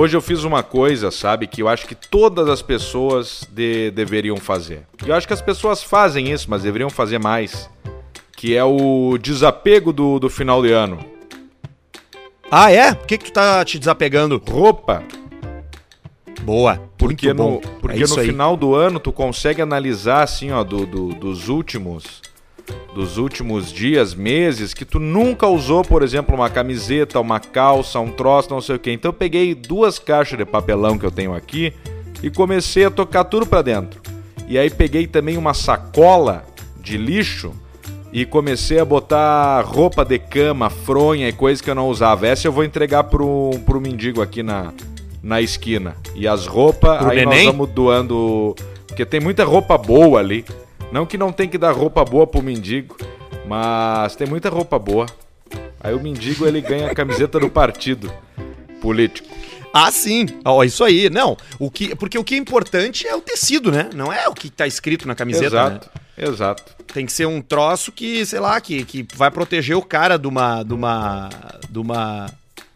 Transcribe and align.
Hoje 0.00 0.16
eu 0.16 0.22
fiz 0.22 0.44
uma 0.44 0.62
coisa, 0.62 1.10
sabe, 1.10 1.46
que 1.46 1.60
eu 1.60 1.68
acho 1.68 1.86
que 1.86 1.94
todas 1.94 2.48
as 2.48 2.62
pessoas 2.62 3.46
de, 3.52 3.90
deveriam 3.90 4.38
fazer. 4.38 4.86
E 5.04 5.10
eu 5.10 5.14
acho 5.14 5.26
que 5.26 5.32
as 5.34 5.42
pessoas 5.42 5.82
fazem 5.82 6.30
isso, 6.32 6.46
mas 6.48 6.62
deveriam 6.62 6.88
fazer 6.88 7.18
mais. 7.18 7.68
Que 8.34 8.56
é 8.56 8.64
o 8.64 9.18
desapego 9.20 9.92
do, 9.92 10.18
do 10.18 10.30
final 10.30 10.62
de 10.62 10.72
ano. 10.72 10.98
Ah, 12.50 12.72
é? 12.72 12.94
Por 12.94 13.06
que, 13.06 13.18
que 13.18 13.24
tu 13.26 13.32
tá 13.34 13.62
te 13.62 13.78
desapegando? 13.78 14.42
Roupa. 14.48 15.02
Boa. 16.40 16.80
Porque 16.96 17.34
no, 17.34 17.60
porque 17.82 18.02
É 18.02 18.06
no 18.06 18.20
aí. 18.20 18.26
final 18.26 18.56
do 18.56 18.74
ano 18.74 18.98
tu 18.98 19.12
consegue 19.12 19.60
analisar 19.60 20.22
assim, 20.22 20.50
ó, 20.50 20.64
do, 20.64 20.86
do- 20.86 21.08
dos 21.14 21.50
últimos 21.50 22.22
dos 22.94 23.18
últimos 23.18 23.72
dias, 23.72 24.14
meses 24.14 24.74
que 24.74 24.84
tu 24.84 24.98
nunca 24.98 25.46
usou, 25.46 25.84
por 25.84 26.02
exemplo, 26.02 26.34
uma 26.34 26.50
camiseta, 26.50 27.20
uma 27.20 27.38
calça, 27.38 28.00
um 28.00 28.10
troço, 28.10 28.50
não 28.50 28.60
sei 28.60 28.76
o 28.76 28.78
que. 28.78 28.90
Então 28.90 29.10
eu 29.10 29.12
peguei 29.12 29.54
duas 29.54 29.98
caixas 29.98 30.38
de 30.38 30.44
papelão 30.44 30.98
que 30.98 31.06
eu 31.06 31.10
tenho 31.10 31.34
aqui 31.34 31.72
e 32.22 32.30
comecei 32.30 32.84
a 32.84 32.90
tocar 32.90 33.24
tudo 33.24 33.46
pra 33.46 33.62
dentro. 33.62 34.00
E 34.48 34.58
aí 34.58 34.68
peguei 34.68 35.06
também 35.06 35.36
uma 35.36 35.54
sacola 35.54 36.44
de 36.82 36.96
lixo 36.96 37.52
e 38.12 38.24
comecei 38.24 38.80
a 38.80 38.84
botar 38.84 39.60
roupa 39.62 40.04
de 40.04 40.18
cama, 40.18 40.68
fronha 40.68 41.28
e 41.28 41.32
coisa 41.32 41.62
que 41.62 41.70
eu 41.70 41.74
não 41.74 41.88
usava. 41.88 42.26
Essa 42.26 42.48
eu 42.48 42.52
vou 42.52 42.64
entregar 42.64 43.04
pro, 43.04 43.50
pro 43.64 43.80
mendigo 43.80 44.20
aqui 44.20 44.42
na, 44.42 44.72
na 45.22 45.40
esquina. 45.40 45.96
E 46.16 46.26
as 46.26 46.46
roupas, 46.46 47.06
aí 47.06 47.24
nós 47.24 47.34
neném? 47.36 47.46
vamos 47.46 47.70
doando. 47.70 48.56
Porque 48.88 49.06
tem 49.06 49.20
muita 49.20 49.44
roupa 49.44 49.78
boa 49.78 50.18
ali. 50.18 50.44
Não 50.92 51.06
que 51.06 51.16
não 51.16 51.32
tem 51.32 51.48
que 51.48 51.56
dar 51.56 51.72
roupa 51.72 52.04
boa 52.04 52.26
pro 52.26 52.42
mendigo, 52.42 52.96
mas 53.46 54.16
tem 54.16 54.26
muita 54.26 54.48
roupa 54.48 54.78
boa. 54.78 55.06
Aí 55.80 55.94
o 55.94 56.00
mendigo 56.00 56.46
ele 56.46 56.60
ganha 56.60 56.90
a 56.90 56.94
camiseta 56.94 57.38
do 57.38 57.48
partido 57.48 58.12
político. 58.80 59.28
Ah, 59.72 59.90
sim. 59.90 60.26
Ó, 60.44 60.62
isso 60.64 60.82
aí. 60.82 61.08
Não, 61.08 61.36
o 61.58 61.70
que, 61.70 61.94
porque 61.94 62.18
o 62.18 62.24
que 62.24 62.34
é 62.34 62.38
importante 62.38 63.06
é 63.06 63.14
o 63.14 63.20
tecido, 63.20 63.70
né? 63.70 63.88
Não 63.94 64.12
é 64.12 64.28
o 64.28 64.34
que 64.34 64.50
tá 64.50 64.66
escrito 64.66 65.06
na 65.06 65.14
camiseta, 65.14 65.70
né? 65.70 65.76
exato, 65.76 65.90
exato. 66.18 66.76
Tem 66.92 67.06
que 67.06 67.12
ser 67.12 67.26
um 67.26 67.40
troço 67.40 67.92
que, 67.92 68.26
sei 68.26 68.40
lá, 68.40 68.60
que, 68.60 68.84
que 68.84 69.06
vai 69.14 69.30
proteger 69.30 69.76
o 69.76 69.82
cara 69.82 70.18
de 70.18 70.26
uma. 70.26 70.62
de 70.64 70.74
uma. 70.74 71.30
de 71.68 71.78
uma. 71.78 72.26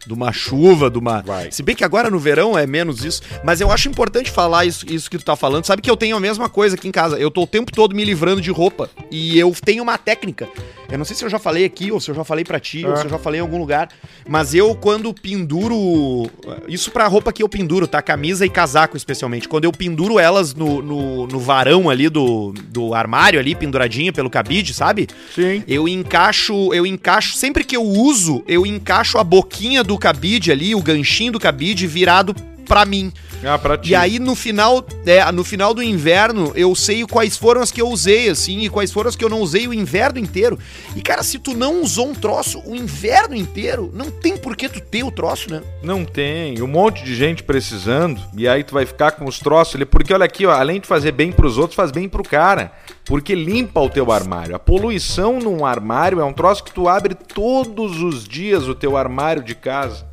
De 0.05 0.13
uma 0.13 0.31
chuva, 0.31 0.89
de 0.89 0.97
uma. 0.97 1.21
Vai. 1.21 1.51
Se 1.51 1.63
bem 1.63 1.75
que 1.75 1.83
agora 1.83 2.09
no 2.09 2.19
verão 2.19 2.57
é 2.57 2.65
menos 2.67 3.03
isso. 3.03 3.21
Mas 3.43 3.61
eu 3.61 3.71
acho 3.71 3.87
importante 3.89 4.29
falar 4.31 4.65
isso, 4.65 4.85
isso 4.89 5.09
que 5.09 5.17
tu 5.17 5.25
tá 5.25 5.35
falando. 5.35 5.65
Sabe 5.65 5.81
que 5.81 5.89
eu 5.89 5.97
tenho 5.97 6.15
a 6.15 6.19
mesma 6.19 6.47
coisa 6.49 6.75
aqui 6.75 6.87
em 6.87 6.91
casa. 6.91 7.17
Eu 7.17 7.31
tô 7.31 7.43
o 7.43 7.47
tempo 7.47 7.71
todo 7.71 7.95
me 7.95 8.03
livrando 8.05 8.41
de 8.41 8.51
roupa. 8.51 8.89
E 9.11 9.37
eu 9.39 9.53
tenho 9.63 9.83
uma 9.83 9.97
técnica. 9.97 10.47
Eu 10.91 10.97
não 10.99 11.05
sei 11.05 11.15
se 11.15 11.25
eu 11.25 11.29
já 11.29 11.39
falei 11.39 11.65
aqui, 11.65 11.91
ou 11.91 11.99
se 11.99 12.11
eu 12.11 12.15
já 12.15 12.23
falei 12.23 12.43
pra 12.45 12.59
ti, 12.59 12.85
ou 12.85 12.93
Ah. 12.93 12.97
se 12.97 13.05
eu 13.05 13.09
já 13.09 13.17
falei 13.17 13.39
em 13.39 13.41
algum 13.41 13.57
lugar. 13.57 13.89
Mas 14.27 14.53
eu, 14.53 14.75
quando 14.75 15.13
penduro. 15.13 16.29
Isso 16.67 16.91
pra 16.91 17.07
roupa 17.07 17.31
que 17.33 17.41
eu 17.41 17.49
penduro, 17.49 17.87
tá? 17.87 18.01
Camisa 18.01 18.45
e 18.45 18.49
casaco, 18.49 18.95
especialmente. 18.97 19.47
Quando 19.47 19.65
eu 19.65 19.71
penduro 19.71 20.19
elas 20.19 20.53
no, 20.53 20.81
no, 20.81 21.27
no 21.27 21.39
varão 21.39 21.89
ali 21.89 22.09
do, 22.09 22.53
do 22.69 22.93
armário, 22.93 23.39
ali, 23.39 23.55
penduradinha 23.55 24.13
pelo 24.13 24.29
cabide, 24.29 24.73
sabe? 24.73 25.07
Sim. 25.33 25.63
Eu 25.67 25.87
encaixo, 25.87 26.73
eu 26.73 26.85
encaixo, 26.85 27.35
sempre 27.35 27.63
que 27.63 27.75
eu 27.75 27.83
uso, 27.83 28.43
eu 28.47 28.65
encaixo 28.65 29.17
a 29.17 29.23
boquinha 29.23 29.83
do 29.83 29.94
cabide 29.97 30.51
ali, 30.51 30.75
o 30.75 30.81
ganchinho 30.81 31.33
do 31.33 31.39
cabide 31.39 31.87
virado 31.87 32.33
pra 32.65 32.85
mim. 32.85 33.11
Ah, 33.45 33.59
pra 33.59 33.77
ti. 33.77 33.91
E 33.91 33.95
aí 33.95 34.17
no 34.19 34.35
final, 34.35 34.85
é, 35.05 35.31
no 35.31 35.43
final 35.43 35.73
do 35.73 35.83
inverno, 35.83 36.51
eu 36.55 36.73
sei 36.75 37.05
quais 37.05 37.37
foram 37.37 37.61
as 37.61 37.71
que 37.71 37.81
eu 37.81 37.87
usei, 37.87 38.29
assim, 38.29 38.61
e 38.61 38.69
quais 38.69 38.91
foram 38.91 39.09
as 39.09 39.15
que 39.15 39.23
eu 39.23 39.29
não 39.29 39.39
usei 39.39 39.67
o 39.67 39.73
inverno 39.73 40.19
inteiro. 40.19 40.57
E 40.95 41.01
cara, 41.01 41.21
se 41.23 41.37
tu 41.37 41.53
não 41.53 41.81
usou 41.81 42.09
um 42.09 42.15
troço 42.15 42.61
o 42.65 42.75
inverno 42.75 43.35
inteiro, 43.35 43.91
não 43.93 44.09
tem 44.09 44.35
por 44.35 44.55
que 44.55 44.67
tu 44.67 44.81
ter 44.81 45.03
o 45.03 45.11
troço, 45.11 45.51
né? 45.51 45.61
Não 45.83 46.03
tem, 46.03 46.61
um 46.61 46.67
monte 46.67 47.03
de 47.03 47.15
gente 47.15 47.43
precisando, 47.43 48.19
e 48.35 48.47
aí 48.47 48.63
tu 48.63 48.73
vai 48.73 48.85
ficar 48.85 49.11
com 49.11 49.25
os 49.25 49.39
troços 49.39 49.75
ali, 49.75 49.85
porque 49.85 50.13
olha 50.13 50.25
aqui, 50.25 50.45
ó, 50.45 50.51
além 50.51 50.79
de 50.79 50.87
fazer 50.87 51.11
bem 51.11 51.31
pros 51.31 51.57
outros, 51.57 51.75
faz 51.75 51.91
bem 51.91 52.09
pro 52.09 52.23
cara, 52.23 52.71
porque 53.05 53.35
limpa 53.35 53.79
o 53.79 53.89
teu 53.89 54.11
armário. 54.11 54.55
A 54.55 54.59
poluição 54.59 55.39
num 55.39 55.65
armário 55.65 56.19
é 56.19 56.23
um 56.25 56.33
troço 56.33 56.63
que 56.63 56.71
tu 56.71 56.87
abre 56.87 57.13
todos 57.13 58.01
os 58.01 58.27
dias 58.27 58.67
o 58.67 58.73
teu 58.73 58.97
armário 58.97 59.43
de 59.43 59.53
casa. 59.53 60.05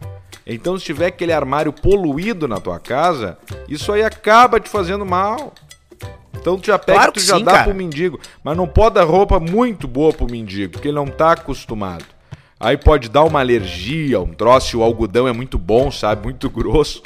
Então 0.46 0.78
se 0.78 0.84
tiver 0.84 1.06
aquele 1.06 1.32
armário 1.32 1.72
poluído 1.72 2.48
na 2.48 2.60
tua 2.60 2.78
casa, 2.78 3.38
isso 3.68 3.92
aí 3.92 4.02
acaba 4.02 4.58
te 4.58 4.68
fazendo 4.68 5.06
mal. 5.06 5.52
Então 6.34 6.58
tu 6.58 6.66
já 6.66 6.78
pega 6.78 6.98
Claro 6.98 7.12
e 7.12 7.14
tu 7.14 7.20
já 7.20 7.38
sim, 7.38 7.44
dá 7.44 7.52
cara. 7.52 7.64
pro 7.64 7.74
mendigo, 7.74 8.18
mas 8.42 8.56
não 8.56 8.66
pode 8.66 8.96
dar 8.96 9.04
roupa 9.04 9.38
muito 9.38 9.86
boa 9.86 10.12
pro 10.12 10.30
mendigo, 10.30 10.72
porque 10.72 10.88
ele 10.88 10.96
não 10.96 11.06
tá 11.06 11.32
acostumado. 11.32 12.04
Aí 12.58 12.76
pode 12.76 13.08
dar 13.08 13.24
uma 13.24 13.40
alergia, 13.40 14.20
um 14.20 14.32
troço, 14.32 14.78
o 14.78 14.82
algodão 14.82 15.26
é 15.26 15.32
muito 15.32 15.58
bom, 15.58 15.90
sabe? 15.90 16.24
Muito 16.24 16.48
grosso. 16.48 17.02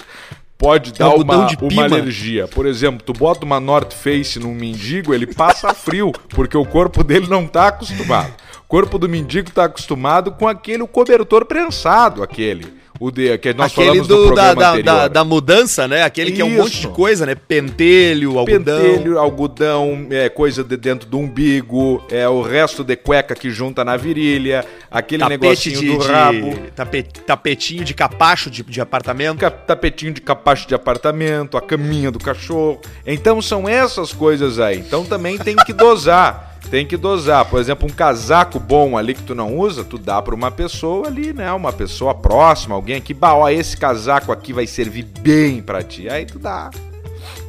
Pode 0.58 0.92
dar 0.92 1.14
uma, 1.14 1.48
uma 1.48 1.84
alergia. 1.84 2.48
Por 2.48 2.64
exemplo, 2.66 3.02
tu 3.04 3.12
bota 3.12 3.44
uma 3.44 3.60
North 3.60 3.92
Face 3.92 4.38
num 4.38 4.54
mendigo, 4.54 5.14
ele 5.14 5.26
passa 5.26 5.74
frio, 5.74 6.12
porque 6.30 6.56
o 6.56 6.64
corpo 6.64 7.04
dele 7.04 7.26
não 7.26 7.46
tá 7.46 7.68
acostumado. 7.68 8.32
O 8.64 8.68
corpo 8.68 8.98
do 8.98 9.08
mendigo 9.08 9.50
tá 9.50 9.64
acostumado 9.64 10.32
com 10.32 10.48
aquele 10.48 10.86
cobertor 10.86 11.44
prensado, 11.44 12.22
aquele. 12.22 12.74
O 12.98 13.10
de, 13.10 13.36
que 13.38 13.52
nós 13.52 13.72
Aquele 13.72 13.86
falamos 13.88 14.08
no 14.08 14.16
do, 14.16 14.20
da, 14.22 14.26
programa 14.26 14.54
da, 14.60 14.68
anterior. 14.70 14.84
da, 14.84 15.08
da 15.08 15.24
mudança, 15.24 15.86
né? 15.88 16.02
Aquele 16.02 16.32
que 16.32 16.40
é 16.40 16.44
um 16.44 16.50
monte 16.50 16.72
de 16.72 16.78
Isso. 16.80 16.88
coisa, 16.90 17.26
né? 17.26 17.34
Pentelho, 17.34 18.38
algodão. 18.38 18.80
Pentelho, 18.80 19.18
algodão, 19.18 20.06
é, 20.10 20.28
coisa 20.28 20.64
de 20.64 20.76
dentro 20.76 21.08
do 21.08 21.18
umbigo, 21.18 22.02
é 22.10 22.28
o 22.28 22.40
resto 22.42 22.82
de 22.82 22.96
cueca 22.96 23.34
que 23.34 23.50
junta 23.50 23.84
na 23.84 23.96
virilha, 23.96 24.64
aquele 24.90 25.22
tapete 25.22 25.40
negocinho 25.70 25.80
de, 25.80 25.90
do 25.92 25.98
de- 25.98 26.06
rabo, 26.12 26.58
tape- 26.74 27.02
tapetinho 27.26 27.84
de 27.84 27.94
capacho 27.94 28.50
de, 28.50 28.62
de 28.62 28.80
apartamento. 28.80 29.38
tapetinho 29.66 30.12
de 30.12 30.20
capacho 30.20 30.66
de 30.68 30.74
apartamento, 30.74 31.56
a 31.56 31.60
caminha 31.60 32.10
do 32.10 32.18
cachorro. 32.18 32.80
Então 33.06 33.42
são 33.42 33.68
essas 33.68 34.12
coisas 34.12 34.58
aí. 34.58 34.78
Então 34.78 35.04
também 35.04 35.36
tem 35.38 35.54
que 35.56 35.72
dosar. 35.72 36.55
Tem 36.70 36.86
que 36.86 36.96
dosar. 36.96 37.44
Por 37.44 37.60
exemplo, 37.60 37.86
um 37.86 37.92
casaco 37.92 38.58
bom 38.58 38.98
ali 38.98 39.14
que 39.14 39.22
tu 39.22 39.34
não 39.34 39.56
usa, 39.56 39.84
tu 39.84 39.98
dá 39.98 40.20
pra 40.20 40.34
uma 40.34 40.50
pessoa 40.50 41.06
ali, 41.06 41.32
né? 41.32 41.52
Uma 41.52 41.72
pessoa 41.72 42.14
próxima, 42.14 42.74
alguém 42.74 42.96
aqui, 42.96 43.14
bah, 43.14 43.34
ó, 43.34 43.48
esse 43.48 43.76
casaco 43.76 44.32
aqui 44.32 44.52
vai 44.52 44.66
servir 44.66 45.04
bem 45.20 45.62
pra 45.62 45.82
ti. 45.82 46.08
Aí 46.08 46.26
tu 46.26 46.38
dá. 46.38 46.70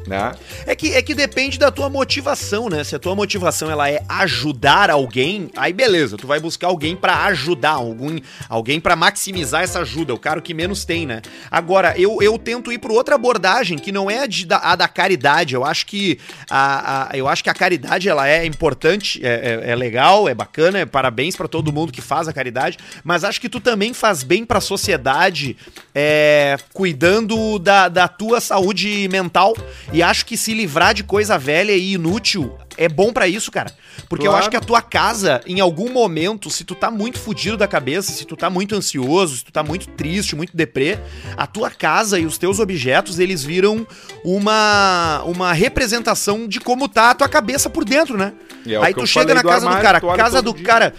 Né? 0.07 0.33
É 0.65 0.73
que, 0.75 0.93
é 0.93 1.01
que 1.01 1.13
depende 1.13 1.59
da 1.59 1.69
tua 1.69 1.89
motivação, 1.89 2.69
né? 2.69 2.83
Se 2.83 2.95
a 2.95 2.99
tua 2.99 3.13
motivação 3.13 3.69
ela 3.69 3.89
é 3.89 4.01
ajudar 4.07 4.89
alguém, 4.89 5.49
aí 5.55 5.73
beleza, 5.73 6.15
tu 6.17 6.25
vai 6.25 6.39
buscar 6.39 6.67
alguém 6.67 6.95
pra 6.95 7.25
ajudar, 7.25 7.71
algum, 7.71 8.17
alguém 8.47 8.79
pra 8.79 8.95
maximizar 8.95 9.63
essa 9.63 9.79
ajuda, 9.79 10.13
o 10.13 10.19
cara 10.19 10.39
que 10.41 10.53
menos 10.53 10.85
tem, 10.85 11.05
né? 11.05 11.21
Agora, 11.51 11.93
eu, 11.97 12.21
eu 12.21 12.37
tento 12.37 12.71
ir 12.71 12.77
por 12.77 12.91
outra 12.91 13.15
abordagem, 13.15 13.77
que 13.77 13.91
não 13.91 14.09
é 14.09 14.19
a, 14.19 14.25
de, 14.27 14.45
da, 14.45 14.57
a 14.57 14.75
da 14.75 14.87
caridade. 14.87 15.53
Eu 15.55 15.65
acho 15.65 15.85
que 15.85 16.17
a, 16.49 17.09
a- 17.11 17.17
eu 17.17 17.27
acho 17.27 17.43
que 17.43 17.49
a 17.49 17.53
caridade 17.53 18.07
ela 18.07 18.27
é 18.27 18.45
importante, 18.45 19.19
é, 19.25 19.61
é- 19.65 19.71
é 19.71 19.75
legal, 19.75 20.29
é 20.29 20.33
bacana, 20.33 20.79
é 20.79 20.85
parabéns 20.85 21.35
pra 21.35 21.47
todo 21.47 21.73
mundo 21.73 21.91
que 21.91 22.01
faz 22.01 22.27
a 22.27 22.33
caridade, 22.33 22.77
mas 23.03 23.23
acho 23.25 23.41
que 23.41 23.49
tu 23.49 23.59
também 23.59 23.93
faz 23.93 24.23
bem 24.23 24.45
pra 24.45 24.61
sociedade 24.61 25.57
é, 25.93 26.55
cuidando 26.73 27.59
da, 27.59 27.89
da 27.89 28.07
tua 28.07 28.39
saúde 28.39 29.07
mental. 29.11 29.53
E 29.97 30.03
acho 30.03 30.27
que 30.27 30.37
se 30.37 30.53
livrar 30.53 30.93
de 30.93 31.03
coisa 31.03 31.39
velha 31.39 31.71
e 31.71 31.93
inútil 31.93 32.55
é 32.77 32.87
bom 32.87 33.11
pra 33.11 33.27
isso, 33.27 33.51
cara. 33.51 33.71
Porque 34.07 34.27
eu 34.27 34.29
Claro. 34.29 34.43
acho 34.43 34.49
que 34.51 34.55
a 34.55 34.59
tua 34.61 34.79
casa, 34.79 35.41
em 35.47 35.59
algum 35.59 35.91
momento, 35.91 36.51
se 36.51 36.63
tu 36.63 36.75
tá 36.75 36.91
muito 36.91 37.17
fudido 37.17 37.57
da 37.57 37.67
cabeça, 37.67 38.11
se 38.11 38.23
tu 38.23 38.37
tá 38.37 38.47
muito 38.47 38.75
ansioso, 38.75 39.37
se 39.37 39.43
tu 39.45 39.51
tá 39.51 39.63
muito 39.63 39.87
triste, 39.89 40.35
muito 40.35 40.55
deprê, 40.55 40.99
a 41.35 41.47
tua 41.47 41.71
casa 41.71 42.19
e 42.19 42.27
os 42.27 42.37
teus 42.37 42.59
objetos, 42.59 43.17
eles 43.17 43.43
viram 43.43 43.87
uma, 44.23 45.23
uma 45.25 45.51
representação 45.53 46.47
de 46.47 46.59
como 46.59 46.87
tá 46.87 47.09
a 47.09 47.15
tua 47.15 47.27
cabeça 47.27 47.67
por 47.67 47.83
dentro, 47.83 48.15
né? 48.17 48.33
É 48.67 48.75
Aí 48.77 48.93
tu 48.93 48.99
eu 48.99 49.07
chega 49.07 49.33
na 49.33 49.41
do 49.41 49.47
casa 49.47 49.61
do 49.61 49.67
armário, 49.69 49.83
cara, 49.83 49.99
tu 49.99 50.05
olha 50.07 50.17
casa 50.23 50.41
do 50.43 50.53
dia. 50.53 50.63
cara 50.63 50.93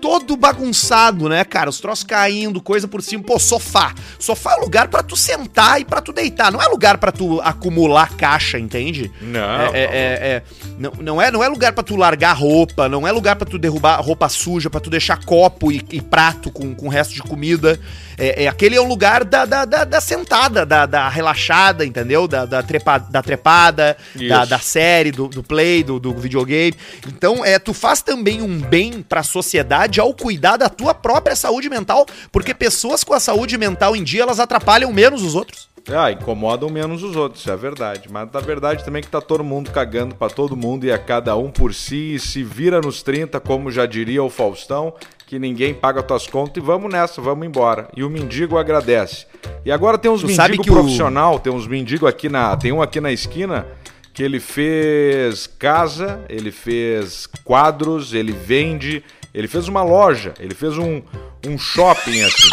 todo 0.00 0.36
bagunçado, 0.36 1.28
né, 1.28 1.44
cara? 1.44 1.70
Os 1.70 1.80
troços 1.80 2.04
caindo, 2.04 2.60
coisa 2.60 2.86
por 2.88 3.02
cima. 3.02 3.22
Pô, 3.22 3.38
sofá. 3.38 3.94
Sofá 4.18 4.54
é 4.54 4.60
lugar 4.60 4.88
pra 4.88 5.02
tu 5.02 5.16
sentar 5.16 5.80
e 5.80 5.84
pra 5.84 6.00
tu 6.00 6.12
deitar. 6.12 6.50
Não 6.52 6.60
é 6.62 6.66
lugar 6.66 6.98
pra 6.98 7.10
tu 7.12 7.40
acumular 7.42 8.14
caixa, 8.16 8.58
entende? 8.58 9.10
Não. 9.20 9.40
É, 9.40 9.70
é, 9.74 9.82
é- 9.82 10.18
é- 10.28 10.42
não, 10.78 10.92
não 11.00 11.22
é, 11.22 11.30
não 11.30 11.42
é 11.42 11.48
lugar 11.48 11.72
pra 11.72 11.82
tu 11.82 11.96
largar 11.96 12.32
roupa, 12.36 12.88
não 12.88 13.06
é 13.06 13.12
lugar 13.12 13.36
pra 13.36 13.46
tu 13.48 13.58
derrubar 13.58 14.00
roupa 14.00 14.28
suja, 14.28 14.68
pra 14.70 14.80
tu 14.80 14.90
deixar 14.90 15.24
copo 15.24 15.72
e, 15.72 15.82
e 15.90 16.00
prato 16.00 16.50
com, 16.50 16.74
com 16.74 16.88
resto 16.88 17.14
de 17.14 17.22
comida. 17.22 17.78
É, 18.16 18.44
é- 18.44 18.48
aquele 18.48 18.74
é 18.76 18.80
o 18.80 18.86
lugar 18.86 19.24
da, 19.24 19.44
da, 19.44 19.64
da- 19.64 19.84
da 19.84 20.00
sentada, 20.00 20.66
da, 20.66 20.86
da 20.86 21.08
relaxada, 21.08 21.84
entendeu? 21.86 22.26
Da, 22.26 22.44
da, 22.44 22.62
trepa, 22.62 22.98
da 22.98 23.22
trepada, 23.22 23.96
da, 24.28 24.44
da 24.44 24.58
série, 24.58 25.10
do, 25.12 25.28
do 25.28 25.42
play, 25.42 25.82
do, 25.84 26.00
do 26.00 26.12
videogame. 26.14 26.74
Então, 27.06 27.44
é, 27.44 27.58
tu 27.58 27.72
faz 27.72 28.02
também 28.02 28.42
um 28.42 28.58
bem 28.58 29.02
pra 29.02 29.22
sociedade 29.22 29.87
ao 30.00 30.12
cuidar 30.12 30.56
da 30.56 30.68
tua 30.68 30.92
própria 30.92 31.34
saúde 31.36 31.68
mental, 31.70 32.04
porque 32.30 32.52
pessoas 32.52 33.02
com 33.04 33.14
a 33.14 33.20
saúde 33.20 33.56
mental 33.56 33.96
em 33.96 34.02
dia, 34.04 34.22
elas 34.22 34.38
atrapalham 34.40 34.92
menos 34.92 35.22
os 35.22 35.34
outros. 35.34 35.68
Ah, 35.90 36.12
incomodam 36.12 36.68
menos 36.68 37.02
os 37.02 37.16
outros, 37.16 37.40
isso 37.40 37.50
é 37.50 37.56
verdade. 37.56 38.08
Mas 38.10 38.28
na 38.30 38.40
verdade 38.40 38.84
também 38.84 39.00
que 39.02 39.08
tá 39.08 39.22
todo 39.22 39.42
mundo 39.42 39.70
cagando 39.70 40.14
pra 40.14 40.28
todo 40.28 40.54
mundo 40.54 40.84
e 40.84 40.92
a 40.92 40.98
cada 40.98 41.34
um 41.34 41.50
por 41.50 41.72
si 41.72 42.14
e 42.16 42.18
se 42.20 42.42
vira 42.42 42.78
nos 42.82 43.02
30, 43.02 43.40
como 43.40 43.70
já 43.70 43.86
diria 43.86 44.22
o 44.22 44.28
Faustão, 44.28 44.92
que 45.26 45.38
ninguém 45.38 45.72
paga 45.72 46.02
tuas 46.02 46.26
contas 46.26 46.62
e 46.62 46.66
vamos 46.66 46.92
nessa, 46.92 47.22
vamos 47.22 47.46
embora. 47.46 47.88
E 47.96 48.04
o 48.04 48.10
mendigo 48.10 48.58
agradece. 48.58 49.24
E 49.64 49.72
agora 49.72 49.96
tem 49.96 50.10
uns 50.10 50.20
Tu 50.20 50.26
mendigo 50.26 50.62
que 50.62 50.70
o- 50.70 50.74
profissional, 50.74 51.38
tem 51.38 51.50
uns 51.50 51.66
mendigo 51.66 52.06
aqui 52.06 52.28
na, 52.28 52.54
tem 52.54 52.70
um 52.70 52.82
aqui 52.82 53.00
na 53.00 53.10
esquina 53.10 53.66
que 54.12 54.22
ele 54.22 54.40
fez 54.40 55.46
casa, 55.46 56.20
ele 56.28 56.50
fez 56.50 57.26
quadros, 57.44 58.12
ele 58.12 58.32
vende, 58.32 59.02
ele 59.38 59.46
fez 59.46 59.68
uma 59.68 59.84
loja, 59.84 60.34
ele 60.40 60.52
fez 60.52 60.76
um, 60.76 61.00
um 61.46 61.56
shopping 61.56 62.22
assim. 62.22 62.48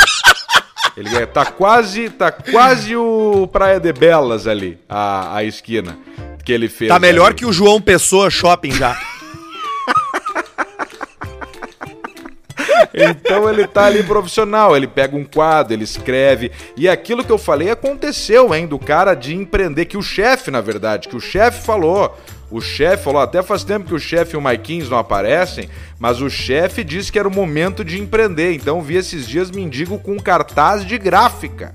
Ele 0.95 1.15
é- 1.15 1.25
tá 1.25 1.43
quase, 1.43 2.11
tá 2.11 2.31
quase 2.31 2.95
o 2.95 3.49
Praia 3.51 3.79
de 3.79 3.91
Belas 3.91 4.45
ali, 4.45 4.77
a, 4.87 5.37
a 5.37 5.43
esquina 5.43 5.97
que 6.45 6.53
ele 6.53 6.69
fez. 6.69 6.89
Tá 6.89 6.99
melhor 6.99 7.27
ali. 7.27 7.35
que 7.35 7.45
o 7.45 7.51
João 7.51 7.81
Pessoa 7.81 8.29
Shopping 8.29 8.71
já. 8.71 8.95
Então 12.93 13.49
ele 13.49 13.67
tá 13.67 13.85
ali 13.85 14.03
profissional, 14.03 14.75
ele 14.75 14.87
pega 14.87 15.15
um 15.15 15.23
quadro, 15.23 15.73
ele 15.73 15.83
escreve. 15.83 16.51
E 16.77 16.87
aquilo 16.87 17.23
que 17.23 17.31
eu 17.31 17.37
falei 17.37 17.69
aconteceu, 17.69 18.53
hein, 18.53 18.67
do 18.67 18.79
cara 18.79 19.13
de 19.13 19.35
empreender, 19.35 19.85
que 19.85 19.97
o 19.97 20.01
chefe, 20.01 20.51
na 20.51 20.61
verdade, 20.61 21.07
que 21.07 21.15
o 21.15 21.21
chefe 21.21 21.65
falou. 21.65 22.15
O 22.51 22.61
chefe 22.61 23.03
falou, 23.03 23.21
até 23.21 23.41
faz 23.41 23.63
tempo 23.63 23.87
que 23.87 23.95
o 23.95 23.99
chefe 23.99 24.35
e 24.35 24.37
o 24.37 24.41
Maiquinhos 24.41 24.89
não 24.89 24.99
aparecem, 24.99 25.67
mas 25.99 26.21
o 26.21 26.29
chefe 26.29 26.83
disse 26.83 27.11
que 27.11 27.17
era 27.17 27.27
o 27.27 27.33
momento 27.33 27.83
de 27.83 27.99
empreender. 27.99 28.53
Então 28.53 28.81
vi 28.81 28.95
esses 28.95 29.27
dias 29.27 29.49
mendigo 29.49 29.97
com 29.97 30.17
cartaz 30.19 30.85
de 30.85 30.97
gráfica. 30.97 31.73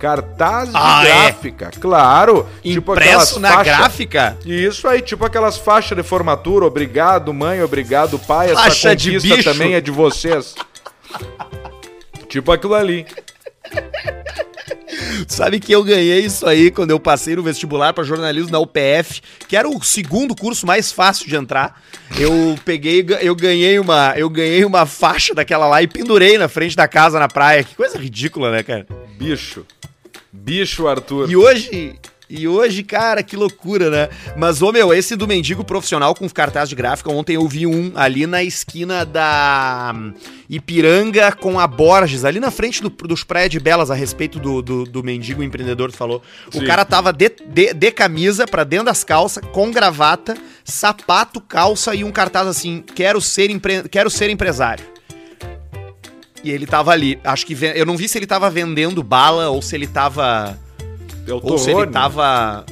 Cartaz 0.00 0.70
de 0.70 0.74
Ah, 0.74 1.02
é? 1.04 1.08
gráfica, 1.26 1.70
claro. 1.78 2.46
Impresso 2.64 3.38
na 3.38 3.52
faixas- 3.52 3.76
gráfica? 3.76 4.38
isso 4.46 4.88
aí, 4.88 5.02
tipo 5.02 5.24
aquelas 5.26 5.58
faixas 5.58 5.96
de 5.96 6.02
formatura, 6.02 6.64
obrigado 6.64 7.32
mãe, 7.34 7.62
obrigado 7.62 8.18
pai, 8.18 8.50
essa 8.50 8.62
Faixa 8.62 8.96
de 8.96 9.12
conquista 9.12 9.36
bicho. 9.36 9.52
também 9.52 9.74
é 9.74 9.80
de 9.80 9.90
vocês. 9.90 10.54
tipo 12.28 12.50
aquilo 12.50 12.74
ali. 12.74 13.06
Sabe 15.28 15.60
que 15.60 15.70
eu 15.72 15.84
ganhei 15.84 16.20
isso 16.20 16.46
aí 16.46 16.70
quando 16.70 16.90
eu 16.90 16.98
passei 17.00 17.36
no 17.36 17.42
vestibular 17.42 17.92
para 17.92 18.02
jornalismo 18.04 18.50
na 18.50 18.58
UPF, 18.58 19.20
que 19.48 19.56
era 19.56 19.68
o 19.68 19.82
segundo 19.82 20.34
curso 20.34 20.66
mais 20.66 20.90
fácil 20.90 21.28
de 21.28 21.36
entrar. 21.36 21.80
Eu 22.18 22.56
peguei, 22.64 23.04
eu 23.20 23.34
ganhei 23.34 23.78
uma, 23.78 24.14
eu 24.16 24.28
ganhei 24.28 24.64
uma 24.64 24.86
faixa 24.86 25.34
daquela 25.34 25.66
lá 25.66 25.82
e 25.82 25.86
pendurei 25.86 26.36
na 26.38 26.48
frente 26.48 26.74
da 26.74 26.88
casa 26.88 27.18
na 27.18 27.28
praia. 27.28 27.62
Que 27.62 27.74
coisa 27.74 27.98
ridícula, 27.98 28.50
né, 28.50 28.62
cara? 28.62 28.86
Bicho. 29.20 29.66
Bicho, 30.32 30.88
Arthur. 30.88 31.30
E 31.30 31.36
hoje, 31.36 31.98
e 32.30 32.46
hoje, 32.46 32.84
cara, 32.84 33.22
que 33.22 33.36
loucura, 33.36 33.90
né? 33.90 34.08
Mas, 34.36 34.62
ô 34.62 34.70
meu, 34.70 34.94
esse 34.94 35.16
do 35.16 35.26
mendigo 35.26 35.64
profissional 35.64 36.14
com 36.14 36.28
cartaz 36.28 36.68
de 36.68 36.76
gráfica, 36.76 37.10
ontem 37.10 37.34
eu 37.34 37.46
vi 37.46 37.66
um 37.66 37.92
ali 37.96 38.26
na 38.26 38.42
esquina 38.42 39.04
da 39.04 39.92
hum, 39.94 40.14
Ipiranga 40.48 41.32
com 41.32 41.58
a 41.58 41.66
Borges, 41.66 42.24
ali 42.24 42.38
na 42.38 42.52
frente 42.52 42.80
do, 42.80 42.88
dos 42.88 43.24
Praia 43.24 43.48
de 43.48 43.58
Belas, 43.58 43.90
a 43.90 43.94
respeito 43.94 44.38
do, 44.38 44.62
do, 44.62 44.84
do 44.84 45.02
mendigo 45.02 45.42
empreendedor, 45.42 45.90
tu 45.90 45.98
falou. 45.98 46.22
O 46.54 46.60
Sim. 46.60 46.64
cara 46.64 46.84
tava 46.84 47.12
de, 47.12 47.28
de, 47.28 47.74
de 47.74 47.90
camisa 47.90 48.46
pra 48.46 48.62
dentro 48.62 48.86
das 48.86 49.02
calças, 49.02 49.44
com 49.52 49.70
gravata, 49.70 50.34
sapato, 50.64 51.40
calça 51.40 51.94
e 51.94 52.04
um 52.04 52.12
cartaz 52.12 52.46
assim, 52.46 52.82
quero 52.94 53.20
ser, 53.20 53.50
empre... 53.50 53.88
quero 53.88 54.08
ser 54.08 54.30
empresário. 54.30 54.99
E 56.42 56.50
ele 56.50 56.66
tava 56.66 56.90
ali, 56.92 57.18
acho 57.22 57.46
que... 57.46 57.56
Eu 57.74 57.84
não 57.84 57.96
vi 57.96 58.08
se 58.08 58.18
ele 58.18 58.26
tava 58.26 58.48
vendendo 58.50 59.02
bala 59.02 59.48
ou 59.50 59.60
se 59.60 59.74
ele 59.74 59.86
tava... 59.86 60.58
O 61.28 61.52
Ou 61.52 61.58
se 61.58 61.70
ele 61.70 61.86
tava. 61.86 62.64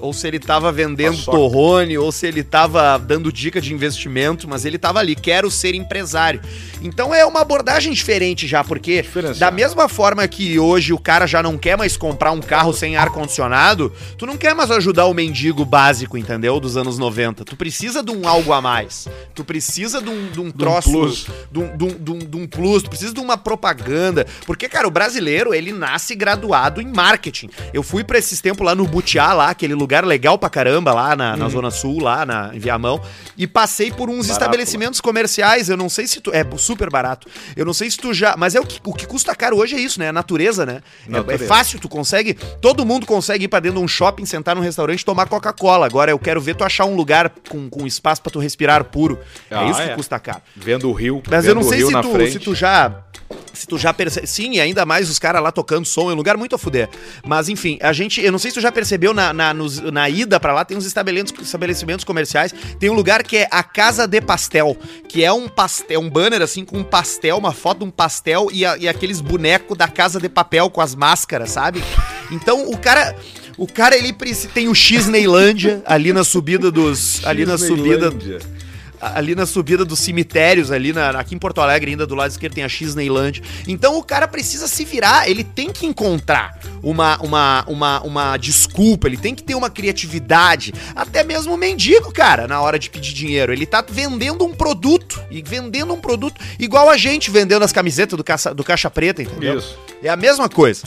Ou 0.00 0.12
se 0.12 0.26
ele 0.26 0.38
tava 0.38 0.72
vendendo 0.72 1.16
Paçoca. 1.16 1.36
torrone, 1.36 1.98
ou 1.98 2.10
se 2.10 2.26
ele 2.26 2.42
tava 2.42 2.96
dando 2.98 3.32
dica 3.32 3.60
de 3.60 3.72
investimento, 3.74 4.48
mas 4.48 4.64
ele 4.64 4.78
tava 4.78 4.98
ali, 4.98 5.14
quero 5.14 5.50
ser 5.50 5.74
empresário. 5.74 6.40
Então 6.82 7.14
é 7.14 7.24
uma 7.26 7.40
abordagem 7.40 7.92
diferente 7.92 8.46
já, 8.46 8.64
porque 8.64 9.04
da 9.38 9.50
mesma 9.50 9.88
forma 9.88 10.26
que 10.26 10.58
hoje 10.58 10.92
o 10.92 10.98
cara 10.98 11.26
já 11.26 11.42
não 11.42 11.58
quer 11.58 11.76
mais 11.76 11.96
comprar 11.96 12.30
um 12.32 12.40
carro 12.40 12.72
sem 12.72 12.96
ar-condicionado, 12.96 13.92
tu 14.16 14.26
não 14.26 14.36
quer 14.36 14.54
mais 14.54 14.70
ajudar 14.70 15.06
o 15.06 15.12
mendigo 15.14 15.64
básico, 15.64 16.16
entendeu? 16.16 16.58
Dos 16.58 16.76
anos 16.76 16.98
90. 16.98 17.44
Tu 17.44 17.54
precisa 17.56 18.02
de 18.02 18.10
um 18.10 18.26
algo 18.26 18.52
a 18.52 18.60
mais. 18.60 19.06
Tu 19.34 19.44
precisa 19.44 20.00
de 20.00 20.08
um, 20.08 20.30
de 20.30 20.40
um 20.40 20.50
troço. 20.50 20.90
plus. 20.90 21.26
De 21.52 21.58
um, 21.58 21.76
de, 21.76 21.84
um, 21.84 21.88
de 21.98 22.10
um- 22.12 22.18
de 22.30 22.36
um 22.36 22.46
plus, 22.46 22.82
tu 22.82 22.88
precisa 22.90 23.12
de 23.12 23.20
uma 23.20 23.36
propaganda. 23.36 24.26
Porque, 24.46 24.68
cara, 24.68 24.88
o 24.88 24.90
brasileiro, 24.90 25.52
ele 25.52 25.72
nasce 25.72 26.14
graduado 26.14 26.80
em 26.80 26.86
marketing. 26.86 27.50
Eu 27.74 27.82
fui 27.82 28.02
pra 28.04 28.18
esses 28.18 28.40
tempos 28.40 28.64
lá 28.64 28.74
no 28.74 28.86
Butiá, 28.86 29.32
lá, 29.32 29.50
aquele 29.50 29.74
lugar 29.74 29.89
legal 30.06 30.38
pra 30.38 30.48
caramba, 30.48 30.92
lá 30.94 31.16
na, 31.16 31.36
na 31.36 31.48
Zona 31.48 31.70
Sul, 31.70 32.00
lá 32.02 32.24
na, 32.24 32.50
em 32.54 32.58
Viamão, 32.58 33.00
e 33.36 33.46
passei 33.46 33.90
por 33.90 34.08
uns 34.08 34.26
Barato 34.26 34.32
estabelecimentos 34.32 35.00
comerciais. 35.00 35.68
Eu 35.68 35.76
não 35.76 35.88
sei 35.88 36.06
se 36.06 36.20
tu. 36.20 36.30
É 36.32 36.44
super 36.56 36.90
barato. 36.90 37.26
Eu 37.56 37.64
não 37.64 37.72
sei 37.72 37.90
se 37.90 37.96
tu 37.98 38.14
já. 38.14 38.34
Mas 38.36 38.54
é 38.54 38.60
o 38.60 38.64
que, 38.66 38.80
o 38.84 38.94
que 38.94 39.06
custa 39.06 39.34
caro 39.34 39.56
hoje 39.58 39.74
é 39.74 39.80
isso, 39.80 39.98
né? 39.98 40.06
É 40.06 40.08
a 40.08 40.12
natureza, 40.12 40.64
né? 40.64 40.80
É- 41.06 41.08
É, 41.08 41.12
Natureza. 41.12 41.46
fácil, 41.46 41.78
tu 41.80 41.88
consegue. 41.88 42.34
Todo 42.34 42.84
mundo 42.86 43.06
consegue 43.06 43.44
ir 43.44 43.48
pra 43.48 43.60
dentro 43.60 43.78
de 43.78 43.84
um 43.84 43.88
shopping, 43.88 44.24
sentar 44.24 44.54
num 44.54 44.62
restaurante 44.62 45.00
e 45.00 45.04
tomar 45.04 45.26
Coca-Cola. 45.28 45.86
Agora 45.86 46.10
eu 46.10 46.18
quero 46.18 46.40
ver 46.40 46.54
tu 46.54 46.64
achar 46.64 46.84
um 46.84 46.94
lugar 46.94 47.30
com, 47.48 47.68
com 47.68 47.86
espaço 47.86 48.22
pra 48.22 48.30
tu 48.30 48.38
respirar 48.38 48.84
puro. 48.84 49.18
Ah, 49.50 49.64
é 49.64 49.70
isso 49.70 49.80
é. 49.80 49.88
que 49.88 49.94
custa 49.96 50.18
caro. 50.18 50.42
Vendo 50.54 50.88
o 50.88 50.92
rio. 50.92 51.22
Mas 51.28 51.46
eu 51.46 51.54
não 51.54 51.62
sei 51.62 51.84
se 51.84 51.92
tu, 51.92 52.30
se 52.30 52.38
tu 52.38 52.54
já. 52.54 52.94
Se 53.52 53.66
tu 53.66 53.76
já 53.78 53.92
percebeu. 53.92 54.26
Sim, 54.26 54.52
e 54.54 54.60
ainda 54.60 54.84
mais 54.86 55.10
os 55.10 55.18
caras 55.18 55.42
lá 55.42 55.50
tocando 55.52 55.84
som, 55.84 56.10
é 56.10 56.14
um 56.14 56.16
lugar 56.16 56.36
muito 56.36 56.54
a 56.54 56.58
fuder. 56.58 56.88
Mas 57.26 57.48
enfim, 57.48 57.78
a 57.82 57.92
gente. 57.92 58.20
Eu 58.20 58.32
não 58.32 58.38
sei 58.38 58.50
se 58.50 58.56
tu 58.56 58.60
já 58.60 58.70
percebeu 58.72 59.12
na, 59.12 59.32
na, 59.32 59.52
nos- 59.54 59.80
na 59.80 60.08
ida 60.08 60.38
pra 60.40 60.52
lá, 60.54 60.64
tem 60.64 60.76
uns 60.76 60.86
estabelecimentos, 60.86 61.46
estabelecimentos 61.46 62.04
comerciais. 62.04 62.54
Tem 62.78 62.88
um 62.90 62.94
lugar 62.94 63.22
que 63.22 63.36
é 63.38 63.48
a 63.50 63.62
Casa 63.62 64.06
de 64.06 64.20
Pastel, 64.20 64.76
que 65.08 65.24
é 65.24 65.32
um 65.32 65.48
pastel, 65.48 66.00
um 66.00 66.08
banner 66.08 66.42
assim 66.42 66.64
com 66.64 66.78
um 66.78 66.84
pastel, 66.84 67.36
uma 67.38 67.52
foto 67.52 67.78
de 67.78 67.84
um 67.84 67.90
pastel 67.90 68.48
e, 68.52 68.64
a- 68.64 68.76
e 68.78 68.88
aqueles 68.88 69.20
bonecos 69.20 69.76
da 69.76 69.88
Casa 69.88 70.18
de 70.20 70.28
Papel 70.28 70.70
com 70.70 70.80
as 70.80 70.94
máscaras, 70.94 71.50
sabe? 71.50 71.82
Então 72.30 72.70
o 72.70 72.76
cara. 72.78 73.14
O 73.58 73.66
cara, 73.66 73.94
ele 73.94 74.14
tem 74.54 74.68
o 74.68 74.74
X 74.74 75.06
Neilândia 75.06 75.82
ali 75.84 76.14
na 76.14 76.24
subida 76.24 76.70
dos. 76.70 77.20
ali 77.26 77.44
na 77.44 77.58
subida. 77.58 78.10
Ali 79.00 79.34
na 79.34 79.46
subida 79.46 79.84
dos 79.84 79.98
cemitérios, 80.00 80.70
ali 80.70 80.92
na, 80.92 81.10
aqui 81.10 81.34
em 81.34 81.38
Porto 81.38 81.60
Alegre, 81.60 81.90
ainda 81.90 82.06
do 82.06 82.14
lado 82.14 82.30
esquerdo 82.30 82.54
tem 82.54 82.64
a 82.64 82.68
X 82.68 82.94
Neyland. 82.94 83.42
Então 83.66 83.98
o 83.98 84.02
cara 84.02 84.28
precisa 84.28 84.68
se 84.68 84.84
virar, 84.84 85.28
ele 85.28 85.42
tem 85.42 85.70
que 85.70 85.86
encontrar 85.86 86.58
uma, 86.82 87.18
uma, 87.22 87.64
uma, 87.66 88.02
uma 88.02 88.36
desculpa, 88.36 89.06
ele 89.06 89.16
tem 89.16 89.34
que 89.34 89.42
ter 89.42 89.54
uma 89.54 89.70
criatividade. 89.70 90.72
Até 90.94 91.24
mesmo 91.24 91.54
o 91.54 91.56
mendigo, 91.56 92.12
cara, 92.12 92.46
na 92.46 92.60
hora 92.60 92.78
de 92.78 92.90
pedir 92.90 93.12
dinheiro. 93.12 93.52
Ele 93.52 93.66
tá 93.66 93.84
vendendo 93.88 94.44
um 94.44 94.52
produto, 94.52 95.22
e 95.30 95.42
vendendo 95.42 95.92
um 95.92 96.00
produto 96.00 96.40
igual 96.58 96.88
a 96.88 96.96
gente 96.96 97.30
vendendo 97.30 97.62
as 97.62 97.72
camisetas 97.72 98.16
do 98.16 98.24
Caixa, 98.24 98.54
do 98.54 98.64
caixa 98.64 98.90
Preta, 98.90 99.22
entendeu? 99.22 99.58
Isso. 99.58 99.78
É 100.02 100.08
a 100.08 100.16
mesma 100.16 100.48
coisa. 100.48 100.84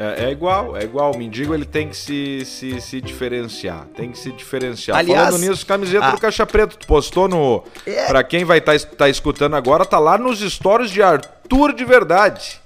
É, 0.00 0.24
é 0.24 0.30
igual, 0.30 0.76
é 0.76 0.82
igual. 0.84 1.12
O 1.14 1.18
mendigo 1.18 1.54
ele 1.54 1.64
tem 1.66 1.88
que 1.88 1.96
se, 1.96 2.42
se, 2.46 2.80
se 2.80 3.00
diferenciar. 3.00 3.86
Tem 3.94 4.10
que 4.10 4.18
se 4.18 4.32
diferenciar. 4.32 4.96
Aliás, 4.96 5.26
Falando 5.28 5.48
nisso, 5.48 5.66
camiseta 5.66 6.06
a- 6.06 6.10
do 6.12 6.20
Caixa 6.20 6.46
Preto. 6.46 6.78
Tu 6.78 6.86
postou 6.86 7.28
no. 7.28 7.62
É. 7.86 8.06
Pra 8.06 8.24
quem 8.24 8.44
vai 8.44 8.58
estar 8.58 8.78
tá, 8.80 9.08
escutando 9.08 9.54
agora, 9.56 9.84
tá 9.84 9.98
lá 9.98 10.16
nos 10.16 10.40
stories 10.40 10.90
de 10.90 11.02
Arthur 11.02 11.74
de 11.74 11.84
verdade. 11.84 12.60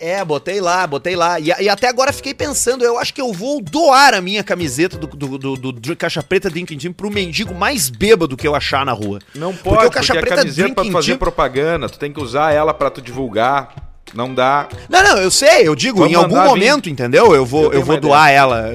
É, 0.00 0.24
botei 0.24 0.60
lá, 0.60 0.86
botei 0.86 1.14
lá. 1.14 1.38
E, 1.38 1.46
e 1.60 1.68
até 1.68 1.88
agora 1.88 2.12
fiquei 2.12 2.34
pensando, 2.34 2.84
eu 2.84 2.98
acho 2.98 3.14
que 3.14 3.20
eu 3.20 3.32
vou 3.32 3.60
doar 3.62 4.12
a 4.12 4.20
minha 4.20 4.42
camiseta 4.42 4.98
do, 4.98 5.06
do, 5.06 5.38
do, 5.56 5.72
do 5.72 5.96
Caixa 5.96 6.22
Preta 6.22 6.50
Drinking 6.50 6.76
Team 6.76 6.92
pro 6.92 7.10
mendigo 7.10 7.54
mais 7.54 7.88
bêbado 7.88 8.36
que 8.36 8.46
eu 8.46 8.54
achar 8.54 8.84
na 8.84 8.92
rua. 8.92 9.20
Não 9.34 9.52
Porque 9.54 9.68
pode, 9.76 9.86
o 9.86 9.90
Caixa 9.92 10.12
porque 10.14 10.26
Preta 10.26 10.40
a 10.40 10.44
camiseta 10.44 10.66
pra 10.68 10.74
tu 10.74 10.76
Drinking 10.82 10.92
fazer 10.92 11.06
Team- 11.12 11.18
propaganda, 11.18 11.88
tu 11.88 11.98
tem 11.98 12.12
que 12.12 12.20
usar 12.20 12.52
ela 12.52 12.74
pra 12.74 12.90
tu 12.90 13.00
divulgar. 13.00 13.93
Não 14.14 14.32
dá. 14.32 14.68
Não, 14.88 15.02
não, 15.02 15.18
eu 15.18 15.30
sei, 15.30 15.66
eu 15.66 15.74
digo, 15.74 15.98
Vamos 15.98 16.12
em 16.12 16.16
algum 16.16 16.36
momento, 16.36 16.88
entendeu? 16.88 17.34
Eu 17.34 17.44
vou, 17.44 17.64
Eu 17.64 17.80
eu, 17.80 17.84
vou 17.84 18.00
doar 18.00 18.30
ela. 18.30 18.72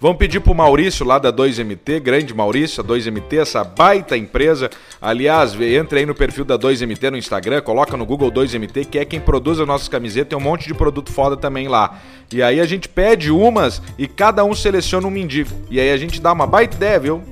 Vamos 0.00 0.16
pedir 0.16 0.38
pro 0.38 0.54
Maurício 0.54 1.04
lá 1.04 1.18
da 1.18 1.32
2MT, 1.32 1.98
grande 1.98 2.32
Maurício, 2.32 2.80
a 2.80 2.86
2MT, 2.86 3.38
essa 3.40 3.64
baita 3.64 4.16
empresa. 4.16 4.70
Aliás, 5.02 5.60
entra 5.60 5.98
aí 5.98 6.06
no 6.06 6.14
perfil 6.14 6.44
da 6.44 6.56
2MT 6.56 7.10
no 7.10 7.16
Instagram, 7.16 7.60
coloca 7.62 7.96
no 7.96 8.06
Google 8.06 8.30
2MT, 8.30 8.86
que 8.86 8.98
é 8.98 9.04
quem 9.04 9.18
produz 9.18 9.58
as 9.58 9.66
nossas 9.66 9.88
camisetas, 9.88 10.28
tem 10.28 10.38
um 10.38 10.40
monte 10.40 10.68
de 10.68 10.74
produto 10.74 11.10
foda 11.10 11.36
também 11.36 11.66
lá. 11.66 11.98
E 12.32 12.40
aí 12.40 12.60
a 12.60 12.66
gente 12.66 12.88
pede 12.88 13.32
umas 13.32 13.82
e 13.98 14.06
cada 14.06 14.44
um 14.44 14.54
seleciona 14.54 15.04
um 15.04 15.10
mendigo. 15.10 15.50
E 15.68 15.80
aí 15.80 15.90
a 15.90 15.96
gente 15.96 16.20
dá 16.20 16.32
uma 16.32 16.46
baita 16.46 16.76
ideia, 16.76 17.00
viu? 17.00 17.24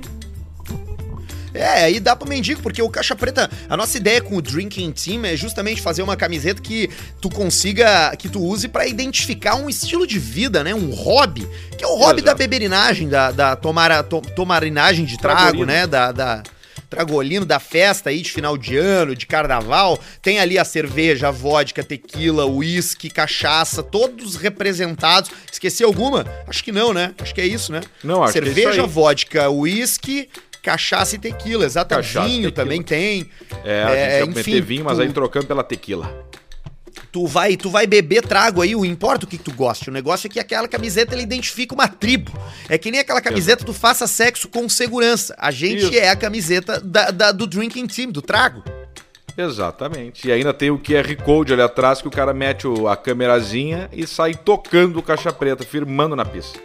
É, 1.57 1.85
aí 1.85 2.01
dá 2.01 2.15
pro 2.15 2.29
mendigo, 2.29 2.61
porque 2.63 2.83
o 2.83 2.89
Caixa 2.91 3.15
Preta, 3.17 3.51
a 3.69 3.77
nossa 3.77 3.97
ideia 3.97 4.21
com 4.21 4.37
o 4.37 4.43
Drinking 4.43 4.93
Team 4.93 5.25
é 5.25 5.37
justamente 5.37 5.81
fazer 5.81 6.03
uma 6.03 6.17
camiseta 6.17 6.61
que 6.61 6.91
tu 7.21 7.29
consiga, 7.31 8.15
que 8.17 8.29
tu 8.29 8.43
use 8.43 8.69
pra 8.69 8.87
identificar 8.87 9.55
um 9.55 9.69
estilo 9.69 10.07
de 10.07 10.19
vida, 10.19 10.63
né? 10.63 10.75
Um 10.75 10.91
hobby, 10.91 11.47
que 11.77 11.85
é 11.85 11.87
o 11.87 11.95
hobby 11.97 12.21
Exato. 12.21 12.25
da 12.25 12.35
beberinagem, 12.35 13.09
da, 13.09 13.31
da 13.31 13.57
tomara, 13.57 14.03
to- 14.03 14.21
tomarinagem 14.35 15.05
de 15.05 15.17
trago, 15.19 15.41
Tragolino. 15.41 15.67
né? 15.67 15.87
Da, 15.87 16.13
da 16.13 16.43
tragolino, 16.89 17.45
da 17.45 17.59
festa 17.59 18.11
aí 18.11 18.23
de 18.23 18.31
final 18.31 18.57
de 18.57 18.77
ano, 18.77 19.15
de 19.17 19.27
carnaval. 19.27 19.99
Tem 20.23 20.39
ali 20.39 20.57
a 20.57 20.65
cerveja, 20.65 21.29
a 21.29 21.31
vodka, 21.33 21.83
tequila, 21.83 22.47
uísque, 22.47 23.11
cachaça, 23.11 23.83
todos 23.83 24.37
representados. 24.37 25.31
Esqueci 25.51 25.83
alguma? 25.83 26.25
Acho 26.47 26.63
que 26.63 26.71
não, 26.71 26.93
né? 26.95 27.13
Acho 27.21 27.35
que 27.35 27.41
é 27.41 27.47
isso, 27.47 27.73
né? 27.73 27.81
Não, 28.05 28.23
acho 28.23 28.35
que 28.35 28.39
é 28.39 28.43
isso 28.43 28.55
Cerveja, 28.55 28.83
aí. 28.83 28.89
vodka, 28.89 29.51
uísque, 29.51 30.29
cachaça 30.67 31.15
e 31.15 31.19
tequila. 31.19 31.65
Exatamente. 31.65 32.07
Cachaça 32.09 32.27
Vinho 32.29 32.51
tequila. 32.51 32.65
também 32.65 32.83
tem. 32.83 33.31
É, 33.65 33.83
a 33.83 33.89
gente 34.25 34.37
É, 34.39 34.41
enfim, 34.41 34.61
vinho, 34.61 34.85
mas 34.85 34.97
tu- 34.99 35.03
aí 35.03 35.13
trocando 35.13 35.47
pela 35.47 35.63
tequila. 35.63 36.27
Tu 37.13 37.27
vai, 37.27 37.57
tu 37.57 37.71
vai 37.71 37.87
beber 37.87 38.23
trago 38.23 38.61
aí, 38.63 38.75
o 38.75 38.85
importa 38.85 39.25
o 39.25 39.29
que, 39.29 39.39
que 39.39 39.45
tu 39.45 39.53
goste. 39.53 39.89
O 39.89 39.93
negócio 39.93 40.27
é 40.27 40.31
que 40.31 40.41
aquela 40.41 40.67
camiseta 40.67 41.15
ele 41.15 41.23
identifica 41.23 41.75
uma 41.75 41.87
tribo. 41.89 42.33
É 42.69 42.77
que 42.77 42.91
nem 42.91 43.01
aquela 43.01 43.21
camiseta 43.21 43.65
do 43.65 43.73
faça 43.73 44.07
sexo 44.07 44.49
com 44.49 44.69
segurança. 44.69 45.35
A 45.39 45.51
gente 45.51 45.85
Isso. 45.85 45.95
é 45.95 46.09
a 46.11 46.17
camiseta 46.17 46.81
da, 46.81 47.11
da- 47.11 47.33
do 47.33 47.47
drinking 47.47 47.87
team, 47.87 48.11
do 48.11 48.21
trago. 48.21 48.63
Exatamente. 49.39 50.27
E 50.27 50.33
ainda 50.33 50.53
tem 50.53 50.71
o 50.71 50.79
QR 50.79 51.15
Code 51.23 51.53
ali 51.53 51.63
atrás 51.63 52.01
que 52.03 52.09
o 52.09 52.11
cara 52.11 52.33
mete 52.35 52.67
o- 52.67 52.89
a 52.89 52.97
câmerazinha 52.97 53.89
e 53.93 54.07
sai 54.07 54.35
tocando 54.35 54.99
o 54.99 55.03
caixa 55.03 55.33
preta, 55.33 55.65
firmando 55.65 56.17
na 56.17 56.25
pista. 56.25 56.59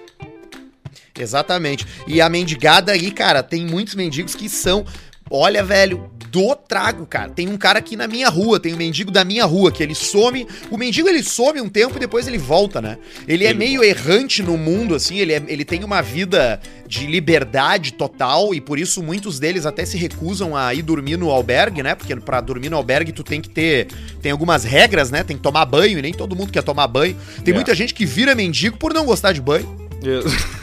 Exatamente. 1.18 1.86
E 2.08 2.22
a 2.22 2.30
mendigada 2.30 2.91
aí, 2.91 3.12
cara, 3.12 3.44
tem 3.44 3.65
muitos 3.65 3.96
mendigos 3.96 4.34
que 4.36 4.48
são, 4.50 4.86
olha, 5.30 5.63
velho, 5.63 6.10
do 6.32 6.56
trago, 6.56 7.06
cara. 7.06 7.30
Tem 7.30 7.50
um 7.50 7.58
cara 7.58 7.80
aqui 7.80 7.98
na 7.98 8.08
minha 8.08 8.30
rua, 8.30 8.58
tem 8.58 8.74
um 8.74 8.77
mendigo 8.77 9.12
da 9.12 9.25
minha 9.25 9.44
rua, 9.44 9.70
que 9.70 9.84
ele 9.84 9.94
some. 9.94 10.48
O 10.70 10.77
mendigo 10.77 11.10
ele 11.10 11.22
some 11.22 11.60
um 11.60 11.68
tempo 11.68 11.98
e 11.98 12.00
depois 12.00 12.25
ele 12.25 12.38
volta, 12.38 12.82
né? 12.82 12.98
Ele, 13.27 13.44
é 13.46 13.50
Ele 13.50 13.60
meio 13.60 13.84
errante 13.84 14.41
no 14.41 14.58
mundo, 14.58 14.96
assim, 14.96 15.18
ele, 15.18 15.34
é- 15.34 15.44
ele 15.50 15.65
tem 15.65 15.84
uma 15.84 16.01
vida 16.01 16.58
de 16.88 17.06
liberdade 17.06 17.91
total 17.91 18.53
e 18.56 18.62
por 18.62 18.80
isso 18.80 19.03
muitos 19.03 19.39
deles 19.39 19.65
até 19.65 19.84
se 19.86 19.98
recusam 19.98 20.56
a 20.56 20.74
ir 20.74 20.82
dormir 20.84 21.18
no 21.18 21.30
albergue, 21.30 21.84
né? 21.84 21.96
Porque 21.96 22.15
pra 22.15 22.39
dormir 22.39 22.70
no 22.70 22.77
albergue 22.77 23.12
tu 23.12 23.24
tem 23.24 23.41
que 23.41 23.50
ter. 23.50 23.88
Tem 24.22 24.32
algumas 24.32 24.63
regras, 24.63 25.12
né? 25.12 25.25
Tem 25.25 25.36
que 25.36 25.44
tomar 25.44 25.65
banho 25.65 26.00
e 26.00 26.01
nem 26.01 26.13
todo 26.13 26.34
mundo 26.34 26.50
quer 26.53 26.63
tomar 26.63 26.88
banho. 26.88 27.18
Tem 27.44 27.51
É. 27.51 27.56
muita 27.56 27.75
gente 27.75 27.94
que 27.94 28.06
vira 28.06 28.34
mendigo 28.34 28.77
por 28.77 28.94
não 28.94 29.06
gostar 29.06 29.34
de 29.34 29.41
banho. 29.41 29.91
Ex- 30.03 30.60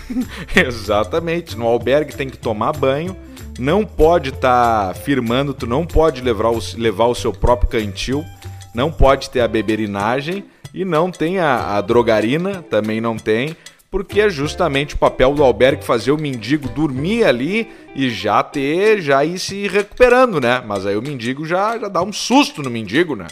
Exatamente. 0.56 1.56
No 1.56 1.66
albergue 1.66 2.14
tem 2.14 2.28
que 2.28 2.38
tomar 2.38 2.72
banho, 2.72 3.16
não 3.58 3.84
pode 3.84 4.30
estar 4.30 4.94
firmando, 4.96 5.52
tu 5.54 5.66
não 5.66 5.84
pode 5.86 6.20
levar 6.22 6.50
o, 6.50 6.58
levar 6.76 7.06
o 7.06 7.14
seu 7.14 7.32
próprio 7.32 7.70
cantil, 7.70 8.24
não 8.74 8.90
pode 8.90 9.30
ter 9.30 9.40
a 9.40 9.48
beberinagem 9.48 10.44
e 10.72 10.84
não 10.84 11.10
tem 11.10 11.38
a, 11.38 11.76
a 11.76 11.80
drogarina, 11.80 12.62
também 12.62 13.00
não 13.00 13.16
tem, 13.16 13.56
porque 13.90 14.20
é 14.20 14.28
justamente 14.28 14.94
o 14.94 14.98
papel 14.98 15.34
do 15.34 15.42
albergue 15.42 15.84
fazer 15.84 16.10
o 16.12 16.18
mendigo 16.20 16.68
dormir 16.68 17.24
ali 17.24 17.68
e 17.94 18.10
já 18.10 18.42
ter, 18.42 19.00
já 19.00 19.24
ir 19.24 19.38
se 19.38 19.66
recuperando, 19.66 20.40
né? 20.40 20.62
Mas 20.66 20.84
aí 20.84 20.96
o 20.96 21.02
mendigo 21.02 21.46
já, 21.46 21.78
já 21.78 21.88
dá 21.88 22.02
um 22.02 22.12
susto 22.12 22.62
no 22.62 22.68
mendigo, 22.70 23.16
né? 23.16 23.26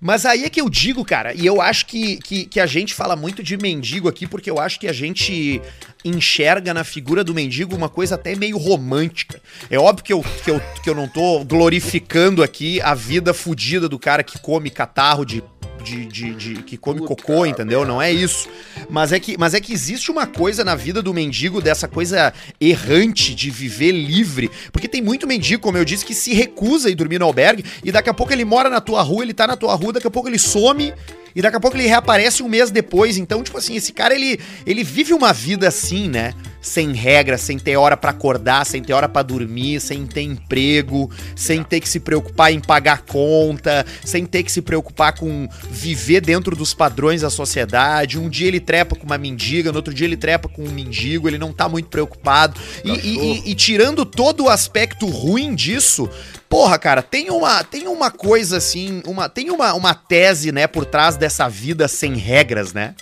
Mas 0.00 0.24
aí 0.24 0.44
é 0.44 0.48
que 0.48 0.60
eu 0.60 0.70
digo, 0.70 1.04
cara, 1.04 1.34
e 1.34 1.44
eu 1.44 1.60
acho 1.60 1.84
que, 1.84 2.16
que, 2.18 2.46
que 2.46 2.58
a 2.58 2.64
gente 2.64 2.94
fala 2.94 3.14
muito 3.14 3.42
de 3.42 3.56
mendigo 3.58 4.08
aqui, 4.08 4.26
porque 4.26 4.50
eu 4.50 4.58
acho 4.58 4.80
que 4.80 4.88
a 4.88 4.92
gente 4.92 5.60
enxerga 6.02 6.72
na 6.72 6.84
figura 6.84 7.22
do 7.22 7.34
mendigo 7.34 7.76
uma 7.76 7.88
coisa 7.88 8.14
até 8.14 8.34
meio 8.34 8.56
romântica. 8.56 9.40
É 9.68 9.78
óbvio 9.78 10.04
que 10.04 10.12
eu, 10.12 10.24
que 10.42 10.50
eu, 10.50 10.60
que 10.82 10.88
eu 10.88 10.94
não 10.94 11.06
tô 11.06 11.44
glorificando 11.44 12.42
aqui 12.42 12.80
a 12.80 12.94
vida 12.94 13.34
fodida 13.34 13.90
do 13.90 13.98
cara 13.98 14.22
que 14.22 14.38
come 14.38 14.70
catarro 14.70 15.26
de. 15.26 15.44
De, 15.82 16.04
de, 16.06 16.34
de- 16.34 16.62
que 16.62 16.76
come 16.76 17.00
Puta 17.00 17.14
cocô, 17.14 17.46
entendeu? 17.46 17.84
Não 17.86 18.00
é 18.00 18.12
isso. 18.12 18.48
Mas 18.88 19.12
é, 19.12 19.18
que, 19.20 19.36
mas 19.38 19.54
é 19.54 19.60
que 19.60 19.72
existe 19.72 20.10
uma 20.10 20.26
coisa 20.26 20.62
na 20.64 20.74
vida 20.74 21.00
do 21.02 21.12
mendigo, 21.14 21.60
dessa 21.60 21.88
coisa 21.88 22.32
errante 22.60 23.34
de 23.34 23.50
viver 23.50 23.92
livre. 23.92 24.50
Porque 24.72 24.86
tem 24.88 25.00
muito 25.02 25.26
mendigo, 25.26 25.62
como 25.62 25.78
eu 25.78 25.84
disse, 25.84 26.04
que 26.04 26.14
se 26.14 26.34
recusa 26.34 26.88
a 26.88 26.90
ir 26.90 26.94
dormir 26.94 27.18
no 27.18 27.24
albergue 27.24 27.64
e 27.82 27.90
daqui 27.90 28.10
a 28.10 28.14
pouco 28.14 28.32
ele 28.32 28.44
mora 28.44 28.68
na 28.68 28.80
tua 28.80 29.02
rua, 29.02 29.22
ele 29.22 29.34
tá 29.34 29.46
na 29.46 29.56
tua 29.56 29.74
rua, 29.74 29.94
daqui 29.94 30.06
a 30.06 30.10
pouco 30.10 30.28
ele 30.28 30.38
some 30.38 30.92
e 31.34 31.42
daqui 31.42 31.56
a 31.56 31.60
pouco 31.60 31.76
ele 31.76 31.86
reaparece 31.86 32.42
um 32.42 32.48
mês 32.48 32.70
depois. 32.70 33.16
Então, 33.16 33.42
tipo 33.42 33.56
assim, 33.58 33.76
esse 33.76 33.92
cara 33.92 34.14
ele, 34.14 34.38
ele 34.66 34.82
vive 34.84 35.12
uma 35.12 35.32
vida 35.32 35.68
assim, 35.68 36.08
né? 36.08 36.34
Sem 36.62 36.92
regra, 36.92 37.38
sem 37.38 37.58
ter 37.58 37.76
hora 37.76 37.96
pra 37.96 38.10
acordar, 38.10 38.66
sem 38.66 38.82
ter 38.82 38.92
hora 38.92 39.08
pra 39.08 39.22
dormir, 39.22 39.80
sem 39.80 40.06
ter 40.06 40.20
emprego, 40.22 41.10
sem 41.34 41.62
ter 41.62 41.80
que 41.80 41.88
se 41.88 41.98
preocupar 42.00 42.52
em 42.52 42.60
pagar 42.60 43.00
conta, 43.02 43.86
sem 44.04 44.26
ter 44.26 44.42
que 44.42 44.52
se 44.52 44.60
preocupar 44.60 45.14
com 45.14 45.48
viver 45.70 46.20
dentro 46.20 46.54
dos 46.54 46.74
padrões 46.74 47.22
da 47.22 47.30
sociedade. 47.30 48.18
Um 48.18 48.28
dia 48.28 48.46
ele 48.48 48.60
trepa 48.60 48.94
com 48.94 49.06
uma 49.06 49.16
mendiga, 49.16 49.70
no 49.72 49.78
outro 49.78 49.94
dia 49.94 50.06
ele 50.06 50.18
trepa 50.18 50.48
com 50.50 50.62
um 50.62 50.70
mendigo, 50.70 51.26
ele 51.28 51.38
não 51.38 51.50
tá 51.52 51.66
muito 51.66 51.88
preocupado. 51.88 52.60
E, 52.84 52.90
e- 52.90 53.18
e- 53.46 53.50
e 53.52 53.54
tirando 53.54 54.04
todo 54.04 54.44
o 54.44 54.48
aspecto 54.50 55.06
ruim 55.06 55.54
disso, 55.54 56.10
porra, 56.50 56.78
cara, 56.78 57.00
tem 57.00 57.30
uma, 57.30 57.62
tem 57.64 57.86
uma 57.88 58.10
coisa 58.10 58.56
assim, 58.58 59.00
uma, 59.06 59.28
tem 59.28 59.50
uma, 59.50 59.72
uma 59.72 59.94
tese, 59.94 60.50
né, 60.52 60.66
por 60.66 60.84
trás 60.84 61.16
dessa 61.16 61.48
vida 61.48 61.86
sem 61.88 62.14
regras, 62.16 62.72
né? 62.74 62.94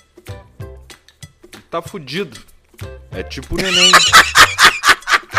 tá 1.71 1.83
fudido. 1.83 2.39
É 3.11 3.23
tipo 3.23 3.55
o 3.55 3.59
neném. 3.59 3.91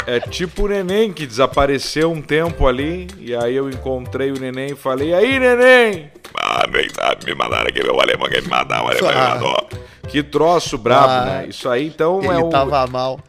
É 0.06 0.20
tipo 0.20 0.64
o 0.64 0.68
neném 0.68 1.12
que 1.14 1.26
desapareceu 1.26 2.12
um 2.12 2.22
tempo 2.22 2.68
ali, 2.68 3.08
e 3.20 3.36
aí 3.36 3.56
eu 3.56 3.70
encontrei 3.70 4.32
o 4.32 4.40
neném 4.40 4.72
e 4.72 4.76
falei, 4.76 5.14
aí 5.14 5.40
neném! 5.40 6.12
Ah, 6.40 6.66
nem 6.72 6.88
sabe, 6.90 7.26
me 7.26 7.36
mandaram 7.36 7.68
aqui, 7.68 7.82
meu 7.84 8.00
alemão 8.00 8.28
quer 8.30 8.42
me 8.42 8.48
mandar, 8.48 8.84
o 8.84 8.88
alemão 8.88 9.12
me 9.12 9.18
Ah. 9.18 9.30
mandou. 9.36 9.70
Que 10.08 10.24
troço 10.24 10.78
brabo, 10.78 11.08
Ah, 11.14 11.26
né? 11.26 11.48
Isso 11.50 11.70
aí 11.70 11.88
então 11.88 12.20
Ele 12.24 12.34
é 12.34 12.38
o. 12.38 12.50
tava 12.50 12.86
mal. 12.88 13.20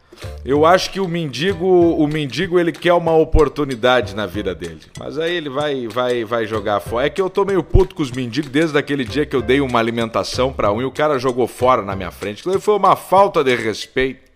Eu 0.43 0.65
acho 0.65 0.91
que 0.91 0.99
o 0.99 1.07
mendigo, 1.07 1.65
o 1.65 2.07
mendigo 2.07 2.59
ele 2.59 2.71
quer 2.71 2.93
uma 2.93 3.15
oportunidade 3.15 4.15
na 4.15 4.25
vida 4.25 4.55
dele. 4.55 4.81
Mas 4.99 5.17
aí 5.17 5.35
ele 5.35 5.49
vai 5.49 5.87
vai 5.87 6.23
vai 6.25 6.45
jogar 6.45 6.79
fora. 6.79 7.05
É 7.05 7.09
que 7.09 7.21
eu 7.21 7.29
tô 7.29 7.45
meio 7.45 7.63
puto 7.63 7.95
com 7.95 8.01
os 8.01 8.11
mendigos 8.11 8.49
desde 8.49 8.77
aquele 8.77 9.03
dia 9.03 9.25
que 9.25 9.35
eu 9.35 9.41
dei 9.41 9.61
uma 9.61 9.79
alimentação 9.79 10.51
pra 10.51 10.71
um 10.71 10.81
e 10.81 10.85
o 10.85 10.91
cara 10.91 11.19
jogou 11.19 11.47
fora 11.47 11.81
na 11.81 11.95
minha 11.95 12.11
frente. 12.11 12.41
Aquilo 12.41 12.59
foi 12.59 12.75
uma 12.75 12.95
falta 12.95 13.43
de 13.43 13.55
respeito. 13.55 14.31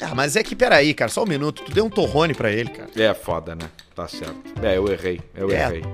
Ah, 0.00 0.14
mas 0.14 0.36
é 0.36 0.42
que 0.42 0.54
peraí, 0.54 0.94
cara, 0.94 1.10
só 1.10 1.24
um 1.24 1.26
minuto. 1.26 1.62
Tu 1.64 1.72
deu 1.72 1.84
um 1.84 1.90
torrone 1.90 2.34
pra 2.34 2.52
ele, 2.52 2.70
cara. 2.70 2.88
É 2.96 3.12
foda, 3.14 3.54
né? 3.54 3.68
Tá 3.98 4.06
certo. 4.06 4.36
É, 4.62 4.76
eu 4.76 4.86
errei. 4.92 5.20
Eu 5.34 5.50
É, 5.50 5.54
errei. 5.60 5.84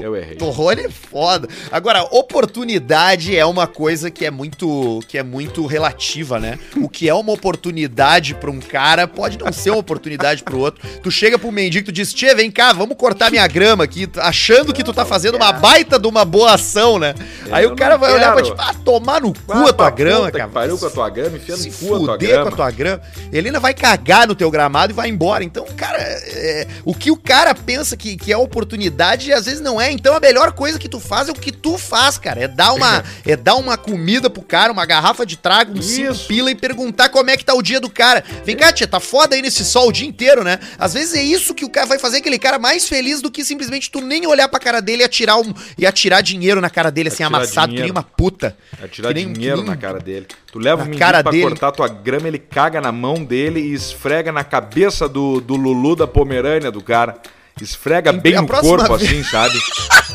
Eu 0.00 0.16
errei. 0.16 0.36
Torrone 0.36 0.80
é 0.86 0.88
foda. 0.88 1.46
Agora, 1.70 2.02
oportunidade 2.10 3.36
é 3.36 3.44
uma 3.44 3.66
coisa 3.66 4.10
que 4.10 4.24
é 4.24 4.30
muito 4.30 5.00
que 5.06 5.18
é 5.18 5.22
muito 5.22 5.66
relativa, 5.66 6.40
né? 6.40 6.58
O 6.78 6.88
que 6.88 7.08
é 7.08 7.14
uma 7.14 7.30
oportunidade 7.32 8.34
pra 8.34 8.50
um 8.50 8.58
cara 8.58 9.06
pode 9.06 9.38
não 9.38 9.52
ser 9.52 9.70
uma 9.70 9.78
oportunidade 9.78 10.42
pro 10.42 10.58
outro. 10.58 10.82
Tu 11.02 11.10
chega 11.10 11.38
pro 11.38 11.52
mendigo 11.52 11.84
e 11.84 11.86
tu 11.86 11.92
diz: 11.92 12.12
"Tchê, 12.12 12.34
vem 12.34 12.50
cá, 12.50 12.72
vamos 12.72 12.96
cortar 12.96 13.30
minha 13.30 13.46
grama 13.46 13.84
aqui", 13.84 14.08
achando 14.16 14.72
que 14.72 14.82
tu 14.82 14.92
tá 14.94 15.04
fazendo 15.04 15.36
uma 15.36 15.52
baita 15.52 15.98
de 15.98 16.08
uma 16.08 16.24
boa 16.24 16.54
ação, 16.54 16.98
né? 16.98 17.14
Aí 17.50 17.64
Eu 17.64 17.72
o 17.72 17.76
cara 17.76 17.96
vai 17.98 18.12
olhar 18.14 18.32
pra 18.32 18.42
quero. 18.42 18.56
tipo, 18.56 18.60
ah, 18.62 18.74
tomar 18.82 19.20
no 19.20 19.32
cu 19.34 19.40
Vai 19.46 19.68
a 19.68 19.72
tua 19.74 19.90
grama, 19.90 20.30
cara. 20.32 20.48
Pariu 20.48 20.78
com 20.78 20.86
a 20.86 20.90
tua 20.90 21.10
grama, 21.10 21.36
enfia 21.36 21.56
se 21.56 21.68
no 21.68 21.74
cu 21.74 21.84
a 21.84 21.98
tua 21.98 22.12
fuder 22.14 22.28
grama. 22.30 22.42
com 22.44 22.48
a 22.48 22.56
tua 22.56 22.70
grama. 22.70 23.02
Ele 23.30 23.48
ainda 23.48 23.60
vai 23.60 23.74
cagar 23.74 24.26
no 24.26 24.34
teu 24.34 24.50
gramado 24.50 24.92
e 24.92 24.96
vai 24.96 25.08
embora. 25.10 25.44
Então, 25.44 25.66
cara, 25.76 25.98
é, 26.00 26.66
o 26.84 26.94
que 26.94 27.10
o 27.10 27.16
cara 27.16 27.51
pensa 27.54 27.96
que, 27.96 28.16
que 28.16 28.32
é 28.32 28.36
oportunidade, 28.36 29.32
às 29.32 29.44
vezes 29.46 29.60
não 29.60 29.80
é. 29.80 29.90
Então, 29.90 30.14
a 30.16 30.20
melhor 30.20 30.52
coisa 30.52 30.78
que 30.78 30.88
tu 30.88 30.98
faz 31.00 31.28
é 31.28 31.32
o 31.32 31.34
que 31.34 31.52
tu 31.52 31.76
faz, 31.76 32.18
cara. 32.18 32.40
É 32.44 32.48
dar 32.48 32.72
uma, 32.72 33.04
é 33.26 33.36
dar 33.36 33.56
uma 33.56 33.76
comida 33.76 34.28
pro 34.30 34.42
cara, 34.42 34.72
uma 34.72 34.86
garrafa 34.86 35.24
de 35.26 35.36
trago, 35.36 35.78
um 35.78 35.82
cinco 35.82 36.14
pila 36.26 36.50
e 36.50 36.54
perguntar 36.54 37.08
como 37.08 37.30
é 37.30 37.36
que 37.36 37.44
tá 37.44 37.54
o 37.54 37.62
dia 37.62 37.80
do 37.80 37.90
cara. 37.90 38.22
Vem 38.44 38.56
cá, 38.56 38.72
tia, 38.72 38.86
tá 38.86 39.00
foda 39.00 39.34
aí 39.34 39.42
nesse 39.42 39.64
sol 39.64 39.88
o 39.88 39.92
dia 39.92 40.06
inteiro, 40.06 40.42
né? 40.44 40.58
Às 40.78 40.94
vezes 40.94 41.14
é 41.14 41.22
isso 41.22 41.54
que 41.54 41.64
o 41.64 41.68
cara 41.70 41.86
vai 41.86 41.98
fazer 41.98 42.18
aquele 42.18 42.38
cara 42.38 42.58
mais 42.58 42.88
feliz 42.88 43.20
do 43.20 43.30
que 43.30 43.44
simplesmente 43.44 43.90
tu 43.90 44.00
nem 44.00 44.26
olhar 44.26 44.48
pra 44.48 44.58
cara 44.60 44.80
dele 44.80 45.02
e 45.02 45.04
atirar, 45.04 45.38
um, 45.38 45.52
e 45.76 45.86
atirar 45.86 46.22
dinheiro 46.22 46.60
na 46.60 46.70
cara 46.70 46.90
dele, 46.90 47.08
assim, 47.08 47.22
Atirar 47.22 47.40
amassado, 47.40 47.66
que 47.68 47.72
nem 47.74 47.76
dinheiro. 47.84 47.94
uma 47.94 48.02
puta. 48.02 48.56
Tirar 48.90 49.08
Que 49.08 49.14
nem- 49.14 49.32
dinheiro 49.32 49.58
nem- 49.58 49.66
na 49.66 49.76
cara 49.76 49.98
dele. 49.98 50.26
Tu 50.50 50.58
leva 50.58 50.78
Na 50.78 50.84
mendigo 50.84 50.98
cara 50.98 51.22
pra 51.22 51.32
dele. 51.32 51.42
cortar 51.44 51.72
tua 51.72 51.88
grama, 51.88 52.28
ele 52.28 52.38
caga 52.38 52.80
na 52.80 52.92
mão 52.92 53.24
dele 53.24 53.60
e 53.60 53.72
esfrega 53.72 54.30
na 54.30 54.44
cabeça 54.44 55.08
do, 55.08 55.40
do 55.40 55.56
Lulu 55.56 55.96
da 55.96 56.06
Pomerânia 56.06 56.70
do 56.70 56.82
cara. 56.82 57.16
Esfrega 57.60 58.10
Em- 58.12 58.18
bem 58.18 58.34
no 58.34 58.46
corpo, 58.46 58.96
vez- 58.96 59.10
assim, 59.10 59.22
sabe? 59.24 59.58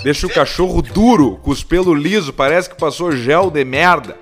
Deixa 0.03 0.25
o 0.27 0.29
cachorro 0.29 0.81
duro, 0.81 1.39
com 1.43 1.51
os 1.51 1.63
pelos 1.63 1.97
lisos, 1.99 2.31
parece 2.31 2.69
que 2.69 2.75
passou 2.75 3.11
gel 3.11 3.49
de 3.49 3.63
merda. 3.63 4.17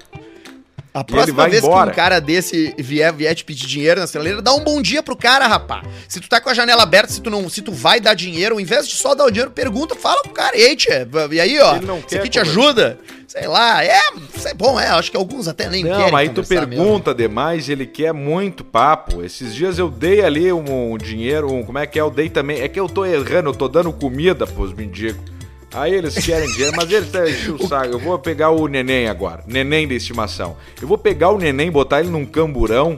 A 0.95 1.03
próxima 1.03 1.49
vez 1.49 1.61
embora. 1.61 1.87
que 1.87 1.91
um 1.91 1.95
cara 1.95 2.21
desse 2.21 2.73
vier, 2.77 3.13
vier 3.13 3.35
te 3.35 3.43
pedir 3.43 3.67
dinheiro 3.67 3.99
na 3.99 4.07
sinaleira, 4.07 4.41
dá 4.41 4.53
um 4.53 4.63
bom 4.63 4.81
dia 4.81 5.03
pro 5.03 5.13
cara, 5.13 5.45
rapá. 5.45 5.83
Se 6.07 6.21
tu 6.21 6.29
tá 6.29 6.39
com 6.39 6.49
a 6.49 6.53
janela 6.53 6.83
aberta, 6.83 7.11
se 7.11 7.19
tu 7.19 7.29
não, 7.29 7.49
se 7.49 7.61
tu 7.61 7.73
vai 7.73 7.99
dar 7.99 8.13
dinheiro, 8.13 8.55
ao 8.55 8.61
invés 8.61 8.87
de 8.87 8.95
só 8.95 9.13
dar 9.13 9.25
o 9.25 9.29
dinheiro, 9.29 9.51
pergunta, 9.51 9.93
fala 9.93 10.21
pro 10.21 10.31
cara, 10.31 10.57
ei, 10.57 10.73
tchê, 10.73 11.05
e 11.31 11.41
aí, 11.41 11.59
ó, 11.59 11.81
não 11.81 11.97
isso 11.97 12.15
aqui 12.15 12.29
te 12.29 12.39
ajuda? 12.39 12.97
Sei 13.27 13.45
lá, 13.45 13.83
é, 13.83 13.99
é 14.45 14.53
bom, 14.53 14.79
é, 14.79 14.87
acho 14.87 15.11
que 15.11 15.17
alguns 15.17 15.49
até 15.49 15.67
nem 15.69 15.83
querem 15.83 16.11
Não, 16.11 16.15
aí 16.15 16.29
tu 16.29 16.41
conversar 16.41 16.65
mesmo. 16.65 16.81
pergunta 16.85 17.13
demais, 17.13 17.67
ele 17.67 17.85
quer 17.85 18.13
muito 18.13 18.63
papo. 18.63 19.21
Esses 19.21 19.53
dias 19.53 19.77
eu 19.77 19.89
dei 19.89 20.23
ali 20.23 20.53
um, 20.53 20.93
um 20.93 20.97
dinheiro, 20.97 21.51
um, 21.51 21.61
como 21.61 21.77
é 21.77 21.85
que 21.85 21.99
é? 21.99 22.01
Eu 22.01 22.09
dei 22.09 22.29
também. 22.29 22.61
É 22.61 22.69
que 22.69 22.79
eu 22.79 22.87
tô 22.87 23.03
errando, 23.03 23.49
eu 23.49 23.53
tô 23.53 23.67
dando 23.67 23.91
comida 23.91 24.47
pros 24.47 24.71
mendigos. 24.71 25.34
Aí 25.75 25.93
eles 25.93 26.15
querem 26.25 26.49
dinheiro, 26.51 26.73
mas 26.75 26.89
eles 26.91 27.05
estão 27.05 27.25
enchendo 27.27 27.55
o 27.63 27.67
saco. 27.67 27.87
Eu 27.87 27.99
vou 27.99 28.17
pegar 28.17 28.49
o 28.51 28.67
neném 28.67 29.07
agora, 29.07 29.43
neném 29.47 29.87
de 29.87 29.95
estimação. 29.95 30.55
Eu 30.81 30.87
vou 30.87 30.97
pegar 30.97 31.31
o 31.31 31.37
neném, 31.37 31.69
botar 31.69 31.99
ele 31.99 32.09
num 32.09 32.25
camburão 32.25 32.95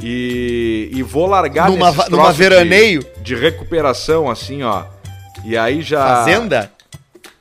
e, 0.00 0.90
e 0.92 1.02
vou 1.02 1.26
largar 1.26 1.70
Numa 1.70 1.90
numa 1.92 2.04
troços 2.04 2.32
de- 2.36 2.42
veraneio? 2.42 3.04
De, 3.22 3.34
recuperação, 3.34 4.30
assim, 4.30 4.62
ó. 4.62 4.84
E 5.44 5.56
aí 5.56 5.80
já. 5.82 6.04
Fazenda? 6.16 6.70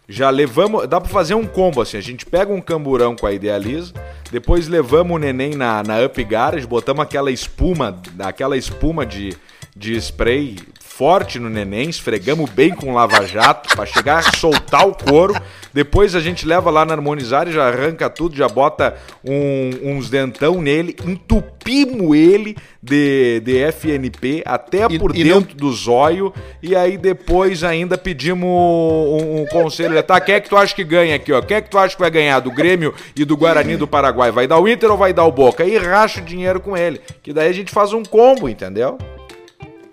Já 0.08 0.30
levamos. 0.30 0.88
Dá 0.88 1.00
pra 1.00 1.10
fazer 1.10 1.34
um 1.36 1.46
combo 1.46 1.82
assim. 1.82 1.98
A 1.98 2.02
gente 2.02 2.26
pega 2.26 2.52
um 2.52 2.62
camburão 2.62 3.16
com 3.16 3.26
a 3.26 3.34
Idealiza, 3.34 3.94
depois 4.32 4.68
levamos 4.68 5.16
o 5.16 5.20
neném 5.20 5.56
na, 5.56 5.82
na 5.84 6.00
Up 6.06 6.24
Garage, 6.24 6.68
botamos 6.68 7.02
aquela 7.02 7.32
espuma, 7.32 8.00
aquela 8.20 8.58
espuma 8.58 9.06
de, 9.06 9.36
de 9.76 9.96
spray 9.98 10.58
forte 10.96 11.40
no 11.40 11.50
neném, 11.50 11.90
esfregamos 11.90 12.50
bem 12.50 12.70
com 12.76 12.94
lava-jato 12.94 13.76
pra 13.76 13.86
chegar 13.86 14.20
a 14.20 14.32
soltar 14.38 14.88
o 14.88 14.94
couro. 14.94 15.34
Depois 15.74 16.14
a 16.16 16.20
gente 16.20 16.46
leva 16.46 16.70
lá 16.70 16.86
na 16.86 16.94
harmonizar 16.94 17.48
e 17.48 17.52
já 17.54 17.68
arranca 17.68 18.10
tudo, 18.10 18.36
já 18.36 18.48
bota 18.48 18.96
um- 19.24 19.72
uns 19.96 20.10
dentão 20.10 20.62
nele, 20.62 20.96
entupimos 21.08 22.16
ele 22.16 22.58
de, 22.84 23.40
de 23.40 23.58
FNP 23.58 24.44
até 24.46 24.86
E- 24.90 25.00
por 25.00 25.16
e 25.16 25.24
dentro 25.24 25.56
do 25.56 25.72
zóio. 25.72 26.34
E 26.62 26.76
aí 26.76 26.98
depois 26.98 27.64
ainda 27.64 27.98
pedimos 27.98 28.44
um, 28.50 29.42
um 29.42 29.46
conselho. 29.50 30.02
Tá, 30.04 30.20
quem 30.20 30.36
é 30.36 30.40
que 30.42 30.50
tu 30.50 30.58
acha 30.58 30.76
que 30.76 30.84
ganha 30.84 31.16
aqui, 31.16 31.32
ó? 31.32 31.42
Quem 31.42 31.58
é 31.58 31.62
que 31.62 31.70
tu 31.70 31.78
acha 31.78 31.96
que 31.96 32.02
vai 32.02 32.12
ganhar? 32.12 32.40
Do 32.42 32.52
Grêmio 32.52 32.94
e 33.16 33.24
do 33.24 33.38
Guarani 33.38 33.78
do 33.78 33.88
Paraguai? 33.88 34.30
Vai 34.32 34.46
dar 34.46 34.60
o 34.60 34.68
Inter 34.68 34.92
ou 34.92 34.98
vai 34.98 35.14
dar 35.14 35.24
o 35.26 35.32
Boca? 35.32 35.64
Aí 35.64 35.78
racha 35.78 36.20
o 36.20 36.24
dinheiro 36.26 36.60
com 36.60 36.76
ele. 36.76 37.00
Que 37.24 37.32
daí 37.32 37.48
a 37.50 37.54
gente 37.54 37.72
faz 37.72 37.94
um 37.94 38.04
combo, 38.04 38.50
entendeu? 38.50 38.98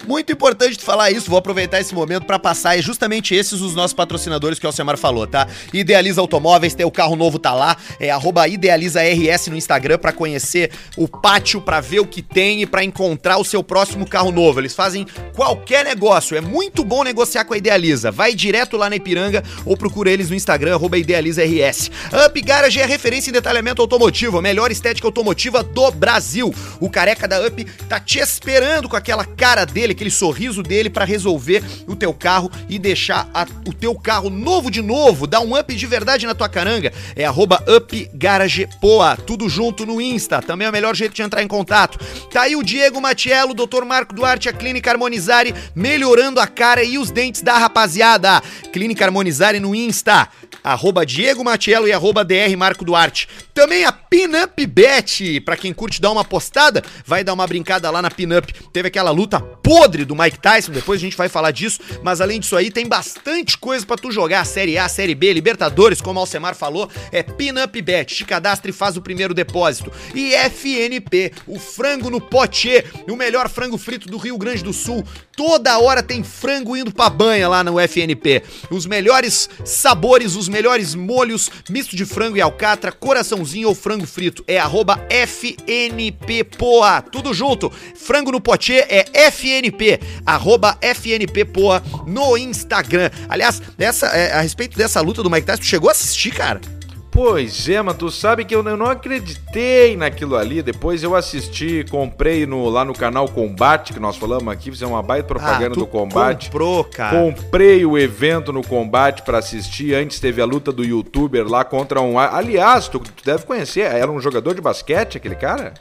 Muito 0.09 0.33
importante 0.33 0.79
falar 0.83 1.11
isso, 1.11 1.29
vou 1.29 1.39
aproveitar 1.39 1.83
esse 1.83 1.95
momento 1.95 2.25
pra 2.25 2.39
passar 2.39 2.79
e 2.79 2.81
justamente 2.81 3.35
esses 3.35 3.61
os 3.61 3.75
nossos 3.75 3.93
patrocinadores 3.93 4.59
que 4.59 4.65
o 4.65 4.69
Alcemar 4.69 4.97
falou, 4.97 5.27
tá? 5.27 5.47
Idealiza 5.71 6.19
Automóveis, 6.19 6.75
teu 6.75 6.91
carro 6.91 7.15
novo 7.15 7.39
tá 7.39 7.53
lá, 7.53 7.77
é 8.01 8.11
arroba 8.11 8.49
Idealiza 8.49 9.03
RS 9.03 9.49
no 9.49 9.57
Instagram 9.57 9.99
pra 9.99 10.11
conhecer 10.11 10.71
o 10.97 11.07
pátio, 11.07 11.61
pra 11.61 11.83
ver 11.83 12.01
o 12.01 12.07
que 12.07 12.23
tem 12.23 12.63
e 12.63 12.67
pra 12.67 12.83
encontrar 12.83 13.37
o 13.37 13.45
seu 13.45 13.63
próximo 13.63 14.09
carro 14.09 14.33
novo. 14.33 14.59
Eles 14.59 14.75
fazem 14.75 15.07
qualquer 15.35 15.85
negócio, 15.85 16.35
é 16.35 16.41
muito 16.41 16.83
bom 16.85 17.05
negociar 17.05 17.45
com 17.45 17.53
a 17.53 17.59
Idealiza. 17.59 18.11
Vai 18.11 18.35
direto 18.35 18.79
lá 18.79 18.89
na 18.89 18.97
Ipiranga 18.97 19.45
ou 19.67 19.77
procura 19.77 20.11
eles 20.11 20.31
no 20.31 20.37
Instagram, 20.37 20.73
arroba 20.73 20.97
Idealiza 20.97 21.43
RS. 21.45 21.91
Up 22.27 22.41
Garage 22.41 22.81
é 22.81 22.87
referência 22.87 23.29
em 23.29 23.35
detalhamento 23.35 23.83
automotivo, 23.83 24.39
a 24.39 24.43
melhor 24.43 24.71
estética 24.71 25.07
automotiva 25.07 25.63
do 25.63 25.91
Brasil. 25.91 26.51
O 26.81 26.89
careca 26.89 27.29
da 27.29 27.47
Up 27.47 27.63
tá 27.91 28.01
te 28.01 28.21
esperando 28.21 28.89
com 28.89 28.97
aquela 28.97 29.27
cara 29.27 29.67
dele, 29.67 29.98
aquele 29.99 30.11
sorriso 30.13 30.63
dele 30.63 30.89
pra 30.89 31.05
resolver 31.05 31.61
o 31.89 31.97
teu 31.97 32.15
carro 32.15 32.49
e 32.69 32.79
deixar 32.79 33.29
a- 33.35 33.47
o 33.67 33.73
teu 33.73 33.95
carro 33.97 34.31
novo 34.31 34.71
de 34.71 34.81
novo, 34.81 35.27
dar 35.27 35.41
um 35.41 35.59
up 35.59 35.75
de 35.75 35.87
verdade 35.87 36.25
na 36.25 36.35
tua 36.37 36.49
caranga. 36.49 36.93
É 37.17 37.25
arroba 37.25 37.63
Up 37.69 38.09
Garage 38.15 38.69
Poa, 38.81 39.17
tudo 39.17 39.49
junto 39.49 39.85
no 39.85 40.01
Insta, 40.01 40.41
também 40.41 40.67
é 40.67 40.71
o 40.71 40.73
melhor 40.73 40.95
jeito 40.95 41.15
de 41.15 41.23
entrar 41.23 41.43
em 41.43 41.49
contato. 41.49 41.99
Tá 42.31 42.43
aí 42.43 42.55
o 42.55 42.63
Diego 42.63 43.01
Matiello, 43.01 43.53
Dr. 43.55 43.85
Marco 43.85 44.15
Duarte, 44.15 44.49
a 44.49 44.53
Clínica 44.53 44.89
Harmonizare, 44.93 45.53
melhorando 45.75 46.39
a 46.39 46.47
cara 46.47 46.85
e 46.85 46.97
os 46.97 47.11
dentes 47.11 47.43
da 47.43 47.59
rapaziada. 47.59 48.41
Clínica 48.73 49.05
Harmonizare 49.05 49.59
no 49.59 49.75
Insta, 49.75 50.29
arroba 50.63 51.05
Diego 51.05 51.43
Matiello 51.43 51.89
e 51.89 51.93
arroba 51.93 52.25
DR 52.25 52.57
Marco 52.57 52.85
Duarte. 52.85 53.29
Também 53.53 53.85
a 53.85 53.91
Pinup 54.11 54.67
Bet, 54.67 55.41
pra 55.41 55.57
quem 55.57 55.73
curte 55.73 56.01
dar 56.01 56.11
uma 56.11 56.25
postada, 56.25 56.83
vai 57.05 57.23
dar 57.23 57.35
uma 57.35 57.47
brincada 57.47 57.91
lá 57.91 58.01
na 58.01 58.11
Pinup. 58.11 58.53
Teve 58.73 58.89
aquela 58.89 59.11
luta 59.11 59.39
podre 59.41 60.05
do 60.05 60.17
Mike 60.17 60.39
Tyson, 60.39 60.73
depois 60.73 60.99
a 60.99 61.05
gente 61.05 61.17
vai 61.17 61.29
falar 61.29 61.51
disso, 61.51 61.81
mas 62.03 62.21
além 62.21 62.41
disso 62.41 62.57
aí 62.57 62.71
tem 62.71 62.87
bastante 62.87 63.59
coisa 63.59 63.85
pra 63.85 63.97
tu 63.97 64.11
jogar, 64.11 64.45
Série 64.47 64.79
A, 64.79 64.89
Série 64.89 65.15
B, 65.15 65.33
Libertadores, 65.35 66.01
como 66.01 66.19
Alcemar 66.19 66.55
falou, 66.55 66.91
é 67.13 67.23
Pinup 67.23 67.83
Bet, 67.83 68.15
te 68.15 68.25
cadastra 68.25 68.71
e 68.71 68.75
faz 68.75 68.97
o 68.97 69.03
primeiro 69.03 69.35
depósito. 69.35 69.93
E 70.15 70.33
FNP, 70.35 71.33
o 71.47 71.59
frango 71.59 72.09
no 72.09 72.21
pote, 72.21 72.83
o 73.09 73.17
melhor 73.17 73.49
frango 73.49 73.77
frito 73.77 74.09
do 74.09 74.17
Rio 74.17 74.39
Grande 74.39 74.65
do 74.65 74.73
Sul. 74.73 75.05
Toda 75.37 75.79
hora 75.79 76.03
tem 76.03 76.25
frango 76.25 76.77
indo 76.77 76.93
pra 76.93 77.09
banha 77.09 77.49
lá 77.49 77.63
no 77.63 77.79
FNP. 77.79 78.43
Os 78.71 78.87
melhores 78.87 79.49
sabores, 79.65 80.35
os 80.35 80.49
melhores 80.49 80.95
molhos, 80.95 81.49
misto 81.71 81.95
de 81.95 82.05
frango 82.05 82.37
e 82.37 82.41
alcatra, 82.41 82.91
coraçãozinho 82.91 83.69
ou 83.69 83.75
frango 83.75 83.98
frito. 84.07 84.45
É 84.47 84.59
arroba 84.59 85.01
FNP 85.09 86.45
Poa. 86.45 87.03
Tudo 87.03 87.35
junto. 87.35 87.71
Frango 87.95 88.33
no 88.33 88.41
pote 88.41 88.75
é 88.75 89.05
FNP. 89.13 90.01
Arroba 90.25 90.77
FNP 90.81 91.45
Poa 91.47 91.83
no 92.07 92.37
Instagram. 92.37 93.11
Aliás, 93.29 93.61
essa, 93.79 94.07
é, 94.09 94.33
a 94.33 94.41
respeito 94.41 94.77
dessa 94.77 95.01
luta 95.01 95.23
do 95.23 95.31
Mike 95.31 95.47
Tyson, 95.47 95.63
tu 95.63 95.67
chegou 95.67 95.89
a 95.89 95.93
assistir, 95.93 96.31
cara? 96.33 96.78
Pois 97.19 97.69
é, 97.69 97.83
mas 97.83 97.97
tu 97.97 98.13
sabe 98.13 98.45
que 98.45 98.55
eu 98.55 98.63
não 98.63 98.87
acreditei 98.87 99.97
naquilo 99.97 100.37
ali. 100.37 100.63
Depois 100.63 101.03
eu 101.03 101.17
assisti, 101.17 101.85
comprei 101.91 102.47
no, 102.47 102.69
lá 102.69 102.85
no 102.85 102.93
canal 102.93 103.29
Combate, 103.29 103.93
que 103.93 103.99
nós 103.99 104.17
falamos 104.17 104.47
aqui, 104.47 104.71
fizemos 104.71 104.95
uma 104.95 105.03
baita 105.03 105.27
propaganda 105.27 105.75
Ah, 105.75 105.81
do 105.81 105.85
Combate. 105.85 106.47
Comprou, 106.47 106.85
cara. 106.85 107.19
Comprei 107.19 107.85
o 107.85 107.99
evento 107.99 108.53
no 108.53 108.65
Combate 108.65 109.23
pra 109.23 109.39
assistir. 109.39 109.97
Antes 109.97 110.21
teve 110.21 110.41
a 110.41 110.45
luta 110.45 110.71
do 110.71 110.85
youtuber 110.85 111.45
lá 111.45 111.65
contra 111.65 112.01
um. 112.01 112.21
Aliás, 112.21 112.87
tu, 112.87 113.01
tu 113.01 113.25
deve 113.25 113.45
conhecer, 113.45 113.81
era 113.81 114.09
um 114.09 114.21
jogador 114.21 114.55
de 114.55 114.61
basquete, 114.61 115.17
aquele 115.17 115.35
cara? 115.35 115.75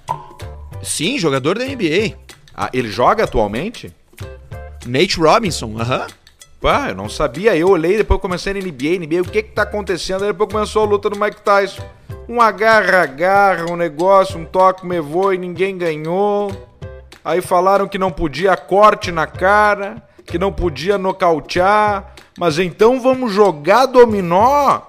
Sim, 0.82 1.20
jogador 1.20 1.60
da 1.60 1.66
NBA. 1.66 2.16
Ah, 2.56 2.72
ele 2.74 2.90
joga 2.90 3.26
atualmente? 3.26 3.94
Nate 4.88 5.20
Robinson, 5.20 5.76
aham. 5.80 6.08
Pá, 6.60 6.90
eu 6.90 6.96
não 6.96 7.08
sabia. 7.08 7.56
Eu 7.56 7.70
olhei, 7.70 7.98
depois 7.98 8.20
comecei 8.20 8.54
na 8.54 8.60
NBA, 8.60 9.06
NBA, 9.06 9.22
o 9.22 9.32
que 9.32 9.44
que 9.44 9.52
tá 9.52 9.62
acontecendo? 9.62 10.24
Aí 10.24 10.32
depois 10.32 10.52
começou 10.52 10.84
a 10.84 10.86
luta 10.88 11.10
do 11.10 11.20
Mike 11.20 11.42
Tyson. 11.42 11.84
Um 12.28 12.42
agarra-agarra, 12.42 13.72
um 13.72 13.76
negócio, 13.76 14.40
um 14.40 14.46
toque 14.46 14.86
me 14.86 15.00
voa 15.00 15.36
e 15.36 15.38
ninguém 15.38 15.78
ganhou. 15.78 16.52
Aí 17.24 17.42
falaram 17.42 17.88
que 17.88 17.98
não 17.98 18.12
podia 18.12 18.58
corte 18.58 19.12
na 19.12 19.28
cara, 19.28 20.02
que 20.26 20.40
não 20.40 20.52
podia 20.52 20.98
nocautear. 20.98 22.14
Mas 22.38 22.58
então 22.58 23.00
vamos 23.00 23.32
jogar 23.32 23.86
dominó? 23.86 24.82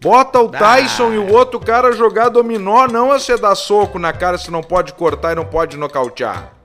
Bota 0.00 0.40
o 0.40 0.48
Tyson 0.48 1.12
e 1.12 1.18
o 1.18 1.32
outro 1.32 1.58
cara 1.58 1.90
jogar 1.92 2.28
dominó, 2.28 2.86
não 2.86 3.10
a 3.10 3.18
você 3.18 3.36
dar 3.36 3.54
soco 3.54 3.98
na 3.98 4.12
cara 4.12 4.38
se 4.38 4.50
não 4.50 4.62
pode 4.62 4.92
cortar 4.92 5.32
e 5.32 5.34
não 5.34 5.44
pode 5.44 5.76
nocautear. 5.76 6.55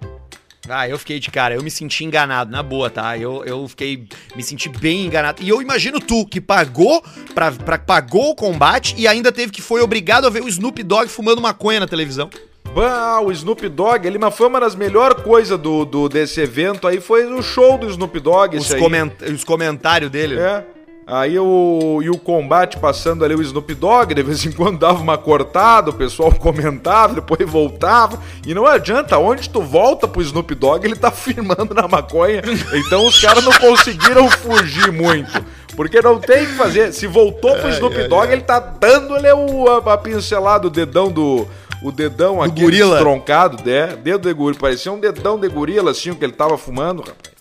Ah, 0.69 0.88
eu 0.88 0.97
fiquei 1.00 1.19
de 1.19 1.32
cara, 1.32 1.56
eu 1.56 1.63
me 1.63 1.71
senti 1.71 2.06
enganado, 2.06 2.52
na 2.52 2.62
boa, 2.62 2.89
tá? 2.89 3.17
Eu, 3.17 3.43
eu 3.45 3.67
fiquei, 3.67 4.08
me 4.36 4.43
senti 4.43 4.69
bem 4.69 5.06
enganado. 5.08 5.41
E 5.41 5.50
eu 5.50 5.62
imagino 5.62 6.00
tu, 6.00 6.26
que 6.26 6.39
pagou, 6.39 7.04
pra, 7.34 7.52
pra- 7.52 7.80
pagou 7.80 8.30
o 8.32 8.36
combate 8.36 8.93
e 8.97 9.08
ainda 9.08 9.32
teve 9.32 9.52
que 9.52 9.62
foi 9.62 9.82
obrigado 9.82 10.26
a 10.28 10.30
ver 10.30 10.43
o 10.43 10.47
Snoop 10.47 10.84
Dogg 10.84 11.08
fumando 11.10 11.41
maconha 11.41 11.80
na 11.80 11.88
televisão. 11.88 12.30
Bah, 12.76 13.19
o 13.21 13.32
Snoop 13.32 13.67
Dogg, 13.69 14.06
ele, 14.06 14.19
mas 14.19 14.36
foi 14.36 14.47
uma 14.47 14.60
das 14.60 14.76
melhores 14.76 15.21
coisas 15.24 15.60
do, 15.60 15.84
do, 15.84 16.08
desse 16.08 16.39
evento 16.39 16.88
aí, 16.88 17.02
foi 17.02 17.26
o 17.26 17.41
show 17.41 17.78
do 17.78 17.89
Snoop 17.89 18.19
Dogg, 18.19 18.56
Os, 18.58 18.71
coment- 18.76 19.21
os 19.34 19.43
comentários 19.43 20.12
dele. 20.12 20.39
É. 20.39 20.63
Aí 21.12 21.38
o, 21.38 22.00
e 22.02 22.10
o 22.10 22.17
combate 22.17 22.78
passando 22.78 23.26
ali 23.26 23.36
o 23.36 23.41
Snoop 23.41 23.74
Dogg, 23.76 24.13
de 24.13 24.24
vez 24.24 24.45
em 24.45 24.52
quando 24.54 24.80
dava 24.80 25.02
uma 25.02 25.17
cortada, 25.17 25.89
o 25.89 25.93
pessoal 25.93 26.32
comentava, 26.39 27.15
depois 27.15 27.38
voltava. 27.50 28.17
E 28.47 28.54
não 28.54 28.65
adianta, 28.65 29.17
onde 29.17 29.50
tu 29.50 29.62
volta 29.62 30.08
pro 30.08 30.21
Snoop 30.21 30.56
Dogg, 30.56 30.86
ele 30.86 30.95
tá 30.95 31.12
firmando 31.12 31.74
na 31.74 31.86
maconha. 31.86 32.41
Então 32.74 33.06
os 33.06 33.19
caras 33.19 33.43
não 33.43 33.52
conseguiram 33.52 34.32
fugir 34.32 34.89
muito. 34.89 35.43
Porque 35.76 36.02
não 36.02 36.17
tem 36.17 36.43
o 36.43 36.47
que 36.47 36.54
fazer. 36.54 36.93
Se 36.93 37.08
voltou 37.08 37.58
pro 37.58 37.69
Snoop 37.71 38.08
Dogg, 38.08 38.32
ele 38.32 38.43
tá 38.43 38.60
dando 38.60 39.17
ele 39.17 39.30
o, 39.34 39.67
a, 39.67 39.93
a 39.93 39.97
pincelada, 39.97 40.67
o 40.67 40.69
dedão 40.69 41.12
do. 41.12 41.45
O 41.84 41.91
dedão 41.91 42.41
aqui 42.41 42.63
troncado, 43.00 43.62
né? 43.65 43.97
Dedo 43.97 44.30
de 44.30 44.34
gorila. 44.34 44.62
Parecia 44.62 44.93
um 44.93 45.00
dedão 45.00 45.38
de 45.38 45.50
gorila, 45.50 45.91
assim, 45.91 46.12
o 46.12 46.15
que 46.15 46.24
ele 46.24 46.32
tava 46.32 46.58
fumando, 46.58 47.00
rapaz. 47.02 47.40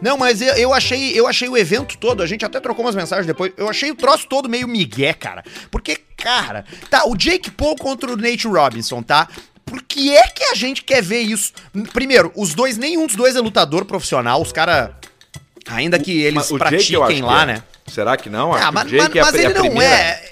Não, 0.00 0.16
mas 0.16 0.40
eu, 0.40 0.54
eu 0.54 0.74
achei, 0.74 1.18
eu 1.18 1.26
achei 1.26 1.48
o 1.48 1.56
evento 1.56 1.96
todo, 1.98 2.22
a 2.22 2.26
gente 2.26 2.44
até 2.44 2.60
trocou 2.60 2.84
umas 2.84 2.94
mensagens 2.94 3.26
depois. 3.26 3.52
Eu 3.56 3.68
achei 3.68 3.90
o 3.90 3.94
troço 3.94 4.26
todo 4.28 4.48
meio 4.48 4.68
migué, 4.68 5.12
cara. 5.12 5.42
Porque, 5.70 5.96
cara, 6.16 6.64
tá, 6.90 7.06
o 7.06 7.16
Jake 7.16 7.50
Paul 7.50 7.76
contra 7.76 8.12
o 8.12 8.16
Nate 8.16 8.46
Robinson, 8.46 9.02
tá? 9.02 9.28
Por 9.64 9.82
que 9.82 10.16
é 10.16 10.28
que 10.28 10.44
a 10.44 10.54
gente 10.54 10.84
quer 10.84 11.02
ver 11.02 11.22
isso? 11.22 11.52
Primeiro, 11.92 12.30
os 12.36 12.54
dois, 12.54 12.78
nenhum 12.78 13.06
dos 13.06 13.16
dois 13.16 13.34
é 13.34 13.40
lutador 13.40 13.84
profissional, 13.84 14.40
os 14.40 14.52
caras. 14.52 14.90
Ainda 15.68 15.98
que 15.98 16.22
eles 16.22 16.48
o 16.50 16.54
eu 16.54 16.58
pratiquem 16.58 17.22
lá, 17.22 17.42
é. 17.42 17.46
né? 17.46 17.62
Será 17.88 18.16
que 18.16 18.30
não? 18.30 18.54
Ah, 18.54 18.70
mas, 18.70 18.92
o 18.92 18.96
mas- 18.96 19.14
mas 19.14 19.34
é 19.34 19.44
ele 19.44 19.54
não 19.54 19.82
é. 19.82 20.25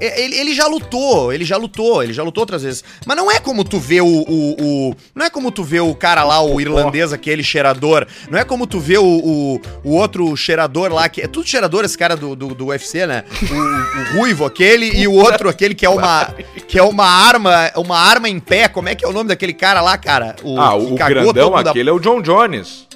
É, 0.00 0.22
Ele, 0.22 0.36
ele 0.36 0.54
já 0.54 0.66
lutou, 0.66 1.32
ele 1.32 1.44
já 1.44 1.56
lutou, 1.56 2.02
ele 2.02 2.12
já 2.12 2.22
lutou 2.22 2.42
outras 2.42 2.62
vezes. 2.62 2.84
Mas 3.06 3.16
não 3.16 3.30
é 3.30 3.40
como 3.40 3.64
tu 3.64 3.78
vê 3.78 4.00
o. 4.00 4.06
o, 4.06 4.56
o- 4.90 4.94
não 5.14 5.26
é 5.26 5.30
como 5.30 5.50
tu 5.50 5.64
vê 5.64 5.80
o 5.80 5.94
cara 5.94 6.22
lá, 6.24 6.40
o 6.40 6.60
irlandês, 6.60 7.12
aquele 7.12 7.42
cheirador. 7.42 8.06
Não 8.30 8.38
é 8.38 8.44
como 8.44 8.66
tu 8.66 8.78
vê 8.78 8.98
o, 8.98 9.04
o, 9.04 9.60
o 9.84 9.90
outro 9.94 10.36
cheirador 10.36 10.92
lá, 10.92 11.08
que 11.08 11.20
é 11.22 11.26
tudo 11.26 11.46
cheirador 11.48 11.84
esse 11.84 11.98
cara 11.98 12.16
do, 12.16 12.36
do, 12.36 12.54
do 12.54 12.66
UFC, 12.66 13.06
né? 13.06 13.24
O, 13.50 14.16
o 14.16 14.18
ruivo, 14.20 14.44
aquele, 14.44 14.86
e 14.96 15.08
o 15.08 15.12
outro, 15.14 15.48
aquele 15.48 15.74
que 15.74 15.84
é 15.84 15.90
uma. 15.90 16.32
Que 16.68 16.78
é 16.78 16.82
uma 16.82 17.04
arma, 17.06 17.70
uma 17.76 17.98
arma 17.98 18.28
em 18.28 18.38
pé. 18.38 18.68
Como 18.68 18.88
é 18.88 18.94
que 18.94 19.04
é 19.04 19.08
o 19.08 19.12
nome 19.12 19.28
daquele 19.28 19.52
cara 19.52 19.80
lá, 19.80 19.96
cara? 19.98 20.36
Ah, 20.58 20.76
que 20.78 20.84
o 20.92 20.94
cagou 20.96 21.32
grandão 21.32 21.56
aquele 21.56 21.88
é 21.90 21.92
o 21.92 21.98
John 21.98 22.22
Jones. 22.22 22.86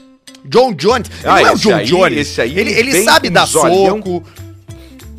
John 0.44 0.72
Jones. 0.72 1.08
Ah, 1.24 1.40
não 1.40 1.46
é 1.48 1.52
o 1.52 1.56
John 1.58 1.74
aí- 1.76 1.86
Jones. 1.86 2.18
esse 2.18 2.40
aí 2.40 2.58
ele, 2.58 2.72
ele 2.72 3.02
sabe 3.04 3.30
dar 3.30 3.46
soco. 3.46 4.24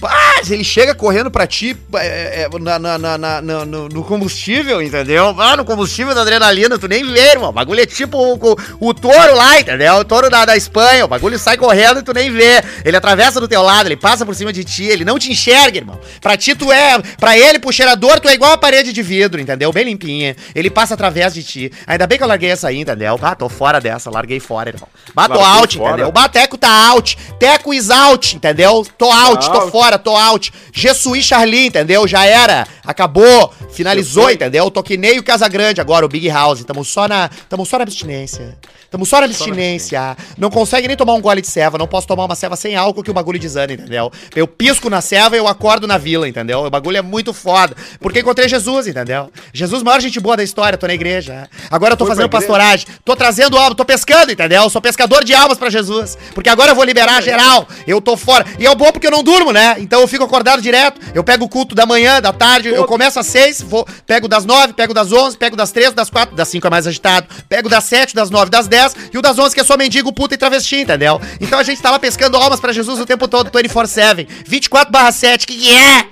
Pá, 0.04 0.42
ele 0.50 0.66
chega 0.66 0.94
correndo 0.94 1.32
pra 1.32 1.48
ti 1.48 1.78
é, 1.96 2.42
é, 2.44 2.60
na, 2.60 2.78
na, 2.78 2.98
na, 2.98 3.18
na- 3.18 3.42
no, 3.42 3.88
no 3.88 4.04
combustível, 4.04 4.82
entendeu? 4.82 5.34
Ah, 5.40 5.56
no 5.56 5.64
combustível 5.64 6.14
da 6.14 6.22
adrenalina, 6.24 6.78
tu 6.78 6.90
nem 6.90 7.06
vê, 7.10 7.32
irmão. 7.32 7.52
O 7.52 7.54
bagulho 7.54 7.80
é 7.80 7.86
tipo 7.86 8.18
o, 8.18 8.34
o- 8.52 8.58
o 8.90 8.94
touro 8.94 9.34
lá, 9.34 9.62
entendeu? 9.62 9.96
O 9.96 10.04
touro 10.04 10.30
da, 10.30 10.44
da 10.44 10.58
Espanha. 10.58 11.06
O 11.06 11.08
bagulho 11.08 11.40
sai 11.40 11.56
correndo 11.56 12.00
e 12.02 12.04
tu 12.04 12.14
nem 12.14 12.30
vê. 12.30 12.62
Ele 12.84 12.98
atravessa 12.98 13.40
do 13.40 13.48
teu 13.48 13.62
lado, 13.62 13.88
ele 13.88 13.96
passa 13.96 14.26
por 14.26 14.36
cima 14.36 14.52
de 14.52 14.66
ti, 14.66 14.84
ele 14.84 15.06
não 15.06 15.18
te 15.18 15.32
enxerga, 15.32 15.78
irmão. 15.78 15.98
Pra 16.20 16.36
ti, 16.36 16.54
tu 16.54 16.70
é. 16.70 17.00
Pra 17.18 17.38
ele, 17.38 17.58
pro 17.60 17.72
cheirador, 17.72 18.20
tu 18.20 18.28
é 18.28 18.34
igual 18.34 18.52
a 18.52 18.58
parede 18.58 18.92
de 18.92 19.02
vidro, 19.02 19.40
entendeu? 19.40 19.72
Bem 19.72 19.86
limpinha. 19.86 20.36
Ele 20.54 20.70
passa 20.70 20.96
através 20.96 21.34
de 21.34 21.44
ti. 21.44 21.72
Ainda 21.88 22.06
bem 22.06 22.18
que 22.18 22.24
eu 22.26 22.28
larguei 22.28 22.50
essa 22.52 22.68
aí, 22.68 22.82
entendeu? 22.82 23.18
Ah, 23.22 23.36
tô 23.36 23.48
fora 23.48 23.80
dessa, 23.80 24.10
larguei 24.12 24.42
fora, 24.42 24.70
irmão. 24.70 24.88
Bato 25.14 25.40
out, 25.40 25.78
fora? 25.78 25.92
entendeu? 25.94 26.12
Bateco 26.12 26.58
tá 26.58 26.70
out. 26.90 27.18
Teco 27.40 27.74
is 27.74 27.90
out, 27.90 28.36
entendeu? 28.36 28.86
Tô 28.98 29.10
out, 29.10 29.50
tô 29.50 29.58
out. 29.60 29.72
fora, 29.72 29.93
tô 29.98 30.16
out. 30.16 30.52
Jesuí 30.72 31.22
Charlie, 31.22 31.68
entendeu? 31.68 32.08
Já 32.08 32.26
era. 32.26 32.68
Acabou. 32.86 33.54
Finalizou, 33.72 34.30
entendeu? 34.30 34.70
Tô 34.70 34.84
que 34.84 34.98
nem 34.98 35.20
o 35.20 35.24
Casagrande 35.24 35.82
agora, 35.82 36.06
o 36.06 36.10
Big 36.10 36.30
House. 36.30 36.64
Tamo 36.64 36.84
só 36.86 37.08
na, 37.08 37.30
tamo 37.50 37.66
só 37.66 37.78
na 37.78 37.84
abstinência. 37.84 38.58
Tamo 38.94 39.08
só 39.08 39.20
na 39.20 39.26
abstinência. 39.26 40.16
Não 40.38 40.52
consegue 40.52 40.88
nem 40.88 40.96
tomar 40.96 41.14
um 41.14 41.20
gole 41.20 41.42
de 41.42 41.48
ceva. 41.48 41.80
Não 41.80 41.88
posso 41.88 42.06
tomar 42.06 42.26
uma 42.26 42.36
ceva 42.36 42.56
sem 42.56 42.76
álcool 42.76 43.02
que 43.02 43.10
o 43.10 43.14
bagulho 43.14 43.40
desanda, 43.40 43.74
entendeu? 43.74 44.12
Eu 44.36 44.48
pisco 44.48 44.88
na 44.88 45.02
ceva 45.02 45.36
e 45.36 45.40
eu 45.40 45.48
acordo 45.48 45.88
na 45.88 45.98
vila, 45.98 46.30
entendeu? 46.30 46.60
O 46.60 46.70
bagulho 46.70 46.98
é 46.98 47.02
muito 47.02 47.34
foda. 47.34 47.76
Porque 48.00 48.20
encontrei 48.20 48.48
Jesus, 48.48 48.86
entendeu? 48.86 49.32
Jesus, 49.52 49.82
maior 49.82 50.00
gente 50.00 50.20
boa 50.20 50.38
da 50.38 50.44
história. 50.44 50.78
Tô 50.78 50.86
na 50.86 50.94
igreja. 50.94 51.50
Agora 51.72 51.94
eu 51.94 51.98
tô 51.98 52.06
Foi 52.06 52.16
fazendo 52.16 52.30
pastoragem. 52.30 52.86
Tô 53.04 53.16
trazendo 53.16 53.58
alma, 53.58 53.74
tô 53.74 53.84
pescando, 53.84 54.32
entendeu? 54.32 54.70
Sou 54.70 54.80
pescador 54.80 55.24
de 55.24 55.34
almas 55.34 55.58
pra 55.58 55.72
Jesus. 55.72 56.16
Porque 56.36 56.50
agora 56.50 56.70
eu 56.70 56.76
vou 56.76 56.84
liberar 56.84 57.20
geral. 57.24 57.68
Eu 57.88 58.00
tô 58.00 58.16
fora. 58.16 58.46
E 58.60 58.68
é 58.68 58.76
bom 58.76 58.92
porque 58.92 59.08
eu 59.08 59.12
não 59.12 59.24
durmo, 59.24 59.52
né? 59.52 59.76
Então 59.80 60.02
eu 60.02 60.08
fico 60.08 60.24
acordado 60.24 60.62
direto. 60.62 61.02
Eu 61.16 61.24
pego 61.24 61.46
o 61.46 61.50
culto 61.50 61.74
da 61.74 61.88
manhã, 61.88 62.22
da 62.22 62.32
tarde. 62.32 62.70
Eu 62.70 62.86
começo 62.86 63.20
às 63.20 63.26
seis, 63.26 63.60
vou, 63.60 63.88
pego 64.06 64.28
das 64.28 64.46
nove, 64.46 64.74
pego 64.74 64.94
das 64.94 65.12
onze, 65.12 65.36
pego 65.36 65.56
das 65.56 65.72
três, 65.72 65.94
das 65.94 66.12
quatro, 66.12 66.36
das 66.36 66.48
cinco 66.48 66.68
é 66.68 66.70
mais 66.70 66.86
agitado. 66.86 67.26
Pego 67.50 67.68
das 67.68 67.86
sete, 67.86 68.14
das 68.14 68.30
nove, 68.30 68.52
das 68.52 68.68
dez. 68.68 68.83
E 69.14 69.18
o 69.18 69.22
das 69.22 69.38
onze 69.38 69.54
que 69.54 69.62
é 69.62 69.64
só 69.64 69.78
mendigo, 69.78 70.12
puta 70.12 70.36
e 70.36 70.38
travesti, 70.38 70.78
entendeu? 70.78 71.22
Então 71.40 71.60
a 71.60 71.64
gente 71.64 71.82
tá 71.82 71.92
lá 71.92 72.00
pescando 72.00 72.38
almas 72.38 72.60
pra 72.60 72.74
Jesus 72.74 73.00
o 73.00 73.06
tempo 73.06 73.28
todo, 73.28 73.50
24-7. 73.52 74.28
24 74.46 74.92
barra 74.92 75.12
7, 75.12 75.46
que 75.48 75.56
que 75.56 75.72
é? 75.72 76.08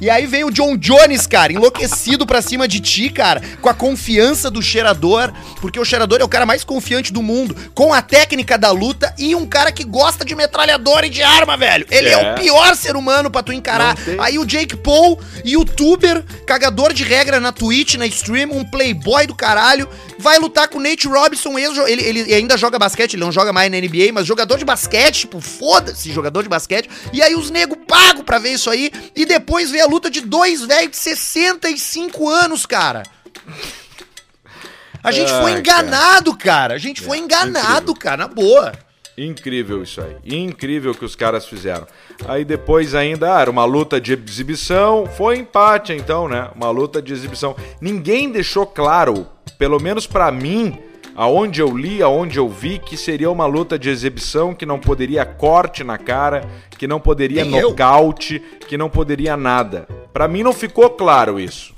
E 0.00 0.08
aí 0.08 0.26
vem 0.26 0.44
o 0.44 0.50
John 0.50 0.76
Jones, 0.76 1.26
cara, 1.26 1.52
enlouquecido 1.52 2.24
pra 2.26 2.40
cima 2.40 2.68
de 2.68 2.78
ti, 2.80 3.10
cara, 3.10 3.42
com 3.60 3.68
a 3.68 3.74
confiança 3.74 4.48
do 4.50 4.62
cheirador, 4.62 5.32
porque 5.60 5.78
o 5.80 5.84
cheirador 5.84 6.20
é 6.20 6.24
o 6.24 6.28
cara 6.28 6.46
mais 6.46 6.62
confiante 6.62 7.12
do 7.12 7.22
mundo, 7.22 7.56
com 7.74 7.92
a 7.92 8.00
técnica 8.00 8.56
da 8.56 8.70
luta 8.70 9.12
e 9.18 9.34
um 9.34 9.44
cara 9.46 9.72
que 9.72 9.82
gosta 9.84 10.24
de 10.24 10.34
metralhadora 10.36 11.06
e 11.06 11.10
de 11.10 11.22
arma, 11.22 11.56
velho. 11.56 11.86
Ele 11.90 12.08
é, 12.08 12.12
É. 12.12 12.32
o 12.32 12.34
pior 12.36 12.76
ser 12.76 12.94
humano 12.96 13.30
pra 13.30 13.42
tu 13.42 13.52
encarar. 13.52 13.96
Aí 14.20 14.38
o 14.38 14.44
Jake 14.46 14.76
Paul, 14.76 15.18
youtuber, 15.44 16.24
cagador 16.46 16.92
de 16.92 17.02
regra 17.02 17.40
na 17.40 17.50
Twitch, 17.52 17.94
na 17.96 18.06
stream, 18.06 18.50
um 18.52 18.64
playboy 18.64 19.26
do 19.26 19.34
caralho, 19.34 19.88
vai 20.18 20.38
lutar 20.38 20.68
com 20.68 20.78
o 20.78 20.80
Nate 20.82 21.08
Robinson, 21.08 21.58
ele, 21.58 22.02
ele 22.02 22.34
ainda 22.34 22.56
joga 22.56 22.78
basquete, 22.78 23.14
ele 23.14 23.24
não 23.24 23.32
joga 23.32 23.52
mais 23.52 23.70
na 23.70 23.78
NBA, 23.78 24.12
mas 24.12 24.26
jogador 24.26 24.58
de 24.58 24.64
basquete, 24.64 25.20
tipo, 25.20 25.40
foda-se, 25.40 26.12
jogador 26.12 26.42
de 26.42 26.48
basquete. 26.48 26.88
E 27.12 27.20
aí 27.20 27.34
os 27.34 27.50
nego 27.50 27.76
pagam 27.76 28.22
pra 28.22 28.38
ver 28.38 28.52
isso 28.52 28.70
aí, 28.70 28.90
e 29.16 29.24
depois 29.26 29.70
vê 29.70 29.80
a 29.80 29.86
luta 29.88 30.10
de 30.10 30.20
dois 30.20 30.64
velhos 30.64 30.90
de 30.92 30.96
65 30.96 32.28
anos, 32.28 32.66
cara. 32.66 33.02
A 35.02 35.12
gente 35.12 35.32
foi 35.32 35.52
enganado, 35.52 36.36
cara. 36.36 36.74
A 36.74 36.78
gente 36.78 37.00
foi 37.00 37.18
enganado, 37.18 37.94
cara, 37.94 38.16
na 38.16 38.28
boa. 38.28 38.72
Incrível 39.16 39.82
isso 39.82 40.00
aí. 40.00 40.16
Incrível 40.24 40.94
que 40.94 41.04
os 41.04 41.16
caras 41.16 41.46
fizeram. 41.46 41.86
Aí 42.26 42.44
depois 42.44 42.94
ainda 42.94 43.36
ah, 43.36 43.40
era 43.40 43.50
uma 43.50 43.64
luta 43.64 44.00
de 44.00 44.12
exibição. 44.12 45.06
Foi 45.06 45.38
empate 45.38 45.92
então, 45.92 46.28
né? 46.28 46.48
Uma 46.54 46.70
luta 46.70 47.02
de 47.02 47.12
exibição. 47.12 47.56
Ninguém 47.80 48.30
deixou 48.30 48.64
claro, 48.64 49.26
pelo 49.58 49.80
menos 49.80 50.06
pra 50.06 50.30
mim, 50.30 50.78
aonde 51.18 51.60
eu 51.60 51.76
li, 51.76 52.00
aonde 52.00 52.38
eu 52.38 52.48
vi, 52.48 52.78
que 52.78 52.96
seria 52.96 53.28
uma 53.28 53.44
luta 53.44 53.76
de 53.76 53.90
exibição, 53.90 54.54
que 54.54 54.64
não 54.64 54.78
poderia 54.78 55.26
corte 55.26 55.82
na 55.82 55.98
cara, 55.98 56.48
que 56.78 56.86
não 56.86 57.00
poderia 57.00 57.44
Nem 57.44 57.56
eu. 57.56 57.70
nocaute, 57.70 58.40
que 58.68 58.78
não 58.78 58.88
poderia 58.88 59.36
nada. 59.36 59.88
Pra 60.12 60.28
mim 60.28 60.44
não 60.44 60.52
ficou 60.52 60.88
claro 60.90 61.40
isso. 61.40 61.74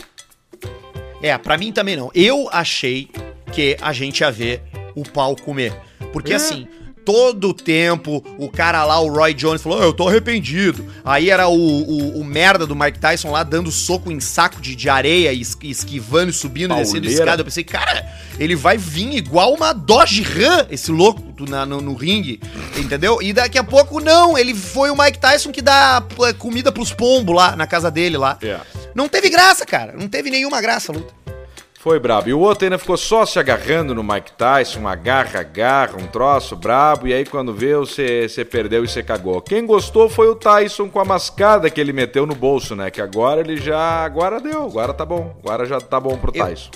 É, 1.22 1.36
pra 1.38 1.56
mim 1.56 1.72
também 1.72 1.96
não. 1.96 2.10
Eu 2.14 2.50
achei 2.52 3.08
que 3.50 3.78
a 3.80 3.94
gente 3.94 4.20
ia 4.20 4.30
ver 4.30 4.62
o 4.94 5.02
pau 5.08 5.34
comer. 5.34 5.72
Porque 6.12 6.32
É. 6.34 6.36
assim, 6.36 6.68
todo 7.04 7.52
tempo 7.54 8.24
o 8.38 8.48
cara 8.48 8.84
lá, 8.84 9.00
o 9.00 9.08
Roy 9.12 9.34
Jones, 9.34 9.62
falou: 9.62 9.80
"Ah, 9.80 9.84
Eu 9.84 9.92
tô 9.92 10.08
arrependido. 10.08 10.86
Aí 11.04 11.30
era 11.30 11.48
o, 11.48 11.54
o, 11.54 12.20
o 12.20 12.24
merda 12.24 12.66
do 12.66 12.76
Mike 12.76 12.98
Tyson 12.98 13.30
lá 13.30 13.42
dando 13.42 13.70
soco 13.70 14.10
em 14.10 14.20
saco 14.20 14.60
de, 14.60 14.74
de 14.76 14.88
areia, 14.88 15.32
es- 15.32 15.56
esquivando 15.62 16.30
e 16.30 16.32
subindo 16.34 16.72
e 16.74 16.76
descendo 16.78 17.00
Pauleira. 17.02 17.22
escada. 17.22 17.40
Eu 17.40 17.44
pensei, 17.44 17.64
cara, 17.64 18.06
ele 18.38 18.54
vai 18.54 18.76
vir 18.78 19.14
igual 19.14 19.54
uma 19.54 19.72
Dodge 19.72 20.22
Ram, 20.22 20.66
esse 20.70 20.90
louco 20.90 21.22
na- 21.48 21.64
no, 21.66 21.80
no 21.80 21.94
ringue, 21.94 22.40
entendeu? 22.76 23.20
E 23.22 23.32
daqui 23.32 23.58
a 23.58 23.64
pouco, 23.64 24.00
não, 24.00 24.36
ele 24.36 24.54
foi 24.54 24.90
o 24.90 24.96
Mike 24.96 25.18
Tyson 25.18 25.50
que 25.50 25.62
dá 25.62 26.00
pô, 26.02 26.32
comida 26.34 26.70
pros 26.70 26.92
pombos 26.92 27.34
lá 27.34 27.56
na 27.56 27.66
casa 27.66 27.90
dele 27.90 28.16
lá. 28.18 28.38
É. 28.42 28.58
Não 28.94 29.08
teve 29.08 29.30
graça, 29.30 29.64
cara. 29.64 29.94
Não 29.96 30.08
teve 30.08 30.30
nenhuma 30.30 30.60
graça 30.60 30.92
a 30.92 30.94
luta. 30.94 31.14
Foi 31.82 31.98
brabo. 31.98 32.28
E 32.28 32.34
o 32.34 32.38
outro 32.40 32.64
ainda 32.66 32.76
ficou 32.76 32.98
só 32.98 33.24
se 33.24 33.38
agarrando 33.38 33.94
no 33.94 34.04
Mike 34.04 34.32
Tyson, 34.32 34.80
uma 34.80 34.94
garra, 34.94 35.42
garra, 35.42 35.96
um 35.96 36.06
troço 36.06 36.54
brabo. 36.54 37.08
E 37.08 37.14
aí 37.14 37.24
quando 37.24 37.54
vê, 37.54 37.74
você 37.74 38.28
você 38.28 38.44
perdeu 38.44 38.84
e 38.84 38.88
você 38.88 39.02
cagou. 39.02 39.40
Quem 39.40 39.64
gostou 39.64 40.06
foi 40.06 40.28
o 40.28 40.34
Tyson 40.34 40.90
com 40.90 41.00
a 41.00 41.06
mascada 41.06 41.70
que 41.70 41.80
ele 41.80 41.94
meteu 41.94 42.26
no 42.26 42.34
bolso, 42.34 42.76
né? 42.76 42.90
Que 42.90 43.00
agora 43.00 43.40
ele 43.40 43.56
já. 43.56 44.04
Agora 44.04 44.38
deu, 44.38 44.64
agora 44.64 44.92
tá 44.92 45.06
bom. 45.06 45.34
Agora 45.42 45.64
já 45.64 45.80
tá 45.80 45.98
bom 45.98 46.18
pro 46.18 46.30
Eu- 46.36 46.44
Tyson. 46.44 46.70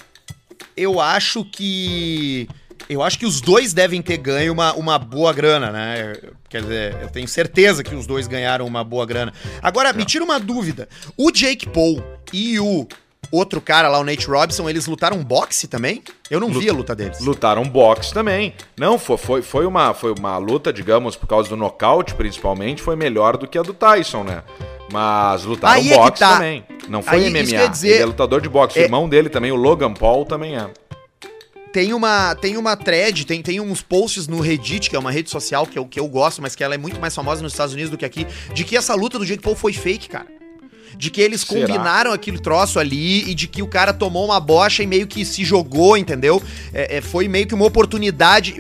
eu 0.75 0.99
acho 0.99 1.45
que. 1.45 2.49
Eu 2.89 3.03
acho 3.03 3.19
que 3.19 3.27
os 3.27 3.43
dois 3.43 3.75
devem 3.75 4.01
ter 4.01 4.17
ganho 4.17 4.55
uma, 4.55 4.73
uma 4.73 4.99
boa 4.99 5.35
grana, 5.35 5.71
né? 5.71 6.15
Quer 6.49 6.63
dizer, 6.63 6.97
eu 7.03 7.11
tenho 7.11 7.29
certeza 7.29 7.85
que 7.85 7.95
os 7.95 8.07
dois 8.07 8.27
ganharam 8.27 8.67
uma 8.67 8.83
boa 8.83 9.05
grana. 9.05 9.35
Agora, 9.63 9.93
me 9.93 10.05
tira 10.07 10.25
uma 10.25 10.41
dúvida. 10.41 10.89
O 11.15 11.31
Jake 11.31 11.69
Paul 11.69 12.03
e 12.33 12.59
o 12.59 12.87
outro 13.35 13.61
cara 13.61 13.89
lá, 13.89 13.99
o 13.99 14.05
Nate 14.05 14.27
Robinson, 14.27 14.69
eles 14.69 14.87
lutaram 14.87 15.23
boxe 15.23 15.67
também? 15.69 16.03
Eu 16.31 16.41
não 16.41 16.51
vi 16.51 16.69
a 16.69 16.73
luta 16.73 16.95
deles. 16.95 17.21
Lutaram 17.21 17.65
boxe 17.65 18.13
também. 18.13 18.55
Não, 18.77 18.99
foi, 18.99 19.17
foi, 19.17 19.43
foi, 19.43 19.67
uma, 19.67 19.93
foi 19.95 20.13
uma 20.19 20.37
luta, 20.39 20.73
digamos, 20.73 21.17
por 21.17 21.27
causa 21.27 21.49
do 21.49 21.57
nocaute, 21.57 22.15
principalmente, 22.15 22.83
foi 22.83 22.97
melhor 22.97 23.37
do 23.37 23.47
que 23.47 23.59
a 23.59 23.63
do 23.63 23.75
Tyson, 23.75 24.25
né? 24.25 24.43
Mas 24.93 25.45
lutaram 25.45 25.75
Aí 25.81 25.93
é 25.93 25.97
boxe 25.97 26.19
tá. 26.21 26.35
também. 26.35 26.65
Não 26.89 27.03
foi 27.03 27.25
Aí, 27.25 27.31
MMA. 27.31 27.67
dizer- 27.69 27.89
Ele 27.95 28.03
é 28.03 28.07
lutador 28.07 28.41
de 28.41 28.49
boxe. 28.49 28.79
O 28.79 28.83
É- 28.83 28.85
irmão 28.85 29.09
dele 29.09 29.29
também, 29.29 29.51
o 29.51 29.57
Logan 29.57 29.93
Paul, 29.95 30.25
também 30.25 30.57
é. 30.57 30.69
Tem 31.73 31.93
uma, 31.93 32.37
tem 32.37 32.57
uma 32.57 32.77
thread, 32.77 33.27
tem, 33.27 33.43
tem 33.43 33.59
uns 33.61 33.83
posts 33.83 34.29
no 34.29 34.39
Reddit, 34.41 34.89
que 34.89 34.95
é 34.95 34.99
uma 34.99 35.11
rede 35.11 35.29
social 35.29 35.67
que 35.67 35.77
eu, 35.77 35.85
que 35.85 35.99
eu 35.99 36.07
gosto, 36.07 36.41
mas 36.41 36.55
que 36.55 36.63
ela 36.63 36.73
é 36.75 36.79
muito 36.79 37.01
mais 37.01 37.13
famosa 37.13 37.43
nos 37.43 37.53
Estados 37.53 37.75
Unidos 37.75 37.91
do 37.91 37.99
que 37.99 38.05
aqui, 38.05 38.27
de 38.53 38.63
que 38.63 38.77
essa 38.77 38.95
luta 38.95 39.19
do 39.19 39.27
Jake 39.27 39.43
Paul 39.43 39.57
foi 39.57 39.73
fake, 39.73 40.09
cara. 40.09 40.27
De 40.97 41.11
que 41.11 41.21
eles 41.21 41.41
Será? 41.43 41.61
combinaram 41.67 42.13
aquele 42.13 42.39
troço 42.39 42.79
ali 42.79 43.29
e 43.31 43.35
de 43.35 43.47
que 43.47 43.63
o 43.63 43.67
cara 43.67 43.93
tomou 43.93 44.25
uma 44.25 44.39
bocha 44.41 44.83
e 44.83 44.87
meio 44.87 45.07
que 45.07 45.25
se 45.25 45.45
jogou, 45.45 45.97
entendeu? 45.97 46.43
É, 46.73 46.99
é, 46.99 47.01
foi 47.01 47.29
meio 47.29 47.47
que 47.47 47.55
uma 47.55 47.65
oportunidade. 47.67 48.55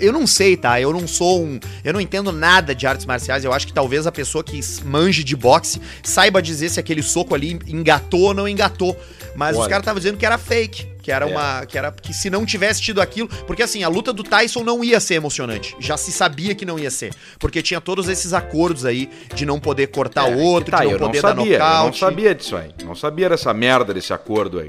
Eu- 0.00 0.12
não 0.12 0.26
sei, 0.26 0.56
tá? 0.56 0.80
Eu 0.80 0.92
não 0.92 1.06
sou 1.06 1.42
um. 1.42 1.60
Eu 1.84 1.92
não 1.92 2.00
entendo 2.00 2.32
nada 2.32 2.74
de 2.74 2.86
artes 2.86 3.04
marciais. 3.06 3.44
Eu 3.44 3.52
acho 3.52 3.66
que 3.66 3.72
talvez 3.72 4.06
a 4.06 4.12
pessoa 4.12 4.42
que 4.42 4.60
manje 4.84 5.22
de 5.22 5.36
boxe 5.36 5.80
saiba 6.02 6.40
dizer 6.42 6.68
se 6.70 6.80
aquele 6.80 7.02
soco 7.02 7.34
ali 7.34 7.58
engatou 7.66 8.20
ou 8.20 8.34
não 8.34 8.48
engatou. 8.48 8.96
Mas 9.34 9.52
os 9.56 9.62
Olha. 9.62 9.68
caras 9.70 9.82
estavam 9.82 10.00
dizendo 10.00 10.16
que 10.16 10.24
era 10.24 10.38
fake. 10.38 10.86
Que 11.06 11.12
era 11.12 11.24
É. 11.24 11.28
uma. 11.28 11.64
Que 11.64 11.78
era. 11.78 11.92
Que 11.92 12.12
se 12.12 12.28
não 12.28 12.44
tivesse 12.44 12.82
tido 12.82 13.00
aquilo. 13.00 13.28
Porque 13.46 13.62
assim, 13.62 13.84
a 13.84 13.88
luta 13.88 14.12
do 14.12 14.24
Tyson 14.24 14.64
não 14.64 14.82
ia 14.82 14.98
ser 14.98 15.14
emocionante. 15.14 15.76
Já 15.78 15.96
se 15.96 16.10
sabia 16.10 16.52
que 16.52 16.64
não 16.66 16.80
ia 16.80 16.90
ser. 16.90 17.14
Porque 17.38 17.62
tinha 17.62 17.80
todos 17.80 18.08
esses 18.08 18.32
acordos 18.34 18.84
aí 18.84 19.08
de 19.32 19.46
não 19.46 19.60
poder 19.60 19.86
cortar 19.86 20.28
É, 20.28 20.34
o 20.34 20.40
outro, 20.40 20.72
tá, 20.72 20.78
de 20.78 20.86
não 20.86 20.90
eu 20.90 20.98
não 20.98 21.06
poder 21.06 21.20
sabia, 21.20 21.58
dar 21.58 21.64
eu 21.64 21.68
não 21.70 21.76
nocaute. 21.84 21.98
sabia 22.00 22.34
disso 22.34 22.56
aí. 22.56 22.70
Não 22.84 22.96
sabia 22.96 23.28
dessa 23.28 23.54
merda 23.54 23.94
desse 23.94 24.12
acordo 24.12 24.58
aí. 24.58 24.66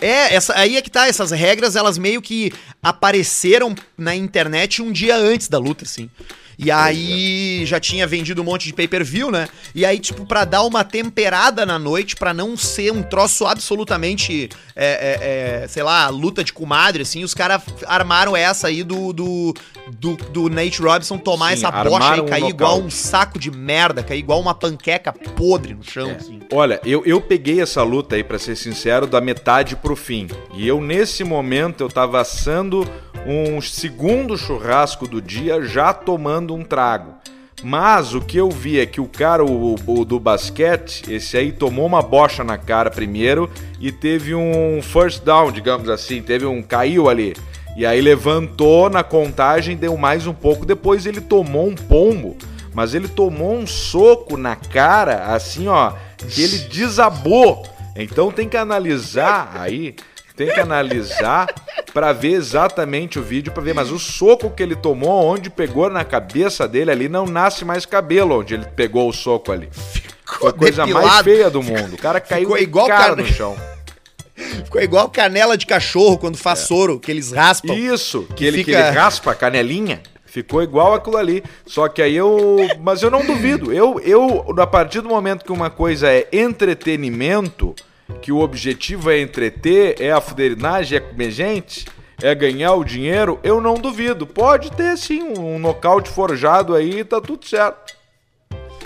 É, 0.00 0.32
essa, 0.32 0.56
aí 0.56 0.76
é 0.76 0.82
que 0.82 0.90
tá, 0.90 1.08
essas 1.08 1.32
regras, 1.32 1.74
elas 1.74 1.98
meio 1.98 2.22
que 2.22 2.52
apareceram 2.80 3.74
na 3.98 4.14
internet 4.14 4.80
um 4.80 4.92
dia 4.92 5.16
antes 5.16 5.48
da 5.48 5.58
luta, 5.58 5.82
assim. 5.84 6.08
E 6.64 6.70
aí 6.70 7.64
já 7.66 7.80
tinha 7.80 8.06
vendido 8.06 8.40
um 8.40 8.44
monte 8.44 8.66
de 8.66 8.72
pay-per-view, 8.72 9.30
né? 9.30 9.48
E 9.74 9.84
aí, 9.84 9.98
tipo, 9.98 10.24
pra 10.24 10.44
dar 10.44 10.62
uma 10.62 10.84
temperada 10.84 11.66
na 11.66 11.78
noite, 11.78 12.14
pra 12.14 12.32
não 12.32 12.56
ser 12.56 12.92
um 12.92 13.02
troço 13.02 13.46
absolutamente, 13.46 14.48
é, 14.76 14.86
é, 14.86 15.62
é, 15.64 15.68
sei 15.68 15.82
lá, 15.82 16.08
luta 16.08 16.44
de 16.44 16.52
comadre, 16.52 17.02
assim, 17.02 17.24
os 17.24 17.34
caras 17.34 17.62
armaram 17.86 18.36
essa 18.36 18.68
aí 18.68 18.84
do, 18.84 19.12
do, 19.12 19.54
do, 19.98 20.16
do 20.30 20.48
Nate 20.48 20.80
Robinson 20.80 21.18
tomar 21.18 21.48
Sim, 21.48 21.54
essa 21.54 21.70
bocha 21.70 21.88
aí, 21.88 21.94
armaram 21.94 22.24
um 22.24 22.28
cair 22.28 22.48
igual 22.48 22.80
um 22.80 22.90
saco 22.90 23.38
de 23.38 23.50
merda, 23.50 24.02
cair 24.02 24.18
igual 24.20 24.40
uma 24.40 24.54
panqueca 24.54 25.12
podre 25.12 25.74
no 25.74 25.82
chão, 25.82 26.10
É. 26.10 26.14
assim. 26.14 26.40
Olha, 26.52 26.80
eu, 26.84 27.02
eu 27.04 27.20
peguei 27.20 27.60
essa 27.60 27.82
luta 27.82 28.14
aí, 28.14 28.22
pra 28.22 28.38
ser 28.38 28.56
sincero, 28.56 29.06
da 29.06 29.20
metade 29.20 29.74
pro 29.74 29.96
fim. 29.96 30.28
E 30.54 30.66
eu, 30.68 30.80
nesse 30.80 31.24
momento, 31.24 31.82
eu 31.82 31.88
tava 31.88 32.20
assando 32.20 32.88
um 33.26 33.60
segundo 33.60 34.36
churrasco 34.36 35.06
do 35.06 35.20
dia, 35.20 35.62
já 35.62 35.92
tomando 35.92 36.54
um 36.54 36.64
trago. 36.64 37.14
Mas 37.62 38.12
o 38.12 38.20
que 38.20 38.36
eu 38.36 38.50
vi 38.50 38.80
é 38.80 38.86
que 38.86 39.00
o 39.00 39.06
cara, 39.06 39.44
o, 39.44 39.76
o 39.86 40.04
do 40.04 40.18
basquete, 40.18 41.04
esse 41.08 41.36
aí 41.36 41.52
tomou 41.52 41.86
uma 41.86 42.02
bocha 42.02 42.42
na 42.42 42.58
cara 42.58 42.90
primeiro 42.90 43.48
e 43.80 43.92
teve 43.92 44.34
um 44.34 44.82
first 44.82 45.22
down, 45.22 45.52
digamos 45.52 45.88
assim, 45.88 46.20
teve 46.20 46.44
um 46.44 46.60
caiu 46.60 47.08
ali. 47.08 47.34
E 47.76 47.86
aí 47.86 48.00
levantou 48.00 48.90
na 48.90 49.04
contagem, 49.04 49.76
deu 49.76 49.96
mais 49.96 50.26
um 50.26 50.34
pouco. 50.34 50.66
Depois 50.66 51.06
ele 51.06 51.20
tomou 51.20 51.68
um 51.68 51.74
pombo, 51.74 52.36
mas 52.74 52.94
ele 52.94 53.06
tomou 53.06 53.54
um 53.54 53.66
soco 53.66 54.36
na 54.36 54.56
cara, 54.56 55.32
assim 55.32 55.68
ó, 55.68 55.92
que 56.16 56.42
ele 56.42 56.58
desabou. 56.58 57.64
Então 57.94 58.32
tem 58.32 58.48
que 58.48 58.56
analisar 58.56 59.52
aí 59.54 59.94
tem 60.44 60.52
que 60.52 60.60
analisar 60.60 61.46
para 61.94 62.12
ver 62.12 62.32
exatamente 62.32 63.18
o 63.18 63.22
vídeo, 63.22 63.52
para 63.52 63.62
ver, 63.62 63.74
mas 63.74 63.90
o 63.90 63.98
soco 63.98 64.50
que 64.50 64.62
ele 64.62 64.74
tomou, 64.74 65.24
onde 65.24 65.48
pegou 65.48 65.88
na 65.88 66.04
cabeça 66.04 66.66
dele 66.66 66.90
ali, 66.90 67.08
não 67.08 67.26
nasce 67.26 67.64
mais 67.64 67.86
cabelo 67.86 68.40
onde 68.40 68.54
ele 68.54 68.66
pegou 68.74 69.08
o 69.08 69.12
soco 69.12 69.52
ali. 69.52 69.68
Ficou 69.72 70.38
Foi 70.40 70.50
a 70.50 70.52
coisa 70.52 70.82
depilado. 70.84 71.06
mais 71.06 71.22
feia 71.22 71.50
do 71.50 71.62
mundo. 71.62 71.94
O 71.94 71.98
cara 71.98 72.20
caiu 72.20 72.48
Ficou 72.48 72.58
igual 72.58 72.86
cara 72.88 73.14
no 73.14 73.24
chão. 73.26 73.56
Ficou 74.64 74.80
igual 74.82 75.08
canela 75.10 75.56
de 75.56 75.66
cachorro 75.66 76.18
quando 76.18 76.36
faz 76.36 76.60
é. 76.60 76.62
soro, 76.64 76.98
que 76.98 77.10
eles 77.10 77.30
raspam. 77.30 77.74
Isso, 77.74 78.26
que, 78.34 78.44
ele, 78.44 78.58
fica... 78.58 78.72
que 78.72 78.78
ele 78.78 78.90
raspa 78.90 79.30
a 79.30 79.34
canelinha. 79.34 80.02
Ficou 80.24 80.62
igual 80.62 80.94
aquilo 80.94 81.18
ali. 81.18 81.44
Só 81.66 81.88
que 81.88 82.00
aí 82.00 82.16
eu. 82.16 82.56
Mas 82.80 83.02
eu 83.02 83.10
não 83.10 83.24
duvido. 83.24 83.70
Eu, 83.70 84.00
eu, 84.00 84.46
a 84.58 84.66
partir 84.66 85.02
do 85.02 85.08
momento 85.08 85.44
que 85.44 85.52
uma 85.52 85.68
coisa 85.68 86.10
é 86.10 86.26
entretenimento 86.32 87.74
que 88.20 88.32
o 88.32 88.40
objetivo 88.40 89.10
é 89.10 89.20
entreter, 89.20 90.00
é 90.00 90.12
a 90.12 90.20
fuderinagem, 90.20 90.98
é 90.98 91.00
comer 91.00 91.30
gente, 91.30 91.86
é 92.22 92.34
ganhar 92.34 92.74
o 92.74 92.84
dinheiro, 92.84 93.38
eu 93.42 93.60
não 93.60 93.74
duvido. 93.74 94.26
Pode 94.26 94.70
ter 94.72 94.96
sim 94.96 95.22
um 95.22 95.58
nocaute 95.58 96.10
forjado 96.10 96.74
aí, 96.74 97.02
tá 97.04 97.20
tudo 97.20 97.46
certo. 97.46 98.01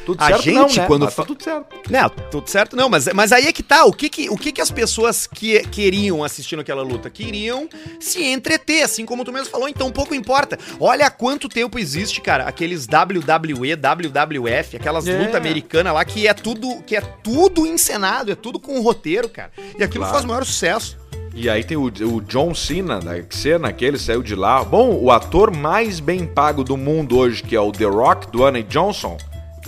Tudo 0.07 0.23
a 0.23 0.27
certo 0.29 0.43
gente, 0.43 0.55
não, 0.55 0.69
né? 0.69 0.87
quando 0.87 1.05
mas 1.05 1.17
tá 1.17 1.25
tudo 1.25 1.43
certo. 1.43 1.67
Não, 1.91 2.09
tudo 2.09 2.49
certo 2.49 2.77
não, 2.77 2.89
mas, 2.89 3.09
mas 3.13 3.33
aí 3.33 3.49
é 3.49 3.53
que 3.53 3.63
tá. 3.63 3.85
O 3.85 3.93
que 3.93 4.09
que, 4.09 4.31
o 4.31 4.37
que, 4.37 4.53
que 4.53 4.61
as 4.61 4.71
pessoas 4.71 5.27
que, 5.27 5.59
queriam 5.65 6.23
assistindo 6.23 6.61
aquela 6.61 6.83
luta? 6.83 7.11
Queriam 7.11 7.69
se 7.99 8.23
entreter, 8.23 8.85
assim 8.85 9.05
como 9.05 9.25
tu 9.25 9.33
mesmo 9.33 9.51
falou, 9.51 9.69
então 9.69 9.91
pouco 9.91 10.15
importa. 10.15 10.57
Olha 10.79 11.09
há 11.09 11.11
quanto 11.11 11.49
tempo 11.49 11.77
existe, 11.77 12.21
cara, 12.21 12.45
aqueles 12.45 12.87
WWE, 12.87 13.75
WWF, 13.75 14.77
aquelas 14.77 15.09
é. 15.09 15.19
lutas 15.19 15.35
americanas 15.35 15.93
lá 15.93 16.05
que 16.05 16.29
é 16.29 16.33
tudo 16.33 16.81
que 16.83 16.95
é 16.95 17.01
tudo 17.01 17.67
encenado, 17.67 18.31
é 18.31 18.37
tudo 18.37 18.61
com 18.61 18.81
roteiro, 18.81 19.29
cara. 19.29 19.51
E 19.77 19.83
aquilo 19.83 20.05
claro. 20.05 20.13
faz 20.13 20.25
o 20.25 20.29
maior 20.29 20.45
sucesso. 20.45 20.97
E 21.35 21.51
aí 21.51 21.65
tem 21.65 21.77
o, 21.77 21.87
o 21.87 22.21
John 22.23 22.55
Cena, 22.55 23.01
né? 23.01 23.25
Cena 23.29 23.73
que 23.73 23.85
ele 23.85 23.99
saiu 23.99 24.23
de 24.23 24.37
lá. 24.37 24.63
Bom, 24.63 24.97
o 25.03 25.11
ator 25.11 25.51
mais 25.51 25.99
bem 25.99 26.25
pago 26.25 26.63
do 26.63 26.77
mundo 26.77 27.19
hoje, 27.19 27.43
que 27.43 27.57
é 27.57 27.61
o 27.61 27.73
The 27.73 27.85
Rock, 27.85 28.31
do 28.31 28.45
Annie 28.45 28.63
Johnson, 28.63 29.19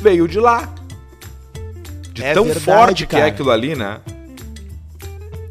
veio 0.01 0.27
de 0.29 0.41
lá. 0.41 0.73
De 2.13 2.25
é 2.25 2.35
tão 2.35 2.45
verdade, 2.45 2.65
forte 2.65 3.07
cara. 3.07 3.25
que 3.25 3.29
é 3.29 3.33
aquilo 3.33 3.51
ali, 3.51 3.77
né? 3.77 4.01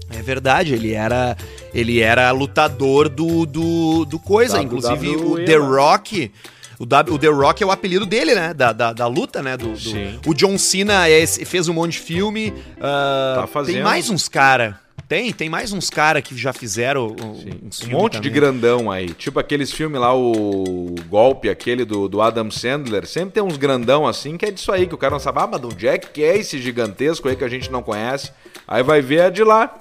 É 0.10 0.22
verdade, 0.22 0.74
ele 0.74 0.94
era 0.94 1.38
ele 1.74 2.02
era 2.02 2.32
lutador 2.32 3.08
do, 3.08 3.46
do, 3.46 4.06
do 4.06 4.20
coisa, 4.20 4.62
inclusive 4.62 5.16
o 5.16 5.44
The 5.44 5.58
Rock. 5.58 6.32
O, 6.80 6.86
w, 6.86 7.14
o 7.14 7.20
The 7.20 7.28
Rock 7.28 7.64
é 7.64 7.66
o 7.66 7.72
apelido 7.72 8.06
dele, 8.06 8.36
né? 8.36 8.54
Da, 8.54 8.72
da, 8.72 8.94
da 8.94 9.08
luta, 9.08 9.42
né? 9.42 9.58
Do, 9.58 9.74
do, 9.74 10.30
o 10.30 10.34
John 10.34 10.58
Cena 10.58 11.08
é, 11.08 11.26
fez 11.26 11.68
um 11.68 11.74
monte 11.74 11.94
de 11.94 12.00
filme. 12.00 12.50
Uh, 12.78 13.42
tá 13.42 13.48
fazendo. 13.48 13.76
Tem 13.76 13.84
mais 13.84 14.10
uns 14.10 14.28
cara. 14.28 14.80
Tem, 15.08 15.32
tem 15.32 15.48
mais 15.48 15.72
uns 15.72 15.90
caras 15.90 16.22
que 16.22 16.38
já 16.38 16.52
fizeram 16.52 17.08
Um 17.08 17.90
monte 17.90 18.14
também. 18.14 18.22
de 18.22 18.30
grandão 18.30 18.92
aí. 18.92 19.10
Tipo 19.10 19.40
aqueles 19.40 19.72
filmes 19.72 20.02
lá, 20.02 20.14
o 20.14 20.96
golpe, 21.08 21.50
aquele 21.50 21.86
do, 21.86 22.10
do 22.10 22.22
Adam 22.22 22.52
Sandler. 22.52 23.08
Sempre 23.08 23.36
tem 23.36 23.44
uns 23.44 23.56
grandão 23.56 24.06
assim 24.06 24.38
que 24.38 24.46
é 24.46 24.52
disso 24.52 24.70
aí, 24.72 24.86
que 24.86 24.94
o 24.94 24.98
cara 24.98 25.12
não 25.12 25.20
sabe, 25.20 25.40
ah, 25.40 25.48
mas 25.48 25.62
do 25.62 25.74
Jack 25.74 26.10
que 26.12 26.24
é 26.24 26.38
esse 26.38 26.62
gigantesco 26.62 27.30
aí 27.30 27.38
que 27.38 27.44
a 27.44 27.48
gente 27.48 27.72
não 27.72 27.82
conhece. 27.82 28.32
Aí 28.68 28.84
vai 28.84 29.02
ver 29.02 29.22
é 29.22 29.30
de 29.30 29.44
lá. 29.44 29.78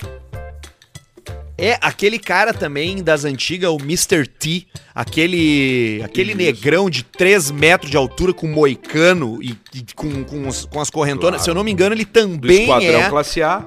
É 1.59 1.79
aquele 1.81 2.19
cara 2.19 2.53
também 2.53 3.03
das 3.03 3.25
antigas, 3.25 3.71
o 3.71 3.79
Mr. 3.79 4.27
T, 4.27 4.67
aquele 4.95 6.03
aquele 6.05 6.33
Isso. 6.33 6.39
negrão 6.39 6.91
de 6.91 7.03
3 7.03 7.51
metros 7.51 7.91
de 7.91 7.97
altura 7.97 8.35
com 8.35 8.47
moicano 8.47 9.43
e, 9.43 9.57
e 9.75 9.85
com, 9.95 10.23
com, 10.23 10.47
os, 10.47 10.67
com, 10.67 10.81
as 10.81 10.91
correntonas. 10.91 11.39
Claro. 11.39 11.45
Se 11.45 11.51
eu 11.51 11.55
não 11.55 11.65
me 11.65 11.73
engano, 11.73 11.95
ele 11.95 12.05
também 12.05 12.39
Do 12.39 12.53
esquadrão 12.53 13.01
é. 13.01 13.09
classe 13.09 13.43
A 13.43 13.67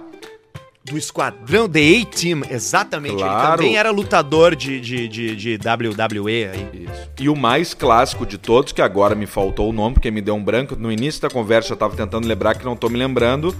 do 0.90 0.98
esquadrão 0.98 1.70
The 1.70 1.80
A-Team, 1.80 2.42
exatamente. 2.50 3.18
Claro. 3.18 3.38
Ele 3.38 3.58
também 3.58 3.78
era 3.78 3.92
lutador 3.92 4.56
de, 4.56 4.80
de, 4.82 5.08
de, 5.08 5.36
de 5.36 5.56
WWE 5.56 6.50
aí. 6.52 6.70
Isso. 6.74 7.10
E 7.20 7.30
o 7.30 7.36
mais 7.36 7.74
clássico 7.74 8.26
de 8.26 8.38
todos, 8.38 8.74
que 8.74 8.82
agora 8.82 9.16
me 9.16 9.26
faltou 9.26 9.70
o 9.70 9.74
nome, 9.74 9.94
porque 9.94 10.12
me 10.12 10.22
deu 10.22 10.36
um 10.36 10.44
branco. 10.44 10.76
No 10.76 10.92
início 10.92 11.22
da 11.22 11.30
conversa 11.30 11.74
eu 11.74 11.78
tava 11.78 11.96
tentando 11.96 12.28
lembrar 12.28 12.56
que 12.56 12.66
não 12.66 12.76
tô 12.76 12.90
me 12.90 12.98
lembrando. 12.98 13.56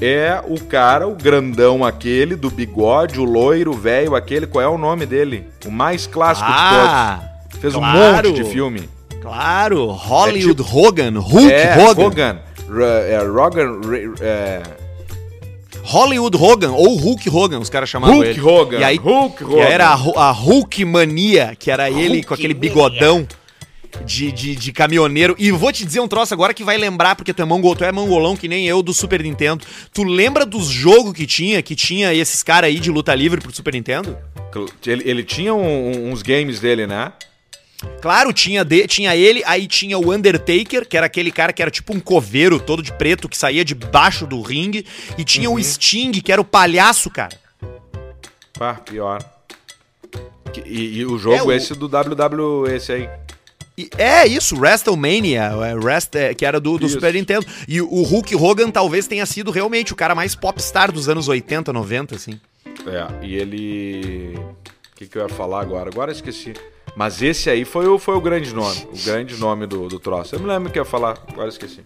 É 0.00 0.42
o 0.46 0.58
cara, 0.64 1.06
o 1.06 1.14
grandão 1.14 1.84
aquele, 1.84 2.36
do 2.36 2.48
bigode, 2.48 3.20
o 3.20 3.24
loiro, 3.24 3.72
velho, 3.72 4.14
aquele, 4.14 4.46
qual 4.46 4.64
é 4.64 4.68
o 4.68 4.78
nome 4.78 5.04
dele? 5.04 5.46
O 5.66 5.70
mais 5.70 6.06
clássico 6.06 6.48
ah, 6.48 7.20
de 7.20 7.40
todos. 7.42 7.60
Fez 7.60 7.74
claro, 7.74 7.98
um 7.98 8.30
monte 8.30 8.32
de 8.32 8.44
filme. 8.44 8.88
Claro, 9.20 9.86
Hollywood 9.88 10.62
é 10.62 10.64
tipo, 10.64 10.78
Hogan, 10.78 11.18
Hulk 11.18 11.52
é, 11.52 11.76
Hogan. 11.76 12.06
Hogan. 12.06 12.38
É, 12.80 13.18
Rogan, 13.26 13.80
é, 14.20 14.62
Hollywood 15.90 16.36
Hogan, 16.36 16.70
ou 16.70 16.94
Hulk 16.94 17.28
Hogan, 17.28 17.58
os 17.58 17.68
caras 17.68 17.88
chamavam 17.88 18.14
Hulk 18.14 18.30
ele. 18.30 18.40
Hogan. 18.40 18.78
E 18.78 18.84
aí, 18.84 18.96
Hulk 18.96 19.42
Hogan. 19.42 19.62
era 19.62 19.88
a, 19.88 19.94
a 19.94 20.30
Hulk 20.30 20.84
Mania, 20.84 21.56
que 21.58 21.68
era 21.68 21.88
Hulk 21.88 22.00
ele 22.00 22.22
com 22.22 22.32
aquele 22.32 22.54
bigodão. 22.54 23.26
De, 24.06 24.30
de, 24.30 24.54
de, 24.54 24.72
caminhoneiro. 24.72 25.34
E 25.36 25.50
vou 25.50 25.72
te 25.72 25.84
dizer 25.84 25.98
um 25.98 26.06
troço 26.06 26.32
agora 26.32 26.54
que 26.54 26.62
vai 26.62 26.78
lembrar, 26.78 27.16
porque 27.16 27.34
tu 27.34 27.42
é, 27.42 27.44
mongol, 27.44 27.74
tu 27.74 27.84
é 27.84 27.90
mongolão 27.90 28.36
que 28.36 28.46
nem 28.46 28.64
eu 28.64 28.84
do 28.84 28.94
Super 28.94 29.20
Nintendo. 29.20 29.66
Tu 29.92 30.04
lembra 30.04 30.46
dos 30.46 30.68
jogos 30.68 31.12
que 31.12 31.26
tinha, 31.26 31.60
que 31.60 31.74
tinha 31.74 32.14
esses 32.14 32.40
caras 32.40 32.68
aí 32.68 32.78
de 32.78 32.88
luta 32.88 33.12
livre 33.12 33.40
pro 33.40 33.52
Super 33.52 33.74
Nintendo? 33.74 34.16
Ele, 34.86 35.02
ele 35.04 35.24
tinha 35.24 35.52
um, 35.52 36.12
uns 36.12 36.22
games 36.22 36.60
dele, 36.60 36.86
né? 36.86 37.12
Claro, 38.00 38.32
tinha, 38.32 38.64
de, 38.64 38.86
tinha 38.86 39.16
ele, 39.16 39.42
aí 39.46 39.66
tinha 39.66 39.98
o 39.98 40.12
Undertaker, 40.12 40.86
que 40.86 40.96
era 40.96 41.06
aquele 41.06 41.30
cara 41.30 41.52
que 41.52 41.62
era 41.62 41.70
tipo 41.70 41.94
um 41.94 42.00
coveiro 42.00 42.60
todo 42.60 42.82
de 42.82 42.92
preto 42.92 43.28
que 43.28 43.36
saía 43.36 43.64
debaixo 43.64 44.26
do 44.26 44.40
ringue, 44.42 44.84
e 45.16 45.24
tinha 45.24 45.48
uhum. 45.48 45.56
o 45.56 45.62
Sting, 45.62 46.12
que 46.12 46.30
era 46.32 46.40
o 46.40 46.44
palhaço, 46.44 47.10
cara. 47.10 47.38
Pá, 48.52 48.74
pior. 48.74 49.24
E, 50.66 50.98
e 50.98 51.06
o 51.06 51.16
jogo 51.18 51.36
é, 51.36 51.42
o... 51.42 51.52
esse 51.52 51.74
do 51.74 51.86
WWE, 51.86 52.74
esse 52.74 52.92
aí. 52.92 53.08
É 53.96 54.26
isso, 54.26 54.56
WrestleMania, 54.56 55.52
é, 55.64 55.78
Rest, 55.78 56.14
é, 56.14 56.34
que 56.34 56.44
era 56.44 56.60
do, 56.60 56.76
do 56.76 56.88
Super 56.88 57.14
Nintendo. 57.14 57.46
E 57.66 57.80
o 57.80 58.02
Hulk 58.02 58.34
Hogan 58.36 58.70
talvez 58.70 59.06
tenha 59.06 59.24
sido 59.24 59.50
realmente 59.50 59.92
o 59.92 59.96
cara 59.96 60.14
mais 60.14 60.34
popstar 60.34 60.92
dos 60.92 61.08
anos 61.08 61.28
80, 61.28 61.72
90, 61.72 62.14
assim. 62.14 62.38
É, 62.86 63.24
e 63.24 63.36
ele. 63.36 64.34
O 64.92 64.96
que, 64.96 65.06
que 65.06 65.16
eu 65.16 65.22
ia 65.22 65.28
falar 65.28 65.62
agora? 65.62 65.88
Agora 65.88 66.10
eu 66.10 66.14
esqueci. 66.14 66.52
Mas 66.96 67.22
esse 67.22 67.48
aí 67.48 67.64
foi 67.64 67.86
o, 67.86 67.98
foi 67.98 68.14
o 68.14 68.20
grande 68.20 68.54
nome, 68.54 68.86
o 68.92 69.04
grande 69.04 69.36
nome 69.36 69.66
do, 69.66 69.88
do 69.88 69.98
troço. 69.98 70.34
Eu 70.34 70.40
me 70.40 70.46
lembro 70.46 70.70
que 70.70 70.78
eu 70.78 70.82
ia 70.82 70.88
falar, 70.88 71.18
agora 71.28 71.48
esqueci. 71.48 71.80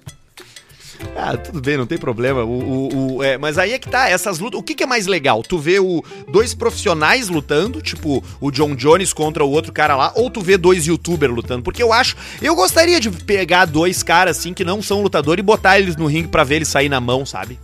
Ah, 1.16 1.36
tudo 1.36 1.60
bem, 1.60 1.76
não 1.76 1.86
tem 1.86 1.98
problema. 1.98 2.44
O, 2.44 2.48
o, 2.48 3.16
o 3.16 3.22
é, 3.22 3.36
mas 3.36 3.58
aí 3.58 3.72
é 3.72 3.78
que 3.78 3.88
tá, 3.88 4.08
essas 4.08 4.38
lutas. 4.38 4.58
O 4.58 4.62
que, 4.62 4.74
que, 4.74 4.82
é 4.82 4.86
mais 4.86 5.06
legal? 5.06 5.42
Tu 5.42 5.58
vê 5.58 5.78
o, 5.78 6.02
dois 6.28 6.54
profissionais 6.54 7.28
lutando, 7.28 7.82
tipo 7.82 8.24
o 8.40 8.50
John 8.50 8.74
Jones 8.74 9.12
contra 9.12 9.44
o 9.44 9.50
outro 9.50 9.72
cara 9.72 9.96
lá, 9.96 10.12
ou 10.14 10.30
tu 10.30 10.40
vê 10.40 10.56
dois 10.56 10.86
youtubers 10.86 11.32
lutando? 11.32 11.62
Porque 11.62 11.82
eu 11.82 11.92
acho. 11.92 12.16
Eu 12.40 12.54
gostaria 12.54 13.00
de 13.00 13.10
pegar 13.10 13.64
dois 13.64 14.02
caras 14.02 14.38
assim 14.38 14.54
que 14.54 14.64
não 14.64 14.82
são 14.82 15.02
lutadores 15.02 15.40
e 15.40 15.44
botar 15.44 15.78
eles 15.78 15.96
no 15.96 16.06
ringue 16.06 16.28
pra 16.28 16.44
ver 16.44 16.56
eles 16.56 16.68
sair 16.68 16.88
na 16.88 17.00
mão, 17.00 17.26
sabe? 17.26 17.58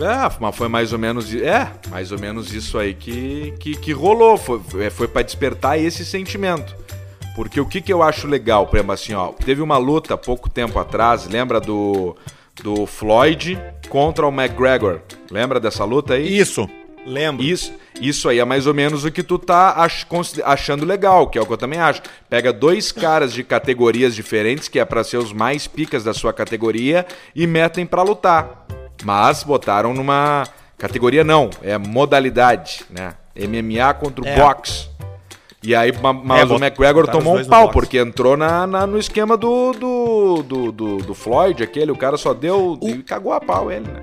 É, 0.00 0.36
mas 0.40 0.56
foi 0.56 0.68
mais 0.68 0.92
ou 0.92 0.98
menos. 0.98 1.32
É, 1.34 1.70
mais 1.90 2.12
ou 2.12 2.18
menos 2.18 2.52
isso 2.52 2.78
aí 2.78 2.94
que, 2.94 3.54
que, 3.58 3.76
que 3.76 3.92
rolou. 3.92 4.36
Foi, 4.36 4.60
é, 4.80 4.90
foi 4.90 5.06
para 5.06 5.22
despertar 5.22 5.78
esse 5.78 6.04
sentimento. 6.04 6.81
Porque 7.34 7.60
o 7.60 7.66
que, 7.66 7.80
que 7.80 7.92
eu 7.92 8.02
acho 8.02 8.26
legal, 8.26 8.66
por 8.66 8.76
exemplo, 8.76 8.92
assim, 8.92 9.14
ó, 9.14 9.28
teve 9.28 9.62
uma 9.62 9.78
luta 9.78 10.16
pouco 10.18 10.50
tempo 10.50 10.78
atrás, 10.78 11.26
lembra 11.26 11.60
do, 11.60 12.14
do 12.62 12.84
Floyd 12.84 13.58
contra 13.88 14.26
o 14.26 14.30
McGregor? 14.30 15.00
Lembra 15.30 15.58
dessa 15.58 15.84
luta 15.84 16.14
aí? 16.14 16.38
Isso, 16.38 16.68
lembro. 17.06 17.42
Isso, 17.42 17.72
isso 18.00 18.28
aí 18.28 18.38
é 18.38 18.44
mais 18.44 18.66
ou 18.66 18.74
menos 18.74 19.04
o 19.04 19.10
que 19.10 19.22
tu 19.22 19.38
tá 19.38 19.74
ach, 19.78 20.06
achando 20.44 20.84
legal, 20.84 21.26
que 21.28 21.38
é 21.38 21.40
o 21.40 21.46
que 21.46 21.52
eu 21.52 21.56
também 21.56 21.80
acho. 21.80 22.02
Pega 22.28 22.52
dois 22.52 22.92
caras 22.92 23.32
de 23.32 23.42
categorias 23.42 24.14
diferentes, 24.14 24.68
que 24.68 24.78
é 24.78 24.84
para 24.84 25.02
ser 25.02 25.16
os 25.16 25.32
mais 25.32 25.66
picas 25.66 26.04
da 26.04 26.12
sua 26.12 26.34
categoria, 26.34 27.06
e 27.34 27.46
metem 27.46 27.86
para 27.86 28.02
lutar. 28.02 28.66
Mas 29.04 29.42
botaram 29.42 29.94
numa 29.94 30.44
categoria 30.76 31.24
não, 31.24 31.48
é 31.62 31.78
modalidade, 31.78 32.84
né? 32.90 33.14
MMA 33.34 33.94
contra 33.94 34.22
o 34.22 34.28
é. 34.28 34.36
boxe. 34.36 34.91
E 35.62 35.74
aí, 35.74 35.92
mas 36.24 36.50
é, 36.50 36.52
o 36.52 36.56
McGregor 36.56 37.06
tomou 37.08 37.38
um 37.38 37.44
pau, 37.44 37.70
porque 37.70 37.98
entrou 37.98 38.36
na, 38.36 38.66
na, 38.66 38.86
no 38.86 38.98
esquema 38.98 39.36
do 39.36 39.72
do, 39.72 40.42
do, 40.42 40.72
do, 40.72 40.96
do, 40.98 41.14
Floyd, 41.14 41.62
aquele, 41.62 41.92
o 41.92 41.96
cara 41.96 42.16
só 42.16 42.34
deu 42.34 42.78
o... 42.80 42.88
e 42.88 43.02
cagou 43.02 43.32
a 43.32 43.40
pau 43.40 43.70
ele, 43.70 43.86
né? 43.86 44.02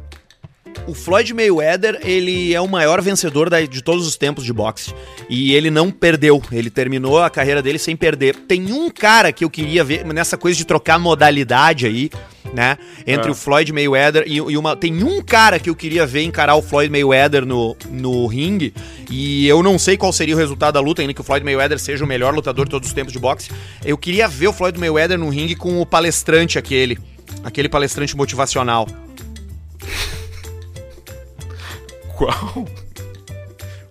o 0.87 0.93
Floyd 0.93 1.33
Mayweather, 1.33 1.99
ele 2.03 2.53
é 2.53 2.61
o 2.61 2.67
maior 2.67 3.01
vencedor 3.01 3.49
da- 3.49 3.61
de 3.61 3.83
todos 3.83 4.07
os 4.07 4.15
tempos 4.15 4.43
de 4.43 4.53
boxe. 4.53 4.93
E 5.29 5.53
ele 5.53 5.69
não 5.69 5.91
perdeu. 5.91 6.41
Ele 6.51 6.69
terminou 6.69 7.21
a 7.21 7.29
carreira 7.29 7.61
dele 7.61 7.77
sem 7.79 7.95
perder. 7.95 8.35
Tem 8.35 8.71
um 8.71 8.89
cara 8.89 9.31
que 9.31 9.43
eu 9.43 9.49
queria 9.49 9.83
ver 9.83 10.05
nessa 10.05 10.37
coisa 10.37 10.57
de 10.57 10.65
trocar 10.65 10.99
modalidade 10.99 11.85
aí, 11.85 12.09
né? 12.53 12.77
Entre 13.05 13.27
É. 13.27 13.31
o 13.31 13.35
Floyd 13.35 13.71
Mayweather 13.71 14.23
e, 14.25 14.35
e 14.35 14.57
uma. 14.57 14.75
Tem 14.75 15.03
um 15.03 15.21
cara 15.21 15.59
que 15.59 15.69
eu 15.69 15.75
queria 15.75 16.05
ver 16.05 16.23
encarar 16.23 16.55
o 16.55 16.61
Floyd 16.61 16.91
Mayweather 16.91 17.45
no, 17.45 17.75
no 17.89 18.27
ringue. 18.27 18.73
E 19.09 19.47
eu 19.47 19.61
não 19.63 19.77
sei 19.77 19.97
qual 19.97 20.11
seria 20.13 20.35
o 20.35 20.37
resultado 20.37 20.73
da 20.75 20.79
luta, 20.79 21.01
ainda 21.01 21.13
que 21.13 21.21
o 21.21 21.23
Floyd 21.23 21.43
Mayweather 21.43 21.79
seja 21.79 22.03
o 22.03 22.07
melhor 22.07 22.33
lutador 22.33 22.65
de 22.65 22.71
todos 22.71 22.87
os 22.87 22.93
tempos 22.93 23.13
de 23.13 23.19
boxe. 23.19 23.49
Eu 23.83 23.97
queria 23.97 24.27
ver 24.27 24.47
o 24.47 24.53
Floyd 24.53 24.79
Mayweather 24.79 25.17
no 25.17 25.29
ringue 25.29 25.55
com 25.55 25.81
o 25.81 25.85
palestrante 25.85 26.57
aquele. 26.57 26.97
Aquele 27.43 27.69
palestrante 27.69 28.15
motivacional. 28.17 28.87
Qual? 32.15 32.65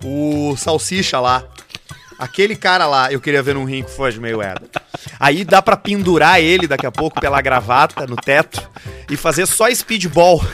O 0.04 0.54
Salsicha 0.56 1.18
lá. 1.20 1.44
Aquele 2.18 2.56
cara 2.56 2.86
lá, 2.86 3.12
eu 3.12 3.20
queria 3.20 3.42
ver 3.42 3.54
num 3.54 3.64
ringue 3.64 3.84
com 3.84 3.90
o 3.90 3.94
Floyd 3.94 4.18
Mayweather. 4.20 4.68
Aí 5.20 5.44
dá 5.44 5.62
pra 5.62 5.76
pendurar 5.76 6.40
ele 6.40 6.66
daqui 6.66 6.86
a 6.86 6.90
pouco 6.90 7.20
pela 7.20 7.40
gravata 7.40 8.06
no 8.06 8.16
teto 8.16 8.68
e 9.08 9.16
fazer 9.16 9.46
só 9.46 9.72
speedball. 9.72 10.44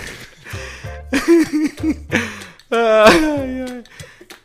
Ai, 2.71 3.65
ai. 3.69 3.83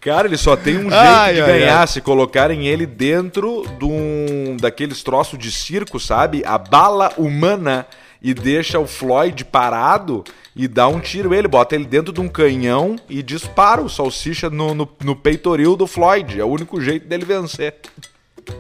Cara, 0.01 0.27
ele 0.27 0.37
só 0.37 0.55
tem 0.55 0.77
um 0.77 0.89
jeito 0.89 0.95
Ai, 0.95 1.33
de 1.33 1.41
ganhar 1.41 1.81
ai. 1.81 1.87
se 1.87 1.99
colocarem 1.99 2.67
ele 2.67 2.85
dentro 2.85 3.65
de 3.77 3.83
um 3.83 4.55
daqueles 4.57 5.03
troços 5.03 5.37
de 5.37 5.51
circo, 5.51 5.99
sabe? 5.99 6.41
A 6.45 6.57
bala 6.57 7.11
humana 7.17 7.85
e 8.21 8.33
deixa 8.33 8.79
o 8.79 8.87
Floyd 8.87 9.43
parado 9.43 10.23
e 10.61 10.67
dá 10.67 10.89
um 10.89 10.99
tiro 10.99 11.33
ele, 11.33 11.47
bota 11.47 11.73
ele 11.73 11.85
dentro 11.85 12.11
de 12.11 12.19
um 12.19 12.27
canhão 12.27 12.97
e 13.09 13.23
dispara 13.23 13.81
o 13.81 13.89
salsicha 13.89 14.49
no, 14.49 14.75
no, 14.75 14.89
no 15.01 15.15
peitoril 15.15 15.77
do 15.77 15.87
Floyd. 15.87 16.37
É 16.37 16.43
o 16.43 16.49
único 16.49 16.81
jeito 16.81 17.07
dele 17.07 17.23
vencer. 17.23 17.75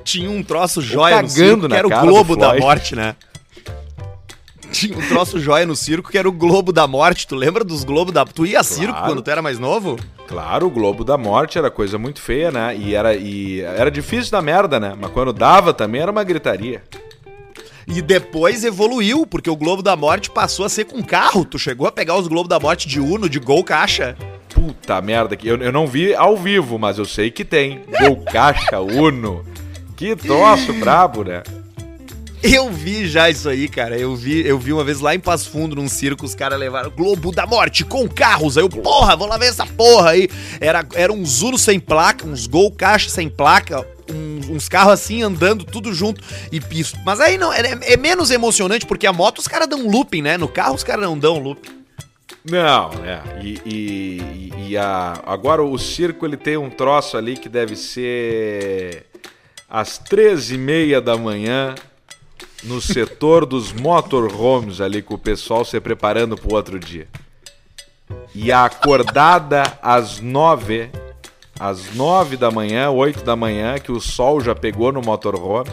Tinha 0.05 0.29
um 0.29 0.41
troço 0.41 0.81
joia 0.81 1.21
no 1.21 1.27
cagando 1.27 1.33
circo, 1.33 1.67
que 1.67 1.73
era 1.75 1.87
o 1.87 2.07
Globo 2.07 2.37
da. 2.37 2.55
Morte, 2.55 2.95
né? 2.95 3.17
Tinha 4.71 4.97
um 4.97 5.05
troço 5.09 5.41
joia 5.41 5.65
no 5.65 5.75
circo 5.75 6.09
que 6.09 6.17
era 6.17 6.29
o 6.29 6.31
Globo 6.31 6.71
da 6.71 6.87
Morte. 6.87 7.27
Tu 7.27 7.35
lembra 7.35 7.65
dos 7.65 7.83
Globos 7.83 8.13
da... 8.13 8.23
Tu 8.23 8.45
ia 8.45 8.61
a 8.61 8.63
circo 8.63 8.93
Claro. 8.93 9.07
quando 9.07 9.21
tu 9.21 9.29
era 9.29 9.41
mais 9.41 9.59
novo? 9.59 9.97
Claro, 10.25 10.67
o 10.67 10.69
Globo 10.69 11.03
da 11.03 11.17
Morte 11.17 11.57
era 11.57 11.69
coisa 11.69 11.97
muito 11.97 12.21
feia, 12.21 12.49
né? 12.49 12.77
E 12.77 12.95
era, 12.95 13.13
e 13.13 13.59
era 13.59 13.91
difícil 13.91 14.31
da 14.31 14.41
merda, 14.41 14.79
né? 14.79 14.95
Mas 14.97 15.11
quando 15.11 15.33
dava 15.33 15.73
também 15.73 15.99
era 15.99 16.11
uma 16.11 16.23
gritaria. 16.23 16.81
E 17.89 18.03
depois 18.03 18.63
evoluiu, 18.63 19.25
porque 19.25 19.49
o 19.49 19.55
Globo 19.55 19.81
da 19.81 19.95
Morte 19.95 20.29
passou 20.29 20.63
a 20.63 20.69
ser 20.69 20.85
com 20.85 21.01
carro. 21.01 21.43
Tu 21.43 21.57
chegou 21.57 21.87
a 21.87 21.91
pegar 21.91 22.15
os 22.15 22.27
Globos 22.27 22.47
da 22.47 22.59
Morte 22.59 22.87
de 22.87 22.99
Uno, 22.99 23.27
de 23.27 23.39
Gol 23.39 23.63
Caixa? 23.63 24.15
Puta 24.53 25.01
merda, 25.01 25.35
que 25.35 25.47
eu, 25.47 25.57
eu 25.57 25.71
não 25.71 25.87
vi 25.87 26.13
ao 26.13 26.37
vivo, 26.37 26.77
mas 26.77 26.99
eu 26.99 27.05
sei 27.05 27.31
que 27.31 27.43
tem. 27.43 27.81
Gol 27.99 28.17
Caixa 28.17 28.79
Uno. 28.79 29.43
Que 29.97 30.15
troço 30.15 30.71
brabo, 30.73 31.23
né? 31.23 31.41
Eu 32.41 32.69
vi 32.71 33.07
já 33.07 33.29
isso 33.29 33.49
aí, 33.49 33.67
cara. 33.67 33.97
Eu 33.97 34.15
vi, 34.15 34.47
eu 34.47 34.57
vi 34.57 34.71
uma 34.71 34.83
vez 34.83 34.99
lá 34.99 35.13
em 35.13 35.19
Passo 35.19 35.49
Fundo, 35.49 35.75
num 35.75 35.89
circo, 35.89 36.25
os 36.25 36.35
caras 36.35 36.59
levaram 36.59 36.89
Globo 36.89 37.31
da 37.31 37.45
Morte 37.45 37.83
com 37.83 38.07
carros. 38.07 38.55
Aí 38.55 38.63
eu, 38.63 38.69
porra, 38.69 39.15
vou 39.15 39.27
lá 39.27 39.37
ver 39.37 39.47
essa 39.47 39.65
porra 39.65 40.11
aí. 40.11 40.29
Era, 40.61 40.85
era 40.93 41.11
uns 41.11 41.41
Uno 41.41 41.57
sem 41.57 41.79
placa, 41.79 42.25
uns 42.25 42.47
Gol 42.47 42.71
Caixa 42.71 43.09
sem 43.09 43.27
placa, 43.27 43.85
uns, 44.11 44.49
uns 44.49 44.69
carros 44.69 44.93
assim 44.93 45.21
andando 45.21 45.63
tudo 45.63 45.93
junto 45.93 46.21
e 46.51 46.59
piso. 46.59 46.95
Mas 47.05 47.19
aí 47.19 47.37
não, 47.37 47.53
é, 47.53 47.77
é 47.81 47.97
menos 47.97 48.31
emocionante 48.31 48.85
porque 48.85 49.07
a 49.07 49.13
moto 49.13 49.39
os 49.39 49.47
caras 49.47 49.67
dão 49.67 49.87
looping, 49.87 50.21
né? 50.21 50.37
No 50.37 50.47
carro 50.47 50.75
os 50.75 50.83
caras 50.83 51.05
não 51.05 51.17
dão 51.17 51.37
looping. 51.39 51.79
Não, 52.43 52.89
né? 52.95 53.21
E, 53.41 53.61
e, 53.65 54.53
e 54.69 54.77
a, 54.77 55.21
agora 55.25 55.63
o 55.63 55.77
circo 55.77 56.25
ele 56.25 56.37
tem 56.37 56.57
um 56.57 56.69
troço 56.69 57.17
ali 57.17 57.35
que 57.35 57.49
deve 57.49 57.75
ser 57.75 59.05
às 59.69 59.99
13h30 59.99 61.01
da 61.01 61.17
manhã 61.17 61.75
no 62.63 62.81
setor 62.81 63.45
dos 63.45 63.71
motorhomes 63.71 64.81
ali 64.81 65.01
com 65.01 65.13
o 65.13 65.19
pessoal 65.19 65.63
se 65.63 65.79
preparando 65.79 66.35
pro 66.35 66.55
outro 66.55 66.79
dia. 66.79 67.07
E 68.33 68.51
a 68.51 68.65
acordada 68.65 69.63
às 69.81 70.19
9 70.19 70.89
às 71.59 71.93
9 71.93 72.37
da 72.37 72.49
manhã, 72.49 72.89
8 72.89 73.23
da 73.23 73.35
manhã, 73.35 73.77
que 73.77 73.91
o 73.91 73.99
sol 73.99 74.39
já 74.39 74.55
pegou 74.55 74.91
no 74.91 75.01
motorhome. 75.01 75.69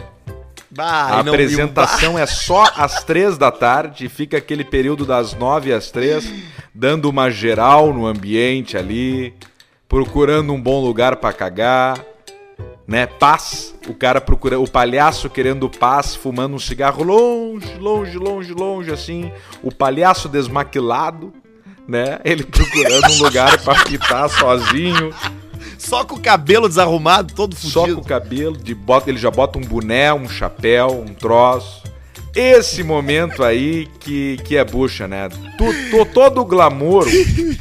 Bah, 0.69 1.07
A 1.07 1.19
apresentação 1.21 2.19
é 2.19 2.25
só 2.25 2.65
às 2.75 3.03
três 3.03 3.37
da 3.37 3.49
tarde 3.51 4.05
e 4.05 4.09
fica 4.09 4.37
aquele 4.37 4.65
período 4.65 5.05
das 5.05 5.33
nove 5.33 5.73
às 5.73 5.89
três, 5.89 6.31
dando 6.75 7.09
uma 7.09 7.31
geral 7.31 7.93
no 7.93 8.05
ambiente 8.05 8.77
ali, 8.77 9.33
procurando 9.87 10.51
um 10.51 10.61
bom 10.61 10.83
lugar 10.83 11.15
pra 11.15 11.31
cagar, 11.31 12.03
né? 12.85 13.07
Paz, 13.07 13.73
o 13.87 13.93
cara 13.93 14.19
procura, 14.19 14.59
o 14.59 14.69
palhaço 14.69 15.29
querendo 15.29 15.69
paz, 15.69 16.15
fumando 16.15 16.55
um 16.55 16.59
cigarro 16.59 17.01
longe, 17.03 17.77
longe, 17.79 18.17
longe, 18.17 18.53
longe, 18.53 18.91
assim, 18.91 19.31
o 19.63 19.73
palhaço 19.73 20.27
desmaquilado, 20.27 21.33
né? 21.87 22.19
Ele 22.25 22.43
procurando 22.43 23.09
um 23.13 23.23
lugar 23.23 23.57
pra 23.61 23.73
fitar 23.85 24.27
sozinho. 24.29 25.13
Só 25.77 26.03
com 26.03 26.15
o 26.15 26.19
cabelo 26.21 26.67
desarrumado, 26.67 27.33
todo 27.33 27.55
Só 27.55 27.81
fudido. 27.81 27.97
com 27.97 28.01
o 28.01 28.07
cabelo, 28.07 28.57
de 28.57 28.73
bota, 28.73 29.09
ele 29.09 29.17
já 29.19 29.29
bota 29.31 29.57
um 29.57 29.61
boné, 29.61 30.13
um 30.13 30.27
chapéu, 30.27 30.89
um 31.07 31.13
troço. 31.13 31.83
Esse 32.35 32.83
momento 32.83 33.43
aí 33.43 33.87
que, 33.99 34.37
que 34.43 34.57
é 34.57 34.63
bucha, 34.63 35.07
né? 35.07 35.29
Tu, 35.57 35.89
tu- 35.89 36.05
todo 36.13 36.41
o 36.41 36.45
glamour, 36.45 37.05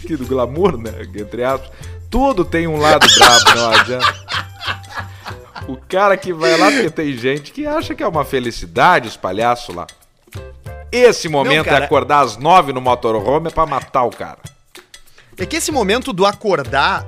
que 0.07 0.17
do 0.17 0.27
glamour, 0.27 0.77
né? 0.77 0.93
Entre 1.15 1.43
aspas, 1.43 1.71
tudo 2.11 2.45
tem 2.45 2.67
um 2.67 2.79
lado 2.79 3.07
brabo, 3.17 3.55
não 3.55 3.71
adianta. 3.71 4.15
O 5.69 5.77
cara 5.77 6.17
que 6.17 6.33
vai 6.33 6.57
lá, 6.59 6.71
porque 6.71 6.91
tem 6.91 7.13
gente 7.17 7.53
que 7.53 7.67
acha 7.67 7.95
que 7.95 8.03
é 8.03 8.07
uma 8.09 8.25
felicidade 8.25 9.09
os 9.09 9.17
palhaços 9.17 9.75
lá. 9.75 9.87
Esse 10.93 11.29
momento 11.29 11.65
cara. 11.65 11.81
é 11.83 11.85
acordar 11.85 12.21
às 12.21 12.37
nove 12.37 12.73
no 12.73 12.81
motorhome 12.81 13.49
é 13.49 13.51
pra 13.51 13.67
matar 13.67 14.05
o 14.05 14.11
cara. 14.11 14.39
É 15.37 15.45
que 15.45 15.57
esse 15.57 15.73
momento 15.73 16.13
do 16.13 16.25
acordar, 16.25 17.05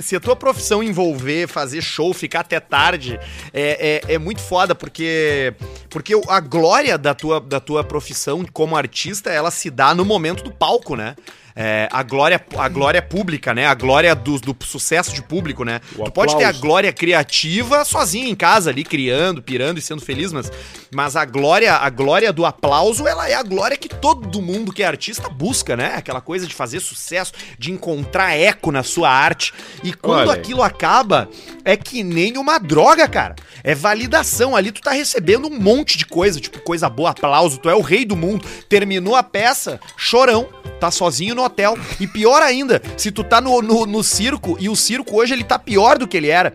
se 0.00 0.16
a 0.16 0.20
tua 0.20 0.34
profissão 0.34 0.82
envolver 0.82 1.46
fazer 1.46 1.82
show, 1.82 2.12
ficar 2.14 2.40
até 2.40 2.58
tarde, 2.60 3.18
é, 3.52 4.02
é, 4.06 4.14
é 4.14 4.18
muito 4.18 4.40
foda, 4.40 4.74
porque, 4.74 5.54
porque 5.90 6.14
a 6.28 6.40
glória 6.40 6.96
da 6.96 7.14
tua, 7.14 7.40
da 7.40 7.60
tua 7.60 7.84
profissão 7.84 8.44
como 8.52 8.76
artista, 8.76 9.30
ela 9.30 9.50
se 9.50 9.70
dá 9.70 9.94
no 9.94 10.04
momento 10.04 10.42
do 10.42 10.52
palco, 10.52 10.96
né? 10.96 11.14
É, 11.60 11.88
a, 11.90 12.04
glória, 12.04 12.40
a 12.56 12.68
glória 12.68 13.02
pública, 13.02 13.52
né? 13.52 13.66
A 13.66 13.74
glória 13.74 14.14
do, 14.14 14.38
do 14.38 14.56
sucesso 14.64 15.12
de 15.12 15.20
público, 15.20 15.64
né? 15.64 15.80
O 15.96 16.04
tu 16.04 16.12
pode 16.12 16.36
ter 16.36 16.44
a 16.44 16.50
aplauso. 16.50 16.60
glória 16.60 16.92
criativa 16.92 17.84
sozinho 17.84 18.28
em 18.28 18.34
casa 18.36 18.70
ali, 18.70 18.84
criando, 18.84 19.42
pirando 19.42 19.76
e 19.76 19.82
sendo 19.82 20.00
feliz, 20.00 20.32
mas, 20.32 20.52
mas 20.94 21.16
a 21.16 21.24
glória 21.24 21.74
a 21.74 21.90
glória 21.90 22.32
do 22.32 22.46
aplauso, 22.46 23.08
ela 23.08 23.28
é 23.28 23.34
a 23.34 23.42
glória 23.42 23.76
que 23.76 23.88
todo 23.88 24.40
mundo 24.40 24.72
que 24.72 24.84
é 24.84 24.86
artista 24.86 25.28
busca, 25.28 25.76
né? 25.76 25.94
Aquela 25.96 26.20
coisa 26.20 26.46
de 26.46 26.54
fazer 26.54 26.78
sucesso, 26.78 27.32
de 27.58 27.72
encontrar 27.72 28.36
eco 28.36 28.70
na 28.70 28.84
sua 28.84 29.10
arte. 29.10 29.52
E 29.82 29.92
quando 29.92 30.28
Olha 30.28 30.38
aquilo 30.38 30.62
acaba, 30.62 31.28
é 31.64 31.76
que 31.76 32.04
nem 32.04 32.38
uma 32.38 32.58
droga, 32.58 33.08
cara. 33.08 33.34
É 33.64 33.74
validação. 33.74 34.54
Ali 34.54 34.70
tu 34.70 34.80
tá 34.80 34.92
recebendo 34.92 35.48
um 35.48 35.58
monte 35.58 35.98
de 35.98 36.06
coisa, 36.06 36.38
tipo 36.38 36.60
coisa 36.60 36.88
boa, 36.88 37.10
aplauso, 37.10 37.58
tu 37.58 37.68
é 37.68 37.74
o 37.74 37.80
rei 37.80 38.04
do 38.04 38.14
mundo. 38.14 38.46
Terminou 38.68 39.16
a 39.16 39.24
peça, 39.24 39.80
chorão, 39.96 40.48
tá 40.78 40.90
sozinho 40.92 41.34
no 41.34 41.47
hotel. 41.48 41.76
E 41.98 42.06
pior 42.06 42.40
ainda, 42.42 42.80
se 42.96 43.10
tu 43.10 43.24
tá 43.24 43.40
no, 43.40 43.60
no, 43.60 43.84
no 43.84 44.02
circo, 44.02 44.56
e 44.60 44.68
o 44.68 44.76
circo 44.76 45.16
hoje 45.20 45.34
ele 45.34 45.44
tá 45.44 45.58
pior 45.58 45.98
do 45.98 46.06
que 46.06 46.16
ele 46.16 46.28
era. 46.28 46.54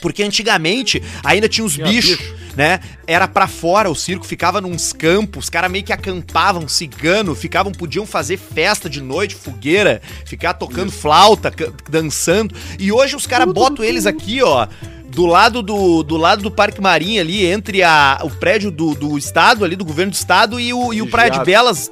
Porque 0.00 0.22
antigamente 0.22 1.02
ainda 1.24 1.48
tinha 1.48 1.64
os 1.64 1.76
bichos, 1.76 2.18
bicho. 2.18 2.36
né? 2.56 2.78
Era 3.04 3.26
pra 3.26 3.48
fora 3.48 3.90
o 3.90 3.96
circo, 3.96 4.24
ficava 4.24 4.60
nos 4.60 4.92
campos, 4.92 5.46
os 5.46 5.50
caras 5.50 5.68
meio 5.68 5.82
que 5.82 5.92
acampavam, 5.92 6.68
cigano, 6.68 7.34
ficavam, 7.34 7.72
podiam 7.72 8.06
fazer 8.06 8.36
festa 8.36 8.88
de 8.88 9.00
noite, 9.00 9.34
fogueira, 9.34 10.00
ficar 10.24 10.54
tocando 10.54 10.92
flauta, 10.92 11.50
ca- 11.50 11.72
dançando. 11.90 12.54
E 12.78 12.92
hoje 12.92 13.16
os 13.16 13.26
caras 13.26 13.52
botam 13.52 13.84
eles 13.84 14.06
aqui, 14.06 14.40
ó. 14.40 14.68
Do 15.08 15.26
lado 15.26 15.62
do, 15.62 16.04
do 16.04 16.16
lado 16.16 16.42
do 16.44 16.50
Parque 16.50 16.80
Marinho 16.80 17.20
ali, 17.20 17.44
entre 17.44 17.82
a, 17.82 18.20
o 18.22 18.30
prédio 18.30 18.70
do, 18.70 18.94
do 18.94 19.18
estado 19.18 19.64
ali, 19.64 19.74
do 19.74 19.84
governo 19.84 20.12
do 20.12 20.14
estado 20.14 20.60
e 20.60 20.72
o, 20.72 20.92
e 20.94 21.02
o 21.02 21.10
Praia 21.10 21.30
de. 21.30 21.44
Belas, 21.44 21.90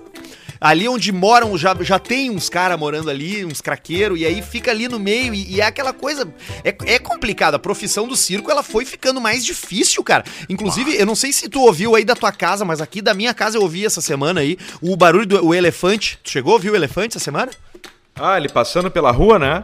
Ali 0.67 0.89
onde 0.89 1.13
moram, 1.13 1.57
já, 1.57 1.77
já 1.79 1.97
tem 1.97 2.29
uns 2.29 2.49
caras 2.49 2.77
morando 2.77 3.09
ali, 3.09 3.45
uns 3.45 3.61
craqueiros, 3.61 4.19
e 4.19 4.27
aí 4.27 4.43
fica 4.43 4.73
ali 4.73 4.89
no 4.89 4.99
meio, 4.99 5.33
e, 5.33 5.55
e 5.55 5.61
é 5.61 5.65
aquela 5.65 5.93
coisa. 5.93 6.27
É, 6.65 6.75
é 6.87 6.99
complicado. 6.99 7.55
A 7.55 7.59
profissão 7.59 8.09
do 8.09 8.17
circo 8.17 8.51
ela 8.51 8.65
foi 8.65 8.85
ficando 8.85 9.21
mais 9.21 9.45
difícil, 9.45 10.03
cara. 10.03 10.25
Inclusive, 10.49 10.97
eu 10.97 11.07
não 11.07 11.15
sei 11.15 11.33
se 11.33 11.49
tu 11.49 11.61
ouviu 11.61 11.95
aí 11.95 12.05
da 12.05 12.17
tua 12.17 12.33
casa, 12.33 12.65
mas 12.65 12.81
aqui 12.81 13.01
da 13.01 13.15
minha 13.15 13.33
casa 13.33 13.57
eu 13.57 13.63
ouvi 13.63 13.87
essa 13.87 14.01
semana 14.01 14.41
aí 14.41 14.59
o 14.83 14.97
barulho 14.97 15.25
do 15.25 15.47
o 15.47 15.55
elefante. 15.55 16.19
Tu 16.25 16.31
chegou 16.33 16.51
a 16.51 16.55
ouvir 16.55 16.71
o 16.71 16.75
elefante 16.75 17.17
essa 17.17 17.25
semana? 17.25 17.53
Ah, 18.17 18.37
ele 18.37 18.49
passando 18.49 18.91
pela 18.91 19.13
rua, 19.13 19.39
né? 19.39 19.63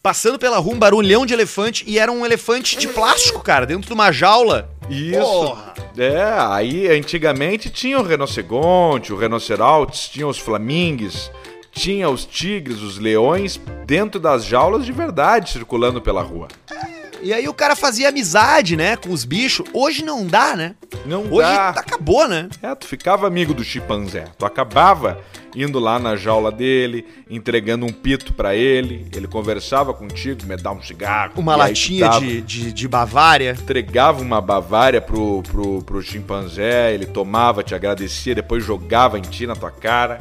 Passando 0.00 0.38
pela 0.38 0.58
rua, 0.58 0.74
um 0.74 0.78
barulhão 0.78 1.26
de 1.26 1.34
elefante, 1.34 1.82
e 1.84 1.98
era 1.98 2.12
um 2.12 2.24
elefante 2.24 2.78
de 2.78 2.86
plástico, 2.86 3.40
cara, 3.40 3.66
dentro 3.66 3.88
de 3.88 3.92
uma 3.92 4.12
jaula. 4.12 4.70
Isso. 4.88 5.18
Porra. 5.18 5.73
É, 5.96 6.22
aí 6.38 6.88
antigamente 6.88 7.70
tinha 7.70 7.98
o 7.98 8.02
rinoceronte, 8.02 9.12
o 9.12 9.16
rinocerontes, 9.16 10.08
tinha 10.08 10.26
os 10.26 10.38
flamingues, 10.38 11.30
tinha 11.70 12.08
os 12.08 12.24
tigres, 12.24 12.80
os 12.80 12.98
leões 12.98 13.60
dentro 13.86 14.18
das 14.18 14.44
jaulas 14.44 14.84
de 14.84 14.92
verdade 14.92 15.50
circulando 15.50 16.00
pela 16.00 16.22
rua. 16.22 16.48
E 17.24 17.32
aí 17.32 17.48
o 17.48 17.54
cara 17.54 17.74
fazia 17.74 18.10
amizade, 18.10 18.76
né, 18.76 18.96
com 18.96 19.10
os 19.10 19.24
bichos. 19.24 19.66
Hoje 19.72 20.04
não 20.04 20.26
dá, 20.26 20.54
né? 20.54 20.74
Não 21.06 21.22
Hoje 21.32 21.48
dá. 21.48 21.72
tá- 21.72 21.80
acabou, 21.80 22.28
né? 22.28 22.48
É, 22.62 22.74
tu 22.74 22.86
ficava 22.86 23.26
amigo 23.26 23.54
do 23.54 23.64
chimpanzé. 23.64 24.26
Tu 24.38 24.44
acabava 24.44 25.18
indo 25.56 25.78
lá 25.78 25.98
na 25.98 26.16
jaula 26.16 26.52
dele, 26.52 27.06
entregando 27.30 27.86
um 27.86 27.92
pito 27.92 28.32
pra 28.34 28.54
ele, 28.54 29.06
ele 29.14 29.26
conversava 29.26 29.94
contigo, 29.94 30.44
me 30.44 30.56
dá 30.56 30.70
um 30.72 30.82
cigarro. 30.82 31.32
Uma 31.36 31.56
latinha 31.56 32.08
dava- 32.10 32.20
de, 32.20 32.40
de, 32.42 32.72
de 32.72 32.88
Bavária. 32.88 33.56
entregava 33.58 34.20
uma 34.20 34.40
Bavária 34.40 35.00
pro, 35.00 35.42
pro, 35.44 35.82
pro 35.82 36.02
chimpanzé, 36.02 36.92
ele 36.92 37.06
tomava, 37.06 37.62
te 37.62 37.74
agradecia, 37.74 38.34
depois 38.34 38.62
jogava 38.64 39.18
em 39.18 39.22
ti 39.22 39.46
na 39.46 39.54
tua 39.56 39.70
cara, 39.70 40.18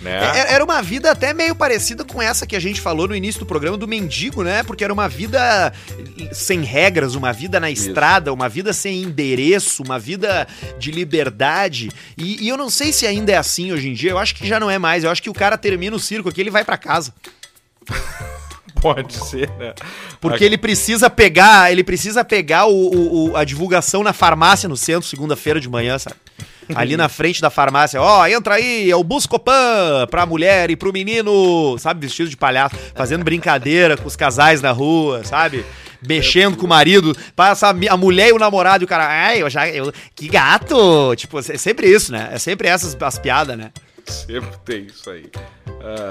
né? 0.00 0.18
É- 0.38 0.54
Era 0.54 0.64
uma 0.64 0.80
vida 0.82 1.10
até 1.10 1.32
meio 1.34 1.54
parecida 1.54 2.04
com 2.04 2.20
essa 2.22 2.46
que 2.46 2.56
a 2.56 2.60
gente 2.60 2.80
falou 2.80 3.06
no 3.08 3.14
início 3.14 3.38
do 3.40 3.46
programa 3.46 3.76
do 3.76 3.86
mendigo, 3.86 4.42
né? 4.42 4.62
Porque 4.62 4.82
era 4.82 4.92
uma 4.92 5.08
vida 5.08 5.72
sem 6.32 6.62
regras, 6.62 7.14
uma 7.14 7.32
vida 7.32 7.60
na 7.60 7.70
estrada, 7.70 8.32
uma 8.32 8.48
vida 8.48 8.72
sem 8.72 9.02
endereço, 9.02 9.82
uma 9.82 9.98
vida 9.98 10.46
de 10.78 10.90
liberdade. 10.90 11.90
E, 12.16 12.44
e 12.44 12.48
eu 12.48 12.56
não 12.56 12.70
sei 12.70 12.92
se 12.92 13.06
ainda 13.06 13.32
é 13.32 13.36
assim 13.36 13.72
hoje 13.72 13.88
em 13.88 13.92
dia. 13.94 14.10
Eu 14.10 14.18
acho 14.18 14.34
que 14.34 14.46
já 14.46 14.58
não 14.58 14.70
é 14.70 14.78
mais. 14.78 15.04
Eu 15.04 15.10
acho 15.10 15.22
que 15.22 15.30
o 15.30 15.34
cara 15.34 15.58
termina 15.58 15.94
o 15.94 16.00
circo 16.00 16.28
aqui, 16.28 16.40
ele 16.40 16.50
vai 16.50 16.64
pra 16.64 16.76
casa. 16.78 17.12
Pode 18.80 19.12
ser, 19.14 19.50
né? 19.58 19.74
Porque 20.22 20.42
ele 20.42 20.56
precisa 20.56 21.10
pegar, 21.10 21.70
ele 21.70 21.84
precisa 21.84 22.24
pegar 22.24 22.64
o, 22.64 22.72
o- 22.72 23.30
o- 23.32 23.36
a 23.36 23.44
divulgação 23.44 24.02
na 24.02 24.14
farmácia 24.14 24.68
no 24.70 24.76
centro, 24.76 25.06
segunda-feira 25.06 25.60
de 25.60 25.68
manhã, 25.68 25.98
sabe? 25.98 26.16
Ali 26.74 26.96
na 26.96 27.08
frente 27.08 27.40
da 27.40 27.50
farmácia, 27.50 28.00
ó, 28.00 28.26
entra 28.26 28.54
aí, 28.54 28.90
é 28.90 28.96
o 28.96 29.04
Buscopan 29.04 30.06
pra 30.10 30.26
mulher 30.26 30.70
e 30.70 30.76
pro 30.76 30.92
menino, 30.92 31.76
sabe, 31.78 32.06
vestido 32.06 32.28
de 32.28 32.36
palhaço, 32.36 32.76
fazendo 32.94 33.24
brincadeira 33.24 33.96
com 33.96 34.06
os 34.06 34.16
casais 34.16 34.60
na 34.60 34.72
rua, 34.72 35.24
sabe? 35.24 35.64
Mexendo 36.06 36.56
com 36.56 36.64
o 36.64 36.68
marido, 36.68 37.16
passa 37.36 37.68
a 37.68 37.96
mulher 37.96 38.28
e 38.28 38.32
o 38.32 38.38
namorado 38.38 38.82
e 38.82 38.86
o 38.86 38.88
cara, 38.88 39.06
ai, 39.06 39.42
eu 39.42 39.50
já, 39.50 39.68
eu, 39.68 39.92
que 40.14 40.28
gato! 40.28 41.14
Tipo, 41.16 41.38
é 41.38 41.42
sempre 41.42 41.86
isso, 41.86 42.10
né? 42.10 42.30
É 42.32 42.38
sempre 42.38 42.68
essas 42.68 42.96
as 43.00 43.18
piadas, 43.18 43.56
né? 43.56 43.70
Sempre 44.06 44.56
tem 44.64 44.86
isso 44.86 45.10
aí. 45.10 45.30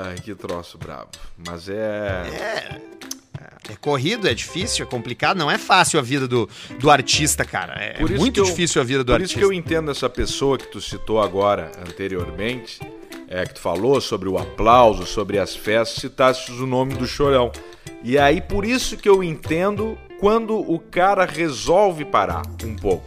Ai, 0.06 0.16
que 0.24 0.34
troço 0.36 0.78
brabo. 0.78 1.10
Mas 1.38 1.68
é. 1.68 2.24
É 2.32 3.00
corrido, 3.78 4.28
é 4.28 4.34
difícil, 4.34 4.86
é 4.86 4.90
complicado, 4.90 5.38
não 5.38 5.50
é 5.50 5.58
fácil 5.58 6.00
a 6.00 6.02
vida 6.04 6.28
do, 6.28 6.50
do 6.80 6.90
artista, 6.90 7.44
cara. 7.46 7.74
É 7.74 7.94
Por 7.94 8.10
isso 8.10 8.20
muito 8.20 8.40
eu- 8.40 8.44
difícil 8.46 8.82
a 8.82 8.86
vida 8.86 9.04
do 9.04 9.12
Por 9.12 9.22
isso 9.22 9.34
artista. 9.34 9.40
que 9.40 9.46
eu 9.46 9.54
entendo 9.54 9.92
essa 9.92 10.10
pessoa 10.10 10.58
que 10.58 10.68
tu 10.68 10.80
citou 10.82 11.22
agora, 11.22 11.72
anteriormente, 11.88 12.80
é, 13.28 13.46
que 13.46 13.54
tu 13.56 13.60
falou 13.62 14.00
sobre 14.02 14.28
o 14.28 14.38
aplauso, 14.38 15.06
sobre 15.06 15.38
as 15.38 15.56
festas, 15.56 16.02
citaste 16.02 16.52
o 16.52 16.66
nome 16.66 16.96
do 16.96 17.06
Chorão. 17.08 17.52
E 18.04 18.18
aí, 18.18 18.42
por 18.42 18.66
isso 18.66 18.98
que 18.98 19.08
eu 19.10 19.24
entendo 19.24 19.98
quando 20.20 20.58
o 20.58 20.80
cara 20.80 21.26
resolve 21.26 22.04
parar 22.06 22.42
um 22.64 22.76
pouco. 22.76 23.04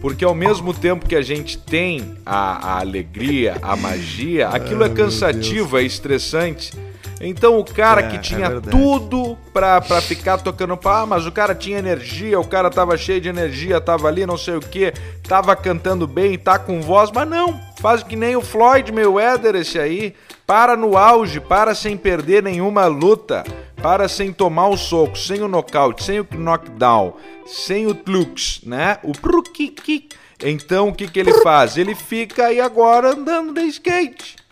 Porque 0.00 0.24
ao 0.24 0.34
mesmo 0.34 0.74
tempo 0.74 1.06
que 1.08 1.14
a 1.14 1.22
gente 1.22 1.56
tem 1.56 2.16
a, 2.26 2.74
a 2.74 2.78
alegria, 2.80 3.58
a 3.62 3.76
magia, 3.76 4.48
aquilo 4.48 4.82
é 4.82 4.88
cansativo, 4.88 5.78
é 5.78 5.82
estressante. 5.84 6.72
Então 7.24 7.56
o 7.56 7.64
cara 7.64 8.00
É, 8.00 8.08
que 8.08 8.16
é 8.16 8.18
tinha 8.18 8.48
verdade. 8.50 8.76
tudo 8.76 9.38
pra, 9.52 9.80
pra 9.80 10.00
ficar 10.00 10.38
tocando 10.38 10.76
pá, 10.76 11.06
mas 11.06 11.24
o 11.24 11.30
cara 11.30 11.54
tinha 11.54 11.78
energia, 11.78 12.40
o 12.40 12.46
cara 12.46 12.68
tava 12.68 12.98
cheio 12.98 13.20
de 13.20 13.28
energia, 13.28 13.80
tava 13.80 14.08
ali, 14.08 14.26
não 14.26 14.36
sei 14.36 14.56
o 14.56 14.60
que, 14.60 14.92
tava 15.28 15.54
cantando 15.54 16.04
bem, 16.08 16.36
tá 16.36 16.58
com 16.58 16.80
voz, 16.82 17.12
mas 17.14 17.28
não, 17.28 17.60
faz 17.80 18.02
que 18.02 18.16
nem 18.16 18.34
o 18.34 18.42
Floyd 18.42 18.90
Mayweather 18.90 19.54
esse 19.54 19.78
aí, 19.78 20.16
para 20.44 20.76
no 20.76 20.98
auge, 20.98 21.38
para 21.38 21.76
sem 21.76 21.96
perder 21.96 22.42
nenhuma 22.42 22.86
luta, 22.86 23.44
para 23.80 24.08
sem 24.08 24.32
tomar 24.32 24.66
o 24.68 24.76
soco, 24.76 25.16
sem 25.16 25.42
o 25.42 25.48
nocaute, 25.48 26.02
sem 26.02 26.18
o 26.18 26.26
knockdown, 26.32 27.14
sem 27.46 27.86
o 27.86 27.94
tlux, 27.94 28.60
né? 28.64 28.98
O 29.04 29.12
prukiki. 29.12 30.08
Então 30.42 30.88
o 30.88 30.92
que 30.94 31.06
que 31.06 31.20
ele 31.20 31.34
faz? 31.34 31.76
Ele 31.76 31.94
fica 31.94 32.46
aí 32.46 32.60
agora 32.60 33.12
andando 33.12 33.54
de 33.54 33.62
skate 33.68 34.42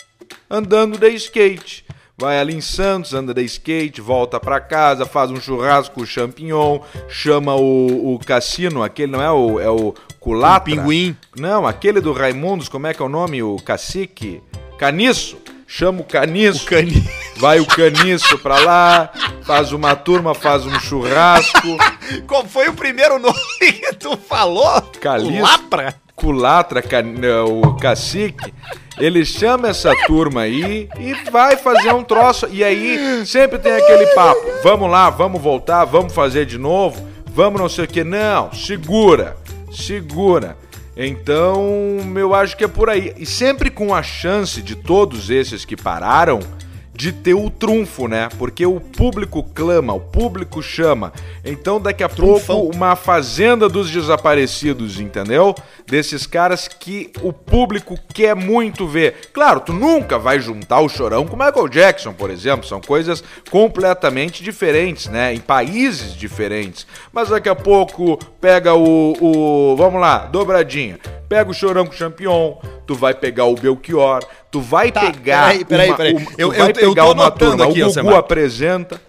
andando 0.49 0.99
de 0.99 1.09
skate. 1.11 1.85
Vai 2.21 2.39
ali 2.39 2.55
em 2.55 2.61
Santos, 2.61 3.15
anda 3.15 3.33
de 3.33 3.43
skate, 3.45 4.03
volta 4.03 4.39
pra 4.39 4.61
casa, 4.61 5.07
faz 5.07 5.31
um 5.31 5.41
churrasco 5.41 6.05
champignon, 6.05 6.81
chama 7.09 7.55
o, 7.57 8.15
o 8.15 8.19
cassino, 8.19 8.83
aquele 8.83 9.11
não 9.13 9.23
é 9.23 9.31
o, 9.33 9.59
é 9.59 9.71
o 9.71 9.95
culatra? 10.21 10.61
O 10.75 10.77
pinguim. 10.77 11.17
Não, 11.39 11.67
aquele 11.67 11.99
do 11.99 12.13
Raimundos, 12.13 12.69
como 12.69 12.87
é 12.87 12.93
que 12.93 13.01
é 13.01 13.05
o 13.07 13.09
nome? 13.09 13.43
O 13.43 13.57
cacique? 13.57 14.43
Caniço. 14.79 15.39
Chama 15.67 16.01
o 16.01 16.05
caniço. 16.05 16.65
O 16.65 16.69
cani- 16.69 17.09
Vai 17.37 17.59
o 17.59 17.65
caniço 17.65 18.37
pra 18.41 18.59
lá, 18.59 19.11
faz 19.45 19.73
uma 19.73 19.97
turma, 19.97 20.35
faz 20.35 20.67
um 20.67 20.79
churrasco. 20.81 21.69
Qual 22.29 22.45
foi 22.45 22.69
o 22.69 22.75
primeiro 22.75 23.19
nome 23.19 23.35
que 23.59 23.95
tu 23.95 24.15
falou? 24.19 24.83
Caliço. 25.01 25.41
Lapra? 25.41 25.95
Culatra, 26.21 26.83
ca- 26.83 27.03
o 27.49 27.75
cacique, 27.77 28.53
ele 28.99 29.25
chama 29.25 29.69
essa 29.69 29.95
turma 30.07 30.43
aí 30.43 30.89
e 30.99 31.15
vai 31.31 31.57
fazer 31.57 31.95
um 31.95 32.03
troço. 32.05 32.47
E 32.51 32.63
aí 32.63 33.25
sempre 33.27 33.59
tem 33.59 33.73
aquele 33.73 34.07
papo: 34.09 34.41
vamos 34.63 34.91
lá, 34.91 35.09
vamos 35.11 35.41
voltar, 35.41 35.85
vamos 35.87 36.13
fazer 36.13 36.45
de 36.45 36.59
novo, 36.59 37.09
vamos 37.27 37.61
não 37.61 37.69
sei 37.69 37.85
o 37.85 37.89
que. 37.89 38.05
Não, 38.05 38.53
segura, 38.53 39.37
segura. 39.73 40.57
Então, 40.97 41.65
eu 42.17 42.35
acho 42.35 42.55
que 42.57 42.65
é 42.65 42.69
por 42.69 42.91
aí. 42.91 43.15
E 43.17 43.25
sempre 43.25 43.71
com 43.71 43.95
a 43.95 44.03
chance 44.03 44.61
de 44.61 44.75
todos 44.75 45.31
esses 45.31 45.65
que 45.65 45.75
pararam 45.77 46.41
de 47.01 47.13
ter 47.13 47.33
o 47.33 47.49
trunfo, 47.49 48.07
né? 48.07 48.29
Porque 48.39 48.67
o 48.67 48.79
público 48.79 49.43
clama, 49.43 49.95
o 49.95 50.01
público 50.01 50.63
chama. 50.63 51.15
Então, 51.43 51.81
daqui 51.81 52.05
a 52.05 52.11
Trunfão. 52.11 52.57
pouco, 52.57 52.77
uma 52.77 52.95
fazenda 52.95 53.71
dos 53.71 53.91
desaparecidos, 53.91 55.01
entendeu? 55.01 55.55
Desses 55.87 56.27
caras 56.27 56.69
que 56.69 57.11
o 57.23 57.33
público 57.33 57.99
quer 58.13 58.37
muito 58.37 58.87
ver. 58.87 59.31
Claro, 59.33 59.61
tu 59.61 59.73
nunca 59.73 60.19
vai 60.19 60.41
juntar 60.41 60.81
o 60.81 60.91
chorão 60.91 61.27
com 61.27 61.37
o 61.37 61.39
Michael 61.39 61.69
Jackson, 61.69 62.13
por 62.13 62.29
exemplo. 62.29 62.67
São 62.67 62.83
coisas 62.83 63.25
completamente 63.51 64.45
diferentes, 64.45 65.07
né? 65.07 65.33
Em 65.33 65.41
países 65.41 66.15
diferentes. 66.15 66.87
Mas 67.11 67.31
daqui 67.31 67.49
a 67.49 67.55
pouco 67.55 68.19
pega 68.39 68.75
o. 68.75 69.17
o 69.23 69.75
vamos 69.75 70.03
lá, 70.03 70.27
dobradinha. 70.27 70.99
Pega 71.31 71.49
o 71.49 71.55
chorão 71.55 71.87
com 71.87 71.93
o 71.93 71.97
champignon, 71.97 72.57
tu 72.85 72.93
vai 72.97 73.15
pegar 73.15 73.45
o 73.45 73.55
Belchior, 73.55 74.19
tu 74.51 74.61
vai 74.61 74.91
Tá, 74.91 75.03
pegar. 75.03 75.47
peraí, 75.53 75.65
peraí, 75.65 75.89
uma- 75.91 75.97
peraí. 75.97 76.13
uma- 76.15 76.25
tu 76.27 76.35
Eu- 76.37 76.49
vai 76.51 76.61
eu- 76.61 76.67
eu 76.67 76.75
pegar 76.91 77.05
tô 77.05 77.13
uma 77.13 77.31
turma, 77.31 77.65
aqui, 77.67 77.85
o 77.85 77.95
Gugu 77.95 78.15
apresenta. 78.17 79.01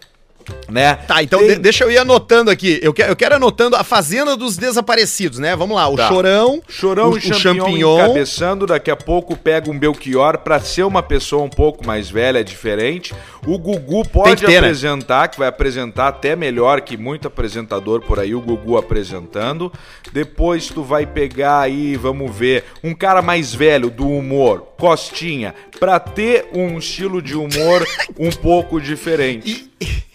Né? 0.70 0.96
Tá, 0.96 1.22
então 1.22 1.40
Tem- 1.40 1.60
deixa 1.60 1.84
eu 1.84 1.92
ir 1.92 1.98
anotando 1.98 2.50
aqui. 2.50 2.80
Eu, 2.82 2.94
que- 2.94 3.02
eu 3.02 3.16
quero 3.16 3.36
anotando 3.36 3.76
a 3.76 3.84
Fazenda 3.84 4.36
dos 4.38 4.58
Desaparecidos, 4.58 5.38
né? 5.40 5.56
Vamos 5.56 5.76
lá, 5.76 5.88
o 5.90 5.96
Tá. 5.98 6.08
Chorão, 6.08 6.62
Chorão 6.68 7.10
o, 7.12 7.18
e 7.18 7.22
champignon, 7.22 8.00
encabeçando, 8.04 8.66
daqui 8.66 8.90
a 8.90 8.96
pouco 8.96 9.36
pega 9.36 9.70
um 9.70 9.78
Belchior 9.78 10.38
pra 10.40 10.60
ser 10.60 10.84
uma 10.84 11.04
pessoa 11.04 11.44
um 11.44 11.50
pouco 11.50 11.86
mais 11.86 12.10
velha, 12.10 12.44
diferente. 12.44 13.14
O 13.46 13.58
Gugu 13.58 14.08
pode 14.08 14.38
que 14.38 14.46
ter, 14.46 14.54
né? 14.54 14.68
apresentar, 14.68 15.28
que 15.28 15.40
vai 15.40 15.48
apresentar 15.48 16.08
até 16.08 16.36
melhor 16.36 16.82
que 16.82 16.96
muito 16.96 17.28
apresentador 17.28 18.02
por 18.02 18.20
aí, 18.20 18.34
o 18.36 18.42
Gugu 18.42 18.78
apresentando. 18.78 19.72
Depois 20.14 20.68
tu 20.68 20.84
vai 20.84 21.06
pegar 21.06 21.60
aí, 21.62 21.96
vamos 21.96 22.34
ver, 22.36 22.66
um 22.84 22.94
cara 22.94 23.22
mais 23.22 23.54
velho 23.54 23.90
do 23.90 24.08
humor, 24.08 24.68
Costinha, 24.82 25.54
pra 25.80 26.00
ter 26.00 26.50
um 26.52 26.80
estilo 26.80 27.22
de 27.22 27.36
humor 27.36 27.86
um 28.18 28.32
pouco 28.32 28.82
diferente. 28.82 29.70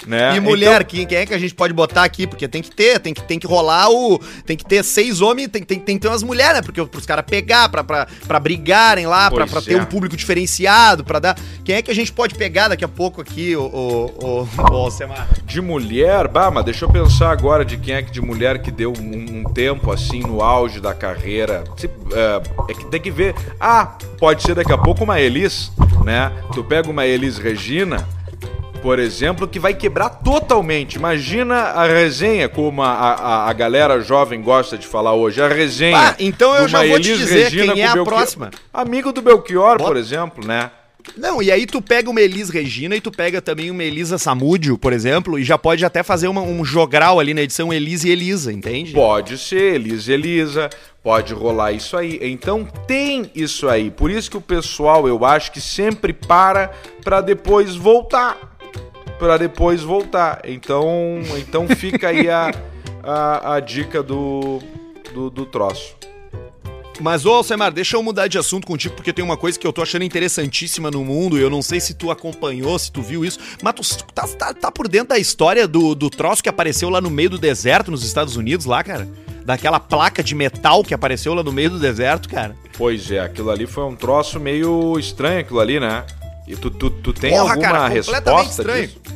né? 0.07 0.37
E 0.37 0.41
mulher, 0.41 0.85
quem, 0.85 1.07
quem 1.07 1.19
é 1.19 1.27
que 1.27 1.35
a 1.35 1.39
gente 1.39 1.55
pode 1.55 1.73
botar 1.73 2.05
aqui? 2.05 2.27
Porque 2.27 2.47
tem 2.49 2.63
que 2.63 2.71
ter, 2.71 2.99
tem 3.01 3.15
que, 3.15 3.23
tem 3.23 3.39
que 3.39 3.47
rolar 3.47 3.89
o. 3.91 4.21
Tem 4.45 4.57
que 4.57 4.65
ter 4.65 4.85
seis 4.85 5.21
homens, 5.21 5.49
tem, 5.49 5.63
tem, 5.63 5.79
tem 5.79 5.97
que 5.97 6.03
ter 6.03 6.09
umas 6.09 6.23
mulheres, 6.23 6.55
né? 6.55 6.63
Porque 6.63 6.85
pros 6.85 7.07
caras 7.07 7.25
pegar, 7.25 7.69
pra, 7.69 7.83
pra, 7.85 8.07
pra 8.27 8.41
brigarem 8.41 9.07
lá, 9.07 9.31
pra, 9.31 9.47
pra 9.47 9.61
ter 9.63 9.75
é. 9.75 9.83
um 9.83 9.85
público 9.85 10.17
diferenciado, 10.17 11.05
pra 11.05 11.19
dar. 11.19 11.37
Quem 11.65 11.77
é 11.77 11.83
que 11.83 11.91
a 11.91 11.95
gente 11.95 12.13
pode 12.13 12.35
pegar 12.35 12.69
daqui 12.69 12.85
a 12.85 12.89
pouco 12.89 13.21
aqui, 13.21 13.57
o, 13.57 13.63
o, 13.63 14.43
o, 14.43 14.49
o 14.73 14.77
Alcemar? 14.77 15.29
De 15.45 15.61
mulher, 15.61 16.29
bah, 16.29 16.51
mas 16.51 16.65
deixa 16.65 16.85
eu 16.85 16.89
pensar 16.91 17.31
agora 17.31 17.65
de 17.65 17.77
quem 17.77 17.95
é 17.95 18.03
que 18.03 18.11
de 18.11 18.21
mulher 18.21 18.61
que 18.63 18.71
deu 18.71 18.93
um, 18.93 19.41
um 19.41 19.45
tempo 19.53 19.91
assim 19.93 20.21
no 20.21 20.43
auge 20.43 20.81
da 20.81 20.93
carreira. 20.93 21.65
Se- 21.77 21.91
é, 22.13 22.43
é 22.71 22.75
que 22.75 22.85
tem 22.87 23.01
que 23.01 23.11
ver. 23.11 23.35
Ah, 23.59 23.97
pode 24.19 24.43
ser 24.43 24.56
daqui 24.57 24.73
a 24.73 24.79
pouco 24.79 25.05
uma 25.05 25.21
Elis, 25.21 25.71
né? 26.05 26.33
Tu 26.55 26.65
pega 26.65 26.91
uma 26.91 27.05
Elis 27.07 27.37
Regina, 27.39 28.09
por 28.83 28.99
exemplo, 28.99 29.47
que 29.47 29.59
vai 29.59 29.75
quebrar 29.75 30.09
totalmente. 30.09 30.95
Imagina 30.97 31.55
a 31.57 31.87
resenha, 31.87 32.49
como 32.49 32.83
a, 32.83 32.89
a, 32.91 33.51
a 33.51 33.53
galera 33.53 34.01
jovem 34.01 34.41
gosta 34.41 34.79
de 34.79 34.87
falar 34.87 35.13
hoje. 35.13 35.43
A 35.43 35.49
resenha. 35.49 35.99
Ah, 35.99 36.15
então 36.19 36.55
eu 36.55 36.67
já 36.67 36.85
vou 36.85 36.99
te 36.99 37.17
dizer 37.17 37.45
Regina 37.45 37.75
quem 37.75 37.83
é 37.83 37.87
a 37.87 37.93
Belchior. 37.95 38.17
próxima. 38.17 38.51
Amigo 38.73 39.13
do 39.13 39.21
Belchior, 39.21 39.77
Bota. 39.79 39.85
por 39.85 39.97
exemplo, 39.97 40.47
né? 40.47 40.71
Não, 41.17 41.43
e 41.43 41.51
aí 41.51 41.67
tu 41.67 41.81
pega 41.83 42.09
uma 42.11 42.21
Elis 42.21 42.49
Regina 42.51 42.97
e 42.97 43.01
tu 43.01 43.11
pega 43.11 43.41
também 43.43 43.71
uma 43.71 43.85
Elisa 43.85 44.19
Samúdio, 44.19 44.77
por 44.79 44.93
exemplo, 44.93 45.39
e 45.39 45.45
já 45.45 45.57
pode 45.59 45.85
até 45.85 46.03
fazer 46.03 46.29
uma- 46.29 46.43
um 46.43 46.65
jogral 46.65 47.21
ali 47.21 47.33
na 47.35 47.43
edição 47.43 47.73
Elisa 47.73 48.09
e 48.09 48.13
Elisa, 48.13 48.53
entende? 48.53 48.93
Pode 48.93 49.39
ser, 49.39 49.75
Elisa 49.77 50.13
Elisa, 50.13 50.69
pode 51.03 51.33
rolar 51.33 51.73
isso 51.73 51.97
aí. 51.97 52.19
Então 52.23 52.65
tem 52.87 53.31
isso 53.35 53.69
aí. 53.69 53.91
Por 53.91 54.11
isso 54.11 54.31
que 54.31 54.37
o 54.37 54.41
pessoal, 54.41 55.07
eu 55.09 55.25
acho 55.25 55.53
que 55.53 55.61
sempre 55.61 56.13
para 56.13 56.71
pra 57.03 57.21
depois 57.21 57.75
voltar. 57.75 58.57
Pra 59.19 59.39
depois 59.39 59.81
voltar. 59.83 60.43
Então, 60.45 61.21
então 61.39 61.67
fica 61.69 62.09
aí 62.09 62.29
a, 62.29 62.53
a, 63.03 63.55
a 63.55 63.61
dica 63.61 64.03
do, 64.03 64.61
do, 65.15 65.31
do 65.31 65.47
troço. 65.47 65.96
Mas, 67.01 67.27
ô 67.27 67.33
Alcemar, 67.35 67.73
deixa 67.73 67.97
eu 67.97 68.03
mudar 68.03 68.27
de 68.27 68.39
assunto 68.39 68.67
contigo, 68.67 68.95
porque 68.95 69.13
tem 69.13 69.25
uma 69.25 69.37
coisa 69.37 69.59
que 69.59 69.67
eu 69.67 69.73
tô 69.73 69.83
achando 69.83 70.03
interessantíssima 70.03 70.91
no 70.91 71.05
mundo, 71.05 71.39
e 71.39 71.43
eu 71.43 71.51
não 71.51 71.61
sei 71.63 71.79
se 71.79 71.95
tu 71.95 72.11
acompanhou, 72.11 72.79
se 72.79 72.91
tu 72.91 73.03
viu 73.03 73.25
isso, 73.25 73.39
mas 73.63 73.75
tu 73.75 74.05
tá, 74.15 74.27
tá- 74.27 74.55
tá 74.55 74.73
por 74.73 74.89
dentro 74.89 75.09
da 75.09 75.19
história 75.19 75.69
do, 75.69 75.95
do 75.95 76.09
troço 76.09 76.43
que 76.43 76.49
apareceu 76.49 76.89
lá 76.89 77.01
no 77.01 77.11
meio 77.11 77.31
do 77.31 77.39
deserto, 77.39 77.91
nos 77.91 78.03
Estados 78.05 78.37
Unidos, 78.37 78.65
lá, 78.67 78.83
cara? 78.83 79.07
Daquela 79.45 79.79
placa 79.79 80.23
de 80.25 80.35
metal 80.35 80.83
que 80.83 80.93
apareceu 80.95 81.33
lá 81.35 81.43
no 81.43 81.53
meio 81.53 81.71
do 81.71 81.79
deserto, 81.79 82.29
cara. 82.29 82.57
Pois 82.77 83.11
é, 83.11 83.21
aquilo 83.21 83.51
ali 83.51 83.67
foi 83.67 83.85
um 83.85 83.95
troço 83.95 84.41
meio 84.41 84.99
estranho, 84.99 85.41
aquilo 85.41 85.61
ali, 85.61 85.79
né? 85.79 86.05
E 86.49 86.57
tu, 86.57 86.71
tu, 86.71 86.91
tu 86.91 87.13
tem 87.13 87.31
Porra, 87.31 87.51
alguma 87.53 87.61
cara, 87.69 87.89
resposta 87.89 88.43
estranho. 88.51 88.89
disso? 88.89 89.16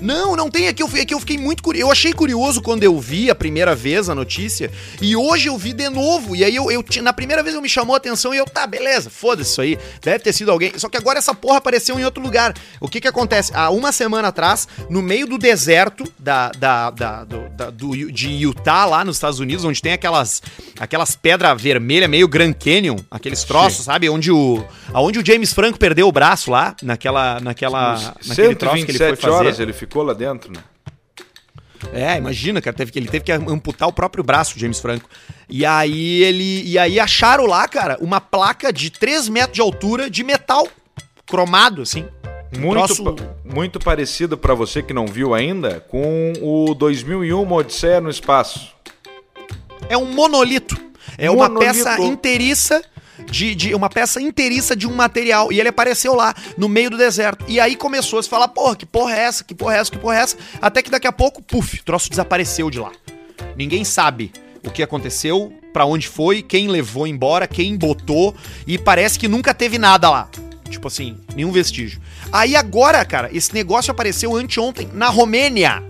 Não, 0.00 0.34
não 0.36 0.50
tem. 0.50 0.68
Aqui 0.68 0.82
eu, 0.82 0.88
fui- 0.88 1.00
aqui 1.00 1.14
eu 1.14 1.20
fiquei 1.20 1.36
muito 1.38 1.62
curioso. 1.62 1.86
Eu 1.88 1.92
achei 1.92 2.12
curioso 2.12 2.60
quando 2.62 2.82
eu 2.82 2.98
vi 2.98 3.30
a 3.30 3.34
primeira 3.34 3.74
vez 3.74 4.08
a 4.08 4.14
notícia. 4.14 4.70
E 5.00 5.14
hoje 5.14 5.48
eu 5.48 5.56
vi 5.58 5.72
de 5.72 5.88
novo. 5.88 6.34
E 6.34 6.44
aí 6.44 6.54
eu, 6.56 6.70
eu 6.70 6.84
na 7.02 7.12
primeira 7.12 7.42
vez 7.42 7.54
eu 7.54 7.62
me 7.62 7.68
chamou 7.68 7.94
a 7.94 7.98
atenção 7.98 8.32
e 8.34 8.38
eu, 8.38 8.44
tá, 8.46 8.66
beleza, 8.66 9.10
foda-se 9.10 9.50
isso 9.50 9.60
aí. 9.60 9.78
Deve 10.02 10.20
ter 10.20 10.32
sido 10.32 10.50
alguém. 10.50 10.72
Só 10.76 10.88
que 10.88 10.96
agora 10.96 11.18
essa 11.18 11.34
porra 11.34 11.58
apareceu 11.58 11.98
em 11.98 12.04
outro 12.04 12.22
lugar. 12.22 12.54
O 12.80 12.88
que 12.88 13.00
que 13.00 13.08
acontece? 13.08 13.52
Há 13.54 13.70
uma 13.70 13.92
semana 13.92 14.28
atrás, 14.28 14.66
no 14.88 15.02
meio 15.02 15.26
do 15.26 15.36
deserto 15.38 16.04
da, 16.18 16.50
da, 16.50 16.90
da- 16.90 17.24
do, 17.24 17.48
da- 17.50 17.70
do- 17.70 18.10
de 18.12 18.28
Utah, 18.30 18.84
lá 18.86 19.04
nos 19.04 19.16
Estados 19.16 19.38
Unidos, 19.40 19.64
onde 19.64 19.80
tem 19.82 19.92
aquelas, 19.92 20.42
aquelas 20.78 21.14
pedras 21.16 21.60
vermelhas, 21.60 22.08
meio 22.08 22.26
Grand 22.28 22.52
Canyon, 22.54 22.96
aqueles 23.10 23.44
troços, 23.44 23.84
sabe? 23.84 24.08
Onde 24.08 24.30
o, 24.30 24.64
aonde 24.92 25.18
o 25.18 25.26
James 25.26 25.52
Franco 25.52 25.78
perdeu 25.78 26.08
o 26.08 26.12
braço 26.12 26.50
lá, 26.50 26.74
naquela, 26.82 27.40
naquela, 27.40 28.14
naquele 28.26 28.54
troço 28.54 28.84
que 28.86 28.92
ele 28.92 28.98
foi 28.98 29.06
127 29.08 29.16
fazer. 29.20 29.34
horas 29.34 29.60
ele 29.60 29.72
ficou 29.72 30.02
lá 30.02 30.12
dentro, 30.14 30.52
né? 30.52 30.60
É, 31.94 32.18
imagina, 32.18 32.60
cara, 32.60 32.76
teve 32.76 32.92
que, 32.92 32.98
ele 32.98 33.08
teve 33.08 33.24
que 33.24 33.32
amputar 33.32 33.88
o 33.88 33.92
próprio 33.92 34.22
braço, 34.22 34.58
James 34.58 34.78
Franco. 34.78 35.08
E 35.48 35.64
aí 35.64 36.22
ele. 36.22 36.62
E 36.66 36.78
aí 36.78 37.00
acharam 37.00 37.46
lá, 37.46 37.66
cara, 37.66 37.96
uma 38.02 38.20
placa 38.20 38.70
de 38.70 38.90
3 38.90 39.28
metros 39.30 39.54
de 39.54 39.60
altura 39.62 40.10
de 40.10 40.22
metal 40.22 40.68
cromado, 41.26 41.80
assim. 41.82 42.04
Muito, 42.58 43.02
pa- 43.04 43.22
muito 43.44 43.78
parecido 43.78 44.36
pra 44.36 44.52
você 44.54 44.82
que 44.82 44.92
não 44.92 45.06
viu 45.06 45.32
ainda 45.34 45.80
com 45.88 46.32
o 46.42 46.74
2001 46.74 47.40
uma 47.40 47.56
Odisseia 47.56 48.00
no 48.00 48.10
Espaço. 48.10 48.72
É 49.88 49.96
um 49.96 50.04
monolito. 50.12 50.76
É 51.16 51.30
uma 51.30 51.48
Monolito. 51.48 51.72
peça 51.72 51.98
inteiriça. 52.02 52.82
De, 53.26 53.54
de 53.54 53.74
uma 53.74 53.88
peça 53.88 54.20
inteiriça 54.20 54.76
de 54.76 54.86
um 54.86 54.94
material. 54.94 55.52
E 55.52 55.58
ele 55.58 55.68
apareceu 55.68 56.14
lá, 56.14 56.34
no 56.56 56.68
meio 56.68 56.90
do 56.90 56.96
deserto. 56.96 57.44
E 57.48 57.58
aí 57.58 57.76
começou 57.76 58.18
a 58.18 58.22
se 58.22 58.28
falar, 58.28 58.48
porra, 58.48 58.76
que 58.76 58.86
porra 58.86 59.14
é 59.14 59.20
essa? 59.20 59.44
Que 59.44 59.54
porra 59.54 59.76
é 59.76 59.78
essa? 59.78 59.90
Que 59.90 59.98
porra 59.98 60.16
é 60.16 60.20
essa? 60.20 60.36
Até 60.60 60.82
que 60.82 60.90
daqui 60.90 61.06
a 61.06 61.12
pouco, 61.12 61.42
puf, 61.42 61.80
o 61.80 61.84
troço 61.84 62.10
desapareceu 62.10 62.70
de 62.70 62.78
lá. 62.78 62.92
Ninguém 63.56 63.84
sabe 63.84 64.32
o 64.64 64.70
que 64.70 64.82
aconteceu, 64.82 65.52
pra 65.72 65.84
onde 65.84 66.08
foi, 66.08 66.42
quem 66.42 66.68
levou 66.68 67.06
embora, 67.06 67.46
quem 67.46 67.76
botou. 67.76 68.34
E 68.66 68.78
parece 68.78 69.18
que 69.18 69.28
nunca 69.28 69.54
teve 69.54 69.78
nada 69.78 70.10
lá. 70.10 70.28
Tipo 70.68 70.88
assim, 70.88 71.16
nenhum 71.34 71.50
vestígio. 71.50 72.00
Aí 72.30 72.54
agora, 72.54 73.04
cara, 73.04 73.28
esse 73.32 73.52
negócio 73.52 73.90
apareceu 73.90 74.36
anteontem 74.36 74.88
na 74.94 75.08
Romênia 75.08 75.82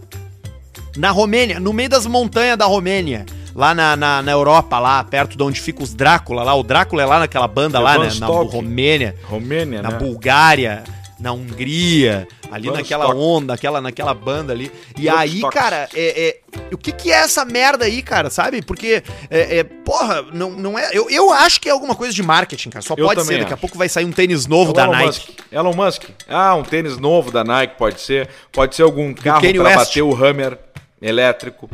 na 0.97 1.11
Romênia, 1.11 1.61
no 1.61 1.73
meio 1.73 1.89
das 1.89 2.07
montanhas 2.07 2.59
da 2.59 2.67
Romênia, 2.67 3.25
lá 3.55 3.75
na, 3.75 3.97
na, 3.97 4.23
na 4.23 4.33
Europa, 4.33 4.79
lá 4.79 5.03
perto 5.05 5.37
de 5.37 5.43
onde 5.43 5.61
fica 5.61 5.83
os 5.83 5.95
Drácula, 5.95 6.43
lá 6.43 6.55
o 6.55 6.63
Drácula 6.63 7.03
é 7.03 7.07
lá 7.07 7.19
naquela 7.19 7.49
banda 7.49 7.79
lá, 7.79 7.99
né, 7.99 8.09
na. 8.19 8.27
Romênia, 8.27 9.15
Romênia, 9.25 9.83
na 9.83 9.91
né? 9.91 9.99
Bulgária, 9.99 10.85
na 11.19 11.33
Hungria, 11.33 12.27
ali 12.51 12.69
Vostok. 12.69 12.83
naquela 12.83 13.15
onda, 13.15 13.53
naquela, 13.53 13.81
naquela 13.81 14.15
banda 14.15 14.53
ali. 14.53 14.73
E 14.99 15.09
aí, 15.09 15.41
Vostok. 15.41 15.55
cara, 15.55 15.89
é, 15.95 16.29
é- 16.29 16.41
o 16.73 16.79
que 16.79 16.93
que 16.93 17.13
é 17.13 17.17
essa 17.17 17.45
merda 17.45 17.85
aí, 17.85 18.01
cara, 18.01 18.31
sabe? 18.31 18.63
Porque, 18.63 19.03
é, 19.31 19.59
é, 19.59 19.65
porra, 19.65 20.23
não, 20.33 20.51
não 20.51 20.79
é... 20.79 20.89
Eu, 20.93 21.11
eu 21.11 21.33
acho 21.33 21.61
que 21.61 21.69
é 21.69 21.73
alguma 21.73 21.95
coisa 21.95 22.15
de 22.15 22.23
marketing, 22.23 22.71
cara, 22.71 22.83
só 22.83 22.95
Eu 22.97 23.07
pode 23.07 23.23
ser. 23.25 23.39
Daqui 23.39 23.53
a 23.53 23.55
acho. 23.55 23.61
pouco 23.61 23.77
vai 23.77 23.89
sair 23.89 24.05
um 24.05 24.13
tênis 24.13 24.47
novo 24.47 24.73
da 24.73 24.85
Elon 24.85 24.93
Nike. 24.93 25.07
Musk. 25.07 25.29
Elon 25.53 25.73
Musk. 25.75 26.05
Ah, 26.29 26.55
um 26.55 26.63
tênis 26.63 26.97
novo 26.97 27.31
da 27.31 27.45
Nike 27.45 27.77
pode 27.77 28.01
ser. 28.01 28.29
Pode 28.51 28.75
ser 28.75 28.83
algum 28.83 29.13
carro 29.13 29.45
West. 29.45 29.77
bater 29.77 30.03
o 30.03 30.15
Hammer 30.15 30.59
elétrico. 31.03 31.69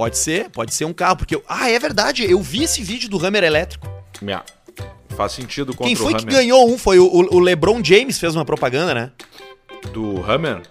Pode 0.00 0.16
ser, 0.16 0.48
pode 0.48 0.72
ser 0.72 0.86
um 0.86 0.94
carro, 0.94 1.16
porque... 1.16 1.34
eu- 1.34 1.44
ah, 1.46 1.68
é 1.68 1.78
verdade, 1.78 2.24
eu 2.24 2.40
vi 2.40 2.62
esse 2.62 2.82
vídeo 2.82 3.06
do 3.06 3.22
Hammer 3.22 3.44
elétrico. 3.44 3.86
Yeah. 4.22 4.42
Faz 5.10 5.32
sentido 5.32 5.74
contra 5.74 5.84
Quem 5.88 5.94
foi 5.94 6.14
que 6.14 6.24
ganhou 6.24 6.66
um? 6.72 6.78
Foi 6.78 6.98
o, 6.98 7.04
o- 7.06 7.38
LeBron 7.38 7.84
James 7.84 8.18
fez 8.18 8.34
uma 8.34 8.42
propaganda, 8.46 8.94
né? 8.94 9.10
Do 9.92 10.24
Hammer? 10.24 10.62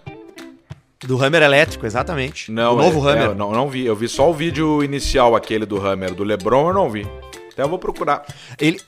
Do 1.02 1.24
Hammer 1.24 1.44
elétrico, 1.44 1.86
exatamente. 1.86 2.52
Não, 2.52 2.74
o 2.74 2.78
novo 2.78 3.08
é- 3.08 3.12
Hammer. 3.12 3.24
é, 3.24 3.28
eu 3.28 3.36
não, 3.36 3.52
não 3.52 3.70
vi. 3.70 3.86
Eu 3.86 3.96
vi 3.96 4.08
só 4.10 4.32
o 4.32 4.34
vídeo 4.34 4.84
inicial, 4.84 5.36
aquele 5.36 5.64
do 5.68 5.78
Hammer. 5.86 6.16
Do 6.16 6.24
LeBron 6.24 6.70
eu 6.70 6.74
não 6.74 6.90
vi. 6.90 7.08
Até 7.54 7.62
eu 7.62 7.70
vou 7.70 7.78
procurar. 7.78 8.26
Ele, 8.60 8.82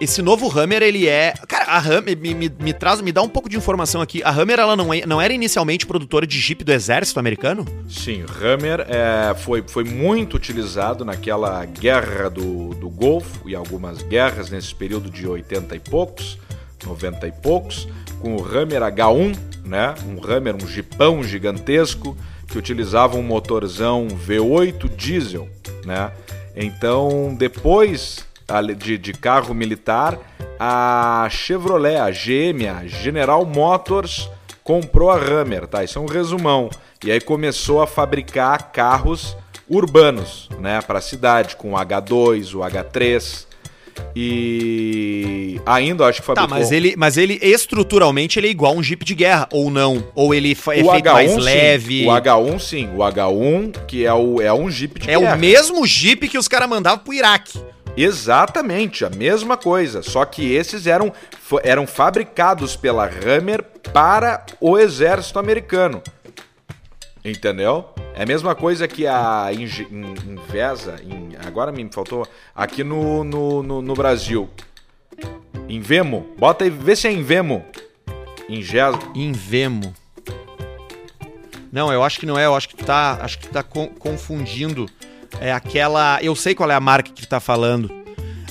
esse 0.00 0.20
novo 0.20 0.50
Hammer, 0.50 0.82
ele 0.82 1.06
é. 1.06 1.32
Cara, 1.46 1.66
a 1.66 1.78
Hammer 1.78 2.16
me, 2.16 2.34
me, 2.34 2.52
me 2.58 2.72
traz, 2.72 3.00
me 3.00 3.12
dá 3.12 3.22
um 3.22 3.28
pouco 3.28 3.48
de 3.48 3.56
informação 3.56 4.00
aqui. 4.00 4.22
A 4.24 4.30
Hammer, 4.30 4.58
ela 4.58 4.74
não, 4.74 4.92
é, 4.92 5.06
não 5.06 5.20
era 5.20 5.32
inicialmente 5.32 5.86
produtora 5.86 6.26
de 6.26 6.40
Jeep 6.40 6.64
do 6.64 6.72
exército 6.72 7.20
americano? 7.20 7.64
Sim, 7.88 8.24
Hammer 8.40 8.84
é, 8.88 9.34
foi, 9.34 9.62
foi 9.66 9.84
muito 9.84 10.36
utilizado 10.36 11.04
naquela 11.04 11.64
guerra 11.64 12.28
do, 12.28 12.70
do 12.74 12.90
Golfo 12.90 13.48
e 13.48 13.54
algumas 13.54 14.02
guerras 14.02 14.50
nesse 14.50 14.74
período 14.74 15.08
de 15.08 15.26
80 15.26 15.76
e 15.76 15.80
poucos, 15.80 16.36
90 16.84 17.28
e 17.28 17.32
poucos, 17.32 17.88
com 18.20 18.36
o 18.36 18.44
Hammer 18.44 18.82
H1, 18.82 19.38
né? 19.64 19.94
Um 20.04 20.18
Hammer, 20.28 20.56
um 20.56 20.66
jipão 20.66 21.22
gigantesco 21.22 22.16
que 22.48 22.58
utilizava 22.58 23.16
um 23.16 23.22
motorzão 23.22 24.08
V8 24.08 24.88
diesel, 24.96 25.48
né? 25.86 26.10
Então, 26.56 27.34
depois 27.38 28.26
de, 28.60 28.98
de 28.98 29.12
carro 29.12 29.54
militar, 29.54 30.18
a 30.58 31.26
Chevrolet, 31.30 31.96
a 31.96 32.10
GM, 32.10 32.66
a 32.68 32.86
General 32.86 33.44
Motors, 33.46 34.28
comprou 34.62 35.10
a 35.10 35.16
Hammer, 35.16 35.66
tá? 35.66 35.82
Isso 35.82 35.98
é 35.98 36.02
um 36.02 36.06
resumão. 36.06 36.68
E 37.04 37.10
aí 37.10 37.20
começou 37.20 37.80
a 37.82 37.86
fabricar 37.86 38.70
carros 38.72 39.36
urbanos, 39.68 40.48
né, 40.60 40.80
para 40.82 40.98
a 40.98 41.02
cidade, 41.02 41.56
com 41.56 41.72
o 41.72 41.76
H2, 41.76 42.54
o 42.54 42.58
H3 42.60 43.46
e 44.14 45.60
ainda 45.66 46.06
acho 46.06 46.20
que 46.20 46.26
Tá, 46.26 46.34
fabricou. 46.34 46.58
mas 46.58 46.72
ele, 46.72 46.94
mas 46.96 47.16
ele 47.16 47.38
estruturalmente 47.42 48.38
ele 48.38 48.48
é 48.48 48.50
igual 48.50 48.72
a 48.72 48.76
um 48.76 48.82
Jeep 48.82 49.04
de 49.04 49.14
guerra, 49.14 49.48
ou 49.52 49.70
não? 49.70 50.04
Ou 50.14 50.34
ele 50.34 50.50
é 50.50 50.52
o 50.52 50.56
feito 50.56 50.86
H1 50.88 51.12
mais 51.12 51.30
sim, 51.32 51.40
leve? 51.40 52.06
O 52.06 52.10
H1 52.10 52.58
sim, 52.60 52.88
o 52.94 52.98
H1 52.98 53.86
que 53.86 54.04
é 54.06 54.12
o 54.14 54.40
é 54.40 54.52
um 54.52 54.70
Jeep 54.70 54.98
de 55.00 55.10
É 55.10 55.18
guerra. 55.18 55.34
o 55.36 55.38
mesmo 55.38 55.86
Jeep 55.86 56.28
que 56.28 56.38
os 56.38 56.48
caras 56.48 56.68
mandavam 56.68 56.98
pro 57.04 57.12
Iraque. 57.12 57.58
Exatamente, 57.96 59.04
a 59.04 59.10
mesma 59.10 59.56
coisa. 59.56 60.02
Só 60.02 60.24
que 60.24 60.52
esses 60.54 60.86
eram, 60.86 61.12
eram 61.62 61.86
fabricados 61.86 62.74
pela 62.76 63.04
Hammer 63.04 63.62
para 63.92 64.44
o 64.60 64.78
exército 64.78 65.38
americano. 65.38 66.02
Entendeu? 67.24 67.88
É 68.14 68.22
a 68.24 68.26
mesma 68.26 68.54
coisa 68.54 68.88
que 68.88 69.06
a 69.06 69.48
Invesa, 69.52 70.96
In- 71.02 71.36
agora 71.46 71.70
me 71.70 71.88
faltou, 71.92 72.26
aqui 72.54 72.82
no, 72.82 73.22
no, 73.22 73.62
no, 73.62 73.82
no 73.82 73.94
Brasil. 73.94 74.48
Invemo, 75.68 76.26
bota 76.38 76.64
aí, 76.64 76.70
vê 76.70 76.96
se 76.96 77.06
é 77.06 77.12
Invemo. 77.12 77.64
Ingesa. 78.48 78.98
Invemo. 79.14 79.94
Não, 81.70 81.90
eu 81.92 82.02
acho 82.02 82.18
que 82.20 82.26
não 82.26 82.38
é, 82.38 82.44
eu 82.44 82.54
acho 82.54 82.68
que 82.68 82.76
tu 82.76 82.84
tá, 82.84 83.18
acho 83.22 83.38
que 83.38 83.46
tu 83.48 83.52
tá 83.52 83.62
con- 83.62 83.88
confundindo. 83.98 84.86
É 85.40 85.52
aquela, 85.52 86.18
eu 86.22 86.34
sei 86.36 86.54
qual 86.54 86.70
é 86.70 86.74
a 86.74 86.80
marca 86.80 87.10
que 87.10 87.22
tu 87.22 87.28
tá 87.28 87.40
falando. 87.40 87.90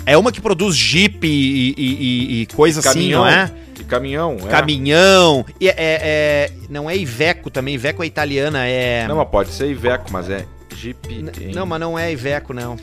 É 0.06 0.18
uma 0.18 0.32
que 0.32 0.42
produz 0.42 0.76
Jeep 0.76 1.26
e, 1.28 1.30
e, 1.30 1.74
e- 1.78 2.42
e 2.42 2.46
coisa 2.48 2.80
assim, 2.80 3.12
não 3.12 3.26
é? 3.28 3.52
E 3.80 3.84
caminhão, 3.84 4.38
é. 4.46 4.50
Caminhão. 4.50 5.46
E 5.60 5.68
é, 5.70 5.76
é- 5.78 6.52
não 6.70 6.90
é 6.90 6.98
Iveco 6.98 7.50
também, 7.50 7.76
Iveco 7.76 8.04
é 8.04 8.06
italiana, 8.08 8.66
é... 8.68 9.06
Não, 9.08 9.16
mas 9.18 9.28
pode 9.30 9.52
ser 9.52 9.70
Iveco, 9.70 10.06
mas 10.12 10.30
é 10.30 10.46
Jeep. 10.76 11.08
N- 11.14 11.54
Não, 11.54 11.66
mas 11.66 11.80
não 11.80 11.98
é 11.98 12.12
Iveco, 12.12 12.54
não. 12.54 12.78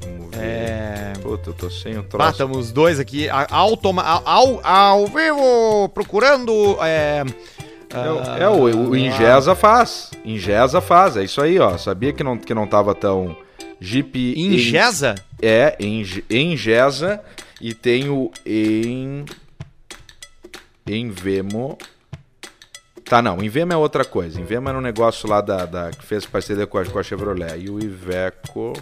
Vamos 0.00 0.36
ver. 0.36 0.40
É... 0.42 1.12
Puta, 1.22 1.50
eu 1.50 1.54
tô 1.54 1.70
sem 1.70 1.96
o 1.98 2.02
troço. 2.02 2.30
estamos 2.32 2.56
os 2.56 2.72
dois 2.72 2.98
aqui, 3.00 3.28
a- 3.28 3.46
automa, 3.50 4.02
a- 4.02 4.22
ao, 4.24 4.60
ao 4.66 5.06
vivo, 5.06 5.88
procurando... 5.94 6.76
É, 6.82 7.24
É, 7.90 8.10
o- 8.10 8.42
é, 8.42 8.48
o, 8.74 8.90
o 8.90 8.96
Ingesa 8.96 9.54
faz. 9.54 10.10
Ingesa 10.24 10.80
faz, 10.80 11.16
é 11.16 11.24
isso 11.24 11.40
aí, 11.40 11.58
ó. 11.58 11.76
Sabia 11.78 12.12
que 12.12 12.22
não, 12.22 12.36
que 12.36 12.52
não 12.54 12.66
tava 12.66 12.94
tão. 12.94 13.36
Jeep 13.80 14.34
Ingesa? 14.36 15.14
É, 15.40 15.76
Engesa 16.28 17.20
e 17.60 17.72
tem 17.72 18.08
o 18.08 18.30
em 18.44 19.24
Envemo. 20.86 21.78
Tá, 23.04 23.22
não, 23.22 23.42
Envemo 23.42 23.72
é 23.72 23.76
outra 23.76 24.04
coisa. 24.04 24.40
Envemo 24.40 24.68
era 24.68 24.76
um 24.76 24.82
negócio 24.82 25.28
lá 25.28 25.40
da, 25.40 25.64
da- 25.64 25.90
que 25.90 26.04
fez 26.04 26.26
parceria 26.26 26.66
com 26.66 26.76
a, 26.78 26.84
com 26.84 26.98
a 26.98 27.02
Chevrolet. 27.02 27.58
E 27.58 27.70
o 27.70 27.78
Iveco. 27.82 28.72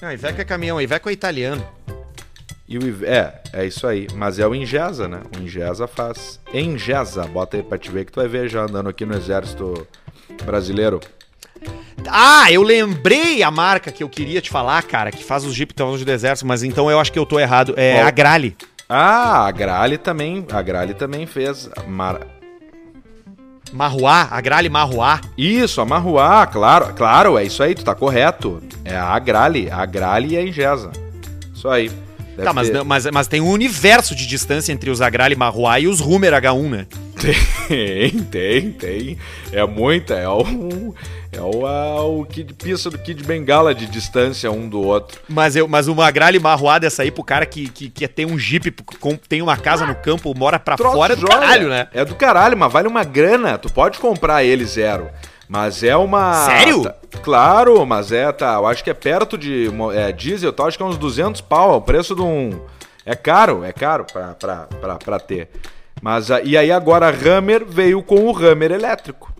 Ah, 0.00 0.14
Iveco 0.14 0.40
é 0.40 0.44
caminhão, 0.44 0.80
Iveco 0.80 1.08
é 1.08 1.12
italiano. 1.12 1.64
E 2.68 2.78
o 2.78 3.04
é, 3.04 3.40
é 3.52 3.66
isso 3.66 3.86
aí. 3.86 4.06
Mas 4.14 4.38
é 4.38 4.46
o 4.46 4.54
Ingesa, 4.54 5.08
né? 5.08 5.20
O 5.36 5.42
Ingesa 5.42 5.86
faz. 5.86 6.40
Engesa, 6.52 7.24
bota 7.26 7.56
aí 7.56 7.62
pra 7.62 7.78
te 7.78 7.90
ver 7.90 8.04
que 8.04 8.12
tu 8.12 8.20
vai 8.20 8.28
ver 8.28 8.48
já 8.48 8.62
andando 8.62 8.88
aqui 8.88 9.04
no 9.04 9.14
exército 9.14 9.86
brasileiro. 10.44 11.00
Ah, 12.08 12.50
eu 12.50 12.62
lembrei 12.62 13.42
a 13.42 13.50
marca 13.50 13.92
que 13.92 14.02
eu 14.02 14.08
queria 14.08 14.40
te 14.40 14.50
falar, 14.50 14.82
cara, 14.82 15.10
que 15.10 15.22
faz 15.22 15.44
os 15.44 15.54
Jeep 15.54 15.74
de 15.74 16.04
deserto, 16.04 16.46
mas 16.46 16.62
então 16.62 16.90
eu 16.90 16.98
acho 16.98 17.12
que 17.12 17.18
eu 17.18 17.26
tô 17.26 17.38
errado. 17.38 17.74
É 17.76 18.02
a 18.02 18.10
Grale. 18.10 18.56
Ah, 18.88 19.46
a 19.46 19.50
Grale 19.50 19.98
também. 19.98 20.44
A 20.50 20.62
Grale 20.62 20.94
também 20.94 21.26
fez. 21.26 21.70
Mar... 21.86 22.20
Marruá, 23.72 24.28
a 24.30 24.40
Grale 24.40 24.68
Marruá. 24.68 25.20
Isso, 25.36 25.80
a 25.80 25.86
Marruá, 25.86 26.46
claro, 26.46 26.92
claro, 26.94 27.38
é 27.38 27.44
isso 27.44 27.62
aí, 27.62 27.74
tu 27.74 27.84
tá 27.84 27.94
correto. 27.94 28.62
É 28.84 28.94
a 28.96 29.18
Grale, 29.18 29.70
a 29.70 29.86
Grale 29.86 30.34
e 30.34 30.36
a 30.36 30.42
Ingesa. 30.42 30.90
Isso 31.54 31.68
aí. 31.68 31.90
Deve 32.36 32.44
Tá, 32.44 32.52
mas, 32.52 32.68
ter- 32.68 32.74
não- 32.74 32.84
mas, 32.84 33.06
mas 33.06 33.26
tem 33.26 33.40
um 33.40 33.50
universo 33.50 34.14
de 34.14 34.26
distância 34.26 34.72
entre 34.72 34.90
os 34.90 35.00
Agrale 35.00 35.36
Marruá 35.36 35.78
e 35.78 35.86
os 35.86 36.00
Rumer 36.00 36.32
H1, 36.32 36.68
né? 36.70 36.86
Tem, 37.68 38.10
tem, 38.10 38.72
tem. 38.72 39.18
É 39.52 39.64
muita, 39.66 40.14
é 40.14 40.28
o. 40.28 40.94
É 41.30 41.40
o, 41.40 41.66
a- 41.66 42.02
o 42.04 42.24
Kid 42.26 42.52
Pista 42.54 42.90
do 42.90 42.98
Kid 42.98 43.22
Bengala 43.24 43.74
de 43.74 43.86
distância 43.86 44.50
um 44.50 44.68
do 44.68 44.80
outro. 44.82 45.20
Mas, 45.28 45.56
eu, 45.56 45.66
mas 45.68 45.88
uma 45.88 46.06
Agrale 46.06 46.38
Marruá 46.38 46.78
dessa 46.78 47.02
aí 47.02 47.10
pro 47.10 47.22
cara 47.24 47.46
que, 47.46 47.68
que 47.68 47.88
quer 47.88 48.08
ter 48.08 48.26
um 48.26 48.38
Jeep, 48.38 48.70
com- 49.00 49.16
tem 49.16 49.40
uma 49.40 49.56
casa 49.56 49.86
no 49.86 49.94
campo, 49.94 50.34
mora 50.36 50.58
pra 50.58 50.76
Troço 50.76 50.94
fora 50.96 51.12
é 51.14 51.16
do 51.16 51.26
caralho, 51.26 51.68
né? 51.68 51.88
É 51.94 52.04
do 52.04 52.14
caralho, 52.14 52.56
mas 52.56 52.70
vale 52.72 52.88
uma 52.88 53.04
grana. 53.04 53.56
Tu 53.56 53.72
pode 53.72 53.98
comprar 53.98 54.44
ele 54.44 54.64
zero. 54.66 55.08
Mas 55.52 55.82
é 55.82 55.94
uma. 55.94 56.46
Sério? 56.46 56.82
Tá- 56.82 56.94
claro, 57.22 57.84
mas 57.84 58.10
é, 58.10 58.32
tá. 58.32 58.54
Eu 58.54 58.66
acho 58.66 58.82
que 58.82 58.88
é 58.88 58.94
perto 58.94 59.36
de. 59.36 59.68
É, 59.94 60.10
diesel, 60.10 60.50
tá? 60.50 60.64
Acho 60.64 60.78
que 60.78 60.82
é 60.82 60.86
uns 60.86 60.96
200 60.96 61.42
pau. 61.42 61.74
É 61.74 61.76
o 61.76 61.80
preço 61.82 62.14
de 62.14 62.22
um. 62.22 62.58
É 63.04 63.14
caro, 63.14 63.62
é 63.62 63.70
caro 63.70 64.06
pra, 64.10 64.28
pra, 64.32 64.56
pra, 64.80 64.94
pra 64.96 65.20
ter. 65.20 65.50
Mas 66.00 66.30
e 66.42 66.56
aí 66.56 66.72
agora 66.72 67.06
a 67.06 67.10
Hammer 67.10 67.66
veio 67.66 68.02
com 68.02 68.30
o 68.30 68.34
Hammer 68.34 68.72
elétrico. 68.72 69.30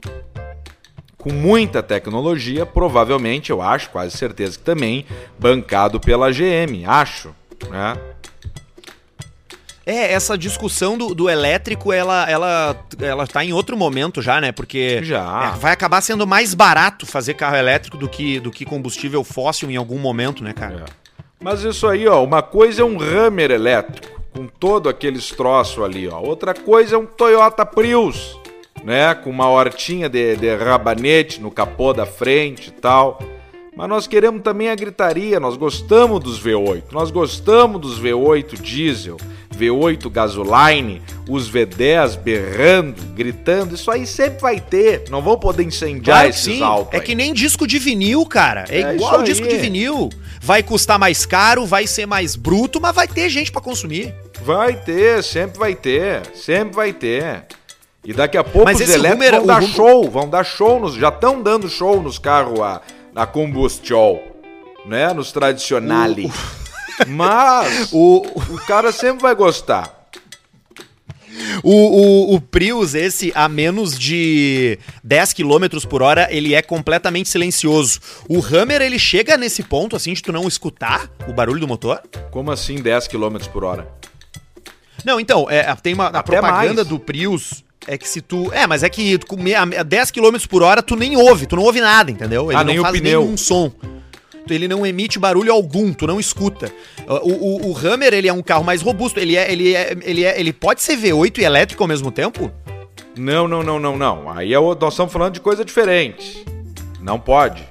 Com 1.17 1.33
muita 1.33 1.83
tecnologia, 1.83 2.67
provavelmente, 2.67 3.51
eu 3.51 3.63
acho, 3.63 3.89
quase 3.89 4.15
certeza 4.15 4.59
que 4.59 4.65
também, 4.65 5.07
bancado 5.39 5.99
pela 5.99 6.31
GM, 6.31 6.85
acho, 6.87 7.35
né? 7.71 7.97
É, 9.85 10.13
essa 10.13 10.39
discussão 10.39 10.97
do, 10.97 11.15
do 11.15 11.29
elétrico, 11.29 11.93
ela, 11.93 12.29
ela, 12.31 12.77
ela 13.01 13.27
tá 13.27 13.45
em 13.45 13.53
outro 13.53 13.77
momento 13.77 14.23
já, 14.23 14.41
né? 14.41 14.53
Porque 14.53 15.03
Já. 15.03 15.55
é, 15.55 15.59
vai 15.59 15.73
acabar 15.73 16.01
sendo 16.01 16.27
mais 16.27 16.55
barato 16.55 17.05
fazer 17.05 17.35
carro 17.35 17.57
elétrico 17.57 17.97
do 17.97 18.09
que, 18.09 18.39
do 18.39 18.51
que 18.51 18.65
combustível 18.65 19.25
fóssil 19.25 19.71
em 19.71 19.77
algum 19.77 19.99
momento, 19.99 20.45
né, 20.45 20.53
cara? 20.53 20.85
É. 20.89 21.03
Mas 21.43 21.63
isso 21.65 21.89
aí, 21.89 22.07
ó, 22.07 22.23
uma 22.23 22.41
coisa 22.41 22.83
é 22.83 22.85
um 22.85 23.01
Hammer 23.03 23.51
elétrico, 23.51 24.21
com 24.33 24.47
todo 24.47 24.89
aqueles 24.89 25.31
troços 25.31 25.83
ali, 25.83 26.07
ó. 26.07 26.21
Outra 26.21 26.55
coisa 26.55 26.95
é 26.95 26.99
um 26.99 27.05
Toyota 27.05 27.67
Prius, 27.67 28.39
né, 28.85 29.13
com 29.17 29.31
uma 29.31 29.49
hortinha 29.49 30.09
de, 30.09 30.37
de 30.37 30.55
rabanete 30.55 31.41
no 31.41 31.51
capô 31.51 31.93
da 31.93 32.07
frente 32.07 32.69
e 32.69 32.73
tal. 32.73 33.19
Mas 33.75 33.89
nós 33.89 34.07
queremos 34.07 34.43
também 34.43 34.69
a 34.69 34.75
gritaria, 34.75 35.41
nós 35.41 35.57
gostamos 35.57 36.21
dos 36.21 36.41
V8, 36.41 36.85
nós 36.93 37.11
gostamos 37.11 37.81
dos 37.81 38.01
V8 38.01 38.61
diesel, 38.61 39.17
V8 39.53 40.11
gasoline, 40.11 41.01
os 41.29 41.51
V10 41.51 42.19
berrando, 42.19 43.03
gritando, 43.15 43.75
isso 43.75 43.91
aí 43.91 44.07
sempre 44.07 44.41
vai 44.41 44.59
ter, 44.61 45.05
não 45.11 45.23
vão 45.23 45.39
poder 45.39 45.63
incendiar 45.63 46.17
Claro 46.19 46.29
esses 46.31 46.43
sim. 46.43 46.63
altos 46.63 46.95
É 46.95 47.01
que 47.01 47.15
nem 47.15 47.33
disco 47.33 47.67
de 47.67 47.79
vinil, 47.79 48.25
cara. 48.27 48.65
É, 48.69 48.81
É 48.83 48.95
igual 48.95 49.23
disco 49.23 49.47
de 49.47 49.57
vinil. 49.57 50.09
Vai 50.41 50.63
custar 50.63 50.99
mais 50.99 51.25
caro, 51.25 51.65
vai 51.65 51.87
ser 51.87 52.05
mais 52.07 52.35
bruto, 52.35 52.81
mas 52.81 52.95
vai 52.95 53.07
ter 53.07 53.29
gente 53.31 53.53
pra 53.53 53.61
consumir. 53.61 54.13
Vai 54.45 54.75
ter, 54.75 55.23
sempre 55.23 55.59
vai 55.59 55.75
ter, 55.75 56.23
sempre 56.35 56.75
vai 56.75 56.93
ter. 56.93 57.45
E 58.05 58.13
daqui 58.13 58.37
a 58.37 58.43
pouco 58.43 58.65
Mas 58.65 58.81
os 58.81 58.91
elétricos 58.91 59.15
Hummer- 59.29 59.31
vão 59.35 59.45
o 59.45 59.47
dar 59.47 59.63
Hummer- 59.63 59.71
show, 59.77 60.11
vão 60.11 60.29
dar 60.29 60.45
show, 60.45 60.81
nos, 60.81 60.95
já 60.95 61.09
estão 61.11 61.41
dando 61.41 61.69
show 61.69 62.03
nos 62.03 62.19
carros 62.19 62.59
a, 62.59 62.81
a 63.15 63.25
combustão, 63.27 64.21
né, 64.85 65.13
nos 65.13 65.31
tradicionais. 65.31 66.17
Mas 67.07 67.93
O, 67.93 68.23
o 68.55 68.59
cara 68.67 68.93
sempre 68.93 69.23
vai 69.23 69.35
gostar. 69.35 70.01
o, 71.63 71.71
o, 71.73 72.35
o 72.35 72.41
Prius, 72.41 72.95
esse, 72.95 73.33
a 73.35 73.49
menos 73.49 73.99
de 73.99 74.79
10 75.03 75.33
km 75.33 75.87
por 75.89 76.03
hora, 76.03 76.29
ele 76.31 76.55
é 76.55 76.63
completamente 76.63 77.29
silencioso. 77.29 78.01
O 78.29 78.41
Hammer, 78.45 78.81
ele 78.83 78.99
chega 78.99 79.37
nesse 79.37 79.63
ponto, 79.63 79.97
assim, 79.97 80.13
de 80.13 80.23
tu 80.23 80.33
não 80.33 80.47
escutar 80.47 81.11
o 81.27 81.33
barulho 81.33 81.61
do 81.61 81.69
motor? 81.69 82.01
Como 82.31 82.51
assim 82.51 82.77
10 82.77 83.09
km 83.09 83.37
por 83.53 83.65
hora? 83.65 83.89
Não, 85.05 85.19
então, 85.19 85.49
é, 85.51 85.75
tem 85.83 85.95
uma 85.95 86.07
a 86.07 86.23
propaganda 86.23 86.75
mais. 86.75 86.87
do 86.87 86.99
Prius 86.99 87.65
é 87.89 87.99
que 87.99 88.09
se 88.09 88.21
tu. 88.21 88.53
É, 88.53 88.67
mas 88.67 88.85
é 88.85 88.89
que 88.89 89.19
tu, 89.19 89.37
a 89.79 89.83
10 89.83 90.11
km 90.13 90.37
por 90.49 90.63
hora 90.63 90.81
tu 90.83 90.95
nem 90.95 91.17
ouve, 91.17 91.47
tu 91.47 91.57
não 91.57 91.65
ouve 91.65 91.81
nada, 91.81 92.11
entendeu? 92.11 92.51
Ele 92.53 92.55
Ah, 92.57 92.63
não 92.63 92.67
nem 92.71 92.79
o 92.79 92.83
faz 92.83 92.97
pneu. 93.01 93.23
nenhum 93.23 93.37
som. 93.37 93.73
Ele 94.51 94.67
não 94.69 94.85
emite 94.85 95.19
barulho 95.19 95.53
algum, 95.53 95.93
tu 95.93 96.07
não 96.07 96.19
escuta. 96.21 96.71
O, 97.07 97.69
o, 97.69 97.71
o 97.71 97.79
Hammer, 97.79 98.13
ele 98.13 98.29
é 98.29 98.33
um 98.33 98.43
carro 98.43 98.65
mais 98.65 98.83
robusto. 98.83 99.19
Ele 99.21 99.37
é, 99.37 99.51
ele 99.53 99.75
é, 99.75 99.97
ele 100.03 100.25
é, 100.25 100.39
ele 100.39 100.53
pode 100.53 100.83
ser 100.83 100.97
V8 100.97 101.39
e 101.39 101.45
elétrico 101.45 101.83
ao 101.83 101.89
mesmo 101.89 102.11
tempo? 102.11 102.51
Não, 103.17 103.47
não, 103.47 103.63
não, 103.63 103.79
não, 103.79 103.97
não. 103.97 104.31
Aí 104.31 104.53
é 104.53 104.59
o- 104.59 104.75
nós 104.75 104.95
estamos 104.95 105.13
falando 105.13 105.35
de 105.35 105.41
coisa 105.41 105.65
diferente. 105.65 106.45
Não 107.01 107.19
pode. 107.21 107.63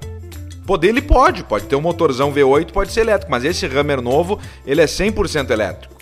Poder 0.66 0.90
ele 0.90 1.02
pode, 1.02 1.44
pode 1.44 1.66
ter 1.66 1.76
um 1.76 1.82
motorzão 1.82 2.32
V8, 2.32 2.72
pode 2.72 2.92
ser 2.92 3.02
elétrico, 3.02 3.32
mas 3.32 3.44
esse 3.44 3.66
Hammer 3.66 4.00
novo, 4.02 4.40
ele 4.66 4.80
é 4.82 4.86
100% 4.86 5.50
elétrico. 5.50 5.96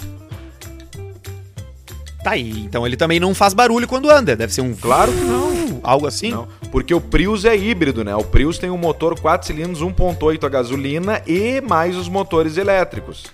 Tá 2.24 2.32
aí, 2.32 2.52
então 2.66 2.86
ele 2.86 2.98
também 2.98 3.20
não 3.20 3.34
faz 3.34 3.54
barulho 3.54 3.88
quando 3.88 4.10
anda. 4.10 4.36
Deve 4.36 4.54
ser 4.54 4.62
um. 4.62 4.76
Claro 4.76 5.12
que 5.12 5.22
não. 5.22 5.59
Algo 5.84 6.08
assim? 6.08 6.32
Não, 6.32 6.48
porque 6.72 6.94
o 6.94 7.02
Prius 7.02 7.46
é 7.46 7.56
híbrido, 7.56 8.04
né? 8.04 8.16
O 8.16 8.24
Prius 8.24 8.58
tem 8.58 8.70
um 8.70 8.78
motor 8.78 9.20
4 9.20 9.48
cilindros 9.48 9.82
1.8 9.82 10.44
a 10.44 10.50
gasolina 10.50 11.22
e 11.26 11.62
mais 11.62 11.96
os 11.96 12.08
motores 12.08 12.58
elétricos. 12.58 13.26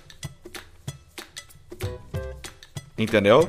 Entendeu? 2.98 3.48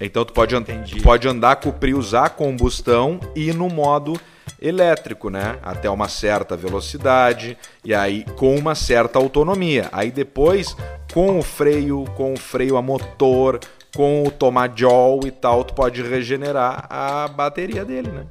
Então 0.00 0.24
tu 0.24 0.32
pode, 0.32 0.54
Entendi. 0.54 1.00
pode 1.00 1.26
andar 1.26 1.56
com 1.56 1.70
o 1.70 1.72
Prius 1.72 2.14
a 2.14 2.28
combustão 2.28 3.20
e 3.34 3.52
no 3.52 3.68
modo 3.68 4.18
elétrico, 4.60 5.30
né? 5.30 5.58
Até 5.62 5.88
uma 5.88 6.08
certa 6.08 6.56
velocidade 6.56 7.56
e 7.84 7.94
aí 7.94 8.24
com 8.36 8.56
uma 8.56 8.74
certa 8.74 9.18
autonomia. 9.18 9.88
Aí 9.92 10.10
depois 10.10 10.76
com 11.12 11.38
o 11.38 11.42
freio, 11.42 12.04
com 12.16 12.34
o 12.34 12.36
freio 12.36 12.76
a 12.76 12.82
motor, 12.82 13.60
com 13.98 14.22
o 14.22 14.30
tomadjol 14.30 15.22
e 15.26 15.30
tal, 15.32 15.64
tu 15.64 15.74
pode 15.74 16.00
regenerar 16.02 16.86
a 16.88 17.26
bateria 17.26 17.84
dele, 17.84 18.08
né? 18.08 18.26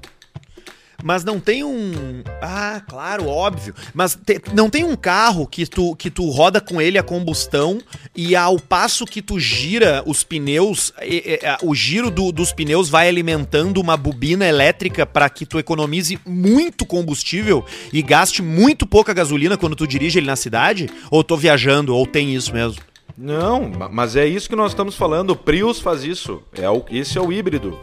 Mas 1.03 1.25
não 1.25 1.41
tem 1.41 1.61
um. 1.61 2.23
Ah, 2.41 2.81
claro, 2.87 3.27
óbvio. 3.27 3.75
Mas 3.93 4.15
te- 4.15 4.41
não 4.53 4.69
tem 4.69 4.85
um 4.85 4.95
carro 4.95 5.45
que 5.45 5.65
tu, 5.67 5.93
que 5.97 6.09
tu 6.09 6.29
roda 6.29 6.61
com 6.61 6.81
ele 6.81 6.97
a 6.97 7.03
combustão 7.03 7.79
e 8.15 8.33
ao 8.33 8.57
passo 8.57 9.05
que 9.05 9.21
tu 9.21 9.37
gira 9.39 10.01
os 10.05 10.23
pneus, 10.23 10.93
e- 11.03 11.37
e- 11.43 11.45
a- 11.45 11.57
o 11.61 11.75
giro 11.75 12.09
do- 12.09 12.31
dos 12.31 12.53
pneus 12.53 12.87
vai 12.89 13.09
alimentando 13.09 13.81
uma 13.81 13.97
bobina 13.97 14.47
elétrica 14.47 15.05
para 15.05 15.29
que 15.29 15.45
tu 15.45 15.59
economize 15.59 16.17
muito 16.25 16.85
combustível 16.85 17.63
e 17.91 18.01
gaste 18.01 18.41
muito 18.41 18.87
pouca 18.87 19.13
gasolina 19.13 19.57
quando 19.57 19.75
tu 19.75 19.85
dirige 19.85 20.17
ele 20.17 20.27
na 20.27 20.35
cidade? 20.37 20.89
Ou 21.11 21.25
tô 21.25 21.35
viajando, 21.35 21.93
ou 21.93 22.07
tem 22.07 22.33
isso 22.33 22.53
mesmo? 22.53 22.81
Não, 23.17 23.67
ma- 23.69 23.89
mas 23.89 24.15
é 24.15 24.25
isso 24.27 24.47
que 24.47 24.55
nós 24.55 24.71
estamos 24.71 24.95
falando. 24.95 25.31
O 25.31 25.35
Prius 25.35 25.79
faz 25.79 26.03
isso. 26.03 26.41
É 26.53 26.69
o, 26.69 26.85
esse 26.91 27.17
é 27.17 27.21
o 27.21 27.31
híbrido. 27.31 27.77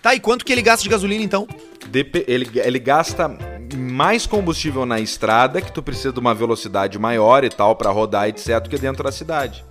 Tá, 0.00 0.14
e 0.14 0.20
quanto 0.20 0.44
que 0.44 0.52
ele 0.52 0.62
gasta 0.62 0.82
de 0.82 0.88
gasolina 0.88 1.22
então? 1.22 1.46
Dep- 1.88 2.24
ele, 2.26 2.48
ele 2.54 2.78
gasta 2.78 3.28
mais 3.76 4.24
combustível 4.26 4.86
na 4.86 4.98
estrada, 4.98 5.60
que 5.60 5.70
tu 5.70 5.82
precisa 5.82 6.12
de 6.12 6.18
uma 6.18 6.34
velocidade 6.34 6.98
maior 6.98 7.44
e 7.44 7.50
tal 7.50 7.76
para 7.76 7.90
rodar, 7.90 8.28
etc, 8.28 8.66
que 8.68 8.78
dentro 8.78 9.04
da 9.04 9.12
cidade. 9.12 9.64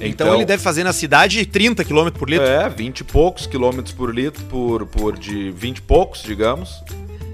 Então, 0.00 0.34
ele 0.34 0.44
deve 0.44 0.62
fazer 0.62 0.82
na 0.82 0.92
cidade 0.92 1.44
30 1.46 1.84
km 1.84 2.08
por 2.10 2.28
litro. 2.28 2.46
É, 2.46 2.68
20 2.68 3.00
e 3.00 3.04
poucos 3.04 3.46
quilômetros 3.46 3.94
por 3.94 4.12
litro, 4.12 4.42
por, 4.46 4.86
por 4.86 5.16
de 5.16 5.50
20 5.52 5.76
e 5.78 5.82
poucos, 5.82 6.22
digamos. 6.22 6.82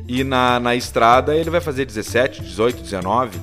E 0.07 0.23
na, 0.25 0.61
na 0.61 0.75
estrada 0.75 1.35
ele 1.35 1.49
vai 1.51 1.61
fazer 1.61 1.85
17, 1.87 2.43
18, 2.43 2.83
19. 2.83 3.39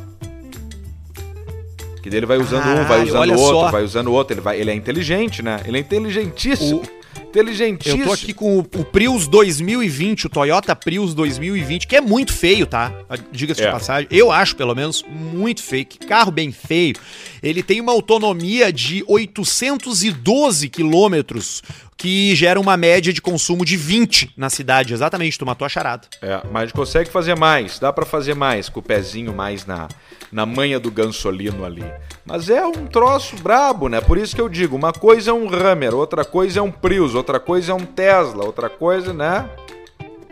Que 2.08 2.12
daí 2.12 2.20
ele 2.20 2.26
vai 2.26 2.38
usando 2.38 2.66
um, 2.66 2.86
vai 2.86 3.04
usando 3.04 3.32
outro, 3.32 3.60
só. 3.60 3.70
vai 3.70 3.84
usando 3.84 4.14
outro. 4.14 4.34
Ele, 4.34 4.40
vai, 4.40 4.58
ele 4.62 4.72
é 4.72 4.74
inteligente, 4.74 5.44
né? 5.44 5.60
Ele 5.66 5.76
é 5.76 5.82
inteligentíssimo. 5.82 6.82
Inteligentíssimo. 7.28 8.04
Eu 8.04 8.08
tô 8.08 8.14
aqui 8.14 8.34
com 8.34 8.60
o, 8.60 8.62
o 8.62 8.86
Prius 8.86 9.28
2020, 9.28 10.28
o 10.28 10.30
Toyota 10.30 10.74
Prius 10.74 11.14
2020, 11.14 11.86
que 11.86 11.98
é 11.98 12.00
muito 12.00 12.32
feio, 12.32 12.66
tá? 12.66 12.94
Diga-se 13.30 13.60
de 13.60 13.68
É. 13.68 13.72
passagem. 13.72 14.08
Eu 14.10 14.32
acho, 14.32 14.56
pelo 14.56 14.74
menos, 14.74 15.04
muito 15.10 15.62
feio. 15.62 15.86
Que 15.86 15.98
carro 16.00 16.32
bem 16.32 16.50
feio. 16.54 16.96
Ele 17.44 17.62
tem 17.62 17.82
uma 17.82 17.92
autonomia 17.92 18.72
de 18.72 19.04
812 19.06 20.70
quilômetros, 20.70 21.62
que 21.98 22.36
gera 22.36 22.60
uma 22.60 22.78
média 22.78 23.12
de 23.12 23.22
consumo 23.22 23.66
de 23.66 23.76
20 23.76 24.34
na 24.38 24.50
cidade. 24.50 24.94
Exatamente, 24.94 25.38
tu 25.38 25.46
matou 25.46 25.66
a 25.66 25.70
charada. 25.70 26.08
É, 26.22 26.42
mas 26.52 26.72
consegue 26.72 27.10
fazer 27.10 27.36
mais, 27.36 27.80
dá 27.80 27.92
pra 27.92 28.06
fazer 28.06 28.36
mais, 28.36 28.70
com 28.70 28.80
o 28.80 28.84
pezinho 28.84 29.34
mais 29.34 29.66
na, 29.66 29.88
na 30.32 30.46
manha 30.46 30.80
do 30.80 30.92
gansolino 30.92 31.66
ali. 31.66 31.84
Mas 32.24 32.50
é 32.50 32.66
um 32.66 32.86
troço 32.86 33.36
brabo, 33.38 33.90
né? 33.90 34.00
Por 34.00 34.18
isso 34.18 34.36
que 34.36 34.42
eu 34.42 34.48
digo, 34.48 34.76
uma 34.76 34.94
coisa 34.94 35.32
é 35.32 35.34
um 35.34 35.50
Hammer, 35.52 35.96
outra 35.96 36.24
coisa 36.24 36.60
é 36.60 36.62
um 36.62 36.72
Prius, 36.72 37.16
outra 37.16 37.40
coisa 37.40 37.72
é 37.72 37.76
um 37.76 37.86
Tesla, 37.86 38.46
outra 38.46 38.70
coisa, 38.70 39.14
né? 39.14 39.50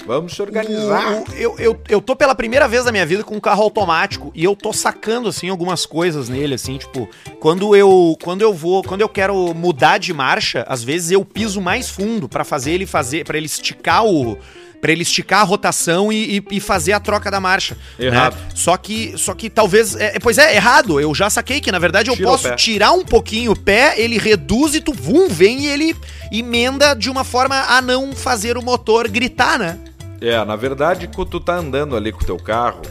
Vamos 0.05 0.33
se 0.33 0.41
organizar. 0.41 1.13
O- 1.13 1.33
eu, 1.35 1.55
eu, 1.57 1.81
eu 1.89 2.01
tô 2.01 2.15
pela 2.15 2.35
primeira 2.35 2.67
vez 2.67 2.85
na 2.85 2.91
minha 2.91 3.05
vida 3.05 3.23
com 3.23 3.35
um 3.35 3.39
carro 3.39 3.63
automático 3.63 4.31
e 4.35 4.43
eu 4.43 4.55
tô 4.55 4.71
sacando, 4.71 5.27
assim, 5.29 5.49
algumas 5.49 5.85
coisas 5.85 6.29
nele, 6.29 6.53
assim, 6.53 6.77
tipo, 6.77 7.09
quando 7.39 7.75
eu, 7.75 8.15
quando 8.21 8.41
eu 8.41 8.53
vou, 8.53 8.83
quando 8.83 9.01
eu 9.01 9.09
quero 9.09 9.53
mudar 9.53 9.97
de 9.97 10.13
marcha, 10.13 10.63
às 10.69 10.83
vezes 10.83 11.11
eu 11.11 11.25
piso 11.25 11.59
mais 11.59 11.89
fundo 11.89 12.29
pra 12.29 12.43
fazer 12.43 12.71
ele 12.71 12.85
fazer, 12.85 13.25
para 13.25 13.37
ele 13.37 13.47
esticar 13.47 14.05
o 14.05 14.37
Pra 14.81 14.91
ele 14.91 15.01
esticar 15.01 15.39
a 15.39 15.43
rotação 15.43 16.11
e, 16.13 16.37
e- 16.37 16.57
e 16.57 16.59
fazer 16.59 16.91
a 16.93 16.99
troca 16.99 17.31
da 17.31 17.39
marcha. 17.39 17.75
Errado. 17.97 18.35
né? 18.35 18.49
Só 18.53 18.77
que, 18.77 19.15
só 19.17 19.33
que 19.33 19.49
talvez. 19.49 19.95
é, 19.95 20.19
pois 20.19 20.37
é, 20.37 20.55
errado. 20.55 20.99
Eu 20.99 21.15
já 21.15 21.27
saquei 21.27 21.59
que, 21.59 21.71
na 21.71 21.79
verdade, 21.79 22.11
eu 22.11 22.15
Tira 22.15 22.27
posso 22.27 22.55
tirar 22.55 22.91
um 22.91 23.03
pouquinho 23.03 23.53
o 23.53 23.59
pé, 23.59 23.95
ele 23.99 24.19
reduz 24.19 24.75
e 24.75 24.81
tu 24.81 24.93
vum, 24.93 25.27
vem 25.27 25.61
e 25.61 25.67
ele 25.67 25.95
emenda 26.31 26.93
de 26.93 27.09
uma 27.09 27.23
forma 27.23 27.55
a 27.67 27.81
não 27.81 28.13
fazer 28.13 28.57
o 28.57 28.61
motor 28.61 29.07
gritar, 29.07 29.57
né? 29.57 29.79
É, 30.25 30.43
na 30.43 30.55
verdade, 30.55 31.07
quando 31.07 31.29
tu 31.29 31.39
tá 31.39 31.53
andando 31.53 31.95
ali 31.95 32.11
com 32.11 32.23
o 32.23 32.25
teu 32.25 32.37
carro, 32.37 32.81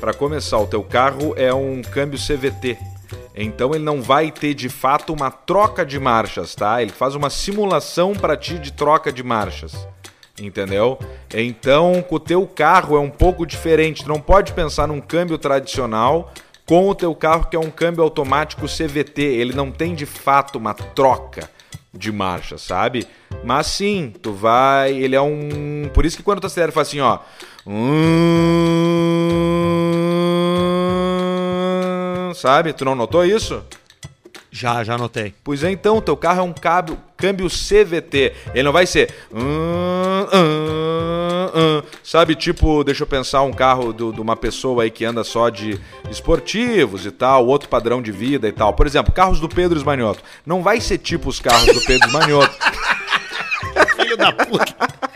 pra 0.00 0.14
começar, 0.14 0.58
o 0.58 0.66
teu 0.66 0.82
carro 0.82 1.34
é 1.36 1.52
um 1.52 1.82
câmbio 1.82 2.18
CVT. 2.18 2.78
Então 3.36 3.74
ele 3.74 3.84
não 3.84 4.00
vai 4.00 4.30
ter 4.30 4.54
de 4.54 4.70
fato 4.70 5.12
uma 5.12 5.30
troca 5.30 5.84
de 5.84 6.00
marchas, 6.00 6.54
tá? 6.54 6.80
Ele 6.80 6.90
faz 6.90 7.14
uma 7.14 7.28
simulação 7.28 8.14
pra 8.14 8.38
ti 8.38 8.58
de 8.58 8.72
troca 8.72 9.12
de 9.12 9.22
marchas. 9.22 9.86
Entendeu? 10.40 10.98
Então, 11.34 12.02
com 12.08 12.14
o 12.14 12.20
teu 12.20 12.46
carro 12.46 12.96
é 12.96 13.00
um 13.00 13.10
pouco 13.10 13.44
diferente. 13.44 14.04
Tu 14.04 14.08
não 14.08 14.18
pode 14.18 14.54
pensar 14.54 14.88
num 14.88 14.98
câmbio 14.98 15.36
tradicional 15.36 16.32
com 16.64 16.88
o 16.88 16.94
teu 16.94 17.14
carro 17.14 17.48
que 17.50 17.56
é 17.56 17.60
um 17.60 17.70
câmbio 17.70 18.02
automático 18.02 18.64
CVT. 18.64 19.20
Ele 19.20 19.52
não 19.52 19.70
tem 19.70 19.94
de 19.94 20.06
fato 20.06 20.56
uma 20.56 20.72
troca 20.72 21.50
de 21.94 22.10
marcha, 22.10 22.56
sabe? 22.56 23.06
Mas 23.44 23.66
sim, 23.66 24.14
tu 24.22 24.32
vai. 24.32 24.92
Ele 24.92 25.14
é 25.14 25.20
um. 25.20 25.90
Por 25.92 26.06
isso 26.06 26.16
que 26.16 26.22
quando 26.22 26.40
tu 26.40 26.46
acelera, 26.46 26.72
faz 26.72 26.88
assim, 26.88 27.00
ó. 27.00 27.18
Hum, 27.66 29.12
Sabe? 32.34 32.72
Tu 32.72 32.84
não 32.84 32.94
notou 32.94 33.24
isso? 33.24 33.62
Já, 34.50 34.84
já 34.84 34.98
notei. 34.98 35.34
Pois 35.44 35.64
é, 35.64 35.70
então, 35.70 36.00
teu 36.00 36.16
carro 36.16 36.40
é 36.40 36.42
um 36.42 36.52
câmbio, 36.52 36.98
câmbio 37.16 37.48
CVT. 37.48 38.32
Ele 38.52 38.62
não 38.62 38.72
vai 38.72 38.86
ser. 38.86 39.14
Hum. 41.54 41.82
Sabe, 42.02 42.34
tipo, 42.34 42.82
deixa 42.84 43.02
eu 43.02 43.06
pensar 43.06 43.42
um 43.42 43.52
carro 43.52 43.92
de 43.92 44.20
uma 44.20 44.36
pessoa 44.36 44.82
aí 44.82 44.90
que 44.90 45.04
anda 45.04 45.24
só 45.24 45.48
de 45.48 45.78
esportivos 46.10 47.06
e 47.06 47.10
tal, 47.10 47.46
outro 47.46 47.68
padrão 47.68 48.02
de 48.02 48.12
vida 48.12 48.48
e 48.48 48.52
tal. 48.52 48.72
Por 48.72 48.86
exemplo, 48.86 49.12
carros 49.12 49.40
do 49.40 49.48
Pedro 49.48 49.78
Esmanioto. 49.78 50.22
Não 50.44 50.62
vai 50.62 50.80
ser 50.80 50.98
tipo 50.98 51.28
os 51.28 51.40
carros 51.40 51.72
do 51.72 51.80
Pedro 51.82 52.08
Esmanioto. 52.08 52.54
Filho 53.96 54.16
da 54.16 54.32
puta. 54.32 55.11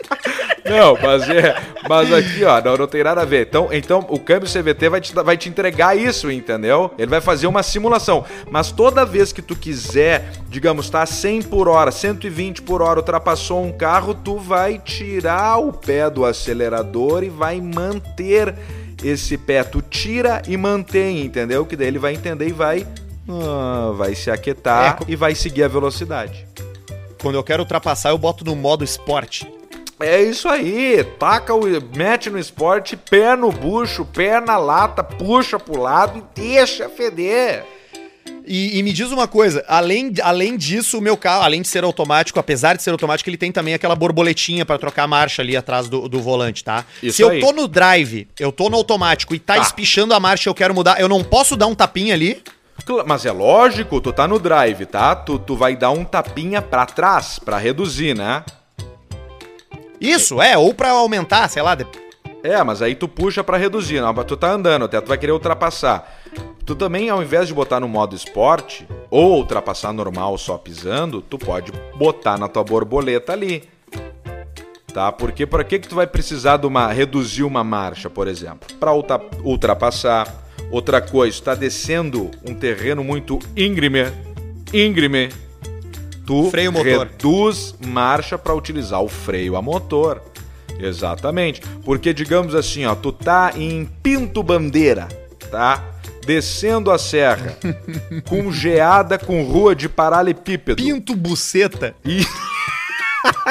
Não, 0.69 0.97
mas 1.01 1.29
é. 1.29 1.55
Mas 1.89 2.11
aqui, 2.11 2.43
ó, 2.43 2.61
não, 2.61 2.77
não 2.77 2.87
tem 2.87 3.03
nada 3.03 3.21
a 3.21 3.25
ver. 3.25 3.47
Então, 3.47 3.69
então 3.71 4.05
o 4.09 4.19
câmbio 4.19 4.49
CVT 4.49 4.89
vai 4.89 5.01
te, 5.01 5.13
vai 5.13 5.37
te 5.37 5.49
entregar 5.49 5.97
isso, 5.97 6.29
entendeu? 6.29 6.91
Ele 6.97 7.07
vai 7.09 7.21
fazer 7.21 7.47
uma 7.47 7.63
simulação. 7.63 8.25
Mas 8.51 8.71
toda 8.71 9.05
vez 9.05 9.31
que 9.31 9.41
tu 9.41 9.55
quiser, 9.55 10.31
digamos, 10.49 10.89
tá 10.89 11.05
100 11.05 11.43
por 11.43 11.67
hora, 11.67 11.91
120 11.91 12.61
por 12.63 12.81
hora, 12.81 12.99
ultrapassou 12.99 13.63
um 13.63 13.71
carro, 13.71 14.13
tu 14.13 14.37
vai 14.37 14.77
tirar 14.79 15.57
o 15.57 15.71
pé 15.71 16.09
do 16.09 16.25
acelerador 16.25 17.23
e 17.23 17.29
vai 17.29 17.61
manter 17.61 18.53
esse 19.03 19.37
pé. 19.37 19.63
Tu 19.63 19.81
tira 19.81 20.41
e 20.47 20.57
mantém, 20.57 21.23
entendeu? 21.23 21.65
Que 21.65 21.75
daí 21.75 21.87
ele 21.87 21.99
vai 21.99 22.13
entender 22.13 22.47
e 22.47 22.51
vai. 22.53 22.85
ah, 23.29 23.93
vai 23.95 24.13
se 24.15 24.29
aquietar 24.29 24.99
É, 25.01 25.11
e 25.11 25.15
vai 25.15 25.33
seguir 25.35 25.63
a 25.63 25.67
velocidade. 25.67 26.45
Quando 27.21 27.35
eu 27.35 27.43
quero 27.43 27.63
ultrapassar, 27.63 28.09
eu 28.09 28.17
boto 28.17 28.45
no 28.45 28.55
modo 28.55 28.83
esporte. 28.83 29.47
É 29.99 30.21
isso 30.21 30.47
aí, 30.47 31.03
taca 31.17 31.53
o 31.55 31.61
mete 31.95 32.29
no 32.29 32.37
esporte, 32.37 32.95
pé 32.95 33.35
no 33.35 33.51
bucho, 33.51 34.05
pé 34.05 34.39
na 34.39 34.55
lata, 34.57 35.03
puxa 35.03 35.57
pro 35.57 35.81
lado 35.81 36.19
e 36.19 36.39
deixa 36.39 36.87
feder. 36.87 37.65
E, 38.45 38.77
e 38.79 38.83
me 38.83 38.93
diz 38.93 39.11
uma 39.11 39.27
coisa, 39.27 39.65
além, 39.67 40.13
além 40.23 40.55
disso, 40.55 40.99
o 40.99 41.01
meu 41.01 41.17
carro, 41.17 41.43
além 41.43 41.61
de 41.61 41.67
ser 41.67 41.83
automático, 41.83 42.39
apesar 42.39 42.77
de 42.77 42.83
ser 42.83 42.91
automático, 42.91 43.29
ele 43.29 43.35
tem 43.37 43.51
também 43.51 43.73
aquela 43.73 43.95
borboletinha 43.95 44.65
pra 44.65 44.77
trocar 44.77 45.03
a 45.03 45.07
marcha 45.07 45.41
ali 45.41 45.57
atrás 45.57 45.89
do, 45.89 46.07
do 46.07 46.21
volante, 46.21 46.63
tá? 46.63 46.85
Isso 47.03 47.17
Se 47.17 47.23
eu 47.23 47.29
aí. 47.29 47.41
tô 47.41 47.51
no 47.51 47.67
drive, 47.67 48.27
eu 48.39 48.51
tô 48.51 48.69
no 48.69 48.77
automático 48.77 49.35
e 49.35 49.39
tá, 49.39 49.55
Tá. 49.55 49.61
espichando 49.61 50.13
a 50.13 50.19
marcha 50.19 50.47
e 50.47 50.49
eu 50.49 50.55
quero 50.55 50.73
mudar, 50.73 51.01
eu 51.01 51.09
não 51.09 51.23
posso 51.23 51.57
dar 51.57 51.67
um 51.67 51.75
tapinha 51.75 52.13
ali? 52.13 52.41
Mas 53.05 53.25
é 53.25 53.31
lógico, 53.31 53.99
tu 53.99 54.13
tá 54.13 54.27
no 54.27 54.39
drive, 54.39 54.85
tá? 54.85 55.13
Tu, 55.15 55.39
tu 55.39 55.55
vai 55.57 55.75
dar 55.75 55.89
um 55.91 56.05
tapinha 56.05 56.61
pra 56.61 56.85
trás, 56.85 57.39
pra 57.39 57.57
reduzir, 57.57 58.15
né? 58.15 58.43
Isso, 59.99 60.41
é, 60.41 60.57
ou 60.57 60.73
pra 60.73 60.91
aumentar, 60.91 61.47
sei 61.49 61.61
lá. 61.61 61.75
de- 61.75 61.85
É, 62.43 62.63
mas 62.63 62.81
aí 62.81 62.95
tu 62.95 63.07
puxa 63.07 63.43
pra 63.43 63.57
reduzir, 63.57 63.99
não, 63.99 64.13
tu 64.23 64.37
tá 64.37 64.51
andando 64.51 64.85
até, 64.85 65.01
tu 65.01 65.07
vai 65.07 65.17
querer 65.17 65.31
ultrapassar. 65.33 66.21
Tu 66.65 66.75
também, 66.75 67.09
ao 67.09 67.21
invés 67.23 67.47
de 67.47 67.53
botar 67.53 67.79
no 67.79 67.87
modo 67.87 68.15
esporte, 68.15 68.87
ou 69.09 69.37
ultrapassar 69.37 69.91
normal 69.93 70.37
só 70.37 70.57
pisando, 70.57 71.21
tu 71.21 71.37
pode 71.37 71.71
botar 71.95 72.37
na 72.37 72.47
tua 72.47 72.63
borboleta 72.63 73.33
ali. 73.33 73.63
Tá? 74.93 75.11
Porque 75.11 75.45
para 75.45 75.63
que 75.63 75.79
que 75.79 75.87
tu 75.87 75.95
vai 75.95 76.07
precisar 76.07 76.57
de 76.57 76.65
uma 76.67 76.91
reduzir 76.91 77.43
uma 77.43 77.63
marcha, 77.63 78.09
por 78.09 78.27
exemplo? 78.27 78.67
Para 78.79 78.91
ultrapassar. 79.43 80.43
Outra 80.71 80.99
coisa, 80.99 81.37
tu 81.37 81.43
tá 81.43 81.55
descendo 81.55 82.29
um 82.45 82.53
terreno 82.53 83.03
muito 83.03 83.39
íngreme, 83.55 84.11
íngreme. 84.73 85.29
Tu 86.27 86.51
Freio 86.51 86.73
motor. 86.73 87.07
reduz 87.07 87.73
marcha 87.87 88.37
para 88.37 88.53
utilizar 88.53 89.01
o 89.01 89.07
freio 89.07 89.55
a 89.55 89.61
motor. 89.61 90.21
Exatamente. 90.77 91.61
Porque 91.85 92.13
digamos 92.13 92.53
assim, 92.53 92.85
ó, 92.85 92.93
tu 92.95 93.13
tá 93.13 93.53
em 93.55 93.85
Pinto 94.03 94.43
Bandeira, 94.43 95.07
tá? 95.49 95.81
Descendo 96.25 96.91
a 96.91 96.97
serra, 96.97 97.57
com 98.27 98.51
geada, 98.51 99.17
com 99.17 99.41
rua 99.43 99.73
de 99.73 99.87
paralelepípedo. 99.87 100.83
Pinto 100.83 101.15
buceta. 101.15 101.95
E... 102.03 102.25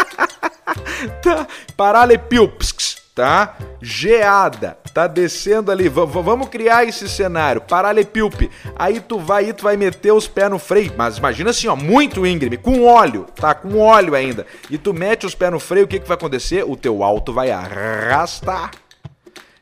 tá, 1.24 1.48
paralelepípedos, 1.78 2.72
tá? 3.16 3.56
Geada, 3.80 4.76
tá 4.92 5.06
descendo 5.06 5.72
ali. 5.72 5.88
V- 5.88 6.04
vamos 6.06 6.48
criar 6.50 6.84
esse 6.86 7.08
cenário, 7.08 7.62
paralelepípedo. 7.62 8.50
Aí 8.78 9.00
tu 9.00 9.18
vai, 9.18 9.46
aí 9.46 9.52
tu 9.54 9.64
vai 9.64 9.76
meter 9.76 10.12
os 10.12 10.28
pés 10.28 10.50
no 10.50 10.58
freio, 10.58 10.92
mas 10.96 11.16
imagina 11.16 11.48
assim, 11.50 11.66
ó, 11.66 11.74
muito 11.74 12.26
íngreme, 12.26 12.58
com 12.58 12.84
óleo, 12.84 13.26
tá? 13.34 13.54
Com 13.54 13.78
óleo 13.78 14.14
ainda. 14.14 14.46
E 14.70 14.76
tu 14.76 14.92
mete 14.92 15.24
os 15.24 15.34
pés 15.34 15.50
no 15.50 15.58
freio, 15.58 15.86
o 15.86 15.88
que 15.88 15.98
que 15.98 16.06
vai 16.06 16.16
acontecer? 16.16 16.62
O 16.64 16.76
teu 16.76 17.02
alto 17.02 17.32
vai 17.32 17.50
arrastar. 17.50 18.70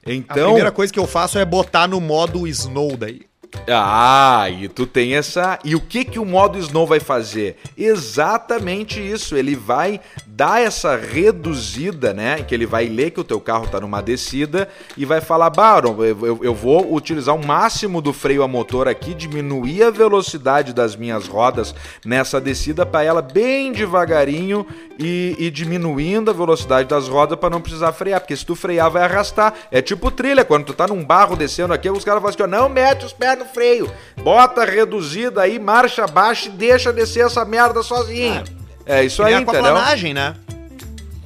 A 0.07 0.13
Então, 0.13 0.35
primeira 0.47 0.73
coisa 0.73 0.93
que 0.93 0.99
eu 0.99 1.07
faço 1.07 1.39
é 1.39 1.45
botar 1.45 1.87
no 1.89 2.01
modo 2.01 2.47
snow 2.49 2.97
daí. 2.97 3.23
Ah, 3.69 4.49
e 4.51 4.69
tu 4.69 4.87
tem 4.87 5.15
essa. 5.15 5.59
E 5.65 5.75
o 5.75 5.81
que 5.81 6.05
que 6.05 6.19
o 6.19 6.25
modo 6.25 6.59
Snow 6.59 6.87
vai 6.87 7.01
fazer? 7.01 7.57
Exatamente 7.77 9.01
isso. 9.01 9.37
Ele 9.37 9.55
vai 9.57 10.01
dar 10.27 10.61
essa 10.63 10.97
reduzida, 10.97 12.13
né? 12.13 12.43
Que 12.43 12.55
ele 12.55 12.67
vai 12.67 12.87
ler 12.87 13.11
que 13.11 13.21
o 13.21 13.25
teu 13.25 13.41
carro 13.41 13.67
tá 13.69 13.81
numa 13.81 14.03
descida 14.03 14.69
e 14.97 15.05
vai 15.05 15.21
falar, 15.21 15.51
Baron, 15.51 15.97
eu, 16.05 16.39
eu- 16.43 16.55
vou 16.55 16.95
utilizar 16.95 17.35
o 17.35 17.45
máximo 17.47 18.01
do 18.01 18.13
freio 18.13 18.43
a 18.43 18.49
motor 18.49 18.87
aqui, 18.89 19.13
diminuir 19.15 19.83
a 19.85 19.91
velocidade 19.91 20.73
das 20.73 20.95
minhas 20.97 21.27
rodas 21.27 21.75
nessa 22.05 22.41
descida 22.41 22.87
para 22.87 23.03
ela 23.05 23.21
bem 23.23 23.73
devagarinho 23.73 24.67
e, 24.99 25.35
e 25.39 25.51
diminuindo 25.51 26.31
a 26.31 26.35
velocidade 26.35 26.89
das 26.89 27.09
rodas 27.09 27.39
para 27.39 27.51
não 27.51 27.61
precisar 27.61 27.93
frear, 27.93 28.21
porque 28.21 28.37
se 28.37 28.47
tu 28.47 28.55
frear 28.55 28.91
vai 28.91 29.03
arrastar. 29.05 29.53
É 29.71 29.83
tipo 29.83 30.11
trilha, 30.11 30.45
quando 30.45 30.65
tu 30.67 30.73
tá 30.75 30.87
num 30.87 31.05
barro 31.05 31.37
descendo 31.37 31.73
aqui, 31.75 31.91
os 31.91 32.05
caras 32.05 32.23
falam 32.23 32.35
assim, 32.35 32.51
não 32.51 32.69
mete 32.69 33.05
os 33.05 33.13
pés 33.13 33.39
freio, 33.45 33.91
bota 34.23 34.65
reduzida 34.65 35.43
aí, 35.43 35.59
marcha 35.59 36.07
baixa 36.07 36.49
e 36.49 36.53
deixa 36.53 36.93
descer 36.93 37.27
essa 37.27 37.45
merda 37.45 37.83
sozinho. 37.83 38.43
É 38.87 39.05
isso 39.05 39.23
aí, 39.23 39.35
entendeu? 39.35 39.53
aquaplanagem, 39.61 40.13
né? 40.15 40.35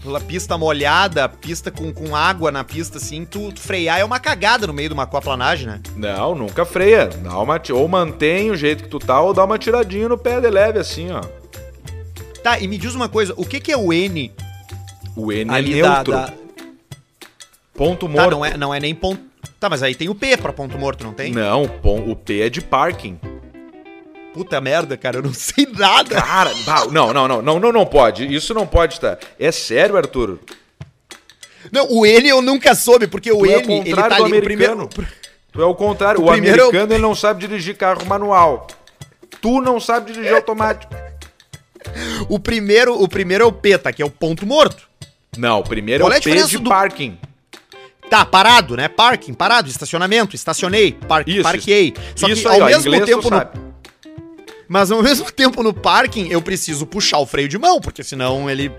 Pela 0.03 0.21
pista 0.21 0.57
molhada, 0.57 1.29
pista 1.29 1.71
com, 1.71 1.93
com 1.93 2.15
água 2.15 2.53
na 2.53 2.63
pista, 2.65 2.99
assim, 2.99 3.25
tu, 3.25 3.51
tu 3.53 3.61
frear 3.61 3.99
é 3.99 4.05
uma 4.05 4.19
cagada 4.21 4.67
no 4.67 4.73
meio 4.73 4.89
de 4.89 4.95
uma 4.95 5.03
aquaplanagem, 5.03 5.67
né? 5.67 5.81
Não, 5.97 6.35
nunca 6.35 6.65
freia. 6.65 7.09
Dá 7.09 7.37
uma, 7.39 7.61
ou 7.73 7.89
mantém 7.89 8.51
o 8.51 8.57
jeito 8.57 8.85
que 8.85 8.89
tu 8.89 8.99
tá, 8.99 9.21
ou 9.21 9.35
dá 9.35 9.45
uma 9.45 9.59
tiradinha 9.59 10.09
no 10.09 10.17
pé 10.17 10.41
de 10.41 10.49
leve 10.49 10.79
assim, 10.79 11.11
ó. 11.11 11.21
Tá, 12.43 12.59
e 12.61 12.69
me 12.69 12.79
diz 12.79 12.95
uma 12.95 13.09
coisa, 13.09 13.35
o 13.37 13.45
que 13.45 13.59
que 13.61 13.73
é 13.73 13.77
o 13.77 13.93
N 13.93 14.33
O 15.17 15.33
N 15.33 15.51
é 15.53 15.55
ali 15.55 15.83
da, 15.83 15.89
neutro. 15.95 16.13
da- 16.13 16.33
Ponto 17.75 18.07
Tá, 18.07 18.13
morto. 18.13 18.31
não 18.31 18.45
é, 18.45 18.57
não 18.57 18.75
é 18.75 18.81
nem 18.81 18.95
ponto... 18.95 19.21
Tá, 19.61 19.69
mas 19.69 19.83
aí 19.83 19.95
tem 19.95 20.09
o 20.09 20.15
P 20.15 20.37
pra 20.37 20.53
ponto 20.53 20.79
morto, 20.79 21.05
não 21.05 21.13
tem? 21.13 21.33
Não, 21.33 21.65
o 21.83 22.15
P 22.17 22.41
é 22.43 22.49
de 22.51 22.61
parking. 22.61 23.19
Puta 24.33 24.61
merda, 24.61 24.97
cara, 24.97 25.17
eu 25.19 25.23
não 25.23 25.33
sei 25.35 25.67
nada. 25.77 26.15
Cara, 26.21 26.53
não, 26.93 27.13
não, 27.13 27.27
não, 27.29 27.43
não, 27.43 27.59
não, 27.61 27.73
não 27.73 27.87
pode. 27.87 28.33
Isso 28.33 28.55
não 28.55 28.67
pode 28.67 28.95
estar. 28.95 29.19
É 29.39 29.51
sério, 29.51 29.97
Arthur? 29.97 30.39
Não, 31.73 31.87
o 31.91 32.07
N 32.07 32.29
eu 32.29 32.41
nunca 32.41 32.75
soube, 32.75 33.07
porque 33.09 33.33
o 33.33 33.39
Tu 33.39 33.47
é 33.47 33.57
o 33.57 33.61
N, 33.61 33.81
ele 33.81 33.95
tá 33.97 34.05
ali, 34.07 34.23
o 34.23 34.25
americano. 34.27 34.89
primeiro... 34.89 35.13
Tu 35.51 35.63
é 35.63 35.65
o 35.65 35.75
contrário. 35.75 36.21
O 36.23 36.29
é 36.29 36.31
o- 36.31 36.39
americano 36.39 36.93
ele 36.93 37.03
não 37.03 37.15
sabe 37.15 37.41
dirigir 37.41 37.77
carro 37.77 38.05
manual. 38.07 38.67
Tu 39.41 39.61
não 39.61 39.81
sabe 39.81 40.13
dirigir 40.13 40.35
automático. 40.35 40.93
O 42.29 42.39
primeiro, 42.39 43.01
o 43.03 43.09
primeiro 43.09 43.45
é 43.45 43.47
o 43.47 43.53
P, 43.53 43.77
tá? 43.79 43.93
Que 43.93 44.03
é 44.03 44.07
o 44.07 44.11
ponto 44.11 44.47
morto. 44.47 44.89
Não, 45.37 45.61
o 45.61 45.65
primeiro 45.65 46.05
Qual 46.05 46.13
é 46.13 46.17
é 46.17 46.19
a 46.19 46.21
o 46.21 46.23
P 46.23 46.31
diferença 46.31 46.51
de 46.51 46.59
do- 46.59 46.69
parking. 46.71 47.19
Tá, 48.09 48.25
parado, 48.25 48.77
né? 48.77 48.89
Parking, 48.89 49.35
parado, 49.35 49.69
estacionamento, 49.69 50.35
estacionei, 50.35 50.93
par 50.93 51.29
Isso, 51.29 51.43
parquei. 51.43 51.95
Só 52.17 52.27
Isso 52.29 52.43
que 52.43 52.49
aí, 52.49 52.61
ao 52.61 52.67
ó, 52.67 52.71
mesmo 52.71 53.07
tempo 53.07 53.31
no, 53.31 53.69
mas 54.69 54.91
ao 54.91 55.03
mesmo 55.03 55.31
tempo 55.33 55.63
no 55.63 55.73
parking 55.73 56.29
eu 56.29 56.43
preciso 56.43 56.87
puxar 56.87 57.19
o 57.19 57.27
freio 57.27 57.49
de 57.49 57.59
mão, 57.59 57.81
porque 57.81 58.03
senão 58.03 58.51
ele 58.51 58.71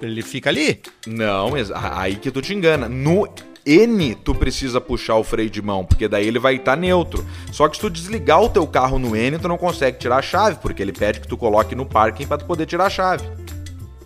ele 0.00 0.22
fica 0.22 0.50
ali. 0.50 0.80
Não, 1.06 1.52
aí 1.94 2.16
que 2.16 2.30
tu 2.30 2.42
te 2.42 2.54
engana. 2.54 2.88
No 2.88 3.28
N, 3.64 4.14
tu 4.14 4.34
precisa 4.34 4.80
puxar 4.80 5.16
o 5.16 5.24
freio 5.24 5.50
de 5.50 5.60
mão, 5.60 5.84
porque 5.84 6.06
daí 6.06 6.26
ele 6.26 6.38
vai 6.38 6.56
estar 6.56 6.76
neutro. 6.76 7.26
Só 7.52 7.68
que 7.68 7.76
se 7.76 7.80
tu 7.80 7.90
desligar 7.90 8.42
o 8.42 8.48
teu 8.48 8.66
carro 8.66 8.98
no 8.98 9.16
N, 9.16 9.38
tu 9.38 9.48
não 9.48 9.58
consegue 9.58 9.98
tirar 9.98 10.18
a 10.18 10.22
chave, 10.22 10.58
porque 10.60 10.82
ele 10.82 10.92
pede 10.92 11.20
que 11.20 11.28
tu 11.28 11.36
coloque 11.36 11.74
no 11.74 11.84
parking 11.84 12.26
pra 12.26 12.38
tu 12.38 12.44
poder 12.44 12.66
tirar 12.66 12.86
a 12.86 12.90
chave. 12.90 13.28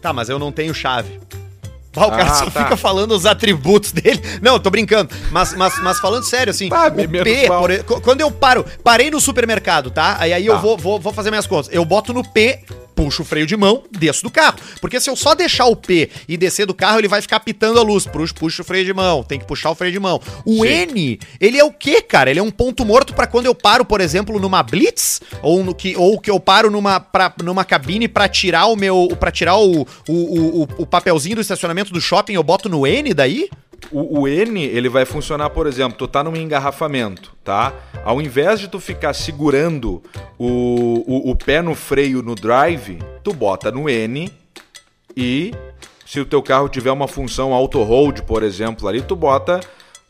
Tá, 0.01 0.13
mas 0.13 0.29
eu 0.29 0.39
não 0.39 0.51
tenho 0.51 0.73
chave. 0.75 1.21
Ah, 1.97 2.07
o 2.07 2.11
cara 2.11 2.31
Ah, 2.31 2.35
só 2.35 2.45
tá. 2.51 2.63
fica 2.65 2.77
falando 2.77 3.13
os 3.13 3.27
atributos 3.27 3.91
dele. 3.93 4.21
Não, 4.41 4.53
eu 4.55 4.61
tô 4.61 4.71
brincando. 4.71 5.11
Mas, 5.33 5.55
mas, 5.57 5.75
mas 5.83 5.99
falando 5.99 6.23
sério, 6.25 6.51
assim, 6.53 6.69
Ah, 6.73 6.87
o 6.87 6.93
P, 6.93 7.49
por 7.49 7.85
qu- 7.85 8.01
quando 8.01 8.21
eu 8.21 8.31
paro, 8.31 8.65
parei 8.85 9.11
no 9.11 9.21
supermercado, 9.21 9.91
tá? 9.91 10.17
Aí, 10.21 10.33
aí 10.33 10.47
eu 10.47 10.55
Tá. 10.55 10.61
vou, 10.61 10.79
vou, 10.79 11.01
vou 11.01 11.13
fazer 11.13 11.31
minhas 11.31 11.47
contas. 11.49 11.69
Eu 11.73 11.85
boto 11.85 12.13
no 12.13 12.23
P, 12.23 12.61
puxo 13.01 13.23
o 13.23 13.25
freio 13.25 13.47
de 13.47 13.57
mão, 13.57 13.83
desço 13.91 14.23
do 14.23 14.31
carro. 14.31 14.59
Porque 14.81 15.01
se 15.01 15.09
eu 15.09 15.17
só 15.17 15.35
deixar 15.35 15.65
o 15.67 15.75
P 15.77 16.11
e 16.29 16.37
descer 16.37 16.67
do 16.67 16.75
carro, 16.75 16.99
ele 16.99 17.09
vai 17.09 17.23
ficar 17.23 17.41
pitando 17.41 17.79
a 17.79 17.83
luz. 17.83 18.07
Puxo, 18.07 18.35
puxo 18.35 18.61
o 18.61 18.65
freio 18.65 18.85
de 18.85 18.93
mão, 18.93 19.23
tem 19.23 19.39
que 19.39 19.47
puxar 19.47 19.71
o 19.71 19.75
freio 19.75 19.93
de 19.93 19.99
mão. 19.99 20.21
O. 20.45 20.65
N, 20.67 21.19
ele 21.41 21.59
é 21.59 21.65
o 21.65 21.73
quê, 21.73 22.03
cara? 22.03 22.31
Ele 22.31 22.39
é 22.41 22.43
um 22.43 22.51
ponto 22.51 22.85
morto 22.85 23.15
pra 23.15 23.27
quando 23.27 23.47
eu 23.47 23.55
paro, 23.55 23.85
por 23.85 24.01
exemplo, 24.03 24.39
numa 24.39 24.63
blitz 24.63 25.21
ou 25.43 25.65
no 25.65 25.75
que 25.75 25.97
ou 25.97 26.21
que 26.21 26.31
eu 26.31 26.39
paro 26.39 26.71
numa 26.71 27.01
pra, 27.01 27.33
numa 27.43 27.65
cabine 27.65 28.07
pra 28.07 28.29
tirar 28.29 28.67
o 28.67 28.77
meu 28.77 29.09
para 29.19 29.31
tirar 29.31 29.57
o, 29.57 29.83
o, 29.83 29.87
o, 30.09 30.63
o- 30.63 30.69
o 30.79 30.87
papelzinho 30.87 31.37
do 31.37 31.41
estacionamento 31.41 31.93
do 31.93 32.01
shopping, 32.01 32.35
eu 32.35 32.43
boto 32.43 32.69
no 32.69 32.87
N 32.87 33.15
daí? 33.15 33.49
O, 33.91 34.21
o 34.21 34.29
N, 34.29 34.63
ele 34.65 34.89
vai 34.89 35.05
funcionar, 35.05 35.51
por 35.51 35.67
exemplo, 35.67 35.97
tu 35.97 36.07
tá 36.07 36.23
num 36.23 36.37
engarrafamento, 36.37 37.35
tá? 37.43 37.73
Ao 38.05 38.21
invés 38.21 38.61
de 38.61 38.69
tu 38.69 38.79
ficar 38.79 39.13
segurando 39.15 40.03
o, 40.39 41.05
o, 41.07 41.31
o 41.31 41.37
pé 41.37 41.63
no 41.63 41.75
freio 41.75 42.23
no 42.23 42.35
drive, 42.35 42.99
tu 43.23 43.33
bota 43.33 43.71
no 43.71 43.89
N 43.89 44.31
e 45.17 45.53
se 46.07 46.21
o 46.21 46.25
teu 46.25 46.43
carro 46.43 46.69
tiver 46.69 46.91
uma 46.91 47.07
função 47.07 47.53
auto-hold, 47.53 48.23
por 48.23 48.43
exemplo, 48.43 48.89
ali, 48.89 49.01
tu 49.01 49.15
bota 49.15 49.61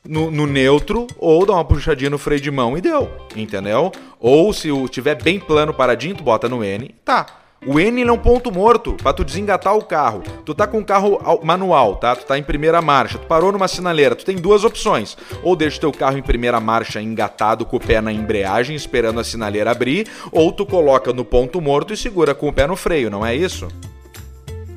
no, 0.05 0.31
no 0.31 0.47
neutro 0.47 1.07
ou 1.19 1.45
dá 1.45 1.53
uma 1.53 1.65
puxadinha 1.65 2.11
no 2.11 2.19
freio 2.19 2.41
de 2.41 2.51
mão 2.51 2.77
e 2.77 2.81
deu, 2.81 3.11
entendeu? 3.37 3.93
Ou 4.19 4.53
se 4.53 4.71
o 4.71 4.89
tiver 4.89 5.23
bem 5.23 5.39
plano 5.39 5.75
paradinho, 5.75 6.15
tu 6.15 6.23
bota 6.23 6.49
no 6.49 6.65
N, 6.65 6.95
tá. 7.05 7.40
O 7.67 7.79
N 7.79 8.03
é 8.03 8.11
um 8.11 8.17
ponto 8.17 8.51
morto 8.51 8.95
pra 8.95 9.13
tu 9.13 9.23
desengatar 9.23 9.77
o 9.77 9.85
carro. 9.85 10.23
Tu 10.47 10.55
tá 10.55 10.67
com 10.67 10.79
um 10.79 10.83
carro 10.83 11.21
manual, 11.45 11.97
tá? 11.97 12.17
Tu 12.17 12.25
tá 12.25 12.39
em 12.39 12.43
primeira 12.43 12.81
marcha, 12.81 13.19
tu 13.19 13.27
parou 13.27 13.53
numa 13.53 13.69
sinaleira, 13.69 14.17
tu 14.17 14.25
tem 14.25 14.37
duas 14.37 14.65
opções. 14.65 15.15
Ou 15.43 15.55
deixa 15.55 15.77
o 15.77 15.81
teu 15.81 15.93
carro 15.93 16.17
em 16.17 16.23
primeira 16.23 16.59
marcha 16.59 17.03
engatado 17.03 17.67
com 17.67 17.77
o 17.77 17.81
pé 17.81 18.01
na 18.01 18.11
embreagem, 18.11 18.75
esperando 18.75 19.21
a 19.21 19.25
sinaleira 19.25 19.71
abrir, 19.71 20.09
ou 20.33 20.51
tu 20.51 20.65
coloca 20.65 21.13
no 21.13 21.23
ponto 21.23 21.61
morto 21.61 21.93
e 21.93 21.99
segura 21.99 22.35
com 22.35 22.49
o 22.49 22.53
pé 22.53 22.67
no 22.67 22.77
freio, 22.77 23.11
não 23.11 23.27
é 23.27 23.37
isso? 23.37 23.69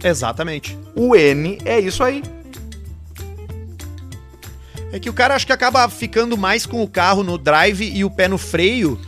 Exatamente. 0.04 0.78
O 0.94 1.16
N 1.16 1.60
é 1.64 1.80
isso 1.80 2.04
aí. 2.04 2.22
É 4.92 5.00
que 5.00 5.10
o 5.10 5.14
cara 5.14 5.36
acho 5.36 5.48
que 5.48 5.54
acaba 5.54 5.88
ficando 5.88 6.38
mais 6.38 6.66
com 6.66 6.84
o 6.84 6.88
carro 6.88 7.24
no 7.24 7.38
drive 7.38 7.82
e 7.82 8.04
o 8.04 8.12
pé 8.12 8.28
no 8.28 8.38
freio, 8.38 9.00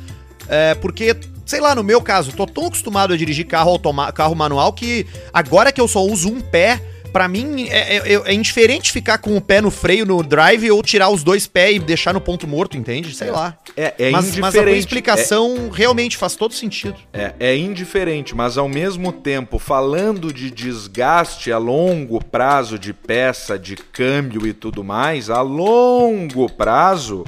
é, 0.47 0.73
porque, 0.75 1.13
sei 1.45 1.59
lá, 1.61 1.75
no 1.75 1.83
meu 1.83 2.01
caso, 2.01 2.31
tô 2.31 2.45
tão 2.45 2.65
acostumado 2.67 3.13
a 3.13 3.17
dirigir 3.17 3.45
carro, 3.45 3.79
carro 4.13 4.35
manual 4.35 4.73
que 4.73 5.05
agora 5.33 5.71
que 5.71 5.79
eu 5.79 5.87
só 5.87 6.01
uso 6.01 6.29
um 6.29 6.41
pé, 6.41 6.81
pra 7.13 7.29
mim 7.29 7.67
é, 7.69 7.95
é- 7.97 8.21
é 8.25 8.33
indiferente 8.33 8.91
ficar 8.91 9.19
com 9.19 9.37
o 9.37 9.39
pé 9.41 9.61
no 9.61 9.71
freio 9.71 10.05
no 10.05 10.21
drive 10.21 10.69
ou 10.69 10.83
tirar 10.83 11.09
os 11.09 11.23
dois 11.23 11.47
pés 11.47 11.77
e 11.77 11.79
deixar 11.79 12.13
no 12.13 12.19
ponto 12.19 12.45
morto, 12.45 12.75
entende? 12.75 13.15
Sei 13.15 13.31
lá. 13.31 13.57
É, 13.77 13.93
é 13.97 14.09
mas, 14.11 14.35
mas 14.37 14.53
a 14.53 14.61
tua 14.61 14.71
explicação 14.71 15.69
realmente 15.69 16.17
faz 16.17 16.35
todo 16.35 16.53
sentido. 16.53 16.95
É, 17.13 17.33
é 17.39 17.55
indiferente, 17.57 18.35
mas 18.35 18.57
ao 18.57 18.67
mesmo 18.67 19.13
tempo, 19.13 19.57
falando 19.59 20.33
de 20.33 20.51
desgaste 20.51 21.53
a 21.53 21.57
longo 21.57 22.21
prazo 22.21 22.77
de 22.77 22.91
peça, 22.93 23.57
de 23.57 23.77
câmbio 23.77 24.45
e 24.45 24.51
tudo 24.51 24.83
mais, 24.83 25.29
a 25.29 25.41
longo 25.41 26.49
prazo, 26.49 27.23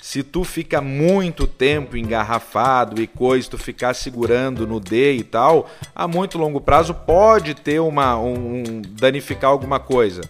se 0.00 0.22
tu 0.22 0.44
fica 0.44 0.80
muito 0.80 1.46
tempo 1.46 1.96
engarrafado 1.96 3.00
e 3.02 3.06
coisa, 3.06 3.50
tu 3.50 3.58
ficar 3.58 3.94
segurando 3.94 4.66
no 4.66 4.80
D 4.80 5.14
e 5.14 5.22
tal, 5.22 5.68
a 5.94 6.08
muito 6.08 6.38
longo 6.38 6.60
prazo 6.60 6.94
pode 6.94 7.54
ter 7.54 7.80
uma 7.80 8.16
um, 8.18 8.62
um- 8.62 8.82
danificar 8.90 9.50
alguma 9.50 9.78
coisa. 9.78 10.22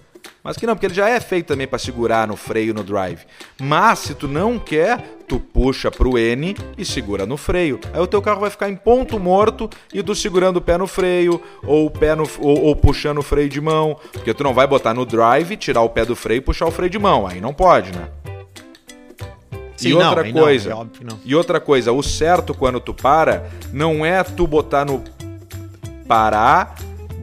Mas 0.43 0.57
que 0.57 0.67
não, 0.67 0.75
porque 0.75 0.87
ele 0.87 0.95
já 0.95 1.07
é 1.07 1.21
feito 1.21 1.49
também 1.49 1.67
para 1.69 1.79
segurar 1.79 2.27
no 2.27 2.35
freio 2.35 2.73
no 2.73 2.83
drive. 2.83 3.21
Mas 3.61 3.99
se 3.99 4.15
tu 4.15 4.27
não 4.27 4.59
quer, 4.59 5.19
tu 5.29 5.39
puxa 5.39 5.91
pro 5.91 6.17
N 6.17 6.57
e 6.79 6.85
segura 6.85 7.27
no 7.27 7.37
freio. 7.37 7.79
Aí 7.93 8.01
o 8.01 8.07
teu 8.07 8.23
carro 8.23 8.41
vai 8.41 8.49
ficar 8.49 8.71
em 8.71 8.75
ponto 8.77 9.21
morto 9.21 9.69
e 9.93 10.03
tu 10.03 10.15
segurando 10.15 10.57
o 10.57 10.61
pé 10.63 10.79
no 10.79 10.87
freio 10.87 11.43
ou 11.63 11.91
pé 11.91 12.15
no 12.15 12.25
ou, 12.39 12.59
ou 12.65 12.75
puxando 12.77 13.19
o 13.19 13.23
freio 13.23 13.51
de 13.51 13.61
mão, 13.61 13.99
porque 14.13 14.33
tu 14.33 14.43
não 14.43 14.55
vai 14.55 14.67
botar 14.67 14.95
no 14.95 15.05
drive, 15.05 15.59
tirar 15.59 15.83
o 15.83 15.91
pé 15.91 16.07
do 16.07 16.17
freio 16.17 16.39
e 16.39 16.43
puxar 16.43 16.65
o 16.67 16.71
freio 16.71 16.89
de 16.91 16.99
mão. 16.99 17.27
Aí 17.27 17.39
não 17.39 17.53
pode, 17.53 17.93
né? 17.93 18.09
Sim, 19.81 19.89
e 19.89 19.95
outra 19.95 20.23
não, 20.23 20.33
coisa, 20.33 20.71
é 20.73 20.75
não. 20.75 21.19
e 21.25 21.35
outra 21.35 21.59
coisa, 21.59 21.91
o 21.91 22.03
certo 22.03 22.53
quando 22.53 22.79
tu 22.79 22.93
para 22.93 23.49
não 23.73 24.05
é 24.05 24.23
tu 24.23 24.47
botar 24.47 24.85
no 24.85 25.03
parar, 26.07 26.75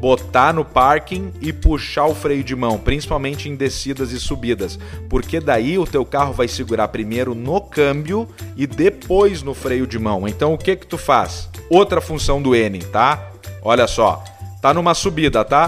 botar 0.01 0.51
no 0.51 0.65
parking 0.65 1.31
e 1.39 1.53
puxar 1.53 2.05
o 2.05 2.15
freio 2.15 2.43
de 2.43 2.55
mão, 2.55 2.79
principalmente 2.79 3.47
em 3.47 3.55
descidas 3.55 4.11
e 4.11 4.19
subidas, 4.19 4.79
porque 5.07 5.39
daí 5.39 5.77
o 5.77 5.85
teu 5.85 6.03
carro 6.03 6.33
vai 6.33 6.47
segurar 6.47 6.87
primeiro 6.87 7.35
no 7.35 7.61
câmbio 7.61 8.27
e 8.55 8.65
depois 8.65 9.43
no 9.43 9.53
freio 9.53 9.85
de 9.85 9.99
mão. 9.99 10.27
Então 10.27 10.51
o 10.51 10.57
que 10.57 10.75
que 10.75 10.87
tu 10.87 10.97
faz? 10.97 11.47
Outra 11.69 12.01
função 12.01 12.41
do 12.41 12.55
N, 12.55 12.79
tá? 12.85 13.29
Olha 13.61 13.85
só, 13.85 14.23
tá 14.63 14.73
numa 14.73 14.95
subida, 14.95 15.45
tá? 15.45 15.67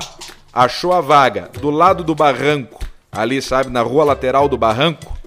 Achou 0.52 0.92
a 0.92 1.02
vaga 1.02 1.52
do 1.62 1.70
lado 1.70 2.04
do 2.04 2.16
barranco, 2.16 2.84
ali, 3.12 3.44
sabe, 3.44 3.70
na 3.70 3.84
rua 3.84 4.04
lateral 4.04 4.50
do 4.50 4.58
barranco. 4.58 5.19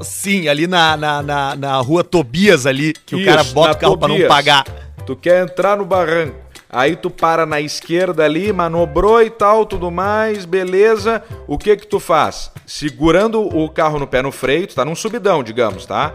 Sim, 0.00 0.48
ali 0.48 0.66
na, 0.66 0.96
na, 0.96 1.22
na, 1.22 1.56
na 1.56 1.76
rua 1.78 2.04
Tobias 2.04 2.66
ali, 2.66 2.92
que 2.92 3.14
o 3.14 3.18
Isso, 3.18 3.28
cara 3.28 3.44
bota 3.44 3.72
o 3.72 3.80
carro 3.80 3.98
pra 3.98 4.08
não 4.08 4.14
Tobias. 4.16 4.28
pagar. 4.28 4.64
Tu 5.06 5.16
quer 5.16 5.42
entrar 5.44 5.76
no 5.76 5.84
barranco. 5.84 6.46
Aí 6.68 6.96
tu 6.96 7.08
para 7.10 7.46
na 7.46 7.60
esquerda 7.60 8.24
ali, 8.24 8.52
manobrou 8.52 9.22
e 9.22 9.30
tal, 9.30 9.64
tudo 9.64 9.90
mais, 9.90 10.44
beleza. 10.44 11.22
O 11.46 11.56
que 11.56 11.76
que 11.76 11.86
tu 11.86 12.00
faz? 12.00 12.50
Segurando 12.66 13.40
o 13.40 13.68
carro 13.70 13.98
no 13.98 14.06
pé 14.06 14.20
no 14.20 14.32
freio, 14.32 14.66
tu 14.66 14.74
tá 14.74 14.84
num 14.84 14.94
subidão, 14.94 15.42
digamos, 15.42 15.86
tá? 15.86 16.12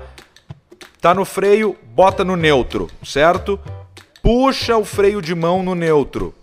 Tá 0.99 1.15
no 1.15 1.25
freio, 1.25 1.75
bota 1.95 2.23
no 2.23 2.35
neutro, 2.35 2.89
certo? 3.03 3.59
Puxa 4.21 4.77
o 4.77 4.85
freio 4.85 5.21
de 5.21 5.33
mão 5.33 5.63
no 5.63 5.73
neutro. 5.73 6.35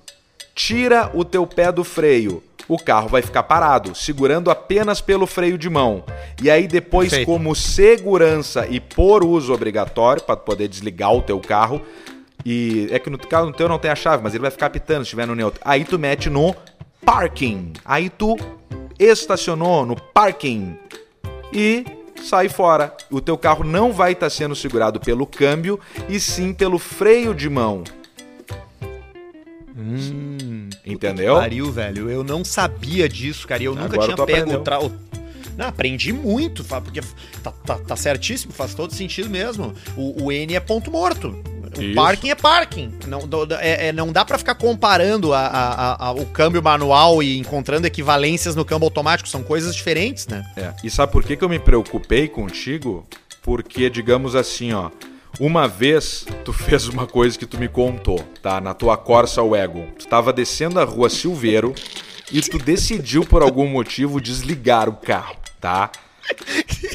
Tira 0.55 1.11
o 1.15 1.25
teu 1.25 1.47
pé 1.47 1.71
do 1.71 1.85
freio. 1.85 2.43
O 2.69 2.79
carro 2.79 3.09
vai 3.09 3.23
ficar 3.23 3.43
parado, 3.45 3.95
segurando 3.95 4.51
apenas 4.51 5.01
pelo 5.01 5.27
freio 5.27 5.57
de 5.57 5.71
mão. 5.71 6.05
E 6.43 6.51
aí 6.51 6.69
depois, 6.69 7.09
Perfeito. 7.09 7.27
como 7.27 7.55
segurança 7.55 8.67
e 8.69 8.79
por 8.79 9.25
uso 9.25 9.55
obrigatório, 9.55 10.23
para 10.23 10.37
poder 10.37 10.69
desligar 10.69 11.15
o 11.15 11.23
teu 11.23 11.41
carro, 11.41 11.81
e 12.45 12.89
é 12.91 12.99
que 12.99 13.11
no 13.11 13.19
carro 13.19 13.47
no 13.47 13.53
teu 13.53 13.69
não 13.69 13.79
tem 13.79 13.91
a 13.91 13.97
chave, 13.97 14.23
mas 14.23 14.35
ele 14.35 14.43
vai 14.43 14.51
ficar 14.51 14.67
apitando 14.67 14.99
se 14.99 15.05
estiver 15.05 15.27
no 15.27 15.35
neutro. 15.35 15.61
Aí 15.65 15.85
tu 15.85 15.99
mete 15.99 16.31
no 16.31 16.55
parking. 17.05 17.73
Aí 17.85 18.09
tu 18.11 18.37
estacionou 18.99 19.87
no 19.87 19.97
parking 19.97 20.77
e 21.53 21.85
sai 22.23 22.49
fora. 22.49 22.95
O 23.11 23.21
teu 23.21 23.37
carro 23.39 23.65
não 23.65 23.93
vai 23.93 24.13
estar 24.13 24.31
sendo 24.31 24.55
segurado 24.55 25.01
pelo 25.01 25.27
câmbio 25.27 25.81
e 26.09 26.21
sim 26.21 26.53
pelo 26.53 26.79
freio 26.79 27.35
de 27.35 27.49
mão. 27.49 27.83
Entendeu? 30.93 31.35
Pariu, 31.37 31.71
velho. 31.71 32.11
Eu 32.11 32.25
não 32.25 32.45
sabia 32.45 33.09
disso, 33.09 33.47
cara. 33.47 33.63
e 33.63 33.67
Eu 33.67 33.75
nunca 33.75 33.95
Agora 33.95 34.05
tinha 34.05 34.17
tu 34.17 34.27
pego 34.27 34.53
o. 34.87 35.09
Não, 35.57 35.67
aprendi 35.67 36.13
muito, 36.13 36.63
porque 36.63 37.01
tá, 37.43 37.51
tá, 37.51 37.79
tá 37.79 37.97
certíssimo, 37.97 38.53
faz 38.53 38.75
todo 38.75 38.95
sentido 38.95 39.29
mesmo. 39.29 39.75
O, 39.97 40.27
o 40.27 40.33
N 40.33 40.55
é 40.55 40.61
ponto 40.61 40.89
morto. 40.89 41.37
O 41.77 41.83
Isso. 41.83 41.95
parking 41.97 42.31
é 42.31 42.35
parking. 42.37 42.93
Não, 43.09 43.29
é- 43.61 43.89
é- 43.89 43.93
não 43.93 44.13
dá 44.13 44.25
pra 44.25 44.39
ficar 44.39 44.55
comparando 44.55 45.35
a- 45.35 45.41
a- 45.47 45.73
a- 45.73 46.07
a- 46.07 46.13
o 46.13 46.25
câmbio 46.27 46.63
manual 46.63 47.21
e 47.23 47.37
encontrando 47.39 47.87
equivalências 47.89 48.55
no 48.55 48.65
câmbio 48.65 48.87
automático. 48.87 49.29
São 49.29 49.43
coisas 49.43 49.75
diferentes, 49.75 50.29
né? 50.29 50.45
É. 50.57 50.73
E 50.85 50.89
sabe 50.89 51.11
por 51.11 51.25
que, 51.25 51.37
que 51.37 51.43
eu 51.45 51.49
me 51.49 51.59
preocupei 51.59 52.29
contigo? 52.29 53.05
Porque, 53.43 53.91
digamos 53.91 54.35
assim, 54.37 54.73
ó. 54.73 54.91
Uma 55.41 55.69
vez 55.69 56.27
tu 56.45 56.53
fez 56.53 56.89
uma 56.89 57.07
coisa 57.07 57.39
que 57.39 57.47
tu 57.47 57.59
me 57.59 57.69
contou, 57.69 58.19
tá? 58.43 58.61
Na 58.61 58.75
tua 58.75 58.97
Corsa 58.97 59.41
Wagon. 59.41 59.87
Tu 59.97 60.09
tava 60.09 60.33
descendo 60.33 60.81
a 60.81 60.85
rua 60.85 61.09
Silveiro 61.09 61.73
e 62.33 62.41
tu 62.41 62.59
decidiu, 62.59 63.25
por 63.25 63.41
algum 63.41 63.69
motivo, 63.69 64.21
desligar 64.21 64.89
o 64.89 64.95
carro, 64.95 65.37
tá? 65.61 65.93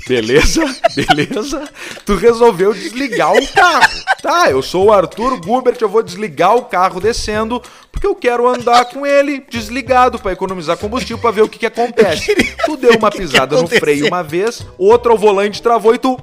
Beleza? 0.08 0.64
Beleza? 0.96 1.64
Tu 2.06 2.16
resolveu 2.16 2.74
desligar 2.74 3.34
o 3.34 3.48
carro. 3.48 4.04
Tá, 4.22 4.50
eu 4.50 4.62
sou 4.62 4.86
o 4.86 4.94
Arthur 4.94 5.40
Gubert, 5.40 5.78
eu 5.80 5.90
vou 5.90 6.04
desligar 6.04 6.56
o 6.56 6.66
carro 6.66 7.00
descendo, 7.00 7.62
porque 7.92 8.08
eu 8.08 8.16
quero 8.16 8.48
andar 8.48 8.86
com 8.86 9.06
ele 9.06 9.46
desligado 9.50 10.20
pra 10.20 10.34
economizar 10.34 10.78
combustível 10.78 11.20
pra 11.20 11.32
ver 11.32 11.42
o 11.42 11.50
que 11.50 11.60
que 11.60 11.66
acontece. 11.66 12.36
Tu 12.66 12.78
deu 12.78 12.98
uma 12.98 13.12
pisada 13.12 13.62
no 13.62 13.68
freio 13.68 14.08
uma 14.08 14.24
vez, 14.24 14.66
outra 14.78 15.14
o 15.14 15.18
volante 15.18 15.62
travou 15.62 15.94
e 15.94 15.98
tu 15.98 16.18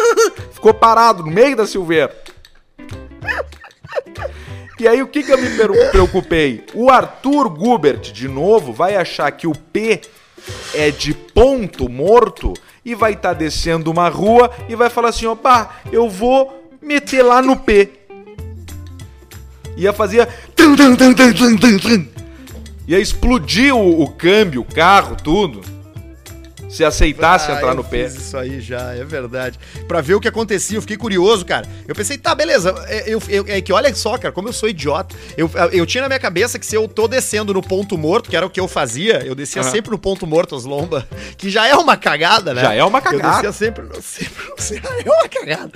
ficou 0.52 0.72
parado 0.72 1.22
no 1.22 1.30
meio 1.30 1.56
da 1.56 1.66
Silveira. 1.66 2.14
E 4.80 4.86
aí 4.86 5.02
o 5.02 5.08
que 5.08 5.24
que 5.24 5.32
eu 5.32 5.38
me 5.38 5.50
preocupei? 5.90 6.64
O 6.72 6.88
Arthur 6.88 7.48
Gubert, 7.48 8.12
de 8.12 8.28
novo, 8.28 8.72
vai 8.72 8.94
achar 8.94 9.30
que 9.32 9.46
o 9.46 9.52
P 9.52 10.00
é 10.74 10.90
de 10.90 11.14
ponto 11.14 11.88
morto 11.88 12.54
e 12.84 12.94
vai 12.94 13.12
estar 13.12 13.32
descendo 13.32 13.90
uma 13.90 14.08
rua 14.08 14.50
e 14.68 14.74
vai 14.74 14.90
falar 14.90 15.10
assim, 15.10 15.34
pá, 15.36 15.80
eu 15.92 16.08
vou 16.08 16.70
meter 16.80 17.22
lá 17.22 17.42
no 17.42 17.56
P. 17.56 17.90
Ia 19.76 19.92
fazer... 19.92 20.28
Ia 22.86 22.98
explodir 22.98 23.74
o, 23.74 24.02
o 24.02 24.08
câmbio, 24.08 24.62
o 24.62 24.64
carro, 24.64 25.16
tudo. 25.16 25.77
Se 26.68 26.84
aceitasse 26.84 27.50
Ah, 27.50 27.54
entrar 27.54 27.74
no 27.74 27.82
pé. 27.82 28.04
isso 28.06 28.36
aí 28.36 28.60
já, 28.60 28.92
é 28.94 29.02
verdade. 29.04 29.58
Pra 29.86 30.00
ver 30.02 30.14
o 30.14 30.20
que 30.20 30.28
acontecia, 30.28 30.76
eu 30.76 30.82
fiquei 30.82 30.96
curioso, 30.98 31.44
cara. 31.44 31.66
Eu 31.86 31.94
pensei, 31.94 32.18
tá, 32.18 32.34
beleza. 32.34 32.74
É, 32.88 33.04
eu- 33.12 33.22
eu- 33.28 33.44
é 33.48 33.60
que 33.60 33.72
olha 33.72 33.92
só, 33.94 34.18
cara, 34.18 34.32
como 34.32 34.48
eu 34.48 34.52
sou 34.52 34.68
idiota. 34.68 35.16
Eu, 35.36 35.50
eu 35.72 35.86
tinha 35.86 36.02
na 36.02 36.08
minha 36.08 36.18
cabeça 36.20 36.58
que 36.58 36.66
se 36.66 36.74
eu 36.76 36.86
tô 36.86 37.08
descendo 37.08 37.54
no 37.54 37.62
ponto 37.62 37.96
morto, 37.96 38.28
que 38.28 38.36
era 38.36 38.44
o 38.44 38.50
que 38.50 38.60
eu 38.60 38.68
fazia, 38.68 39.22
eu 39.24 39.34
descia 39.34 39.62
Aham. 39.62 39.70
sempre 39.70 39.90
no 39.90 39.98
ponto 39.98 40.26
morto 40.26 40.54
as 40.54 40.64
lombas, 40.64 41.04
que 41.38 41.48
já 41.48 41.66
é 41.66 41.74
uma 41.74 41.96
cagada, 41.96 42.52
né? 42.52 42.60
Já 42.60 42.74
é 42.74 42.84
uma 42.84 43.00
cagada. 43.00 43.46
Eu 43.46 43.50
descia 43.50 43.52
sempre, 43.52 43.84
sempre 44.02 44.42
já 44.82 44.98
é 44.98 45.10
uma 45.10 45.28
cagada. 45.28 45.72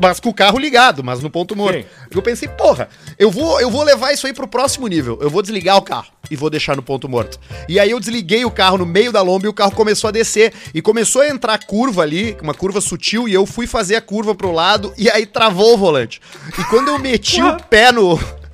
Mas 0.00 0.20
com 0.20 0.28
o 0.28 0.34
carro 0.34 0.58
ligado, 0.58 1.02
mas 1.02 1.20
no 1.20 1.30
ponto 1.30 1.56
morto. 1.56 1.78
Sim. 1.78 1.84
Eu 2.10 2.20
pensei, 2.22 2.48
porra, 2.48 2.88
eu 3.18 3.30
vou, 3.30 3.60
eu 3.60 3.70
vou 3.70 3.82
levar 3.82 4.12
isso 4.12 4.26
aí 4.26 4.32
pro 4.34 4.46
próximo 4.46 4.86
nível. 4.88 5.18
Eu 5.22 5.30
vou 5.30 5.40
desligar 5.40 5.76
o 5.78 5.82
carro 5.82 6.06
e 6.30 6.36
vou 6.36 6.48
deixar 6.50 6.76
no 6.76 6.82
ponto 6.82 7.08
morto. 7.08 7.38
E 7.68 7.80
aí 7.80 7.90
eu 7.90 7.98
desliguei 7.98 8.44
o 8.44 8.50
carro 8.50 8.78
no 8.78 8.86
meio 8.86 9.10
da 9.10 9.22
lomba 9.22 9.46
e 9.46 9.48
o 9.48 9.52
carro 9.52 9.72
começou 9.72 10.08
a 10.08 10.10
descer. 10.10 10.33
E 10.74 10.80
começou 10.82 11.22
a 11.22 11.28
entrar 11.28 11.58
curva 11.64 12.02
ali, 12.02 12.36
uma 12.42 12.54
curva 12.54 12.80
sutil, 12.80 13.28
e 13.28 13.34
eu 13.34 13.46
fui 13.46 13.66
fazer 13.66 13.96
a 13.96 14.00
curva 14.00 14.34
pro 14.34 14.52
lado 14.52 14.92
e 14.96 15.10
aí 15.10 15.26
travou 15.26 15.74
o 15.74 15.78
volante. 15.78 16.20
E 16.58 16.64
quando 16.64 16.88
eu 16.88 16.98
meti 16.98 17.42
o 17.42 17.56
pé 17.64 17.90
no. 17.92 18.18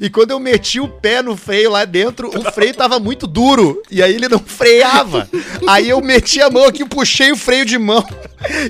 E 0.00 0.08
quando 0.08 0.30
eu 0.30 0.40
meti 0.40 0.80
o 0.80 0.88
pé 0.88 1.20
no 1.20 1.36
freio 1.36 1.70
lá 1.70 1.84
dentro, 1.84 2.30
o 2.30 2.50
freio 2.50 2.72
tava 2.72 2.98
muito 2.98 3.26
duro. 3.26 3.82
E 3.90 4.02
aí 4.02 4.14
ele 4.14 4.26
não 4.26 4.38
freava. 4.38 5.28
Aí 5.68 5.90
eu 5.90 6.00
meti 6.00 6.40
a 6.40 6.48
mão 6.48 6.64
aqui, 6.64 6.82
puxei 6.86 7.30
o 7.30 7.36
freio 7.36 7.66
de 7.66 7.76
mão 7.78 8.02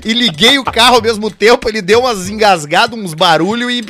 e 0.03 0.11
liguei 0.13 0.59
o 0.59 0.65
carro 0.65 0.97
ao 0.97 1.01
mesmo 1.01 1.31
tempo. 1.31 1.69
Ele 1.69 1.81
deu 1.81 2.01
umas 2.01 2.29
engasgadas, 2.29 2.99
uns 2.99 3.13
barulhos 3.13 3.71
e. 3.71 3.81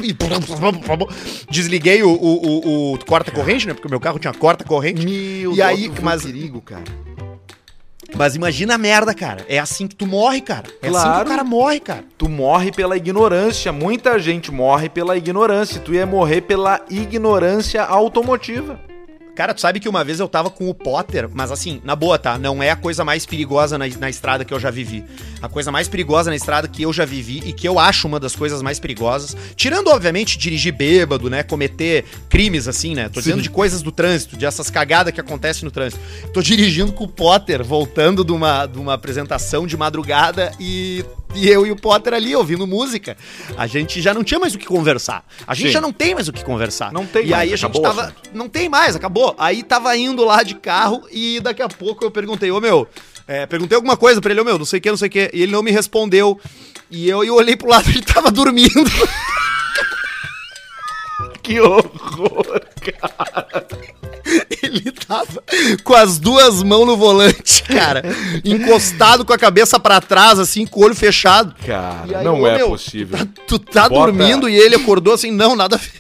desliguei 1.50 2.04
o, 2.04 2.10
o, 2.12 2.14
o- 2.14 2.94
o 2.94 3.06
corta-corrente, 3.06 3.68
né? 3.68 3.74
Porque 3.74 3.88
o 3.88 3.92
meu 3.92 4.00
carro 4.00 4.20
tinha 4.20 4.34
corta-corrente. 4.34 5.04
Meu 5.06 5.54
E 5.54 5.62
aí, 5.62 5.88
Deus, 5.90 6.00
mas- 6.02 6.22
perigo, 6.24 6.62
cara. 6.62 6.84
Mas 8.16 8.36
imagina 8.36 8.76
a 8.76 8.78
merda, 8.78 9.14
cara. 9.14 9.46
É 9.50 9.60
assim 9.60 9.88
que 9.88 9.96
tu 9.96 10.06
morre, 10.08 10.42
cara. 10.42 10.68
É 10.82 10.88
assim 10.88 10.98
que 10.98 11.04
Claro. 11.04 11.26
o 11.26 11.30
cara 11.30 11.44
morre, 11.44 11.80
cara. 11.80 12.04
Tu 12.18 12.30
morre 12.30 12.72
pela 12.72 12.96
ignorância. 12.96 13.72
Muita 13.72 14.18
gente 14.20 14.52
morre 14.52 14.90
pela 14.90 15.18
ignorância. 15.18 15.82
Tu 15.82 15.94
ia 15.94 16.06
morrer 16.06 16.42
pela 16.42 16.82
ignorância 16.90 17.84
automotiva. 17.84 18.80
Cara, 19.38 19.54
tu 19.54 19.62
sabe 19.62 19.80
que 19.80 19.88
uma 19.88 20.04
vez 20.04 20.20
eu 20.20 20.28
tava 20.28 20.50
com 20.50 20.68
o 20.68 20.74
Potter, 20.74 21.30
mas 21.32 21.52
assim, 21.52 21.80
na 21.84 21.96
boa, 21.96 22.18
tá? 22.18 22.40
Não 22.40 22.64
é 22.64 22.72
a 22.72 22.76
coisa 22.76 23.06
mais 23.06 23.24
perigosa 23.24 23.78
na, 23.78 23.86
na 24.00 24.10
estrada 24.10 24.44
que 24.44 24.52
eu 24.52 24.60
já 24.60 24.72
vivi. 24.72 25.04
A 25.40 25.48
coisa 25.48 25.72
mais 25.72 25.88
perigosa 25.88 26.32
na 26.32 26.36
estrada 26.36 26.68
que 26.68 26.82
eu 26.82 26.92
já 26.92 27.06
vivi 27.06 27.44
e 27.46 27.54
que 27.54 27.68
eu 27.68 27.78
acho 27.78 28.08
uma 28.08 28.20
das 28.20 28.36
coisas 28.36 28.64
mais 28.64 28.80
perigosas, 28.80 29.38
tirando, 29.56 29.90
obviamente, 29.90 30.40
dirigir 30.40 30.74
bêbado, 30.74 31.30
né? 31.30 31.44
Cometer 31.44 32.04
crimes, 32.28 32.68
assim, 32.68 32.96
né? 32.96 33.10
Tô 33.10 33.20
dizendo 33.20 33.44
de 33.44 33.50
coisas 33.52 33.84
do 33.84 33.92
trânsito, 33.92 34.36
de 34.36 34.44
essas 34.44 34.72
cagadas 34.72 35.14
que 35.14 35.22
acontecem 35.22 35.66
no 35.66 35.70
trânsito. 35.70 36.02
Tô 36.34 36.42
dirigindo 36.42 36.92
com 36.92 37.04
o 37.04 37.08
Potter, 37.08 37.64
voltando 37.64 38.26
de 38.26 38.32
uma, 38.32 38.66
de 38.66 38.80
uma 38.80 38.96
apresentação 38.96 39.68
de 39.68 39.78
madrugada 39.78 40.52
e, 40.60 41.06
e 41.36 41.50
eu 41.50 41.66
e 41.66 41.72
o 41.72 41.76
Potter 41.76 42.14
ali 42.14 42.36
ouvindo 42.36 42.66
música. 42.66 43.16
A 43.58 43.68
gente 43.68 44.02
já 44.02 44.14
não 44.14 44.24
tinha 44.24 44.40
mais 44.40 44.56
o 44.56 44.58
que 44.58 44.66
conversar. 44.66 45.26
A 45.46 45.54
gente 45.54 45.68
Sim. 45.68 45.74
já 45.74 45.82
não 45.82 45.92
tem 45.94 46.14
mais 46.16 46.28
o 46.28 46.34
que 46.34 46.44
conversar. 46.44 46.92
Não 46.92 47.06
tem 47.06 47.26
E 47.26 47.30
mais, 47.30 47.42
aí 47.44 47.54
a 47.54 47.58
gente 47.58 47.82
tava. 47.82 48.02
assunto. 48.04 48.30
Não 48.34 48.50
tem 48.50 48.70
mais, 48.70 48.96
acabou. 48.96 49.36
Aí 49.38 49.64
tava 49.64 49.96
indo 49.96 50.24
lá 50.26 50.44
de 50.44 50.56
carro 50.56 51.04
e 51.12 51.40
daqui 51.40 51.62
a 51.62 51.68
pouco 51.70 52.04
eu 52.06 52.12
perguntei, 52.12 52.50
ô 52.52 52.60
meu, 52.62 52.88
é, 53.28 53.46
perguntei 53.46 53.76
alguma 53.76 53.98
coisa 53.98 54.22
pra 54.22 54.32
ele, 54.32 54.42
ô 54.42 54.46
meu, 54.46 54.58
não 54.58 54.66
sei 54.66 54.80
o 54.80 54.82
que, 54.82 54.90
não 54.90 54.98
sei 54.98 55.08
o 55.08 55.12
que. 55.12 55.30
E 55.34 55.42
ele 55.44 55.52
não 55.52 55.62
me 55.62 55.72
respondeu. 55.72 56.40
E 56.90 57.10
eu, 57.10 57.24
eu 57.24 57.36
olhei 57.36 57.56
pro 57.56 57.70
lado 57.70 57.88
e 57.90 57.92
ele 57.98 58.02
tava 58.06 58.32
dormindo. 58.32 58.72
Que 61.48 61.62
horror. 61.62 62.62
Ele 64.62 64.92
tava 64.92 65.42
com 65.86 65.94
as 65.94 66.20
duas 66.20 66.62
mãos 66.62 66.86
no 66.86 66.98
volante, 66.98 67.64
cara. 67.64 68.04
encostado 68.44 69.24
com 69.24 69.32
a 69.32 69.38
cabeça 69.38 69.80
pra 69.80 70.02
trás, 70.02 70.40
assim, 70.40 70.66
com 70.68 70.82
o 70.82 70.84
olho 70.84 70.94
fechado. 70.96 71.56
Cara, 71.66 72.20
aí, 72.20 72.26
não 72.26 72.42
ô, 72.42 72.48
é 72.48 72.58
meu, 72.58 72.68
possível. 72.72 73.18
Tá- 73.18 73.28
tu 73.48 73.58
tá 73.60 73.88
dormindo 73.88 74.50
e 74.50 74.58
ele 74.58 74.76
acordou 74.76 75.14
assim, 75.14 75.32
não, 75.32 75.56
nada 75.56 75.78
a 75.78 75.80
ver. 75.80 75.92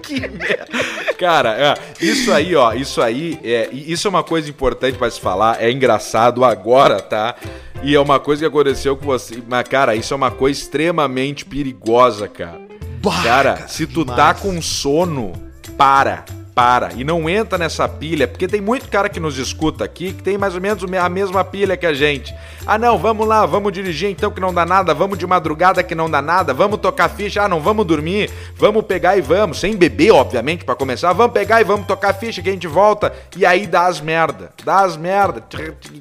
Cara, 1.18 1.50
é, 1.58 2.04
isso 2.04 2.32
aí, 2.32 2.54
ó, 2.54 2.72
isso 2.72 3.00
aí, 3.00 3.38
é, 3.42 3.68
isso 3.72 4.06
é 4.06 4.10
uma 4.10 4.22
coisa 4.22 4.48
importante 4.50 4.98
pra 4.98 5.10
se 5.10 5.20
falar, 5.20 5.62
é 5.62 5.70
engraçado 5.70 6.44
agora, 6.44 7.00
tá? 7.00 7.34
E 7.82 7.94
é 7.94 8.00
uma 8.00 8.18
coisa 8.18 8.40
que 8.40 8.46
aconteceu 8.46 8.96
com 8.96 9.06
você, 9.06 9.42
mas 9.48 9.68
cara, 9.68 9.94
isso 9.94 10.12
é 10.12 10.16
uma 10.16 10.30
coisa 10.30 10.58
extremamente 10.60 11.44
perigosa, 11.44 12.28
cara. 12.28 12.60
Bah, 13.02 13.22
Cara, 13.22 13.68
se 13.68 13.86
tu 13.86 14.04
tá 14.04 14.34
com 14.34 14.60
sono, 14.60 15.32
para, 15.76 16.24
para. 16.56 16.90
E 16.96 17.04
não 17.04 17.28
entra 17.28 17.58
nessa 17.58 17.86
pilha, 17.86 18.26
porque 18.26 18.48
tem 18.48 18.62
muito 18.62 18.88
cara 18.88 19.10
que 19.10 19.20
nos 19.20 19.36
escuta 19.36 19.84
aqui 19.84 20.14
que 20.14 20.22
tem 20.22 20.38
mais 20.38 20.54
ou 20.54 20.60
menos 20.60 20.82
a 20.82 21.08
mesma 21.10 21.44
pilha 21.44 21.76
que 21.76 21.84
a 21.84 21.92
gente. 21.92 22.34
Ah, 22.66 22.78
não, 22.78 22.96
vamos 22.96 23.26
lá, 23.28 23.44
vamos 23.44 23.70
dirigir 23.74 24.08
então 24.08 24.30
que 24.30 24.40
não 24.40 24.54
dá 24.54 24.64
nada, 24.64 24.94
vamos 24.94 25.18
de 25.18 25.26
madrugada 25.26 25.82
que 25.82 25.94
não 25.94 26.08
dá 26.08 26.22
nada, 26.22 26.54
vamos 26.54 26.78
tocar 26.78 27.10
ficha, 27.10 27.42
ah, 27.42 27.48
não, 27.48 27.60
vamos 27.60 27.84
dormir, 27.84 28.30
vamos 28.56 28.82
pegar 28.86 29.18
e 29.18 29.20
vamos, 29.20 29.60
sem 29.60 29.76
beber, 29.76 30.12
obviamente, 30.12 30.64
pra 30.64 30.74
começar, 30.74 31.12
vamos 31.12 31.34
pegar 31.34 31.60
e 31.60 31.64
vamos 31.64 31.86
tocar 31.86 32.14
ficha 32.14 32.40
que 32.40 32.48
a 32.48 32.52
gente 32.52 32.66
volta, 32.66 33.12
e 33.36 33.44
aí 33.44 33.66
dá 33.66 33.84
as 33.86 34.00
merda, 34.00 34.50
dá 34.64 34.80
as 34.80 34.96
merda. 34.96 35.44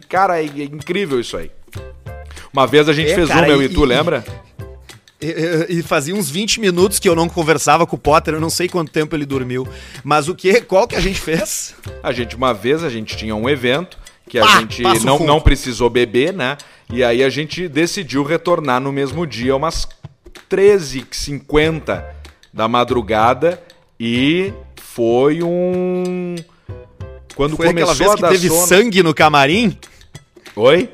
Cara, 0.07 0.41
é, 0.41 0.45
incrível 0.45 1.19
isso 1.19 1.35
aí. 1.35 1.51
Uma 2.53 2.65
vez 2.65 2.87
a 2.87 2.93
gente 2.93 3.11
É, 3.11 3.15
fez 3.15 3.27
cara, 3.27 3.41
uma, 3.41 3.49
eu 3.49 3.61
e- 3.61 3.65
e 3.65 3.69
tu, 3.69 3.83
lembra? 3.83 4.23
E, 4.61 4.64
e- 5.69 5.83
fazia 5.83 6.15
uns 6.15 6.29
20 6.29 6.59
minutos 6.59 6.99
que 6.99 7.07
eu 7.07 7.15
não 7.15 7.27
conversava 7.27 7.85
com 7.85 7.95
o 7.95 7.99
Potter, 7.99 8.33
eu 8.33 8.41
não 8.41 8.49
sei 8.49 8.67
quanto 8.67 8.91
tempo 8.91 9.15
ele 9.15 9.25
dormiu. 9.25 9.67
Mas 10.03 10.27
o 10.27 10.35
que, 10.35 10.61
qual 10.61 10.87
que 10.87 10.95
a 10.95 10.99
gente 11.01 11.19
fez? 11.19 11.75
A 12.03 12.11
gente, 12.11 12.35
uma 12.35 12.53
vez, 12.53 12.83
a 12.83 12.89
gente 12.89 13.15
tinha 13.15 13.35
um 13.35 13.49
evento 13.49 13.97
que 14.29 14.39
a 14.39 14.41
Pá, 14.41 14.59
gente 14.59 14.81
não, 15.03 15.19
não 15.19 15.39
precisou 15.39 15.89
beber, 15.89 16.33
né? 16.33 16.57
E 16.91 17.03
aí 17.03 17.23
a 17.23 17.29
gente 17.29 17.67
decidiu 17.67 18.23
retornar 18.23 18.79
no 18.79 18.91
mesmo 18.91 19.25
dia, 19.25 19.55
umas 19.55 19.87
13h50 20.49 22.03
da 22.53 22.67
madrugada. 22.67 23.61
E 23.99 24.53
foi 24.75 25.41
um. 25.41 26.35
Quando 27.35 27.57
Foi 27.57 27.67
aquela 27.67 27.93
começou 27.93 27.95
vez 27.95 28.11
a 28.11 28.15
que 28.15 28.21
dar 28.21 28.29
teve 28.29 28.47
sono... 28.47 28.67
sangue 28.67 29.03
no 29.03 29.13
camarim? 29.13 29.77
Oi? 30.55 30.89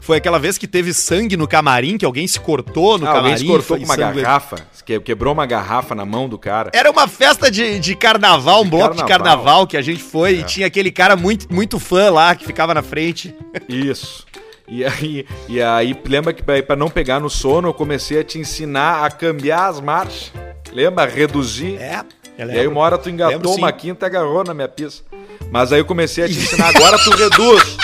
Foi 0.00 0.18
aquela 0.18 0.38
vez 0.38 0.58
que 0.58 0.66
teve 0.66 0.92
sangue 0.92 1.36
no 1.36 1.48
camarim, 1.48 1.96
que 1.96 2.04
alguém 2.04 2.26
se 2.26 2.38
cortou 2.38 2.98
no 2.98 3.06
Ah, 3.06 3.10
alguém 3.10 3.22
camarim? 3.24 3.38
se 3.38 3.46
cortou 3.46 3.78
com 3.78 3.84
uma 3.84 3.94
sangue- 3.96 4.20
garrafa, 4.22 4.56
que- 4.84 5.00
quebrou 5.00 5.32
uma 5.32 5.46
garrafa 5.46 5.94
na 5.94 6.04
mão 6.04 6.28
do 6.28 6.38
cara. 6.38 6.70
Era 6.74 6.90
uma 6.90 7.08
festa 7.08 7.50
de, 7.50 7.78
de 7.80 7.94
carnaval, 7.96 8.62
um 8.62 8.68
bloco 8.68 8.94
de 8.96 9.04
carnaval. 9.04 9.36
carnaval 9.44 9.66
que 9.66 9.76
a 9.76 9.82
gente 9.82 10.02
foi 10.02 10.40
e 10.40 10.42
tinha 10.44 10.66
aquele 10.66 10.90
cara 10.92 11.16
muito, 11.16 11.52
muito 11.52 11.78
fã 11.78 12.10
lá 12.10 12.34
que 12.34 12.44
ficava 12.44 12.74
na 12.74 12.82
frente. 12.82 13.34
Isso. 13.68 14.26
E 14.68 14.84
aí, 14.84 15.26
e 15.48 15.60
aí 15.60 15.94
lembra 16.06 16.32
que 16.32 16.42
pra, 16.42 16.62
pra 16.62 16.76
não 16.76 16.88
pegar 16.90 17.20
no 17.20 17.28
sono, 17.30 17.68
eu 17.68 17.74
comecei 17.74 18.18
a 18.20 18.24
te 18.24 18.38
ensinar 18.38 19.04
a 19.04 19.10
cambiar 19.10 19.68
as 19.68 19.80
marchas. 19.80 20.32
Lembra? 20.72 21.06
Reduzir. 21.06 21.76
É, 21.80 22.02
E 22.38 22.42
aí 22.42 22.66
uma 22.66 22.80
hora 22.80 22.98
tu 22.98 23.06
Lembro, 23.08 23.26
engatou 23.26 23.52
sim. 23.54 23.58
uma 23.60 23.70
quinta 23.72 24.04
e 24.04 24.08
agarrou 24.08 24.42
na 24.44 24.52
minha 24.54 24.68
pista. 24.68 25.04
Mas 25.50 25.72
aí 25.72 25.80
eu 25.80 25.84
comecei 25.84 26.24
a 26.24 26.28
te 26.28 26.34
ensinar, 26.34 26.68
agora 26.74 26.98
tu 26.98 27.10
reduz. 27.16 27.76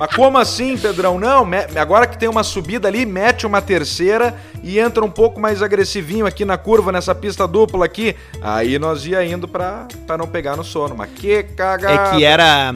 Mas 0.00 0.16
como 0.16 0.38
assim, 0.38 0.78
Pedrão? 0.78 1.20
Não, 1.20 1.46
agora 1.78 2.06
que 2.06 2.16
tem 2.16 2.26
uma 2.26 2.42
subida 2.42 2.88
ali, 2.88 3.04
mete 3.04 3.46
uma 3.46 3.60
terceira 3.60 4.34
e 4.62 4.78
entra 4.78 5.04
um 5.04 5.10
pouco 5.10 5.40
mais 5.40 5.62
agressivinho 5.62 6.26
aqui 6.26 6.44
na 6.44 6.56
curva, 6.56 6.92
nessa 6.92 7.14
pista 7.14 7.46
dupla 7.48 7.84
aqui, 7.84 8.14
aí 8.42 8.78
nós 8.78 9.06
ia 9.06 9.24
indo 9.24 9.48
pra, 9.48 9.86
pra 10.06 10.16
não 10.18 10.26
pegar 10.26 10.56
no 10.56 10.64
sono. 10.64 10.94
Mas 10.94 11.10
que 11.14 11.42
cagada! 11.42 12.10
É 12.10 12.16
que 12.16 12.24
era 12.24 12.72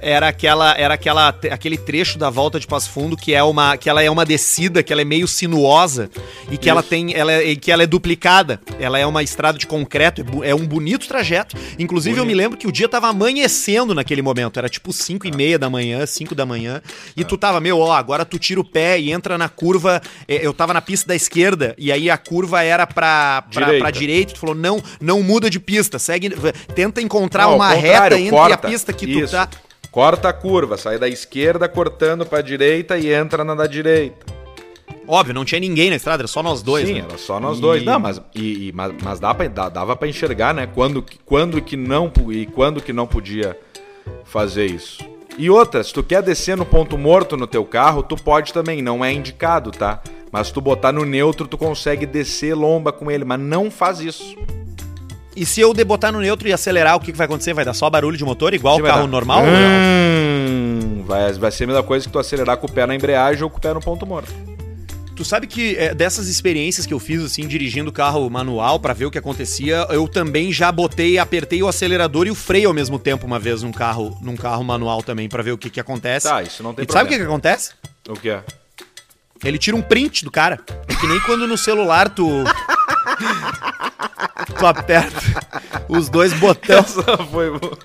era 0.00 0.28
aquela 0.28 0.76
era 0.76 0.94
aquela 0.94 1.28
aquele 1.28 1.76
trecho 1.78 2.18
da 2.18 2.30
volta 2.30 2.58
de 2.58 2.66
Passo 2.66 2.90
Fundo 2.90 3.16
que 3.16 3.34
é 3.34 3.42
uma 3.42 3.76
que 3.76 3.88
ela 3.88 4.02
é 4.02 4.10
uma 4.10 4.24
descida, 4.24 4.82
que 4.82 4.92
ela 4.92 5.02
é 5.02 5.04
meio 5.04 5.28
sinuosa 5.28 6.10
e 6.50 6.56
que 6.56 6.64
Isso. 6.66 6.70
ela 6.70 6.82
tem 6.82 7.14
ela 7.14 7.32
é, 7.32 7.54
que 7.56 7.70
ela 7.70 7.82
é 7.82 7.86
duplicada. 7.86 8.60
Ela 8.80 8.98
é 8.98 9.06
uma 9.06 9.22
estrada 9.22 9.58
de 9.58 9.66
concreto, 9.66 10.22
é 10.42 10.48
é 10.48 10.54
um 10.54 10.66
bonito 10.66 11.06
trajeto. 11.06 11.56
Inclusive 11.78 12.18
eu 12.18 12.24
me 12.24 12.34
lembro 12.34 12.56
que 12.56 12.66
o 12.66 12.72
dia 12.72 12.88
tava 12.88 13.08
amanhecendo 13.08 13.94
naquele 13.94 14.22
momento, 14.22 14.58
era 14.58 14.68
tipo 14.68 14.92
5 14.92 15.26
e 15.26 15.30
meia 15.30 15.58
da 15.58 15.68
manhã, 15.68 16.04
5 16.06 16.34
da 16.34 16.46
manhã, 16.46 16.80
e 17.14 17.22
tu 17.22 17.36
tava, 17.36 17.60
meu, 17.60 17.78
ó, 17.78 17.92
agora 17.92 18.24
tu 18.24 18.38
tira 18.38 18.58
o 18.58 18.64
pé 18.64 18.98
e 18.98 19.12
entra 19.12 19.36
na 19.36 19.48
curva. 19.48 20.00
é, 20.26 20.44
Eu 20.44 20.54
tava 20.54 20.72
na 20.72 20.80
pista 20.80 21.08
da 21.08 21.14
esquerda 21.14 21.27
e 21.78 21.92
aí 21.92 22.08
a 22.10 22.16
curva 22.18 22.62
era 22.62 22.86
pra, 22.86 23.42
pra, 23.42 23.64
Direita. 23.66 23.78
pra 23.84 23.90
direita, 23.90 24.32
tu 24.34 24.38
falou, 24.40 24.54
não, 24.54 24.82
não 25.00 25.22
muda 25.22 25.48
de 25.50 25.60
pista, 25.60 25.98
segue, 25.98 26.30
tenta 26.74 27.00
encontrar 27.00 27.44
Não, 27.46 27.56
uma 27.56 27.70
reta 27.74 28.18
entre 28.18 28.30
corta. 28.30 28.54
a 28.54 28.70
pista 28.70 28.92
que 28.92 29.06
tu 29.06 29.18
Isso. 29.20 29.32
tá. 29.32 29.48
Corta 29.90 30.28
a 30.28 30.32
curva, 30.32 30.76
sai 30.76 30.98
da 30.98 31.08
esquerda 31.08 31.68
cortando 31.68 32.24
pra 32.26 32.40
direita 32.42 32.98
e 32.98 33.12
entra 33.12 33.42
na 33.44 33.54
da 33.54 33.66
direita. 33.66 34.26
Óbvio, 35.06 35.32
não 35.34 35.44
tinha 35.44 35.58
ninguém 35.60 35.88
na 35.88 35.96
estrada, 35.96 36.20
era 36.20 36.28
só 36.28 36.42
nós 36.42 36.60
dois. 36.62 36.86
Sim, 36.86 36.94
né? 36.94 37.04
era 37.08 37.16
só 37.18 37.40
nós 37.40 37.56
E- 37.56 37.60
dois. 37.62 37.82
Não, 37.82 37.98
mas, 37.98 38.20
e, 38.34 38.68
e- 38.68 38.72
mas, 38.74 38.92
mas 39.02 39.18
dá 39.18 39.32
pra, 39.34 39.48
dava 39.48 39.96
pra 39.96 40.06
enxergar, 40.06 40.52
né? 40.52 40.66
Quando, 40.74 41.00
que- 41.02 41.18
quando 41.24 41.60
que 41.62 41.76
não 41.76 42.12
e 42.30 42.44
quando 42.44 42.82
que 42.82 42.92
não 42.92 43.06
podia 43.06 43.56
fazer 44.24 44.66
isso. 44.66 44.98
E 45.38 45.48
outra, 45.48 45.82
se 45.82 45.92
tu 45.92 46.02
quer 46.02 46.22
descer 46.22 46.56
no 46.56 46.66
ponto 46.66 46.98
morto 46.98 47.36
no 47.36 47.46
teu 47.46 47.64
carro, 47.64 48.02
tu 48.02 48.16
pode 48.16 48.52
também, 48.52 48.82
não 48.82 49.02
é 49.04 49.10
indicado, 49.12 49.70
tá? 49.70 50.02
Mas 50.32 50.48
se 50.48 50.52
tu 50.52 50.60
botar 50.60 50.92
no 50.92 51.04
neutro, 51.04 51.46
tu 51.46 51.56
consegue 51.56 52.04
descer 52.06 52.54
lomba 52.54 52.92
com 52.92 53.10
ele, 53.10 53.24
mas 53.24 53.40
não 53.40 53.70
faz 53.70 54.00
isso. 54.00 54.36
E 55.34 55.46
se 55.46 55.60
eu 55.60 55.72
de- 55.72 55.84
botar 55.84 56.10
no 56.10 56.20
neutro 56.20 56.48
e 56.48 56.52
acelerar, 56.52 56.96
o 56.96 57.00
que, 57.00 57.12
que 57.12 57.18
vai 57.18 57.26
acontecer? 57.26 57.54
Vai 57.54 57.64
dar 57.64 57.72
só 57.74 57.88
barulho 57.88 58.16
de 58.16 58.24
motor, 58.24 58.52
igual 58.54 58.76
Sim, 58.76 58.82
o 58.82 58.84
carro 58.84 59.02
dar. 59.02 59.06
normal? 59.08 59.42
Hum, 59.44 61.04
vai, 61.06 61.32
vai 61.34 61.50
ser 61.50 61.64
a 61.64 61.66
mesma 61.68 61.82
coisa 61.82 62.06
que 62.06 62.12
tu 62.12 62.18
acelerar 62.18 62.56
com 62.56 62.66
o 62.66 62.70
pé 62.72 62.86
na 62.86 62.94
embreagem 62.94 63.42
ou 63.44 63.50
com 63.50 63.58
o 63.58 63.60
pé 63.60 63.72
no 63.72 63.80
ponto 63.80 64.04
morto. 64.06 64.32
Tu 65.14 65.24
sabe 65.24 65.48
que 65.48 65.76
é, 65.76 65.92
dessas 65.94 66.28
experiências 66.28 66.86
que 66.86 66.94
eu 66.94 66.98
fiz, 67.00 67.22
assim, 67.24 67.46
dirigindo 67.48 67.90
carro 67.90 68.28
manual 68.30 68.78
pra 68.78 68.92
ver 68.92 69.06
o 69.06 69.10
que 69.10 69.18
acontecia, 69.18 69.84
eu 69.90 70.06
também 70.06 70.52
já 70.52 70.70
botei, 70.70 71.18
apertei 71.18 71.60
o 71.62 71.66
acelerador 71.68 72.26
e 72.28 72.30
o 72.30 72.36
freio 72.36 72.68
ao 72.68 72.74
mesmo 72.74 73.00
tempo 73.00 73.26
uma 73.26 73.38
vez 73.38 73.62
num 73.62 73.72
carro, 73.72 74.16
num 74.22 74.36
carro 74.36 74.62
manual 74.62 75.02
também 75.02 75.28
pra 75.28 75.42
ver 75.42 75.50
o 75.52 75.58
que, 75.58 75.70
que 75.70 75.80
acontece. 75.80 76.28
Tá, 76.28 76.40
isso 76.42 76.62
não 76.62 76.72
tem 76.72 76.84
e 76.84 76.86
tu 76.86 76.92
sabe 76.92 77.06
o 77.06 77.08
que, 77.08 77.16
problema. 77.18 77.40
que 77.40 77.46
acontece? 77.48 77.72
O 78.08 78.12
que 78.14 78.30
é? 78.30 78.44
Ele 79.44 79.58
tira 79.58 79.76
um 79.76 79.82
print 79.82 80.24
do 80.24 80.30
cara. 80.30 80.58
É 80.88 80.94
que 80.94 81.06
nem 81.06 81.20
quando 81.20 81.46
no 81.46 81.56
celular 81.56 82.08
tu. 82.08 82.28
tu 84.58 84.66
aperta 84.66 85.16
os 85.88 86.08
dois 86.08 86.32
botões. 86.34 86.78
Essa 86.98 87.18
foi 87.18 87.50
boa. 87.58 87.76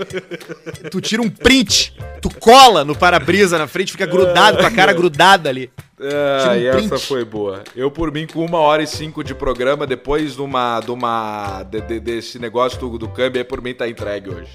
tu 0.92 1.00
tira 1.02 1.22
um 1.22 1.30
print, 1.30 1.96
tu 2.22 2.30
cola 2.30 2.84
no 2.84 2.96
para-brisa 2.96 3.58
na 3.58 3.68
frente, 3.68 3.92
fica 3.92 4.06
grudado 4.06 4.58
com 4.58 4.66
a 4.66 4.72
cara 4.72 4.94
grudada 4.94 5.50
ali. 5.50 5.70
Ah, 6.00 6.58
e 6.58 6.66
essa 6.68 6.98
foi 7.00 7.24
boa. 7.24 7.64
Eu, 7.76 7.90
por 7.90 8.12
mim, 8.12 8.28
com 8.28 8.44
uma 8.46 8.58
hora 8.58 8.84
e 8.84 8.88
cinco 8.88 9.24
de 9.24 9.34
programa, 9.34 9.88
depois 9.88 10.36
de 10.36 10.42
uma. 10.42 10.80
De 10.82 10.92
uma 10.92 11.64
de- 11.64 11.82
de- 11.82 12.00
desse 12.00 12.38
negócio 12.40 12.78
do, 12.80 12.98
do 12.98 13.08
câmbio, 13.08 13.40
aí 13.40 13.46
por 13.46 13.62
mim 13.62 13.74
tá 13.74 13.88
entregue 13.88 14.30
hoje. 14.30 14.50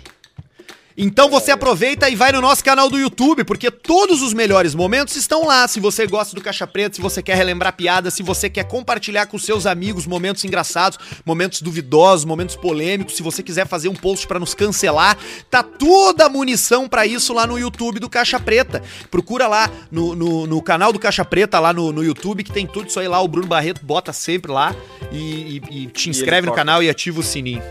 Então 1.01 1.31
você 1.31 1.53
aproveita 1.53 2.11
e 2.11 2.17
vai 2.17 2.33
no 2.33 2.41
nosso 2.41 2.65
canal 2.65 2.91
do 2.91 2.99
YouTube, 2.99 3.45
porque 3.45 3.71
todos 3.71 4.21
os 4.21 4.33
melhores 4.33 4.75
momentos 4.75 5.15
estão 5.15 5.47
lá. 5.47 5.69
Se 5.69 5.79
você 5.79 6.09
gosta 6.09 6.35
do 6.35 6.43
Caixa 6.43 6.67
Preta, 6.67 6.97
se 6.97 7.01
você 7.01 7.23
quer 7.23 7.37
relembrar 7.37 7.73
piadas, 7.77 8.15
se 8.15 8.23
você 8.25 8.51
quer 8.51 8.65
compartilhar 8.65 9.27
com 9.27 9.39
seus 9.39 9.65
amigos 9.65 10.09
momentos 10.09 10.45
engraçados, 10.45 10.99
momentos 11.25 11.63
duvidosos, 11.63 12.25
momentos 12.25 12.57
polêmicos, 12.57 13.15
se 13.17 13.23
você 13.23 13.45
quiser 13.45 13.65
fazer 13.69 13.89
um 13.89 13.95
post 13.95 14.27
pra 14.27 14.41
nos 14.41 14.55
cancelar, 14.55 15.17
tá 15.49 15.63
toda 15.63 16.27
a 16.27 16.29
munição 16.29 16.89
pra 16.89 17.07
isso 17.07 17.33
lá 17.33 17.47
no 17.47 17.57
YouTube 17.57 18.01
do 18.01 18.11
Caixa 18.11 18.41
Preta. 18.41 18.83
Procura 19.09 19.47
lá 19.47 19.71
no, 19.93 20.17
no, 20.17 20.47
no 20.49 20.61
canal 20.61 20.93
do 20.93 20.99
Caixa 20.99 21.25
Preta, 21.25 21.61
lá 21.61 21.73
no, 21.73 21.93
no 21.93 22.03
YouTube, 22.03 22.43
que 22.43 22.51
tem 22.51 22.67
tudo 22.67 22.89
isso 22.89 22.99
aí 22.99 23.07
lá. 23.07 23.21
O 23.21 23.29
Bruno 23.29 23.47
Barreto 23.47 23.87
bota 23.87 24.13
sempre 24.13 24.51
lá 24.51 24.75
e, 25.13 25.63
e- 25.71 25.83
e 25.83 25.87
te 25.87 26.11
inscreve 26.11 26.47
no 26.47 26.53
toca. 26.53 26.57
canal 26.57 26.83
e 26.83 26.91
ativa 26.91 27.21
o 27.21 27.23
sininho. 27.23 27.63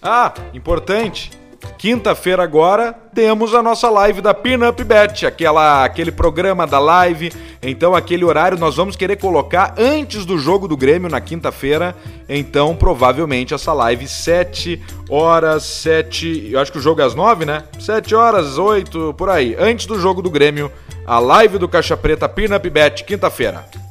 Ah, 0.00 0.32
importante. 0.54 1.30
Quinta-feira 1.78 2.42
agora 2.42 2.92
temos 3.14 3.54
a 3.54 3.62
nossa 3.62 3.88
live 3.88 4.20
da 4.20 4.34
Pinup 4.34 4.82
Bet, 4.84 5.26
aquela, 5.26 5.84
aquele 5.84 6.10
programa 6.10 6.66
da 6.66 6.78
live. 6.78 7.32
Então, 7.62 7.94
aquele 7.94 8.24
horário 8.24 8.58
nós 8.58 8.76
vamos 8.76 8.96
querer 8.96 9.16
colocar 9.16 9.74
antes 9.78 10.24
do 10.24 10.38
jogo 10.38 10.68
do 10.68 10.76
Grêmio 10.76 11.10
na 11.10 11.20
quinta-feira. 11.20 11.94
Então, 12.28 12.74
provavelmente 12.74 13.54
essa 13.54 13.72
live 13.72 14.06
7 14.06 14.82
horas, 15.08 15.64
7. 15.64 16.50
Eu 16.50 16.60
acho 16.60 16.72
que 16.72 16.78
o 16.78 16.82
jogo 16.82 17.00
é 17.00 17.04
às 17.04 17.14
9, 17.14 17.44
né? 17.44 17.64
7 17.78 18.14
horas, 18.14 18.58
8, 18.58 19.14
por 19.16 19.30
aí. 19.30 19.56
Antes 19.58 19.86
do 19.86 19.98
jogo 19.98 20.20
do 20.20 20.30
Grêmio, 20.30 20.70
a 21.06 21.18
live 21.18 21.58
do 21.58 21.68
Caixa 21.68 21.96
Preta 21.96 22.28
Pinup 22.28 22.68
Bet, 22.68 23.04
quinta-feira. 23.04 23.85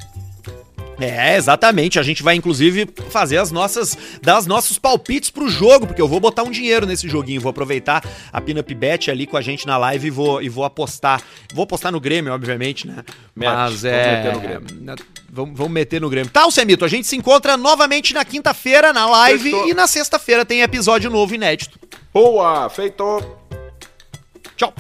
É, 1.00 1.36
exatamente. 1.36 2.00
A 2.00 2.04
gente 2.04 2.24
vai, 2.24 2.36
inclusive, 2.36 2.88
fazer 3.10 3.38
as 3.38 3.52
nossas. 3.52 3.98
dar 4.22 4.40
os 4.40 4.46
nossos 4.46 4.78
palpites 4.80 5.30
pro 5.30 5.50
jogo, 5.50 5.86
porque 5.88 6.02
eu 6.02 6.08
vou 6.08 6.20
botar 6.20 6.44
um 6.44 6.52
dinheiro 6.52 6.86
nesse 6.86 7.10
joguinho. 7.10 7.42
Vou 7.42 7.50
aproveitar 7.50 8.04
a 8.32 8.40
Pinup 8.40 8.74
Bet 8.74 9.12
ali 9.12 9.28
com 9.28 9.36
a 9.36 9.42
gente 9.42 9.68
na 9.68 9.78
live 9.78 10.08
e 10.08 10.10
vou, 10.10 10.42
e 10.42 10.48
vou 10.48 10.64
apostar. 10.64 11.22
Vou 11.54 11.64
apostar 11.64 11.92
no 11.92 12.00
Grêmio, 12.00 12.34
obviamente, 12.34 12.88
né? 12.88 13.04
Mete, 13.36 13.50
Mas 13.50 13.82
vamos 13.82 13.86
é. 13.86 14.16
meter 14.16 14.34
no 14.34 14.40
Grêmio. 14.40 14.68
na- 14.82 14.96
Vamos, 15.30 15.58
vamos 15.58 15.74
meter 15.74 16.00
no 16.00 16.10
Grêmio. 16.10 16.32
Tá, 16.32 16.50
Semito, 16.50 16.86
a 16.86 16.88
gente 16.88 17.06
se 17.08 17.16
encontra 17.18 17.58
novamente 17.58 18.14
na 18.14 18.24
quinta-feira 18.24 18.94
na 18.94 19.06
live 19.06 19.44
Fechou. 19.52 19.68
e 19.68 19.74
na 19.74 19.86
sexta-feira 19.86 20.46
tem 20.46 20.62
episódio 20.62 21.10
novo 21.10 21.36
inédito. 21.36 21.78
Boa, 22.14 22.70
feito! 22.70 23.04
Tchau! 24.56 24.74